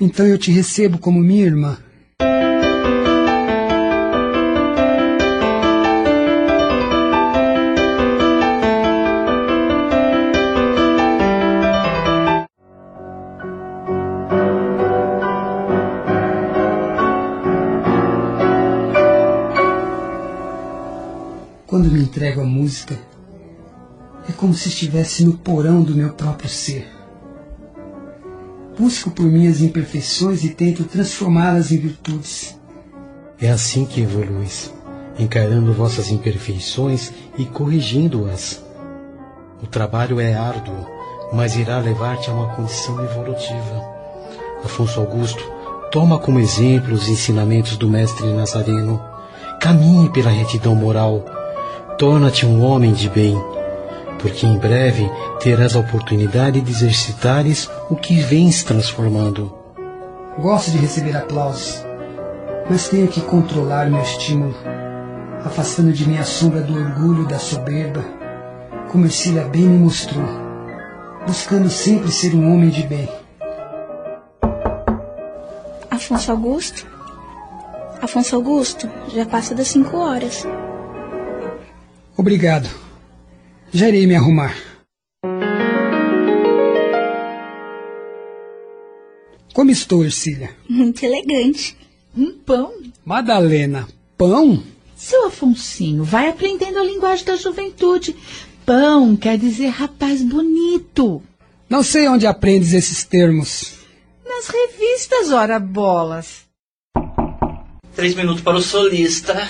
Então 0.00 0.26
eu 0.26 0.38
te 0.38 0.50
recebo 0.50 0.98
como 0.98 1.20
minha 1.20 1.44
irmã. 1.44 1.78
Quando 21.66 21.90
me 21.90 22.00
entrego 22.00 22.40
à 22.40 22.44
música, 22.44 22.98
é 24.30 24.32
como 24.32 24.54
se 24.54 24.68
estivesse 24.68 25.24
no 25.24 25.36
porão 25.36 25.82
do 25.82 25.94
meu 25.94 26.10
próprio 26.10 26.48
ser. 26.48 26.88
Busco 28.78 29.10
por 29.10 29.26
minhas 29.26 29.60
imperfeições 29.60 30.44
e 30.44 30.50
tento 30.50 30.84
transformá-las 30.84 31.72
em 31.72 31.78
virtudes. 31.78 32.56
É 33.40 33.50
assim 33.50 33.84
que 33.84 34.00
evoluis, 34.00 34.72
encarando 35.18 35.74
vossas 35.74 36.10
imperfeições 36.10 37.12
e 37.36 37.44
corrigindo-as. 37.44 38.64
O 39.60 39.66
trabalho 39.66 40.20
é 40.20 40.34
árduo, 40.34 40.86
mas 41.32 41.56
irá 41.56 41.78
levar-te 41.78 42.30
a 42.30 42.32
uma 42.32 42.54
condição 42.54 43.02
evolutiva. 43.04 43.84
Afonso 44.64 45.00
Augusto, 45.00 45.42
toma 45.90 46.18
como 46.18 46.38
exemplo 46.38 46.94
os 46.94 47.08
ensinamentos 47.08 47.76
do 47.76 47.88
mestre 47.88 48.32
Nazareno. 48.32 49.02
Caminhe 49.60 50.08
pela 50.08 50.30
retidão 50.30 50.74
moral. 50.74 51.24
Torna-te 51.98 52.46
um 52.46 52.64
homem 52.64 52.92
de 52.92 53.10
bem, 53.10 53.36
porque 54.20 54.46
em 54.46 54.58
breve 54.58 55.10
terás 55.40 55.74
a 55.74 55.80
oportunidade 55.80 56.60
de 56.60 56.70
exercitares 56.70 57.70
o 57.88 57.96
que 57.96 58.20
vens 58.20 58.62
transformando. 58.62 59.52
Gosto 60.38 60.70
de 60.70 60.78
receber 60.78 61.16
aplausos, 61.16 61.84
mas 62.68 62.88
tenho 62.88 63.08
que 63.08 63.20
controlar 63.20 63.90
meu 63.90 64.02
estímulo, 64.02 64.54
afastando 65.44 65.92
de 65.92 66.06
mim 66.08 66.18
a 66.18 66.24
sombra 66.24 66.60
do 66.60 66.74
orgulho 66.74 67.24
e 67.24 67.28
da 67.28 67.38
soberba, 67.38 68.04
como 68.90 69.06
Ercília 69.06 69.44
bem 69.44 69.62
me 69.62 69.78
mostrou, 69.78 70.24
buscando 71.26 71.68
sempre 71.68 72.12
ser 72.12 72.34
um 72.34 72.52
homem 72.52 72.70
de 72.70 72.82
bem. 72.86 73.08
Afonso 75.90 76.30
Augusto? 76.30 76.86
Afonso 78.00 78.36
Augusto, 78.36 78.88
já 79.08 79.26
passa 79.26 79.54
das 79.54 79.68
cinco 79.68 79.96
horas. 79.98 80.46
Obrigado. 82.16 82.89
Já 83.72 83.88
irei 83.88 84.04
me 84.06 84.16
arrumar. 84.16 84.56
Como 89.54 89.70
estou, 89.70 90.04
Ercília? 90.04 90.56
Muito 90.68 91.04
elegante. 91.04 91.76
Um 92.16 92.32
pão? 92.32 92.72
Madalena, 93.04 93.88
pão? 94.18 94.62
Seu 94.96 95.26
Afonsinho, 95.26 96.02
vai 96.02 96.28
aprendendo 96.28 96.78
a 96.78 96.84
linguagem 96.84 97.24
da 97.24 97.36
juventude. 97.36 98.16
Pão 98.66 99.16
quer 99.16 99.38
dizer 99.38 99.68
rapaz 99.68 100.22
bonito. 100.22 101.22
Não 101.68 101.82
sei 101.82 102.08
onde 102.08 102.26
aprendes 102.26 102.72
esses 102.72 103.04
termos. 103.04 103.74
Nas 104.26 104.48
revistas, 104.48 105.30
ora 105.30 105.60
bolas. 105.60 106.42
Três 107.94 108.14
minutos 108.14 108.42
para 108.42 108.56
o 108.56 108.62
solista. 108.62 109.48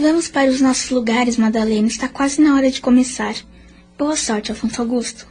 Vamos 0.00 0.26
para 0.26 0.50
os 0.50 0.60
nossos 0.60 0.90
lugares, 0.90 1.36
Madalena. 1.36 1.86
Está 1.86 2.08
quase 2.08 2.40
na 2.40 2.56
hora 2.56 2.68
de 2.68 2.80
começar. 2.80 3.34
Boa 3.96 4.16
sorte, 4.16 4.50
Afonso 4.50 4.82
Augusto. 4.82 5.26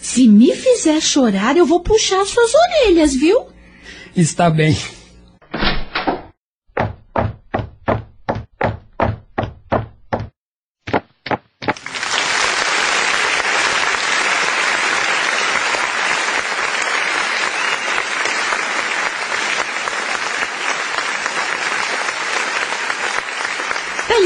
Se 0.00 0.28
me 0.28 0.54
fizer 0.54 1.00
chorar, 1.00 1.56
eu 1.56 1.64
vou 1.64 1.80
puxar 1.80 2.24
suas 2.26 2.52
orelhas, 2.54 3.14
viu? 3.14 3.46
Está 4.14 4.50
bem. 4.50 4.76
Dá 24.12 24.20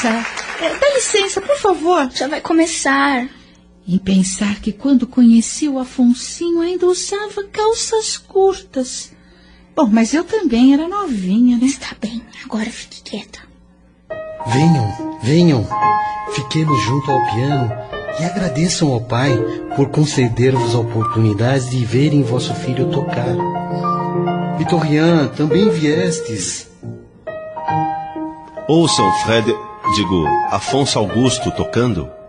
licença. 0.00 0.26
É, 0.60 0.78
dá 0.78 0.94
licença, 0.94 1.40
por 1.40 1.56
favor. 1.58 2.10
Já 2.12 2.28
vai 2.28 2.40
começar. 2.40 3.28
Em 3.86 3.98
pensar 3.98 4.60
que 4.60 4.72
quando 4.72 5.06
conheci 5.06 5.68
o 5.68 5.78
Afonsinho 5.78 6.60
ainda 6.60 6.86
usava 6.86 7.44
calças 7.52 8.16
curtas. 8.16 9.12
Bom, 9.74 9.86
mas 9.86 10.14
eu 10.14 10.24
também 10.24 10.74
era 10.74 10.88
novinha, 10.88 11.56
né? 11.56 11.64
Está 11.64 11.96
bem, 12.00 12.22
agora 12.44 12.70
fique 12.70 13.02
quieta. 13.02 13.40
Venham, 14.46 15.18
venham, 15.22 15.68
fiquemos 16.34 16.82
junto 16.84 17.10
ao 17.10 17.26
piano 17.32 17.70
e 18.20 18.24
agradeçam 18.24 18.88
ao 18.92 19.00
Pai 19.00 19.36
por 19.76 19.88
conceder-vos 19.90 20.74
a 20.74 20.78
oportunidade 20.78 21.70
de 21.70 21.84
verem 21.84 22.22
vosso 22.22 22.54
filho 22.54 22.90
tocar. 22.90 23.36
Vitorian, 24.58 25.28
também 25.28 25.68
viestes. 25.70 26.68
Ouçam 28.68 29.12
Fred, 29.24 29.52
digo, 29.96 30.24
Afonso 30.50 30.98
Augusto 30.98 31.50
tocando. 31.52 32.19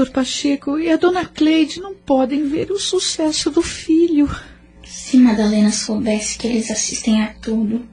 Dr. 0.00 0.10
Pacheco 0.12 0.78
e 0.78 0.90
a 0.90 0.96
Dona 0.96 1.26
Cleide 1.26 1.78
não 1.78 1.94
podem 1.94 2.48
ver 2.48 2.70
o 2.70 2.78
sucesso 2.78 3.50
do 3.50 3.60
filho. 3.60 4.30
Se 4.82 5.18
Madalena 5.18 5.70
soubesse 5.70 6.38
que 6.38 6.46
eles 6.46 6.70
assistem 6.70 7.22
a 7.22 7.34
tudo. 7.34 7.86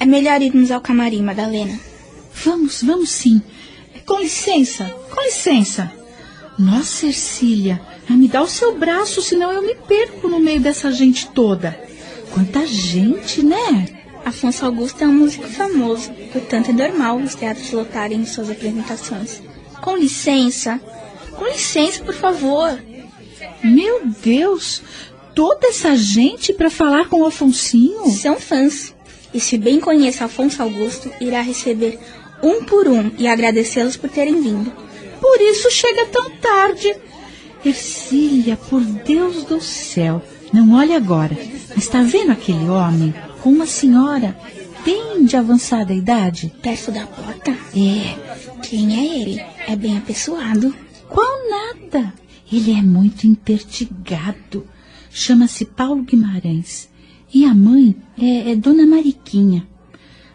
É 0.00 0.06
melhor 0.06 0.40
irmos 0.40 0.70
ao 0.70 0.80
camarim, 0.80 1.20
Madalena. 1.20 1.78
Vamos, 2.42 2.82
vamos 2.82 3.10
sim. 3.10 3.42
Com 4.06 4.18
licença, 4.18 4.84
com 5.10 5.20
licença. 5.22 5.92
Nossa, 6.58 7.06
Ercília, 7.06 7.82
me 8.08 8.28
dá 8.28 8.40
o 8.40 8.48
seu 8.48 8.78
braço, 8.78 9.20
senão 9.20 9.52
eu 9.52 9.60
me 9.60 9.74
perco 9.74 10.28
no 10.28 10.40
meio 10.40 10.60
dessa 10.60 10.90
gente 10.90 11.28
toda. 11.28 11.78
Quanta 12.32 12.66
gente, 12.66 13.44
né? 13.44 13.88
Afonso 14.24 14.64
Augusto 14.64 15.04
é 15.04 15.06
um 15.06 15.12
músico 15.12 15.46
famoso, 15.48 16.12
portanto 16.32 16.70
é 16.70 16.72
normal 16.72 17.18
os 17.18 17.34
teatros 17.34 17.70
lotarem 17.72 18.24
suas 18.24 18.48
apresentações. 18.48 19.42
Com 19.82 19.96
licença, 19.96 20.80
com 21.42 21.48
licença, 21.48 22.04
por 22.04 22.14
favor. 22.14 22.78
Meu 23.64 24.06
Deus, 24.22 24.80
toda 25.34 25.66
essa 25.66 25.96
gente 25.96 26.52
para 26.52 26.70
falar 26.70 27.08
com 27.08 27.22
o 27.22 27.26
Afonsinho? 27.26 28.08
São 28.10 28.38
fãs. 28.38 28.94
E 29.34 29.40
se 29.40 29.58
bem 29.58 29.80
conhece 29.80 30.22
Afonso 30.22 30.62
Augusto, 30.62 31.10
irá 31.20 31.40
receber 31.40 31.98
um 32.40 32.64
por 32.64 32.86
um 32.86 33.10
e 33.18 33.26
agradecê-los 33.26 33.96
por 33.96 34.08
terem 34.08 34.40
vindo. 34.40 34.72
Por 35.20 35.40
isso 35.40 35.68
chega 35.70 36.06
tão 36.06 36.30
tarde. 36.30 36.94
Ercília, 37.64 38.56
por 38.56 38.80
Deus 38.80 39.44
do 39.44 39.60
céu, 39.60 40.22
não 40.52 40.74
olhe 40.74 40.94
agora, 40.94 41.36
mas 41.70 41.84
está 41.84 42.02
vendo 42.02 42.30
aquele 42.30 42.68
homem 42.68 43.14
com 43.40 43.50
uma 43.50 43.66
senhora 43.66 44.36
bem 44.84 45.24
de 45.24 45.36
avançada 45.36 45.92
idade? 45.92 46.52
Perto 46.60 46.92
da 46.92 47.06
porta? 47.06 47.50
É. 47.74 48.60
Quem 48.62 48.96
é 48.96 49.20
ele? 49.20 49.44
É 49.66 49.76
bem 49.76 49.96
apessoado. 49.96 50.74
Qual 51.12 51.50
nada? 51.50 52.14
Ele 52.50 52.72
é 52.72 52.82
muito 52.82 53.26
impertigado. 53.26 54.66
Chama-se 55.10 55.66
Paulo 55.66 56.02
Guimarães. 56.02 56.88
E 57.34 57.44
a 57.44 57.54
mãe 57.54 57.94
é, 58.18 58.52
é 58.52 58.56
Dona 58.56 58.86
Mariquinha. 58.86 59.68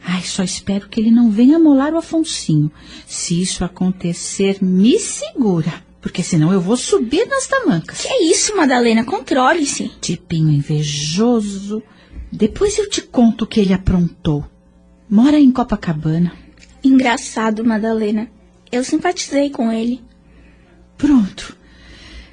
Ai, 0.04 0.22
só 0.22 0.44
espero 0.44 0.88
que 0.88 1.00
ele 1.00 1.10
não 1.10 1.32
venha 1.32 1.58
molar 1.58 1.94
o 1.94 1.98
Afonsinho. 1.98 2.72
Se 3.08 3.42
isso 3.42 3.66
acontecer, 3.66 4.60
me 4.62 5.00
segura, 5.00 5.84
porque 6.00 6.22
senão 6.22 6.54
eu 6.54 6.62
vou 6.62 6.78
subir 6.78 7.26
nas 7.28 7.48
tamancas. 7.48 8.04
Que 8.04 8.08
é 8.08 8.30
isso, 8.30 8.56
Madalena? 8.56 9.04
Controle-se. 9.04 9.92
Tipinho 10.00 10.52
invejoso. 10.52 11.82
Depois 12.32 12.78
eu 12.78 12.88
te 12.88 13.02
conto 13.02 13.46
o 13.46 13.48
que 13.48 13.60
ele 13.60 13.74
aprontou. 13.74 14.46
Mora 15.10 15.40
em 15.40 15.52
Copacabana. 15.52 16.34
Engraçado, 16.84 17.66
Madalena. 17.66 18.30
Eu 18.72 18.84
simpatizei 18.84 19.50
com 19.50 19.72
ele. 19.72 20.02
Pronto. 20.98 21.56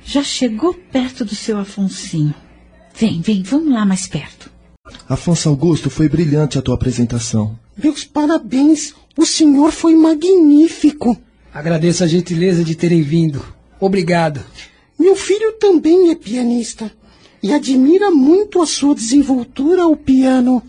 Já 0.04 0.22
chegou 0.22 0.74
perto 0.74 1.24
do 1.24 1.34
seu 1.34 1.58
Afonsinho. 1.58 2.34
Vem, 2.94 3.20
vem, 3.20 3.42
vamos 3.42 3.72
lá 3.72 3.84
mais 3.84 4.06
perto. 4.06 4.50
Afonso 5.08 5.48
Augusto, 5.48 5.90
foi 5.90 6.08
brilhante 6.08 6.58
a 6.58 6.62
tua 6.62 6.74
apresentação. 6.74 7.58
Meus 7.76 8.04
parabéns. 8.04 8.94
O 9.16 9.24
senhor 9.24 9.70
foi 9.72 9.94
magnífico. 9.94 11.16
Agradeço 11.52 12.04
a 12.04 12.06
gentileza 12.06 12.64
de 12.64 12.74
terem 12.74 13.02
vindo. 13.02 13.44
Obrigado. 13.80 14.40
Meu 14.98 15.16
filho 15.16 15.52
também 15.52 16.10
é 16.10 16.14
pianista 16.14 16.90
e 17.42 17.52
admira 17.52 18.10
muito 18.10 18.62
a 18.62 18.66
sua 18.66 18.94
desenvoltura 18.94 19.82
ao 19.82 19.96
piano. 19.96 20.62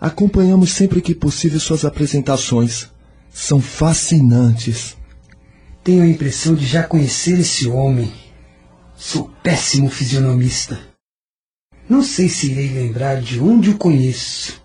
Acompanhamos 0.00 0.72
sempre 0.72 1.00
que 1.00 1.14
possível 1.14 1.60
suas 1.60 1.84
apresentações. 1.84 2.88
São 3.32 3.60
fascinantes. 3.60 4.96
Tenho 5.84 6.04
a 6.04 6.06
impressão 6.06 6.54
de 6.54 6.64
já 6.64 6.84
conhecer 6.84 7.40
esse 7.40 7.68
homem. 7.68 8.12
Sou 8.96 9.28
péssimo 9.42 9.90
fisionomista. 9.90 10.78
Não 11.88 12.04
sei 12.04 12.28
se 12.28 12.52
irei 12.52 12.68
lembrar 12.68 13.20
de 13.20 13.40
onde 13.40 13.70
o 13.70 13.76
conheço. 13.76 14.62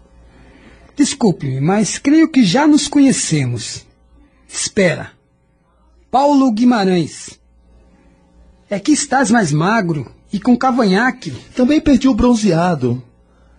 Desculpe-me, 0.96 1.60
mas 1.60 1.98
creio 1.98 2.30
que 2.30 2.44
já 2.44 2.68
nos 2.68 2.88
conhecemos. 2.88 3.84
Espera. 4.48 5.12
Paulo 6.12 6.52
Guimarães. 6.52 7.40
É 8.70 8.80
que 8.80 8.92
estás 8.92 9.32
mais 9.32 9.52
magro 9.52 10.12
e 10.32 10.40
com 10.40 10.56
cavanhaque. 10.56 11.32
Também 11.56 11.82
perdi 11.82 12.08
o 12.08 12.14
bronzeado. 12.14 13.04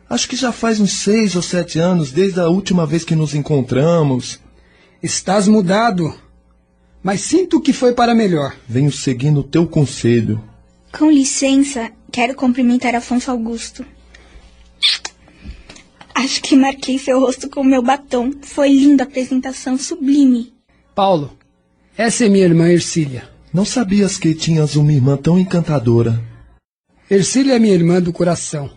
Acho 0.08 0.28
que 0.28 0.36
já 0.36 0.52
faz 0.52 0.78
uns 0.78 0.92
seis 0.92 1.34
ou 1.34 1.42
sete 1.42 1.80
anos 1.80 2.12
desde 2.12 2.38
a 2.38 2.48
última 2.48 2.86
vez 2.86 3.04
que 3.04 3.16
nos 3.16 3.34
encontramos. 3.34 4.38
Estás 5.02 5.48
mudado, 5.48 6.14
mas 7.02 7.20
sinto 7.20 7.60
que 7.60 7.72
foi 7.72 7.94
para 7.94 8.14
melhor. 8.14 8.56
Venho 8.68 8.92
seguindo 8.92 9.40
o 9.40 9.44
teu 9.44 9.66
conselho. 9.66 10.42
Com 10.92 11.10
licença, 11.10 11.90
quero 12.10 12.34
cumprimentar 12.34 12.94
Afonso 12.94 13.30
Augusto. 13.30 13.84
Acho 16.14 16.42
que 16.42 16.56
marquei 16.56 16.98
seu 16.98 17.20
rosto 17.20 17.48
com 17.48 17.62
meu 17.62 17.82
batom. 17.82 18.32
Foi 18.42 18.68
linda 18.68 19.04
a 19.04 19.06
apresentação, 19.06 19.78
sublime. 19.78 20.52
Paulo, 20.94 21.38
essa 21.96 22.24
é 22.24 22.28
minha 22.28 22.44
irmã 22.44 22.68
Ercília. 22.68 23.28
Não 23.52 23.64
sabias 23.64 24.18
que 24.18 24.34
tinhas 24.34 24.76
uma 24.76 24.92
irmã 24.92 25.16
tão 25.16 25.38
encantadora. 25.38 26.20
Ercília 27.10 27.54
é 27.54 27.58
minha 27.58 27.74
irmã 27.74 28.00
do 28.02 28.12
coração. 28.12 28.70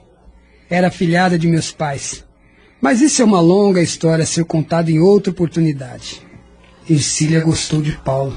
Era 0.69 0.91
filhada 0.91 1.38
de 1.38 1.48
meus 1.48 1.72
pais. 1.72 2.23
Mas 2.80 3.02
isso 3.02 3.22
é 3.22 3.26
uma 3.26 3.41
longa 3.41 3.81
história 3.81 4.23
a 4.23 4.27
ser 4.27 4.45
contada 4.45 4.91
em 4.91 4.99
outra 4.99 5.31
oportunidade. 5.31 6.22
Ercília 6.91 7.39
gostou 7.39 7.81
de 7.81 7.93
Paulo. 7.93 8.35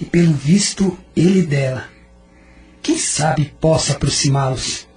E 0.00 0.04
pelo 0.04 0.32
visto, 0.32 0.98
ele 1.14 1.42
dela. 1.42 1.84
Quem 2.82 2.98
sabe 2.98 3.54
possa 3.60 3.92
aproximá-los. 3.92 4.88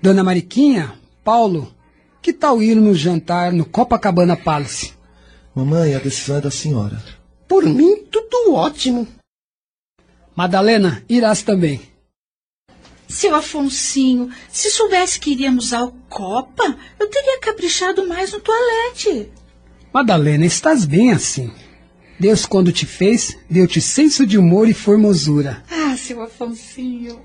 Dona 0.00 0.22
Mariquinha, 0.22 0.94
Paulo, 1.24 1.74
que 2.22 2.32
tal 2.32 2.62
irmos 2.62 2.98
jantar 2.98 3.52
no 3.52 3.64
Copacabana 3.64 4.36
Palace? 4.36 4.92
Mamãe, 5.54 5.94
a 5.94 5.98
decisão 5.98 6.36
é 6.36 6.40
da 6.40 6.50
senhora. 6.50 7.02
Por 7.48 7.64
mim, 7.64 8.04
tudo 8.10 8.54
ótimo. 8.54 9.08
Madalena, 10.36 11.02
irás 11.08 11.42
também. 11.42 11.80
Seu 13.08 13.34
Afonsinho, 13.34 14.30
se 14.52 14.70
soubesse 14.70 15.18
que 15.18 15.30
iríamos 15.30 15.72
ao 15.72 15.92
Copa, 16.08 16.76
eu 17.00 17.08
teria 17.08 17.40
caprichado 17.40 18.06
mais 18.06 18.32
no 18.32 18.40
toalete. 18.40 19.32
Madalena, 19.92 20.44
estás 20.44 20.84
bem 20.84 21.12
assim. 21.12 21.50
Deus, 22.20 22.44
quando 22.44 22.72
te 22.72 22.84
fez, 22.84 23.38
deu-te 23.48 23.80
senso 23.80 24.26
de 24.26 24.36
humor 24.36 24.68
e 24.68 24.74
formosura. 24.74 25.62
Ah, 25.70 25.96
seu 25.96 26.20
Afonsinho. 26.20 27.20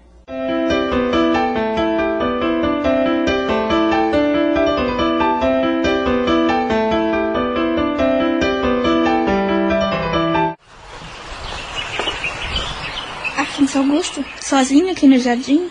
Afonso 13.35 13.79
Augusto, 13.79 14.23
sozinho 14.39 14.91
aqui 14.91 15.07
no 15.07 15.17
jardim? 15.17 15.69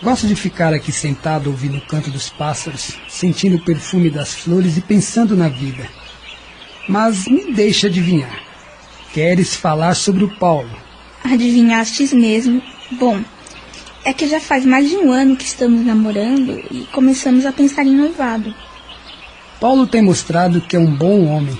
Gosto 0.00 0.28
de 0.28 0.36
ficar 0.36 0.72
aqui 0.72 0.92
sentado 0.92 1.50
ouvindo 1.50 1.78
o 1.78 1.86
canto 1.86 2.08
dos 2.08 2.30
pássaros, 2.30 2.96
sentindo 3.08 3.56
o 3.56 3.64
perfume 3.64 4.10
das 4.10 4.32
flores 4.32 4.76
e 4.76 4.80
pensando 4.80 5.36
na 5.36 5.48
vida. 5.48 5.99
Mas 6.90 7.28
me 7.28 7.52
deixa 7.52 7.86
adivinhar. 7.86 8.42
Queres 9.12 9.54
falar 9.54 9.94
sobre 9.94 10.24
o 10.24 10.28
Paulo? 10.28 10.68
Adivinhastes 11.22 12.12
mesmo. 12.12 12.60
Bom, 12.90 13.22
é 14.04 14.12
que 14.12 14.26
já 14.26 14.40
faz 14.40 14.66
mais 14.66 14.90
de 14.90 14.96
um 14.96 15.12
ano 15.12 15.36
que 15.36 15.44
estamos 15.44 15.86
namorando 15.86 16.60
e 16.68 16.88
começamos 16.90 17.46
a 17.46 17.52
pensar 17.52 17.86
em 17.86 17.94
noivado. 17.94 18.52
Paulo 19.60 19.86
tem 19.86 20.02
mostrado 20.02 20.60
que 20.60 20.74
é 20.74 20.80
um 20.80 20.92
bom 20.92 21.26
homem 21.26 21.56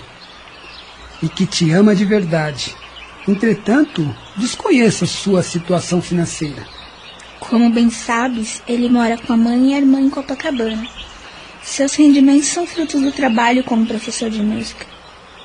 e 1.23 1.28
que 1.28 1.47
te 1.47 1.70
ama 1.70 1.94
de 1.94 2.05
verdade. 2.05 2.74
Entretanto, 3.28 4.12
desconheço 4.36 5.05
a 5.05 5.07
sua 5.07 5.44
situação 5.44 6.02
financeira. 6.02 6.66
Como 7.39 7.70
bem 7.70 7.89
sabes, 7.89 8.61
ele 8.66 8.89
mora 8.89 9.16
com 9.16 9.32
a 9.32 9.36
mãe 9.36 9.70
e 9.70 9.74
a 9.74 9.78
irmã 9.78 10.01
em 10.01 10.11
Copacabana. 10.11 10.89
Seus 11.62 11.94
rendimentos 11.94 12.48
são 12.48 12.66
frutos 12.66 13.01
do 13.01 13.12
trabalho 13.12 13.62
como 13.62 13.86
professor 13.86 14.28
de 14.28 14.43
música. 14.43 14.90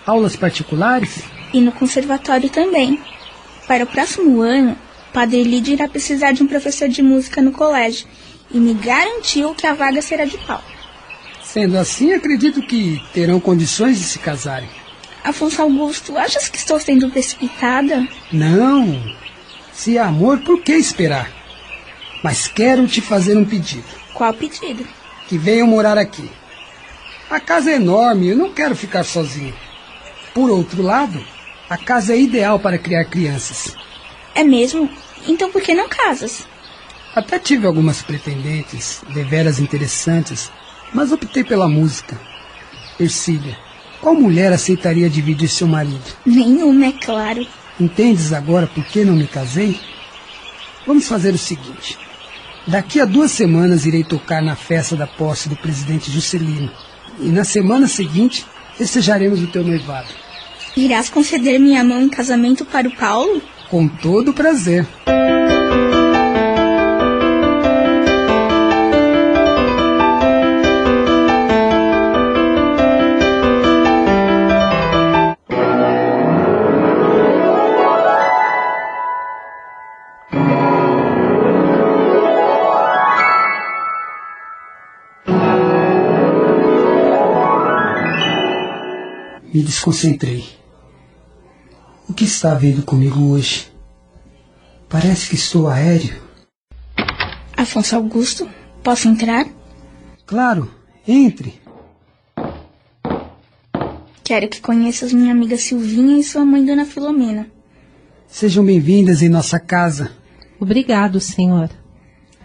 Aulas 0.06 0.36
particulares? 0.36 1.24
E 1.54 1.60
no 1.60 1.72
conservatório 1.72 2.50
também. 2.50 3.00
Para 3.68 3.84
o 3.84 3.88
próximo 3.88 4.42
ano, 4.42 4.78
Padre 5.12 5.44
Lídio 5.44 5.74
irá 5.74 5.88
precisar 5.88 6.32
de 6.32 6.44
um 6.44 6.48
professor 6.48 6.88
de 6.88 7.02
música 7.02 7.42
no 7.42 7.52
colégio 7.52 8.08
e 8.52 8.58
me 8.60 8.74
garantiu 8.74 9.56
que 9.56 9.66
a 9.66 9.74
vaga 9.74 10.02
será 10.02 10.26
de 10.26 10.38
Paulo. 10.40 10.64
Sendo 11.42 11.78
assim, 11.78 12.14
acredito 12.14 12.62
que 12.62 13.02
terão 13.14 13.40
condições 13.40 13.98
de 13.98 14.04
se 14.04 14.20
casarem. 14.20 14.70
Afonso 15.24 15.62
Augusto, 15.62 16.18
achas 16.18 16.50
que 16.50 16.58
estou 16.58 16.80
sendo 16.80 17.10
precipitada? 17.10 18.08
Não. 18.32 19.02
Se 19.74 19.98
há 19.98 20.06
amor, 20.06 20.40
por 20.40 20.62
que 20.62 20.74
esperar? 20.74 21.32
Mas 22.24 22.48
quero 22.48 22.88
te 22.88 23.02
fazer 23.02 23.36
um 23.38 23.46
pedido. 23.46 23.88
Qual 24.14 24.34
pedido? 24.34 24.86
Que 25.28 25.38
venham 25.38 25.68
morar 25.68 25.98
aqui. 25.98 26.30
A 27.30 27.40
casa 27.40 27.72
é 27.72 27.76
enorme, 27.76 28.28
eu 28.28 28.38
não 28.38 28.54
quero 28.54 28.76
ficar 28.76 29.04
sozinho. 29.04 29.54
Por 30.36 30.50
outro 30.50 30.82
lado, 30.82 31.24
a 31.70 31.78
casa 31.78 32.12
é 32.12 32.20
ideal 32.20 32.60
para 32.60 32.78
criar 32.78 33.06
crianças. 33.06 33.74
É 34.36 34.44
mesmo? 34.44 34.90
Então 35.26 35.50
por 35.50 35.62
que 35.62 35.74
não 35.74 35.88
casas? 35.88 36.46
Até 37.16 37.40
tive 37.40 37.66
algumas 37.66 38.02
pretendentes, 38.02 39.02
deveras 39.14 39.60
interessantes, 39.60 40.52
mas 40.94 41.14
optei 41.14 41.42
pela 41.42 41.70
música. 41.70 42.20
Ercília, 43.00 43.58
qual 44.02 44.14
mulher 44.14 44.52
aceitaria 44.52 45.10
dividir 45.10 45.48
seu 45.48 45.68
marido? 45.68 46.04
Nenhuma, 46.26 46.88
é 46.88 46.92
claro. 46.92 47.48
Entendes 47.80 48.34
agora 48.34 48.68
por 48.68 48.84
que 48.84 49.06
não 49.06 49.16
me 49.16 49.28
casei? 49.28 49.80
Vamos 50.86 51.08
fazer 51.08 51.34
o 51.34 51.38
seguinte. 51.38 51.98
Daqui 52.68 53.00
a 53.00 53.06
duas 53.06 53.32
semanas 53.32 53.86
irei 53.86 54.04
tocar 54.04 54.42
na 54.42 54.58
festa 54.58 54.98
da 54.98 55.08
posse 55.08 55.48
do 55.48 55.56
presidente 55.56 56.12
Juscelino. 56.12 56.70
E 57.22 57.30
na 57.30 57.46
semana 57.46 57.88
seguinte 57.88 58.46
festejaremos 58.78 59.42
o 59.42 59.48
teu 59.48 59.64
noivado. 59.64 60.25
Irás 60.78 61.10
conceder 61.10 61.58
minha 61.58 61.84
mão 61.86 62.02
em 62.02 62.10
casamento 62.10 62.66
para 62.66 62.88
o 62.88 62.96
Paulo? 62.96 63.42
Com 63.70 63.88
todo 63.88 64.34
prazer. 64.34 64.86
Me 89.54 89.64
desconcentrei. 89.64 90.65
O 92.08 92.14
que 92.14 92.24
está 92.24 92.52
havendo 92.52 92.84
comigo 92.84 93.32
hoje? 93.32 93.68
Parece 94.88 95.30
que 95.30 95.36
estou 95.36 95.68
aéreo. 95.68 96.22
Afonso 97.58 97.96
Augusto, 97.96 98.48
posso 98.84 99.08
entrar? 99.08 99.48
Claro, 100.26 100.72
entre. 101.08 101.60
Quero 104.24 104.48
que 104.48 104.62
conheças 104.62 105.14
minha 105.14 105.32
amiga 105.32 105.58
Silvinha 105.58 106.20
e 106.20 106.24
sua 106.24 106.46
mãe, 106.46 106.66
Dona 106.66 106.86
Filomena. 106.86 107.48
Sejam 108.28 108.64
bem-vindas 108.66 109.22
em 109.22 109.30
nossa 109.30 109.60
casa. 109.60 110.12
Obrigado, 110.60 111.20
senhor. 111.20 111.70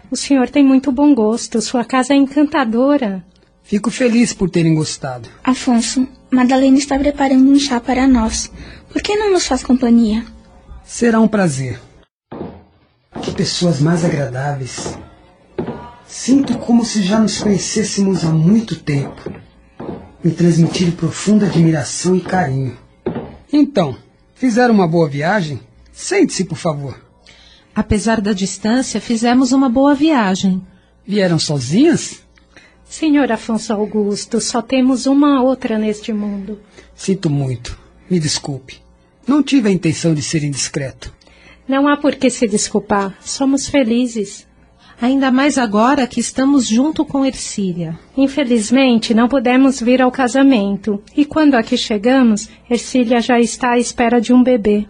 O 0.09 0.15
senhor 0.15 0.49
tem 0.49 0.63
muito 0.63 0.91
bom 0.91 1.13
gosto. 1.13 1.61
Sua 1.61 1.85
casa 1.85 2.13
é 2.13 2.17
encantadora. 2.17 3.25
Fico 3.63 3.89
feliz 3.89 4.33
por 4.33 4.49
terem 4.49 4.75
gostado. 4.75 5.29
Afonso, 5.43 6.07
Madalena 6.29 6.77
está 6.77 6.97
preparando 6.97 7.49
um 7.49 7.59
chá 7.59 7.79
para 7.79 8.07
nós. 8.07 8.51
Por 8.91 9.01
que 9.01 9.15
não 9.15 9.31
nos 9.31 9.47
faz 9.47 9.63
companhia? 9.63 10.25
Será 10.83 11.19
um 11.19 11.27
prazer. 11.27 11.79
Que 13.21 13.31
pessoas 13.31 13.79
mais 13.79 14.03
agradáveis. 14.03 14.97
Sinto 16.05 16.57
como 16.57 16.83
se 16.83 17.01
já 17.01 17.19
nos 17.19 17.39
conhecêssemos 17.39 18.25
há 18.25 18.29
muito 18.31 18.75
tempo. 18.75 19.31
Me 20.23 20.31
transmitiram 20.31 20.91
profunda 20.91 21.45
admiração 21.45 22.15
e 22.15 22.21
carinho. 22.21 22.77
Então, 23.51 23.95
fizeram 24.35 24.73
uma 24.73 24.87
boa 24.87 25.07
viagem? 25.07 25.59
Sente-se, 25.91 26.43
por 26.43 26.57
favor. 26.57 26.99
Apesar 27.73 28.19
da 28.19 28.33
distância, 28.33 28.99
fizemos 28.99 29.51
uma 29.51 29.69
boa 29.69 29.95
viagem. 29.95 30.61
Vieram 31.07 31.39
sozinhas? 31.39 32.21
Senhor 32.83 33.31
Afonso 33.31 33.71
Augusto, 33.71 34.41
só 34.41 34.61
temos 34.61 35.05
uma 35.05 35.41
outra 35.41 35.77
neste 35.79 36.11
mundo. 36.11 36.59
Sinto 36.93 37.29
muito. 37.29 37.80
Me 38.11 38.19
desculpe. 38.19 38.81
Não 39.25 39.41
tive 39.41 39.69
a 39.69 39.71
intenção 39.71 40.13
de 40.13 40.21
ser 40.21 40.43
indiscreto. 40.43 41.13
Não 41.65 41.87
há 41.87 41.95
por 41.95 42.13
que 42.17 42.29
se 42.29 42.45
desculpar. 42.45 43.17
Somos 43.21 43.69
felizes. 43.69 44.45
Ainda 45.01 45.31
mais 45.31 45.57
agora 45.57 46.05
que 46.05 46.19
estamos 46.19 46.67
junto 46.67 47.05
com 47.05 47.25
Ercília. 47.25 47.97
Infelizmente, 48.17 49.13
não 49.13 49.29
pudemos 49.29 49.79
vir 49.79 50.01
ao 50.01 50.11
casamento. 50.11 51.01
E 51.15 51.23
quando 51.23 51.55
aqui 51.55 51.77
chegamos, 51.77 52.49
Ercília 52.69 53.21
já 53.21 53.39
está 53.39 53.71
à 53.71 53.79
espera 53.79 54.19
de 54.19 54.33
um 54.33 54.43
bebê. 54.43 54.85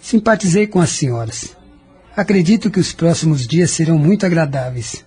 Simpatizei 0.00 0.66
com 0.66 0.80
as 0.80 0.88
senhoras. 0.88 1.54
Acredito 2.16 2.70
que 2.70 2.80
os 2.80 2.94
próximos 2.94 3.46
dias 3.46 3.70
serão 3.70 3.98
muito 3.98 4.24
agradáveis. 4.24 5.04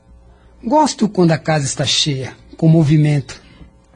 Gosto 0.63 1.09
quando 1.09 1.31
a 1.31 1.37
casa 1.39 1.65
está 1.65 1.83
cheia, 1.83 2.37
com 2.55 2.67
movimento. 2.67 3.41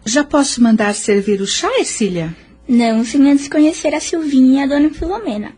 Já 0.04 0.24
posso 0.24 0.60
mandar 0.64 0.96
servir 0.96 1.40
o 1.40 1.46
chá, 1.46 1.70
Ercília? 1.78 2.36
Não, 2.70 3.04
sem 3.04 3.32
antes 3.32 3.48
conhecer 3.48 3.96
a 3.96 4.00
Silvinha 4.00 4.62
e 4.62 4.64
a 4.64 4.68
Dona 4.68 4.92
Filomena. 4.92 5.54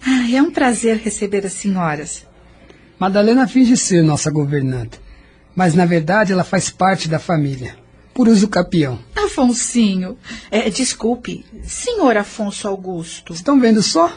Ah, 0.00 0.30
é 0.32 0.40
um 0.40 0.52
prazer 0.52 0.96
receber 0.96 1.44
as 1.44 1.54
senhoras. 1.54 2.24
Madalena 3.00 3.48
finge 3.48 3.76
ser 3.76 4.00
nossa 4.00 4.30
governanta, 4.30 4.96
mas 5.56 5.74
na 5.74 5.84
verdade 5.84 6.32
ela 6.32 6.44
faz 6.44 6.70
parte 6.70 7.08
da 7.08 7.18
família, 7.18 7.76
por 8.14 8.28
uso 8.28 8.46
capião. 8.46 9.00
Afonsinho, 9.16 10.16
é, 10.52 10.70
desculpe, 10.70 11.44
senhor 11.64 12.16
Afonso 12.16 12.68
Augusto. 12.68 13.32
Estão 13.32 13.58
vendo 13.58 13.82
só? 13.82 14.16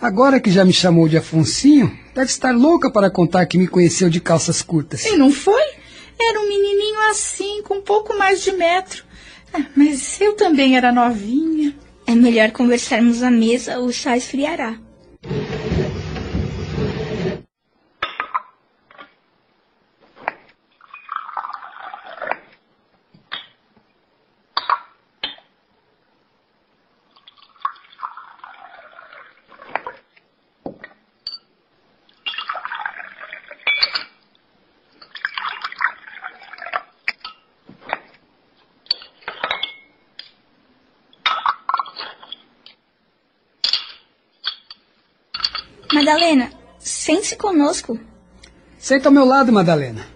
Agora 0.00 0.40
que 0.40 0.50
já 0.50 0.64
me 0.64 0.72
chamou 0.72 1.08
de 1.08 1.16
Afonsinho, 1.16 1.96
deve 2.12 2.28
estar 2.28 2.50
louca 2.50 2.90
para 2.90 3.08
contar 3.08 3.46
que 3.46 3.56
me 3.56 3.68
conheceu 3.68 4.10
de 4.10 4.20
calças 4.20 4.62
curtas. 4.62 5.04
E 5.06 5.16
não 5.16 5.30
foi? 5.30 5.62
Era 6.20 6.40
um 6.40 6.48
menininho 6.48 7.08
assim, 7.10 7.62
com 7.62 7.74
um 7.74 7.82
pouco 7.82 8.18
mais 8.18 8.42
de 8.42 8.50
metro. 8.50 9.04
Ah, 9.52 9.64
mas 9.76 10.20
eu 10.20 10.34
também 10.34 10.76
era 10.76 10.92
novinha. 10.92 11.74
É 12.06 12.14
melhor 12.14 12.50
conversarmos 12.52 13.22
à 13.22 13.30
mesa, 13.30 13.78
o 13.78 13.92
chá 13.92 14.16
esfriará. 14.16 14.78
Madalena, 45.98 46.52
sente-se 46.78 47.34
conosco. 47.34 47.98
Senta 48.78 49.08
ao 49.08 49.12
meu 49.12 49.24
lado, 49.24 49.52
Madalena. 49.52 50.06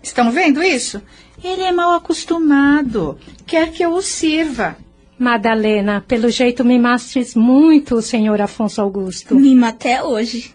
Estão 0.00 0.30
vendo 0.30 0.62
isso? 0.62 1.02
Ele 1.42 1.62
é 1.62 1.72
mal 1.72 1.94
acostumado. 1.94 3.18
Quer 3.44 3.72
que 3.72 3.84
eu 3.84 3.90
o 3.90 4.00
sirva. 4.00 4.76
Madalena, 5.18 6.00
pelo 6.00 6.30
jeito 6.30 6.64
mimastes 6.64 7.34
muito 7.34 7.96
o 7.96 8.02
senhor 8.02 8.40
Afonso 8.40 8.80
Augusto. 8.80 9.34
Mima 9.34 9.70
até 9.70 10.00
hoje. 10.00 10.54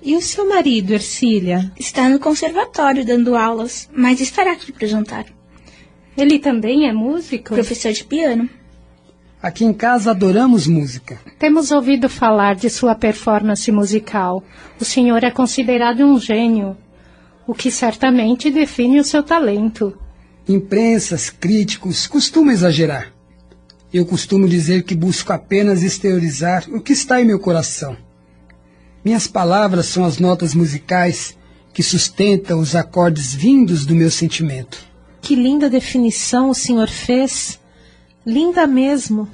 E 0.00 0.14
o 0.14 0.22
seu 0.22 0.48
marido, 0.48 0.92
Ercília? 0.92 1.72
Está 1.76 2.08
no 2.08 2.20
conservatório 2.20 3.04
dando 3.04 3.34
aulas, 3.34 3.90
mas 3.92 4.20
estará 4.20 4.52
aqui 4.52 4.70
para 4.70 4.84
o 4.84 4.88
jantar. 4.88 5.26
Ele 6.16 6.38
também 6.38 6.88
é 6.88 6.92
músico? 6.92 7.52
Professor 7.52 7.90
de 7.90 8.04
piano. 8.04 8.48
Aqui 9.46 9.64
em 9.64 9.72
casa 9.72 10.10
adoramos 10.10 10.66
música. 10.66 11.20
Temos 11.38 11.70
ouvido 11.70 12.08
falar 12.08 12.56
de 12.56 12.68
sua 12.68 12.96
performance 12.96 13.70
musical. 13.70 14.42
O 14.80 14.84
senhor 14.84 15.22
é 15.22 15.30
considerado 15.30 16.00
um 16.00 16.18
gênio, 16.18 16.76
o 17.46 17.54
que 17.54 17.70
certamente 17.70 18.50
define 18.50 18.98
o 18.98 19.04
seu 19.04 19.22
talento. 19.22 19.96
Imprensas, 20.48 21.30
críticos 21.30 22.08
costumam 22.08 22.52
exagerar. 22.52 23.12
Eu 23.94 24.04
costumo 24.04 24.48
dizer 24.48 24.82
que 24.82 24.96
busco 24.96 25.32
apenas 25.32 25.84
exteriorizar 25.84 26.64
o 26.70 26.80
que 26.80 26.92
está 26.92 27.22
em 27.22 27.24
meu 27.24 27.38
coração. 27.38 27.96
Minhas 29.04 29.28
palavras 29.28 29.86
são 29.86 30.04
as 30.04 30.18
notas 30.18 30.56
musicais 30.56 31.38
que 31.72 31.84
sustentam 31.84 32.58
os 32.58 32.74
acordes 32.74 33.32
vindos 33.32 33.86
do 33.86 33.94
meu 33.94 34.10
sentimento. 34.10 34.84
Que 35.22 35.36
linda 35.36 35.70
definição 35.70 36.50
o 36.50 36.54
senhor 36.54 36.88
fez! 36.88 37.60
Linda 38.26 38.66
mesmo. 38.66 39.28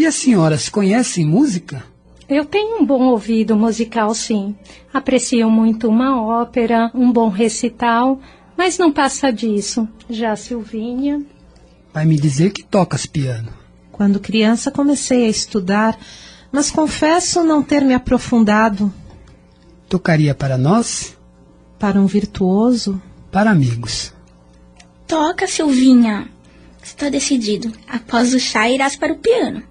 E 0.00 0.06
as 0.06 0.14
senhoras 0.14 0.70
conhecem 0.70 1.26
música? 1.26 1.84
Eu 2.26 2.46
tenho 2.46 2.80
um 2.80 2.86
bom 2.86 3.02
ouvido 3.08 3.54
musical, 3.54 4.14
sim. 4.14 4.56
Aprecio 4.94 5.50
muito 5.50 5.88
uma 5.88 6.18
ópera, 6.22 6.90
um 6.94 7.12
bom 7.12 7.28
recital, 7.28 8.18
mas 8.56 8.78
não 8.78 8.90
passa 8.90 9.30
disso. 9.30 9.86
Já 10.08 10.34
Silvinha. 10.36 11.22
Vai 11.92 12.06
me 12.06 12.16
dizer 12.16 12.50
que 12.50 12.64
tocas 12.64 13.04
piano. 13.04 13.52
Quando 13.92 14.18
criança 14.18 14.70
comecei 14.70 15.26
a 15.26 15.28
estudar, 15.28 15.98
mas 16.50 16.70
confesso 16.70 17.44
não 17.44 17.62
ter 17.62 17.82
me 17.82 17.92
aprofundado. 17.92 18.90
Tocaria 19.86 20.34
para 20.34 20.56
nós? 20.56 21.14
Para 21.78 22.00
um 22.00 22.06
virtuoso? 22.06 23.02
Para 23.30 23.50
amigos. 23.50 24.14
Toca, 25.06 25.46
Silvinha. 25.46 26.26
Está 26.82 27.10
decidido. 27.10 27.70
Após 27.86 28.32
o 28.32 28.40
chá, 28.40 28.66
irás 28.70 28.96
para 28.96 29.12
o 29.12 29.18
piano. 29.18 29.68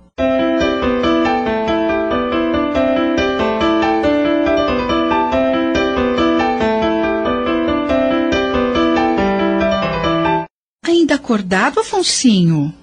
Ainda 10.85 11.15
acordado, 11.15 11.79
Afonsinho? 11.79 12.73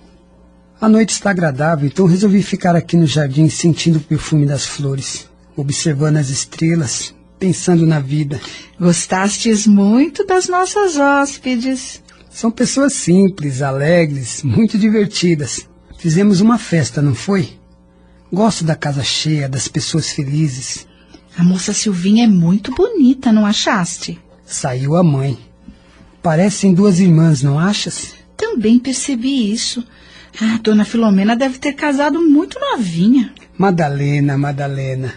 A 0.81 0.89
noite 0.89 1.11
está 1.11 1.31
agradável, 1.31 1.87
então 1.87 2.07
resolvi 2.07 2.43
ficar 2.43 2.77
aqui 2.77 2.97
no 2.97 3.07
jardim 3.07 3.49
sentindo 3.49 3.99
o 3.99 4.03
perfume 4.03 4.45
das 4.47 4.67
flores, 4.67 5.29
observando 5.57 6.19
as 6.19 6.29
estrelas, 6.29 7.15
pensando 7.39 7.87
na 7.87 7.99
vida. 7.99 8.41
Gostastes 8.79 9.67
muito 9.67 10.27
das 10.27 10.49
nossas 10.49 10.97
hóspedes. 10.97 12.03
São 12.31 12.51
pessoas 12.51 12.95
simples, 12.95 13.63
alegres, 13.63 14.43
muito 14.43 14.77
divertidas. 14.77 15.67
Fizemos 16.07 16.41
uma 16.41 16.57
festa, 16.57 17.03
não 17.03 17.17
foi? 17.17 17.59
Gosto 18.33 18.63
da 18.63 18.77
casa 18.77 19.03
cheia, 19.03 19.49
das 19.49 19.67
pessoas 19.67 20.13
felizes. 20.13 20.87
A 21.37 21.43
moça 21.43 21.73
Silvinha 21.73 22.23
é 22.23 22.29
muito 22.29 22.73
bonita, 22.73 23.33
não 23.33 23.45
achaste? 23.45 24.17
Saiu 24.45 24.95
a 24.95 25.03
mãe. 25.03 25.37
Parecem 26.23 26.73
duas 26.73 27.01
irmãs, 27.01 27.43
não 27.43 27.59
achas? 27.59 28.15
Também 28.37 28.79
percebi 28.79 29.53
isso. 29.53 29.85
Ah, 30.41 30.61
dona 30.63 30.85
Filomena 30.85 31.35
deve 31.35 31.59
ter 31.59 31.73
casado 31.73 32.23
muito 32.23 32.57
novinha. 32.61 33.35
Madalena, 33.59 34.39
Madalena. 34.39 35.13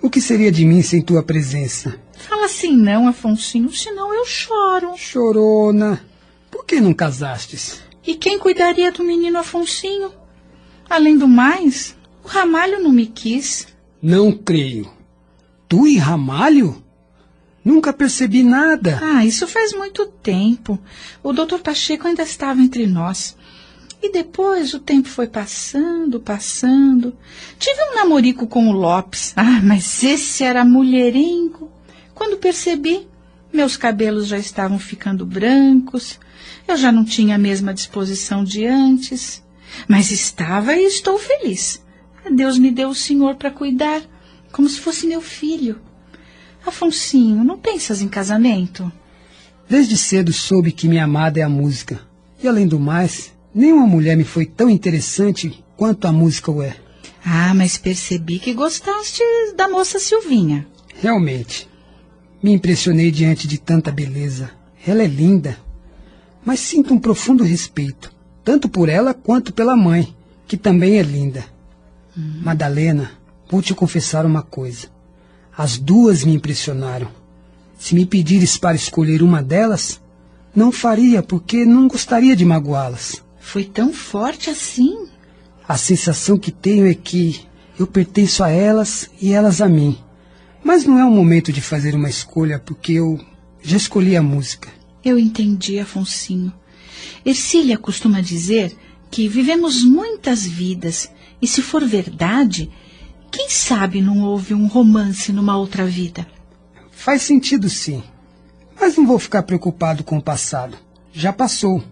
O 0.00 0.08
que 0.08 0.22
seria 0.22 0.50
de 0.50 0.64
mim 0.64 0.80
sem 0.80 1.02
tua 1.02 1.22
presença? 1.22 2.00
Fala 2.16 2.46
assim 2.46 2.74
não, 2.74 3.06
Afonsinho, 3.06 3.70
senão 3.74 4.14
eu 4.14 4.24
choro. 4.24 4.94
Chorona. 4.96 6.00
Por 6.50 6.64
que 6.64 6.80
não 6.80 6.94
casastes? 6.94 7.82
E 8.06 8.14
quem 8.14 8.38
cuidaria 8.38 8.90
do 8.90 9.04
menino 9.04 9.38
Afonsinho? 9.38 10.18
Além 10.90 11.16
do 11.16 11.28
mais, 11.28 11.96
o 12.24 12.26
Ramalho 12.26 12.82
não 12.82 12.90
me 12.90 13.06
quis. 13.06 13.68
Não 14.02 14.32
creio. 14.32 14.90
Tu 15.68 15.86
e 15.86 15.96
Ramalho? 15.96 16.82
Nunca 17.64 17.92
percebi 17.92 18.42
nada. 18.42 18.98
Ah, 19.00 19.24
isso 19.24 19.46
faz 19.46 19.72
muito 19.72 20.04
tempo. 20.04 20.80
O 21.22 21.32
doutor 21.32 21.60
Pacheco 21.60 22.08
ainda 22.08 22.24
estava 22.24 22.60
entre 22.60 22.88
nós. 22.88 23.36
E 24.02 24.10
depois 24.10 24.74
o 24.74 24.80
tempo 24.80 25.06
foi 25.06 25.28
passando, 25.28 26.18
passando. 26.18 27.16
Tive 27.56 27.80
um 27.92 27.94
namorico 27.94 28.48
com 28.48 28.68
o 28.68 28.72
Lopes. 28.72 29.32
Ah, 29.36 29.60
mas 29.62 30.02
esse 30.02 30.42
era 30.42 30.64
mulherengo. 30.64 31.70
Quando 32.16 32.38
percebi, 32.38 33.06
meus 33.52 33.76
cabelos 33.76 34.26
já 34.26 34.38
estavam 34.38 34.78
ficando 34.78 35.24
brancos. 35.24 36.18
Eu 36.66 36.76
já 36.76 36.90
não 36.90 37.04
tinha 37.04 37.36
a 37.36 37.38
mesma 37.38 37.72
disposição 37.72 38.42
de 38.42 38.66
antes. 38.66 39.40
Mas 39.88 40.10
estava 40.10 40.74
e 40.74 40.84
estou 40.84 41.18
feliz. 41.18 41.82
Deus 42.30 42.58
me 42.58 42.70
deu 42.70 42.90
o 42.90 42.94
senhor 42.94 43.36
para 43.36 43.50
cuidar, 43.50 44.02
como 44.52 44.68
se 44.68 44.80
fosse 44.80 45.06
meu 45.06 45.20
filho. 45.20 45.80
Afonsinho, 46.66 47.42
não 47.42 47.58
pensas 47.58 48.02
em 48.02 48.08
casamento? 48.08 48.90
Desde 49.68 49.96
cedo 49.96 50.32
soube 50.32 50.72
que 50.72 50.88
minha 50.88 51.04
amada 51.04 51.40
é 51.40 51.42
a 51.42 51.48
música. 51.48 52.00
E 52.42 52.48
além 52.48 52.66
do 52.66 52.78
mais, 52.78 53.32
nenhuma 53.54 53.86
mulher 53.86 54.16
me 54.16 54.24
foi 54.24 54.44
tão 54.44 54.68
interessante 54.68 55.64
quanto 55.76 56.06
a 56.06 56.12
música 56.12 56.50
o 56.50 56.62
é. 56.62 56.76
Ah, 57.24 57.54
mas 57.54 57.78
percebi 57.78 58.38
que 58.38 58.54
gostaste 58.54 59.22
da 59.56 59.68
moça 59.68 59.98
Silvinha. 59.98 60.66
Realmente. 60.94 61.68
Me 62.42 62.52
impressionei 62.52 63.10
diante 63.10 63.46
de 63.46 63.58
tanta 63.58 63.90
beleza. 63.92 64.50
Ela 64.86 65.02
é 65.02 65.06
linda. 65.06 65.58
Mas 66.44 66.60
sinto 66.60 66.94
um 66.94 66.98
profundo 66.98 67.44
respeito, 67.44 68.10
tanto 68.44 68.68
por 68.68 68.88
ela 68.88 69.14
quanto 69.14 69.52
pela 69.52 69.76
mãe, 69.76 70.14
que 70.46 70.56
também 70.56 70.98
é 70.98 71.02
linda. 71.02 71.44
Hum. 72.16 72.40
Madalena, 72.42 73.12
vou 73.50 73.62
te 73.62 73.74
confessar 73.74 74.26
uma 74.26 74.42
coisa. 74.42 74.88
As 75.56 75.78
duas 75.78 76.24
me 76.24 76.34
impressionaram. 76.34 77.08
Se 77.78 77.94
me 77.94 78.04
pedires 78.06 78.56
para 78.56 78.76
escolher 78.76 79.22
uma 79.22 79.42
delas, 79.42 80.00
não 80.54 80.72
faria, 80.72 81.22
porque 81.22 81.64
não 81.64 81.88
gostaria 81.88 82.34
de 82.34 82.44
magoá-las. 82.44 83.22
Foi 83.38 83.64
tão 83.64 83.92
forte 83.92 84.50
assim? 84.50 85.06
A 85.66 85.76
sensação 85.76 86.38
que 86.38 86.50
tenho 86.50 86.86
é 86.86 86.94
que 86.94 87.46
eu 87.78 87.86
pertenço 87.86 88.42
a 88.42 88.50
elas 88.50 89.10
e 89.20 89.32
elas 89.32 89.60
a 89.60 89.68
mim. 89.68 89.96
Mas 90.62 90.84
não 90.84 90.98
é 90.98 91.04
o 91.04 91.10
momento 91.10 91.52
de 91.52 91.60
fazer 91.60 91.94
uma 91.94 92.10
escolha, 92.10 92.58
porque 92.58 92.92
eu 92.92 93.18
já 93.62 93.76
escolhi 93.76 94.16
a 94.16 94.22
música. 94.22 94.68
Eu 95.02 95.18
entendi, 95.18 95.78
Afonsinho. 95.78 96.52
Ercília 97.24 97.76
costuma 97.76 98.20
dizer 98.20 98.76
que 99.10 99.28
vivemos 99.28 99.82
muitas 99.82 100.46
vidas, 100.46 101.10
e 101.42 101.46
se 101.46 101.62
for 101.62 101.84
verdade, 101.84 102.70
quem 103.30 103.48
sabe 103.48 104.00
não 104.00 104.20
houve 104.22 104.54
um 104.54 104.66
romance 104.66 105.32
numa 105.32 105.56
outra 105.56 105.84
vida? 105.84 106.26
Faz 106.90 107.22
sentido, 107.22 107.68
sim. 107.68 108.02
Mas 108.78 108.96
não 108.96 109.06
vou 109.06 109.18
ficar 109.18 109.42
preocupado 109.42 110.04
com 110.04 110.18
o 110.18 110.22
passado. 110.22 110.76
Já 111.12 111.32
passou. 111.32 111.82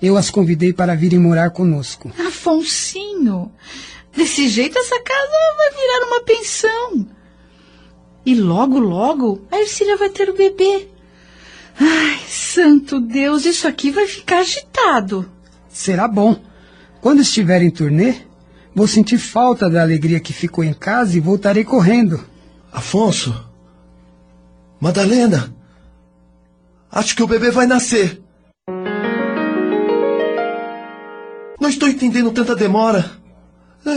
Eu 0.00 0.16
as 0.16 0.30
convidei 0.30 0.72
para 0.72 0.94
virem 0.94 1.18
morar 1.18 1.50
conosco. 1.50 2.12
Afonsinho, 2.18 3.50
desse 4.14 4.48
jeito 4.48 4.78
essa 4.78 5.00
casa 5.00 5.30
vai 5.56 5.70
virar 5.70 6.06
uma 6.06 6.22
pensão. 6.22 7.06
E 8.26 8.34
logo, 8.34 8.78
logo, 8.78 9.42
a 9.50 9.60
Ercília 9.60 9.96
vai 9.96 10.08
ter 10.08 10.28
o 10.28 10.36
bebê. 10.36 10.88
Ai, 11.78 12.18
santo 12.28 13.00
Deus, 13.00 13.44
isso 13.44 13.66
aqui 13.66 13.90
vai 13.90 14.06
ficar 14.06 14.38
agitado. 14.38 15.30
Será 15.68 16.06
bom. 16.06 16.40
Quando 17.00 17.20
estiver 17.20 17.62
em 17.62 17.70
turnê, 17.70 18.14
vou 18.74 18.86
sentir 18.86 19.18
falta 19.18 19.68
da 19.68 19.82
alegria 19.82 20.20
que 20.20 20.32
ficou 20.32 20.64
em 20.64 20.72
casa 20.72 21.16
e 21.16 21.20
voltarei 21.20 21.64
correndo. 21.64 22.24
Afonso? 22.72 23.34
Madalena? 24.80 25.54
Acho 26.90 27.16
que 27.16 27.22
o 27.22 27.26
bebê 27.26 27.50
vai 27.50 27.66
nascer. 27.66 28.22
Não 31.60 31.68
estou 31.68 31.88
entendendo 31.88 32.30
tanta 32.30 32.54
demora. 32.54 33.10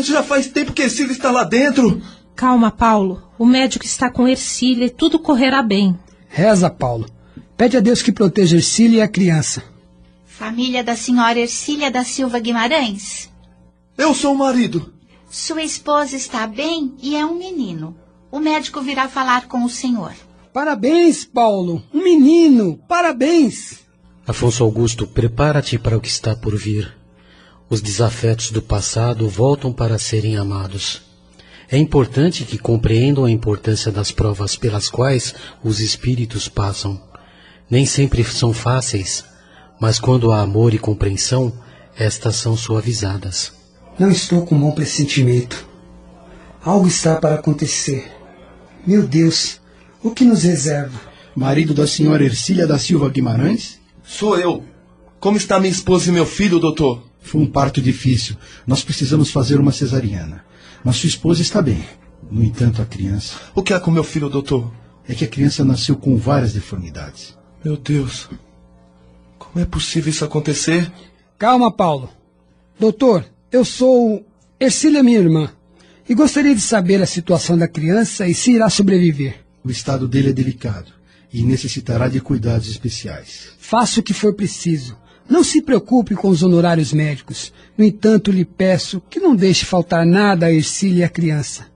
Já 0.01 0.23
faz 0.23 0.47
tempo 0.47 0.73
que 0.73 0.81
Ercília 0.81 1.11
está 1.11 1.31
lá 1.31 1.43
dentro. 1.43 2.01
Calma, 2.35 2.71
Paulo. 2.71 3.23
O 3.37 3.45
médico 3.45 3.85
está 3.85 4.09
com 4.09 4.27
Ercília 4.27 4.85
e 4.85 4.89
tudo 4.89 5.19
correrá 5.19 5.61
bem. 5.61 5.97
Reza, 6.27 6.69
Paulo. 6.69 7.05
Pede 7.57 7.75
a 7.75 7.79
Deus 7.79 8.03
que 8.03 8.11
proteja 8.11 8.57
Ercília 8.57 8.99
e 8.99 9.01
a 9.01 9.07
criança. 9.07 9.63
Família 10.27 10.83
da 10.83 10.95
senhora 10.95 11.39
Ercília 11.39 11.89
da 11.89 12.03
Silva 12.03 12.37
Guimarães? 12.37 13.31
Eu 13.97 14.13
sou 14.13 14.35
o 14.35 14.37
marido. 14.37 14.93
Sua 15.27 15.63
esposa 15.63 16.15
está 16.15 16.45
bem 16.45 16.93
e 17.01 17.15
é 17.15 17.25
um 17.25 17.35
menino. 17.35 17.97
O 18.31 18.39
médico 18.39 18.79
virá 18.79 19.09
falar 19.09 19.47
com 19.47 19.65
o 19.65 19.69
senhor. 19.69 20.13
Parabéns, 20.53 21.25
Paulo. 21.25 21.81
Um 21.91 22.03
menino. 22.03 22.79
Parabéns. 22.87 23.79
Afonso 24.27 24.63
Augusto, 24.63 25.07
prepara-te 25.07 25.79
para 25.79 25.97
o 25.97 26.01
que 26.01 26.09
está 26.09 26.35
por 26.35 26.55
vir. 26.55 26.95
Os 27.67 27.81
desafetos 27.81 28.51
do 28.51 28.61
passado 28.61 29.27
voltam 29.27 29.73
para 29.73 29.97
serem 29.97 30.37
amados. 30.37 31.01
É 31.69 31.77
importante 31.77 32.45
que 32.45 32.57
compreendam 32.57 33.25
a 33.25 33.31
importância 33.31 33.91
das 33.91 34.11
provas 34.11 34.55
pelas 34.55 34.89
quais 34.89 35.33
os 35.63 35.79
espíritos 35.79 36.47
passam. 36.47 37.01
Nem 37.69 37.85
sempre 37.85 38.23
são 38.23 38.53
fáceis, 38.53 39.25
mas 39.79 39.99
quando 39.99 40.31
há 40.31 40.41
amor 40.41 40.73
e 40.73 40.79
compreensão, 40.79 41.53
estas 41.95 42.37
são 42.37 42.55
suavizadas. 42.55 43.51
Não 43.99 44.09
estou 44.09 44.45
com 44.45 44.59
bom 44.59 44.71
pressentimento. 44.71 45.67
Algo 46.63 46.87
está 46.87 47.15
para 47.15 47.35
acontecer. 47.35 48.11
Meu 48.85 49.05
Deus, 49.05 49.59
o 50.01 50.11
que 50.11 50.23
nos 50.23 50.43
reserva? 50.43 50.99
Marido 51.35 51.73
da 51.73 51.85
senhora 51.85 52.23
Ercília 52.23 52.65
da 52.65 52.79
Silva 52.79 53.09
Guimarães? 53.09 53.79
Sou 54.03 54.37
eu. 54.37 54.63
Como 55.19 55.37
está 55.37 55.59
minha 55.59 55.71
esposa 55.71 56.09
e 56.09 56.13
meu 56.13 56.25
filho, 56.25 56.59
doutor? 56.59 57.03
Foi 57.21 57.41
um 57.41 57.45
parto 57.45 57.81
difícil. 57.81 58.37
Nós 58.65 58.83
precisamos 58.83 59.29
fazer 59.29 59.59
uma 59.59 59.71
cesariana. 59.71 60.45
Mas 60.83 60.95
sua 60.95 61.07
esposa 61.07 61.41
está 61.41 61.61
bem. 61.61 61.83
No 62.31 62.43
entanto, 62.43 62.81
a 62.81 62.85
criança. 62.85 63.35
O 63.53 63.61
que 63.61 63.73
há 63.73 63.79
com 63.79 63.91
meu 63.91 64.03
filho, 64.03 64.29
doutor? 64.29 64.71
É 65.07 65.13
que 65.13 65.25
a 65.25 65.27
criança 65.27 65.63
nasceu 65.65 65.95
com 65.95 66.17
várias 66.17 66.53
deformidades. 66.53 67.36
Meu 67.63 67.77
Deus. 67.77 68.29
Como 69.37 69.59
é 69.59 69.65
possível 69.65 70.09
isso 70.09 70.25
acontecer? 70.25 70.91
Calma, 71.37 71.71
Paulo. 71.71 72.09
Doutor, 72.79 73.25
eu 73.51 73.65
sou 73.65 74.25
Ercília, 74.59 75.03
minha 75.03 75.19
irmã, 75.19 75.51
e 76.07 76.15
gostaria 76.15 76.55
de 76.55 76.61
saber 76.61 77.01
a 77.01 77.05
situação 77.05 77.57
da 77.57 77.67
criança 77.67 78.27
e 78.27 78.33
se 78.33 78.51
irá 78.51 78.69
sobreviver. 78.69 79.41
O 79.63 79.69
estado 79.69 80.07
dele 80.07 80.29
é 80.29 80.33
delicado 80.33 80.91
e 81.33 81.43
necessitará 81.43 82.07
de 82.07 82.21
cuidados 82.21 82.69
especiais. 82.69 83.49
Faça 83.57 83.99
o 83.99 84.03
que 84.03 84.13
for 84.13 84.33
preciso. 84.33 84.97
Não 85.29 85.43
se 85.43 85.61
preocupe 85.61 86.15
com 86.15 86.29
os 86.29 86.41
honorários 86.41 86.93
médicos. 86.93 87.51
No 87.77 87.83
entanto, 87.83 88.31
lhe 88.31 88.45
peço 88.45 89.01
que 89.09 89.19
não 89.19 89.35
deixe 89.35 89.65
faltar 89.65 90.05
nada 90.05 90.45
a 90.45 90.53
Ercília 90.53 91.01
e 91.01 91.03
a 91.03 91.09
criança. 91.09 91.67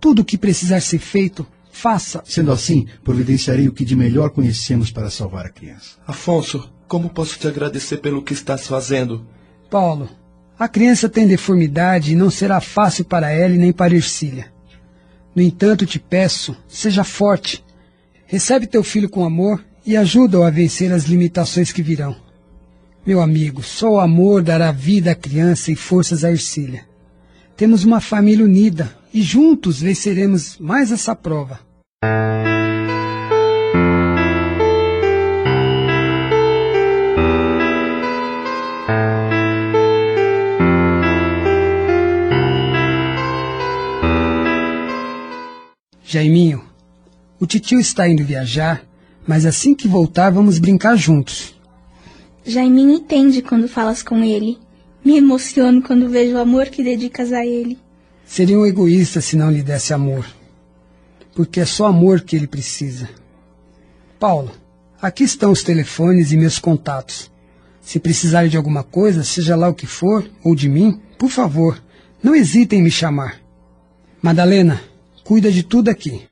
Tudo 0.00 0.20
o 0.20 0.24
que 0.24 0.36
precisar 0.36 0.80
ser 0.80 0.98
feito, 0.98 1.46
faça. 1.78 2.22
Sendo 2.26 2.50
assim, 2.50 2.86
providenciarei 3.04 3.68
o 3.68 3.72
que 3.72 3.84
de 3.84 3.94
melhor 3.94 4.30
conhecemos 4.30 4.90
para 4.90 5.10
salvar 5.10 5.46
a 5.46 5.50
criança. 5.50 5.96
Afonso, 6.06 6.68
Como 6.88 7.10
posso 7.10 7.38
te 7.38 7.46
agradecer 7.46 7.98
pelo 7.98 8.22
que 8.22 8.32
estás 8.32 8.66
fazendo? 8.66 9.26
Paulo, 9.70 10.08
a 10.58 10.66
criança 10.66 11.06
tem 11.06 11.28
deformidade 11.28 12.12
e 12.12 12.16
não 12.16 12.30
será 12.30 12.62
fácil 12.62 13.04
para 13.04 13.30
ela 13.30 13.54
e 13.54 13.58
nem 13.58 13.72
para 13.74 13.94
Ercília. 13.94 14.50
No 15.34 15.42
entanto, 15.42 15.84
te 15.84 15.98
peço, 15.98 16.56
seja 16.66 17.04
forte. 17.04 17.62
Recebe 18.24 18.66
teu 18.66 18.82
filho 18.82 19.08
com 19.08 19.22
amor 19.22 19.62
e 19.84 19.98
ajuda-o 19.98 20.42
a 20.42 20.50
vencer 20.50 20.90
as 20.90 21.04
limitações 21.04 21.70
que 21.70 21.82
virão. 21.82 22.16
Meu 23.04 23.20
amigo, 23.20 23.62
só 23.62 23.92
o 23.92 24.00
amor 24.00 24.42
dará 24.42 24.72
vida 24.72 25.10
à 25.10 25.14
criança 25.14 25.70
e 25.70 25.76
forças 25.76 26.24
a 26.24 26.30
Ercília. 26.30 26.86
Temos 27.54 27.84
uma 27.84 28.00
família 28.00 28.46
unida 28.46 28.96
e 29.12 29.20
juntos 29.20 29.82
venceremos 29.82 30.56
mais 30.58 30.90
essa 30.90 31.14
prova. 31.14 31.67
Jaiminho, 46.10 46.64
o 47.38 47.46
titio 47.46 47.78
está 47.78 48.08
indo 48.08 48.24
viajar, 48.24 48.82
mas 49.26 49.44
assim 49.44 49.74
que 49.74 49.86
voltar 49.86 50.30
vamos 50.30 50.58
brincar 50.58 50.96
juntos. 50.96 51.54
Jaiminho 52.46 52.94
entende 52.94 53.42
quando 53.42 53.68
falas 53.68 54.02
com 54.02 54.24
ele. 54.24 54.56
Me 55.04 55.18
emociono 55.18 55.82
quando 55.82 56.08
vejo 56.08 56.36
o 56.36 56.40
amor 56.40 56.68
que 56.68 56.82
dedicas 56.82 57.30
a 57.30 57.44
ele. 57.44 57.76
Seria 58.24 58.58
um 58.58 58.64
egoísta 58.64 59.20
se 59.20 59.36
não 59.36 59.50
lhe 59.50 59.62
desse 59.62 59.92
amor. 59.92 60.24
Porque 61.38 61.60
é 61.60 61.64
só 61.64 61.86
amor 61.86 62.22
que 62.22 62.34
ele 62.34 62.48
precisa. 62.48 63.08
Paulo, 64.18 64.50
aqui 65.00 65.22
estão 65.22 65.52
os 65.52 65.62
telefones 65.62 66.32
e 66.32 66.36
meus 66.36 66.58
contatos. 66.58 67.30
Se 67.80 68.00
precisarem 68.00 68.50
de 68.50 68.56
alguma 68.56 68.82
coisa, 68.82 69.22
seja 69.22 69.54
lá 69.54 69.68
o 69.68 69.72
que 69.72 69.86
for, 69.86 70.28
ou 70.42 70.56
de 70.56 70.68
mim, 70.68 71.00
por 71.16 71.30
favor, 71.30 71.80
não 72.20 72.34
hesitem 72.34 72.80
em 72.80 72.82
me 72.82 72.90
chamar. 72.90 73.40
Madalena, 74.20 74.82
cuida 75.22 75.52
de 75.52 75.62
tudo 75.62 75.90
aqui. 75.90 76.24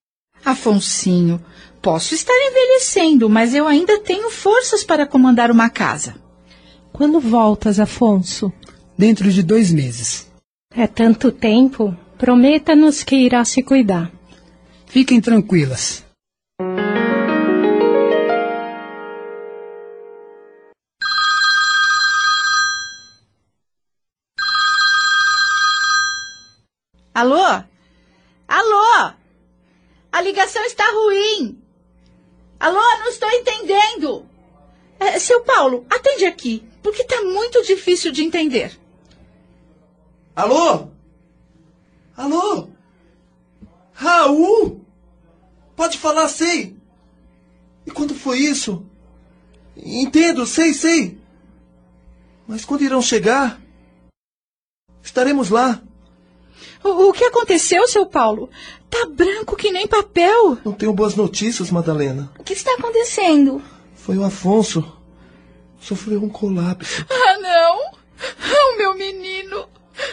Afonsinho, 0.44 1.40
posso 1.80 2.12
estar 2.12 2.34
envelhecendo, 2.34 3.30
mas 3.30 3.54
eu 3.54 3.68
ainda 3.68 4.00
tenho 4.00 4.28
forças 4.28 4.82
para 4.82 5.06
comandar 5.06 5.52
uma 5.52 5.70
casa. 5.70 6.16
Quando 6.92 7.20
voltas, 7.20 7.78
Afonso? 7.78 8.52
Dentro 8.98 9.30
de 9.30 9.44
dois 9.44 9.70
meses. 9.70 10.26
É 10.74 10.88
tanto 10.88 11.30
tempo. 11.30 11.96
Prometa-nos 12.18 13.04
que 13.04 13.14
irá 13.14 13.44
se 13.44 13.62
cuidar. 13.62 14.15
Fiquem 14.86 15.20
tranquilas. 15.20 16.04
Alô? 27.12 27.64
Alô? 28.46 29.12
A 30.12 30.20
ligação 30.22 30.62
está 30.64 30.84
ruim. 30.92 31.60
Alô, 32.60 32.78
não 32.78 33.08
estou 33.08 33.28
entendendo. 33.30 34.26
É, 34.98 35.18
seu 35.18 35.42
Paulo, 35.42 35.86
atende 35.90 36.24
aqui, 36.24 36.66
porque 36.82 37.02
está 37.02 37.22
muito 37.22 37.62
difícil 37.62 38.12
de 38.12 38.22
entender. 38.22 38.78
Alô? 40.34 40.88
Alô? 42.16 42.75
Raul? 43.96 44.84
Pode 45.74 45.98
falar, 45.98 46.28
sei. 46.28 46.76
E 47.86 47.90
quando 47.90 48.14
foi 48.14 48.38
isso? 48.38 48.84
Entendo, 49.74 50.46
sei, 50.46 50.74
sei. 50.74 51.18
Mas 52.46 52.64
quando 52.64 52.82
irão 52.82 53.00
chegar? 53.00 53.58
Estaremos 55.02 55.48
lá. 55.48 55.80
O, 56.84 57.08
o 57.08 57.12
que 57.12 57.24
aconteceu, 57.24 57.88
seu 57.88 58.04
Paulo? 58.04 58.50
Tá 58.90 59.06
branco 59.06 59.56
que 59.56 59.72
nem 59.72 59.86
papel. 59.86 60.58
Não 60.62 60.72
tenho 60.72 60.92
boas 60.92 61.14
notícias, 61.14 61.70
Madalena. 61.70 62.30
O 62.38 62.44
que 62.44 62.52
está 62.52 62.74
acontecendo? 62.74 63.62
Foi 63.94 64.18
o 64.18 64.24
Afonso. 64.24 64.84
Sofreu 65.80 66.22
um 66.22 66.28
colapso. 66.28 67.06
Ah, 67.08 67.38
não! 67.38 67.96
Ah, 68.18 68.74
o 68.74 68.78
meu 68.78 68.94
menino! 68.94 69.68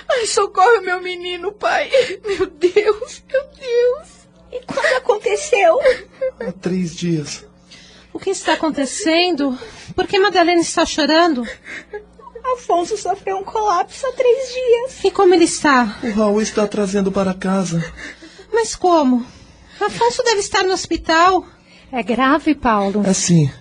Ai, 0.10 0.26
socorre 0.26 0.78
o 0.80 0.84
meu 0.84 1.02
menino, 1.02 1.52
pai! 1.52 1.90
Meu 2.26 2.46
Deus, 2.48 3.24
meu 3.32 3.44
Deus! 3.48 4.10
E 4.52 4.60
quando 4.66 4.98
aconteceu? 4.98 5.80
Há 6.40 6.52
três 6.52 6.96
dias. 6.96 7.46
O 8.14 8.20
que 8.20 8.30
está 8.30 8.54
acontecendo? 8.54 9.58
Por 9.96 10.08
que 10.08 10.20
Madalena 10.20 10.62
está 10.62 10.86
chorando? 10.86 11.44
Afonso 12.54 12.96
sofreu 12.98 13.38
um 13.38 13.44
colapso 13.44 14.06
há 14.06 14.12
três 14.12 14.54
dias. 14.54 15.04
E 15.04 15.12
como 15.12 15.34
ele 15.34 15.46
está? 15.46 16.00
O 16.04 16.12
Raul 16.12 16.42
está 16.42 16.68
trazendo 16.68 17.12
para 17.12 17.34
casa. 17.34 17.84
Mas 18.52 18.76
como? 18.76 19.26
Afonso 19.80 20.22
deve 20.24 20.40
estar 20.40 20.64
no 20.64 20.74
hospital. 20.74 21.46
É 21.92 22.04
grave, 22.04 22.54
Paulo. 22.54 23.04
É 23.06 23.14
sim. 23.14 23.52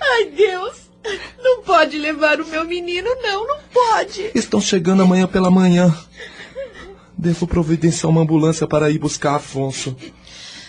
Ai, 0.00 0.26
Deus! 0.26 0.85
Não 1.38 1.62
pode 1.62 1.98
levar 1.98 2.40
o 2.40 2.46
meu 2.46 2.64
menino, 2.64 3.08
não, 3.22 3.46
não 3.46 3.58
pode. 3.72 4.30
Estão 4.34 4.60
chegando 4.60 5.02
amanhã 5.02 5.26
pela 5.26 5.50
manhã. 5.50 5.94
Devo 7.16 7.46
providenciar 7.46 8.10
uma 8.10 8.22
ambulância 8.22 8.66
para 8.66 8.90
ir 8.90 8.98
buscar 8.98 9.36
Afonso. 9.36 9.96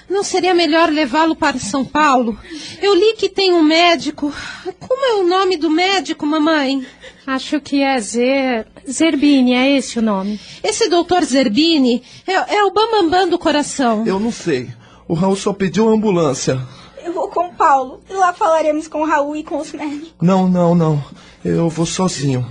Não 0.10 0.24
seria 0.24 0.54
melhor 0.54 0.90
levá-lo 0.90 1.36
para 1.36 1.60
São 1.60 1.84
Paulo? 1.84 2.38
Eu 2.82 2.96
li 2.96 3.14
que 3.18 3.28
tem 3.28 3.54
um 3.54 3.62
médico. 3.62 4.34
Como 4.80 5.06
é 5.06 5.16
o 5.22 5.28
nome 5.28 5.58
do 5.58 5.70
médico, 5.70 6.26
mamãe? 6.26 6.86
Acho 7.26 7.60
que 7.60 7.82
é 7.82 8.00
Zer... 8.00 8.66
Zerbini, 8.90 9.54
é 9.54 9.78
esse 9.78 10.00
o 10.00 10.02
nome. 10.02 10.40
Esse 10.64 10.88
doutor 10.88 11.26
Zerbini 11.26 12.02
é, 12.26 12.56
é 12.56 12.64
o 12.64 12.72
bambambam 12.72 13.10
bam, 13.10 13.20
bam 13.20 13.30
do 13.30 13.38
coração. 13.38 14.08
Eu 14.08 14.18
não 14.18 14.32
sei. 14.32 14.70
O 15.10 15.14
Raul 15.14 15.36
só 15.36 15.52
pediu 15.52 15.90
a 15.90 15.92
ambulância. 15.92 16.62
Eu 17.08 17.14
vou 17.14 17.30
com 17.30 17.48
o 17.48 17.54
Paulo. 17.54 18.02
E 18.10 18.14
lá 18.14 18.34
falaremos 18.34 18.90
com 18.90 19.02
o 19.02 19.06
Raul 19.06 19.38
e 19.38 19.42
com 19.42 19.60
os 19.60 19.72
médicos. 19.72 20.14
Não, 20.22 20.46
não, 20.46 20.76
não. 20.76 21.02
Eu 21.44 21.70
vou 21.70 21.86
sozinho. 21.86 22.46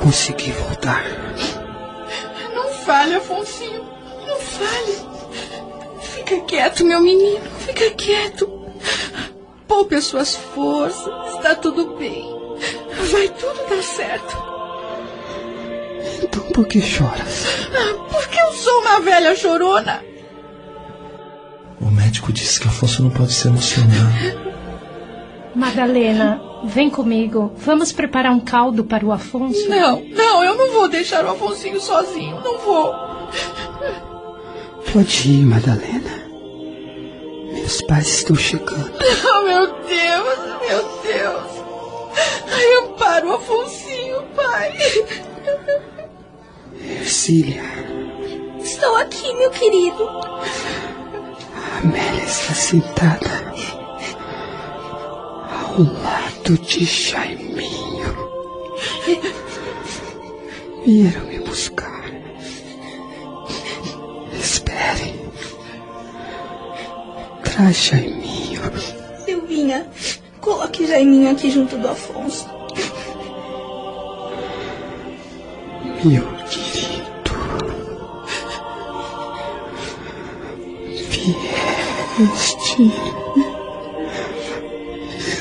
Consegui 0.00 0.52
voltar. 0.52 1.04
Não 2.54 2.68
fale, 2.84 3.16
Afonsinho. 3.16 3.84
Não 4.28 4.36
fale. 4.36 4.96
Fica 6.02 6.40
quieto, 6.42 6.84
meu 6.84 7.00
menino. 7.00 7.44
Fica 7.66 7.90
quieto. 7.90 8.48
Poupe 9.66 9.96
as 9.96 10.04
suas 10.04 10.36
forças. 10.36 11.34
Está 11.34 11.56
tudo 11.56 11.96
bem. 11.96 12.24
Vai 13.10 13.28
tudo 13.30 13.68
dar 13.68 13.82
certo. 13.82 14.49
Então 16.22 16.42
por 16.52 16.66
que 16.66 16.80
choras? 16.80 17.46
Porque 18.10 18.40
eu 18.40 18.52
sou 18.52 18.80
uma 18.82 19.00
velha 19.00 19.34
chorona. 19.34 20.02
O 21.80 21.90
médico 21.90 22.32
disse 22.32 22.60
que 22.60 22.68
Afonso 22.68 23.02
não 23.02 23.10
pode 23.10 23.32
se 23.32 23.48
emocionar. 23.48 24.12
Madalena, 25.54 26.40
vem 26.64 26.90
comigo. 26.90 27.52
Vamos 27.56 27.92
preparar 27.92 28.32
um 28.32 28.40
caldo 28.40 28.84
para 28.84 29.04
o 29.04 29.12
Afonso? 29.12 29.68
Não, 29.68 30.00
não, 30.00 30.44
eu 30.44 30.56
não 30.56 30.72
vou 30.72 30.88
deixar 30.88 31.24
o 31.24 31.30
Afonsinho 31.30 31.80
sozinho. 31.80 32.40
Não 32.40 32.58
vou. 32.58 32.94
Pode 34.92 35.30
ir, 35.30 35.44
Madalena. 35.46 36.20
Meus 37.52 37.80
pais 37.82 38.08
estão 38.08 38.36
chegando. 38.36 38.92
Oh, 39.32 39.42
meu 39.42 39.66
Deus, 39.66 40.38
meu 40.60 41.02
Deus. 41.02 41.50
Ai, 42.52 42.84
ampara 42.84 43.26
o 43.26 43.34
Afonsinho, 43.34 44.22
pai. 44.34 44.72
Ercília. 46.82 47.62
Estou 48.62 48.96
aqui, 48.96 49.32
meu 49.34 49.50
querido. 49.50 50.08
A 51.54 51.78
Amélia 51.78 52.24
está 52.24 52.54
sentada 52.54 53.52
ao 55.50 55.82
lado 55.82 56.58
de 56.58 56.84
Jaiminho. 56.84 58.16
Vieram 60.84 61.26
me 61.26 61.38
buscar. 61.40 62.04
Espere. 64.38 65.20
Traz 67.44 67.76
Jaiminho. 67.76 68.60
Silvinha, 69.24 69.86
coloque 70.40 70.86
Jaiminho 70.86 71.30
aqui 71.30 71.50
junto 71.50 71.76
do 71.76 71.88
Afonso. 71.88 72.48
Meu 76.02 76.24
querido. 76.48 77.30
Vieste 82.16 82.90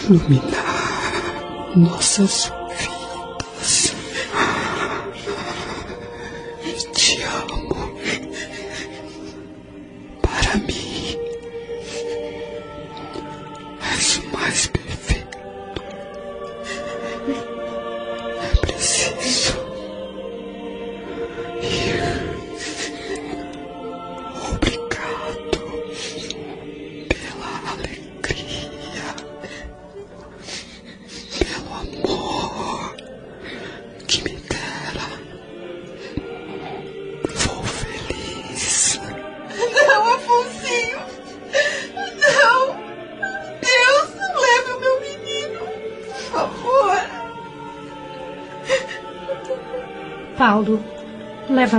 iluminar 0.09 1.77
nossas 1.77 2.51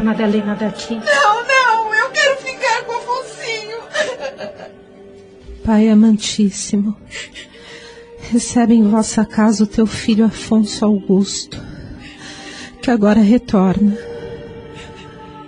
a 0.01 0.03
Madalena 0.03 0.55
daqui. 0.55 0.95
Não, 0.95 1.47
não! 1.47 1.95
Eu 1.95 2.11
quero 2.11 2.37
ficar 2.39 2.85
com 2.85 2.93
o 2.93 2.97
Afonsinho! 2.97 3.79
Pai 5.63 5.89
amantíssimo, 5.89 6.97
recebe 8.31 8.75
em 8.75 8.89
vossa 8.89 9.25
casa 9.25 9.65
o 9.65 9.67
teu 9.67 9.87
filho 9.87 10.25
Afonso 10.25 10.85
Augusto, 10.85 11.63
que 12.81 12.91
agora 12.91 13.21
retorna. 13.21 13.97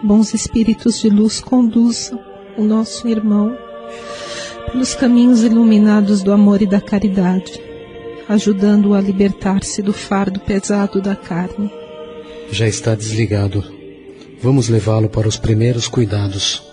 Bons 0.02 0.34
espíritos 0.34 1.00
de 1.00 1.08
luz 1.08 1.40
conduzam 1.40 2.22
o 2.58 2.62
nosso 2.62 3.08
irmão 3.08 3.56
pelos 4.70 4.94
caminhos 4.94 5.42
iluminados 5.42 6.22
do 6.22 6.30
amor 6.30 6.60
e 6.60 6.66
da 6.66 6.80
caridade, 6.80 7.62
ajudando-o 8.28 8.94
a 8.94 9.00
libertar-se 9.00 9.80
do 9.80 9.92
fardo 9.92 10.40
pesado 10.40 11.00
da 11.00 11.16
carne. 11.16 11.72
Já 12.50 12.68
está 12.68 12.94
desligado. 12.94 13.71
Vamos 14.42 14.68
levá-lo 14.68 15.08
para 15.08 15.28
os 15.28 15.36
primeiros 15.36 15.86
cuidados. 15.86 16.71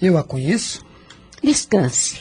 Eu 0.00 0.18
a 0.18 0.24
conheço? 0.24 0.84
Descanse. 1.42 2.20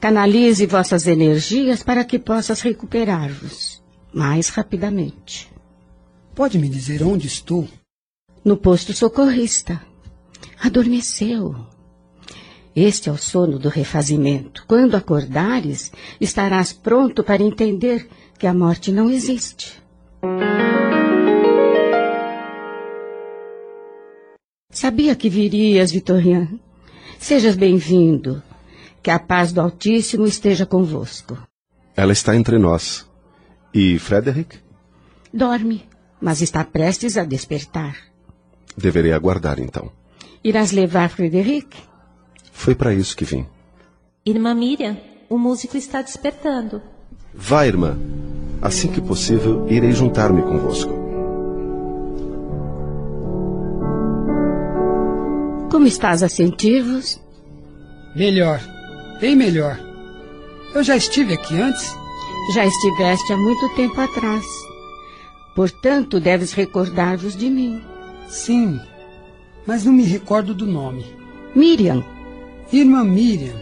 Canalize 0.00 0.66
vossas 0.66 1.06
energias 1.06 1.82
para 1.82 2.04
que 2.04 2.18
possas 2.18 2.60
recuperar-vos 2.60 3.82
mais 4.12 4.48
rapidamente. 4.48 5.50
Pode 6.34 6.58
me 6.58 6.68
dizer 6.68 7.02
onde 7.02 7.26
estou? 7.26 7.68
No 8.44 8.56
posto 8.56 8.92
socorrista. 8.92 9.80
Adormeceu. 10.58 11.54
Este 12.74 13.10
é 13.10 13.12
o 13.12 13.18
sono 13.18 13.58
do 13.58 13.68
refazimento. 13.68 14.64
Quando 14.66 14.96
acordares, 14.96 15.92
estarás 16.20 16.72
pronto 16.72 17.22
para 17.22 17.42
entender 17.42 18.08
que 18.38 18.46
a 18.46 18.54
morte 18.54 18.90
não 18.90 19.10
existe. 19.10 19.82
Sabia 24.82 25.14
que 25.14 25.30
virias, 25.30 25.92
Vitorian. 25.92 26.58
Sejas 27.16 27.54
bem-vindo. 27.54 28.42
Que 29.00 29.12
a 29.12 29.18
paz 29.20 29.52
do 29.52 29.60
Altíssimo 29.60 30.26
esteja 30.26 30.66
convosco. 30.66 31.38
Ela 31.94 32.12
está 32.12 32.34
entre 32.34 32.58
nós. 32.58 33.08
E 33.72 33.96
Frederick? 34.00 34.58
Dorme, 35.32 35.84
mas 36.20 36.42
está 36.42 36.64
prestes 36.64 37.16
a 37.16 37.22
despertar. 37.22 37.96
Deverei 38.76 39.12
aguardar 39.12 39.60
então. 39.60 39.88
Irás 40.42 40.72
levar 40.72 41.10
Frederic? 41.10 41.76
Foi 42.50 42.74
para 42.74 42.92
isso 42.92 43.16
que 43.16 43.24
vim. 43.24 43.46
Irmã 44.26 44.52
Miriam, 44.52 44.98
o 45.28 45.38
músico 45.38 45.76
está 45.76 46.02
despertando. 46.02 46.82
Vá, 47.32 47.68
irmã. 47.68 47.96
Assim 48.60 48.90
que 48.90 49.00
possível, 49.00 49.64
irei 49.70 49.92
juntar-me 49.92 50.42
convosco. 50.42 51.01
Como 55.72 55.86
estás 55.86 56.22
a 56.22 56.28
sentir-vos? 56.28 57.18
Melhor, 58.14 58.60
bem 59.18 59.34
melhor. 59.34 59.80
Eu 60.74 60.84
já 60.84 60.98
estive 60.98 61.32
aqui 61.32 61.58
antes? 61.58 61.96
Já 62.54 62.66
estiveste 62.66 63.32
há 63.32 63.38
muito 63.38 63.74
tempo 63.74 63.98
atrás. 63.98 64.44
Portanto, 65.56 66.20
deves 66.20 66.52
recordar-vos 66.52 67.34
de 67.34 67.48
mim. 67.48 67.82
Sim, 68.28 68.78
mas 69.66 69.82
não 69.86 69.94
me 69.94 70.02
recordo 70.02 70.52
do 70.52 70.66
nome. 70.66 71.06
Miriam. 71.54 72.04
Irmã 72.70 73.02
Miriam. 73.02 73.58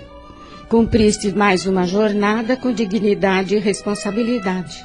Cumpriste 0.68 1.30
mais 1.30 1.64
uma 1.64 1.86
jornada 1.86 2.56
com 2.56 2.72
dignidade 2.72 3.54
e 3.54 3.60
responsabilidade. 3.60 4.76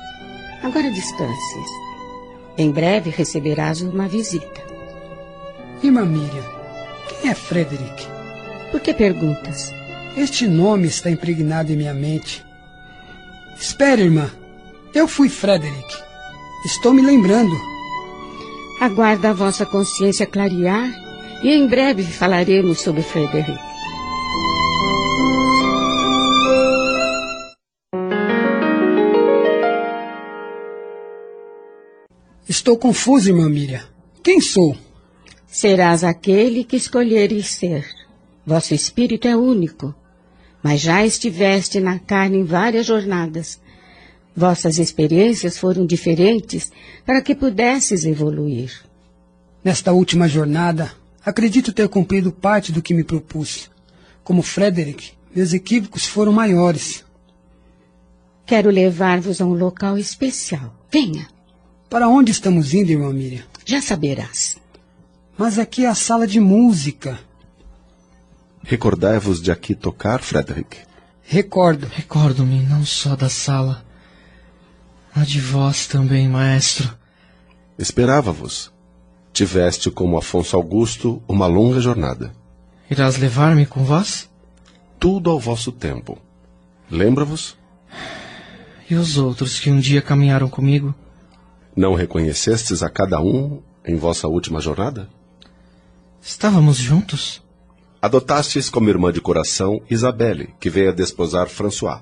Agora 0.61 0.91
descanses. 0.91 1.71
Em 2.55 2.69
breve 2.69 3.09
receberás 3.09 3.81
uma 3.81 4.07
visita. 4.07 4.63
Irmã 5.81 6.05
Miriam, 6.05 6.54
quem 7.07 7.29
é 7.29 7.35
Frederick? 7.35 8.07
Por 8.71 8.79
que 8.81 8.93
perguntas? 8.93 9.71
Este 10.17 10.47
nome 10.47 10.87
está 10.87 11.09
impregnado 11.09 11.71
em 11.71 11.75
minha 11.75 11.93
mente. 11.93 12.43
Espere, 13.57 14.03
irmã. 14.03 14.31
Eu 14.93 15.07
fui 15.07 15.29
Frederick. 15.29 15.95
Estou 16.65 16.93
me 16.93 17.01
lembrando. 17.01 17.55
Aguarda 18.81 19.29
a 19.29 19.33
vossa 19.33 19.65
consciência 19.65 20.25
clarear 20.25 20.89
e 21.43 21.49
em 21.49 21.67
breve 21.67 22.03
falaremos 22.03 22.81
sobre 22.81 23.01
Frederick. 23.01 23.59
Estou 32.47 32.77
confuso, 32.77 33.29
irmã 33.29 33.49
Miriam. 33.49 33.83
Quem 34.23 34.39
sou? 34.39 34.75
Serás 35.55 36.03
aquele 36.03 36.65
que 36.65 36.75
escolheres 36.75 37.47
ser. 37.47 37.87
Vosso 38.45 38.73
espírito 38.73 39.25
é 39.25 39.37
único, 39.37 39.95
mas 40.61 40.81
já 40.81 41.05
estiveste 41.05 41.79
na 41.79 41.97
carne 41.97 42.39
em 42.39 42.43
várias 42.43 42.85
jornadas. 42.85 43.57
Vossas 44.35 44.77
experiências 44.79 45.57
foram 45.57 45.85
diferentes 45.85 46.73
para 47.05 47.21
que 47.21 47.33
pudesses 47.33 48.03
evoluir. 48.03 48.69
Nesta 49.63 49.93
última 49.93 50.27
jornada, 50.27 50.91
acredito 51.25 51.71
ter 51.71 51.87
cumprido 51.87 52.33
parte 52.33 52.73
do 52.73 52.81
que 52.81 52.93
me 52.93 53.05
propus. 53.05 53.71
Como 54.25 54.41
Frederick, 54.41 55.13
meus 55.33 55.53
equívocos 55.53 56.05
foram 56.05 56.33
maiores. 56.33 57.05
Quero 58.45 58.69
levar-vos 58.69 59.39
a 59.39 59.45
um 59.45 59.53
local 59.53 59.97
especial. 59.97 60.75
Venha. 60.91 61.29
Para 61.89 62.09
onde 62.09 62.33
estamos 62.33 62.73
indo, 62.73 62.91
irmã 62.91 63.13
Miriam? 63.13 63.45
Já 63.65 63.81
saberás. 63.81 64.64
Mas 65.37 65.59
aqui 65.59 65.85
é 65.85 65.89
a 65.89 65.95
sala 65.95 66.25
de 66.25 66.39
música. 66.39 67.19
Recordai-vos 68.63 69.41
de 69.41 69.51
aqui 69.51 69.75
tocar, 69.75 70.21
Frederick? 70.21 70.77
Recordo. 71.23 71.87
Recordo-me 71.87 72.61
não 72.63 72.85
só 72.85 73.15
da 73.15 73.29
sala, 73.29 73.83
a 75.13 75.23
de 75.23 75.39
vós 75.39 75.87
também, 75.87 76.27
maestro. 76.27 76.95
Esperava-vos. 77.77 78.71
Tiveste 79.33 79.91
como 79.91 80.17
Afonso 80.17 80.55
Augusto 80.55 81.21
uma 81.27 81.47
longa 81.47 81.81
jornada. 81.81 82.33
Irás 82.89 83.17
levar-me 83.17 83.65
com 83.65 83.83
vós? 83.83 84.29
Tudo 84.99 85.29
ao 85.29 85.39
vosso 85.39 85.71
tempo. 85.71 86.17
Lembra-vos? 86.89 87.57
E 88.89 88.95
os 88.95 89.17
outros 89.17 89.59
que 89.59 89.69
um 89.69 89.79
dia 89.79 90.01
caminharam 90.01 90.47
comigo? 90.47 90.95
Não 91.75 91.93
reconhecestes 91.93 92.81
a 92.81 92.89
cada 92.89 93.19
um 93.19 93.61
em 93.85 93.95
vossa 93.95 94.27
última 94.27 94.61
jornada? 94.61 95.09
Estávamos 96.27 96.77
juntos? 96.77 97.43
Adotastes 98.01 98.67
como 98.67 98.89
irmã 98.89 99.13
de 99.13 99.21
coração 99.21 99.79
Isabelle, 99.87 100.55
que 100.59 100.71
veio 100.71 100.89
a 100.89 100.91
desposar 100.91 101.47
François. 101.47 102.01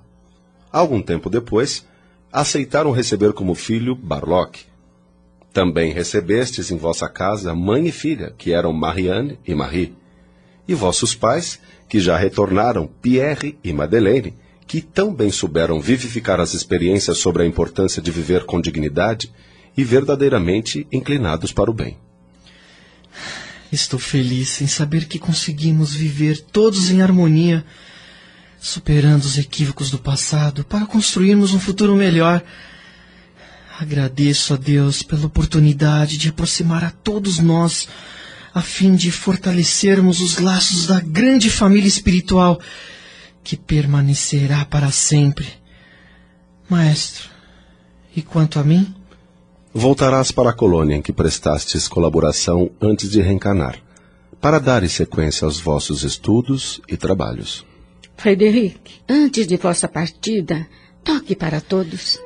Algum 0.72 1.02
tempo 1.02 1.30
depois, 1.30 1.86
aceitaram 2.32 2.92
receber 2.92 3.34
como 3.34 3.54
filho 3.54 3.94
Barloc. 3.94 4.60
Também 5.52 5.92
recebestes 5.92 6.72
em 6.72 6.78
vossa 6.78 7.10
casa 7.10 7.54
mãe 7.54 7.88
e 7.88 7.92
filha, 7.92 8.34
que 8.38 8.54
eram 8.54 8.72
Marianne 8.72 9.38
e 9.46 9.54
Marie. 9.54 9.94
E 10.66 10.74
vossos 10.74 11.14
pais, 11.14 11.60
que 11.90 12.00
já 12.00 12.16
retornaram 12.16 12.88
Pierre 12.88 13.60
e 13.62 13.74
Madeleine, 13.74 14.38
que 14.66 14.80
tão 14.80 15.14
bem 15.14 15.32
souberam 15.32 15.82
vivificar 15.82 16.40
as 16.40 16.54
experiências 16.54 17.18
sobre 17.18 17.44
a 17.44 17.46
importância 17.46 18.02
de 18.02 18.10
viver 18.10 18.46
com 18.46 18.62
dignidade 18.62 19.30
e 19.76 19.84
verdadeiramente 19.84 20.88
inclinados 20.94 21.52
para 21.52 21.70
o 21.70 21.74
bem. 21.74 21.98
Estou 23.74 24.00
feliz 24.00 24.62
em 24.62 24.68
saber 24.68 25.06
que 25.06 25.18
conseguimos 25.18 25.96
viver 25.96 26.40
todos 26.40 26.92
em 26.92 27.02
harmonia, 27.02 27.66
superando 28.60 29.24
os 29.24 29.36
equívocos 29.40 29.90
do 29.90 29.98
passado 29.98 30.64
para 30.64 30.86
construirmos 30.86 31.56
um 31.56 31.60
futuro 31.60 31.96
melhor. 31.96 32.44
Agradeço 33.80 34.54
a 34.54 34.58
Deus 34.58 35.02
pela 35.02 35.26
oportunidade 35.26 36.20
de 36.20 36.30
aproximar 36.30 36.84
a 36.84 36.92
todos 36.92 37.40
nós, 37.40 37.88
a 38.54 38.62
fim 38.62 38.96
de 38.96 39.10
fortalecermos 39.10 40.22
os 40.22 40.38
laços 40.38 40.86
da 40.86 41.00
grande 41.00 41.50
família 41.50 41.88
espiritual 41.88 42.62
que 43.44 43.58
permanecerá 43.58 44.66
para 44.66 44.92
sempre. 44.92 45.48
Maestro, 46.70 47.28
e 48.16 48.22
quanto 48.22 48.60
a 48.60 48.64
mim? 48.64 48.94
Voltarás 49.74 50.32
para 50.32 50.52
a 50.52 50.54
colônia 50.54 50.96
em 50.96 51.02
que 51.02 51.12
prestastes 51.12 51.88
colaboração 51.88 52.70
antes 52.80 53.10
de 53.10 53.22
reencarnar, 53.22 53.80
para 54.40 54.60
dar 54.60 54.88
sequência 54.88 55.46
aos 55.46 55.60
vossos 55.60 56.04
estudos 56.04 56.80
e 56.88 56.96
trabalhos. 56.96 57.66
Frederic, 58.16 59.02
antes 59.10 59.48
de 59.48 59.58
vossa 59.58 59.88
partida, 59.88 60.68
toque 61.04 61.36
para 61.36 61.60
todos. 61.60 62.20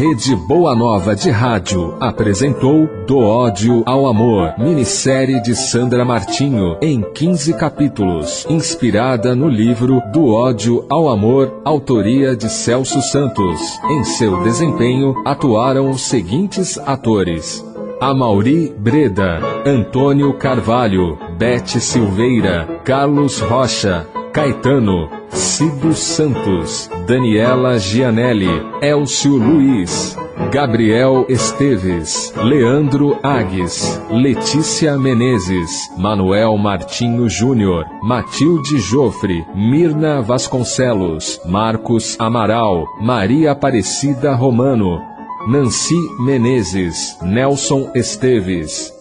Rede 0.00 0.34
Boa 0.34 0.74
Nova 0.74 1.14
de 1.14 1.30
Rádio 1.30 1.94
apresentou 2.00 2.88
Do 3.06 3.18
Ódio 3.18 3.82
ao 3.84 4.06
Amor, 4.06 4.54
minissérie 4.56 5.42
de 5.42 5.54
Sandra 5.54 6.06
Martinho, 6.06 6.78
em 6.80 7.02
15 7.02 7.52
capítulos, 7.52 8.46
inspirada 8.48 9.34
no 9.34 9.46
livro 9.46 10.00
Do 10.10 10.32
Ódio 10.32 10.86
ao 10.88 11.10
Amor, 11.10 11.60
autoria 11.66 12.34
de 12.34 12.48
Celso 12.48 13.02
Santos. 13.02 13.60
Em 13.90 14.02
seu 14.02 14.42
desempenho 14.42 15.14
atuaram 15.26 15.90
os 15.90 16.00
seguintes 16.00 16.78
atores. 16.78 17.62
Amauri 18.00 18.74
Breda, 18.78 19.38
Antônio 19.66 20.32
Carvalho, 20.32 21.18
Bete 21.36 21.78
Silveira, 21.78 22.66
Carlos 22.84 23.38
Rocha, 23.38 24.08
Caetano, 24.32 25.19
Cido 25.32 25.92
Santos, 25.94 26.90
Daniela 27.06 27.78
Gianelli, 27.78 28.48
Elcio 28.80 29.36
Luiz, 29.36 30.16
Gabriel 30.50 31.24
Esteves, 31.28 32.32
Leandro 32.42 33.18
Agues, 33.22 34.00
Letícia 34.10 34.98
Menezes, 34.98 35.90
Manuel 35.96 36.58
Martinho 36.58 37.28
Júnior, 37.28 37.86
Matilde 38.02 38.78
Jofre, 38.80 39.46
Mirna 39.54 40.20
Vasconcelos, 40.20 41.40
Marcos 41.44 42.16
Amaral, 42.18 42.84
Maria 43.00 43.52
Aparecida 43.52 44.34
Romano, 44.34 45.00
Nancy 45.46 45.96
Menezes, 46.18 47.16
Nelson 47.22 47.90
Esteves, 47.94 48.92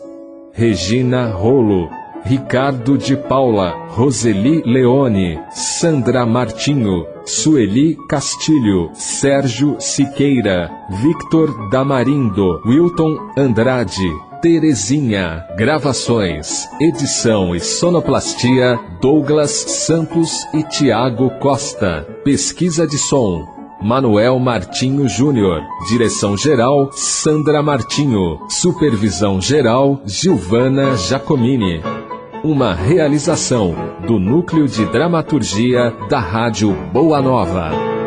Regina 0.53 1.31
Rolo, 1.31 1.89
Ricardo 2.23 2.97
de 2.97 3.15
Paula, 3.15 3.71
Roseli 3.89 4.61
Leone, 4.65 5.39
Sandra 5.51 6.25
Martinho, 6.25 7.05
Sueli 7.25 7.95
Castilho, 8.07 8.89
Sérgio 8.93 9.77
Siqueira, 9.79 10.71
Victor 10.89 11.69
Damarindo, 11.69 12.61
Wilton 12.65 13.31
Andrade, 13.37 14.09
Terezinha, 14.41 15.45
gravações, 15.57 16.67
edição 16.79 17.55
e 17.55 17.59
sonoplastia, 17.59 18.79
Douglas 19.01 19.51
Santos 19.51 20.45
e 20.53 20.63
Tiago 20.63 21.29
Costa, 21.39 22.07
pesquisa 22.23 22.87
de 22.87 22.97
som, 22.97 23.59
Manuel 23.81 24.37
Martinho 24.39 25.07
Júnior. 25.07 25.61
Direção 25.89 26.35
geral, 26.35 26.89
Sandra 26.91 27.63
Martinho. 27.63 28.39
Supervisão 28.49 29.39
geral, 29.39 30.01
Gilvana 30.05 30.97
Giacomini. 30.97 31.81
Uma 32.43 32.73
realização 32.73 33.75
do 34.07 34.17
Núcleo 34.17 34.65
de 34.65 34.85
Dramaturgia 34.85 35.91
da 36.09 36.21
Rádio 36.21 36.73
Boa 36.93 37.21
Nova. 37.21 37.98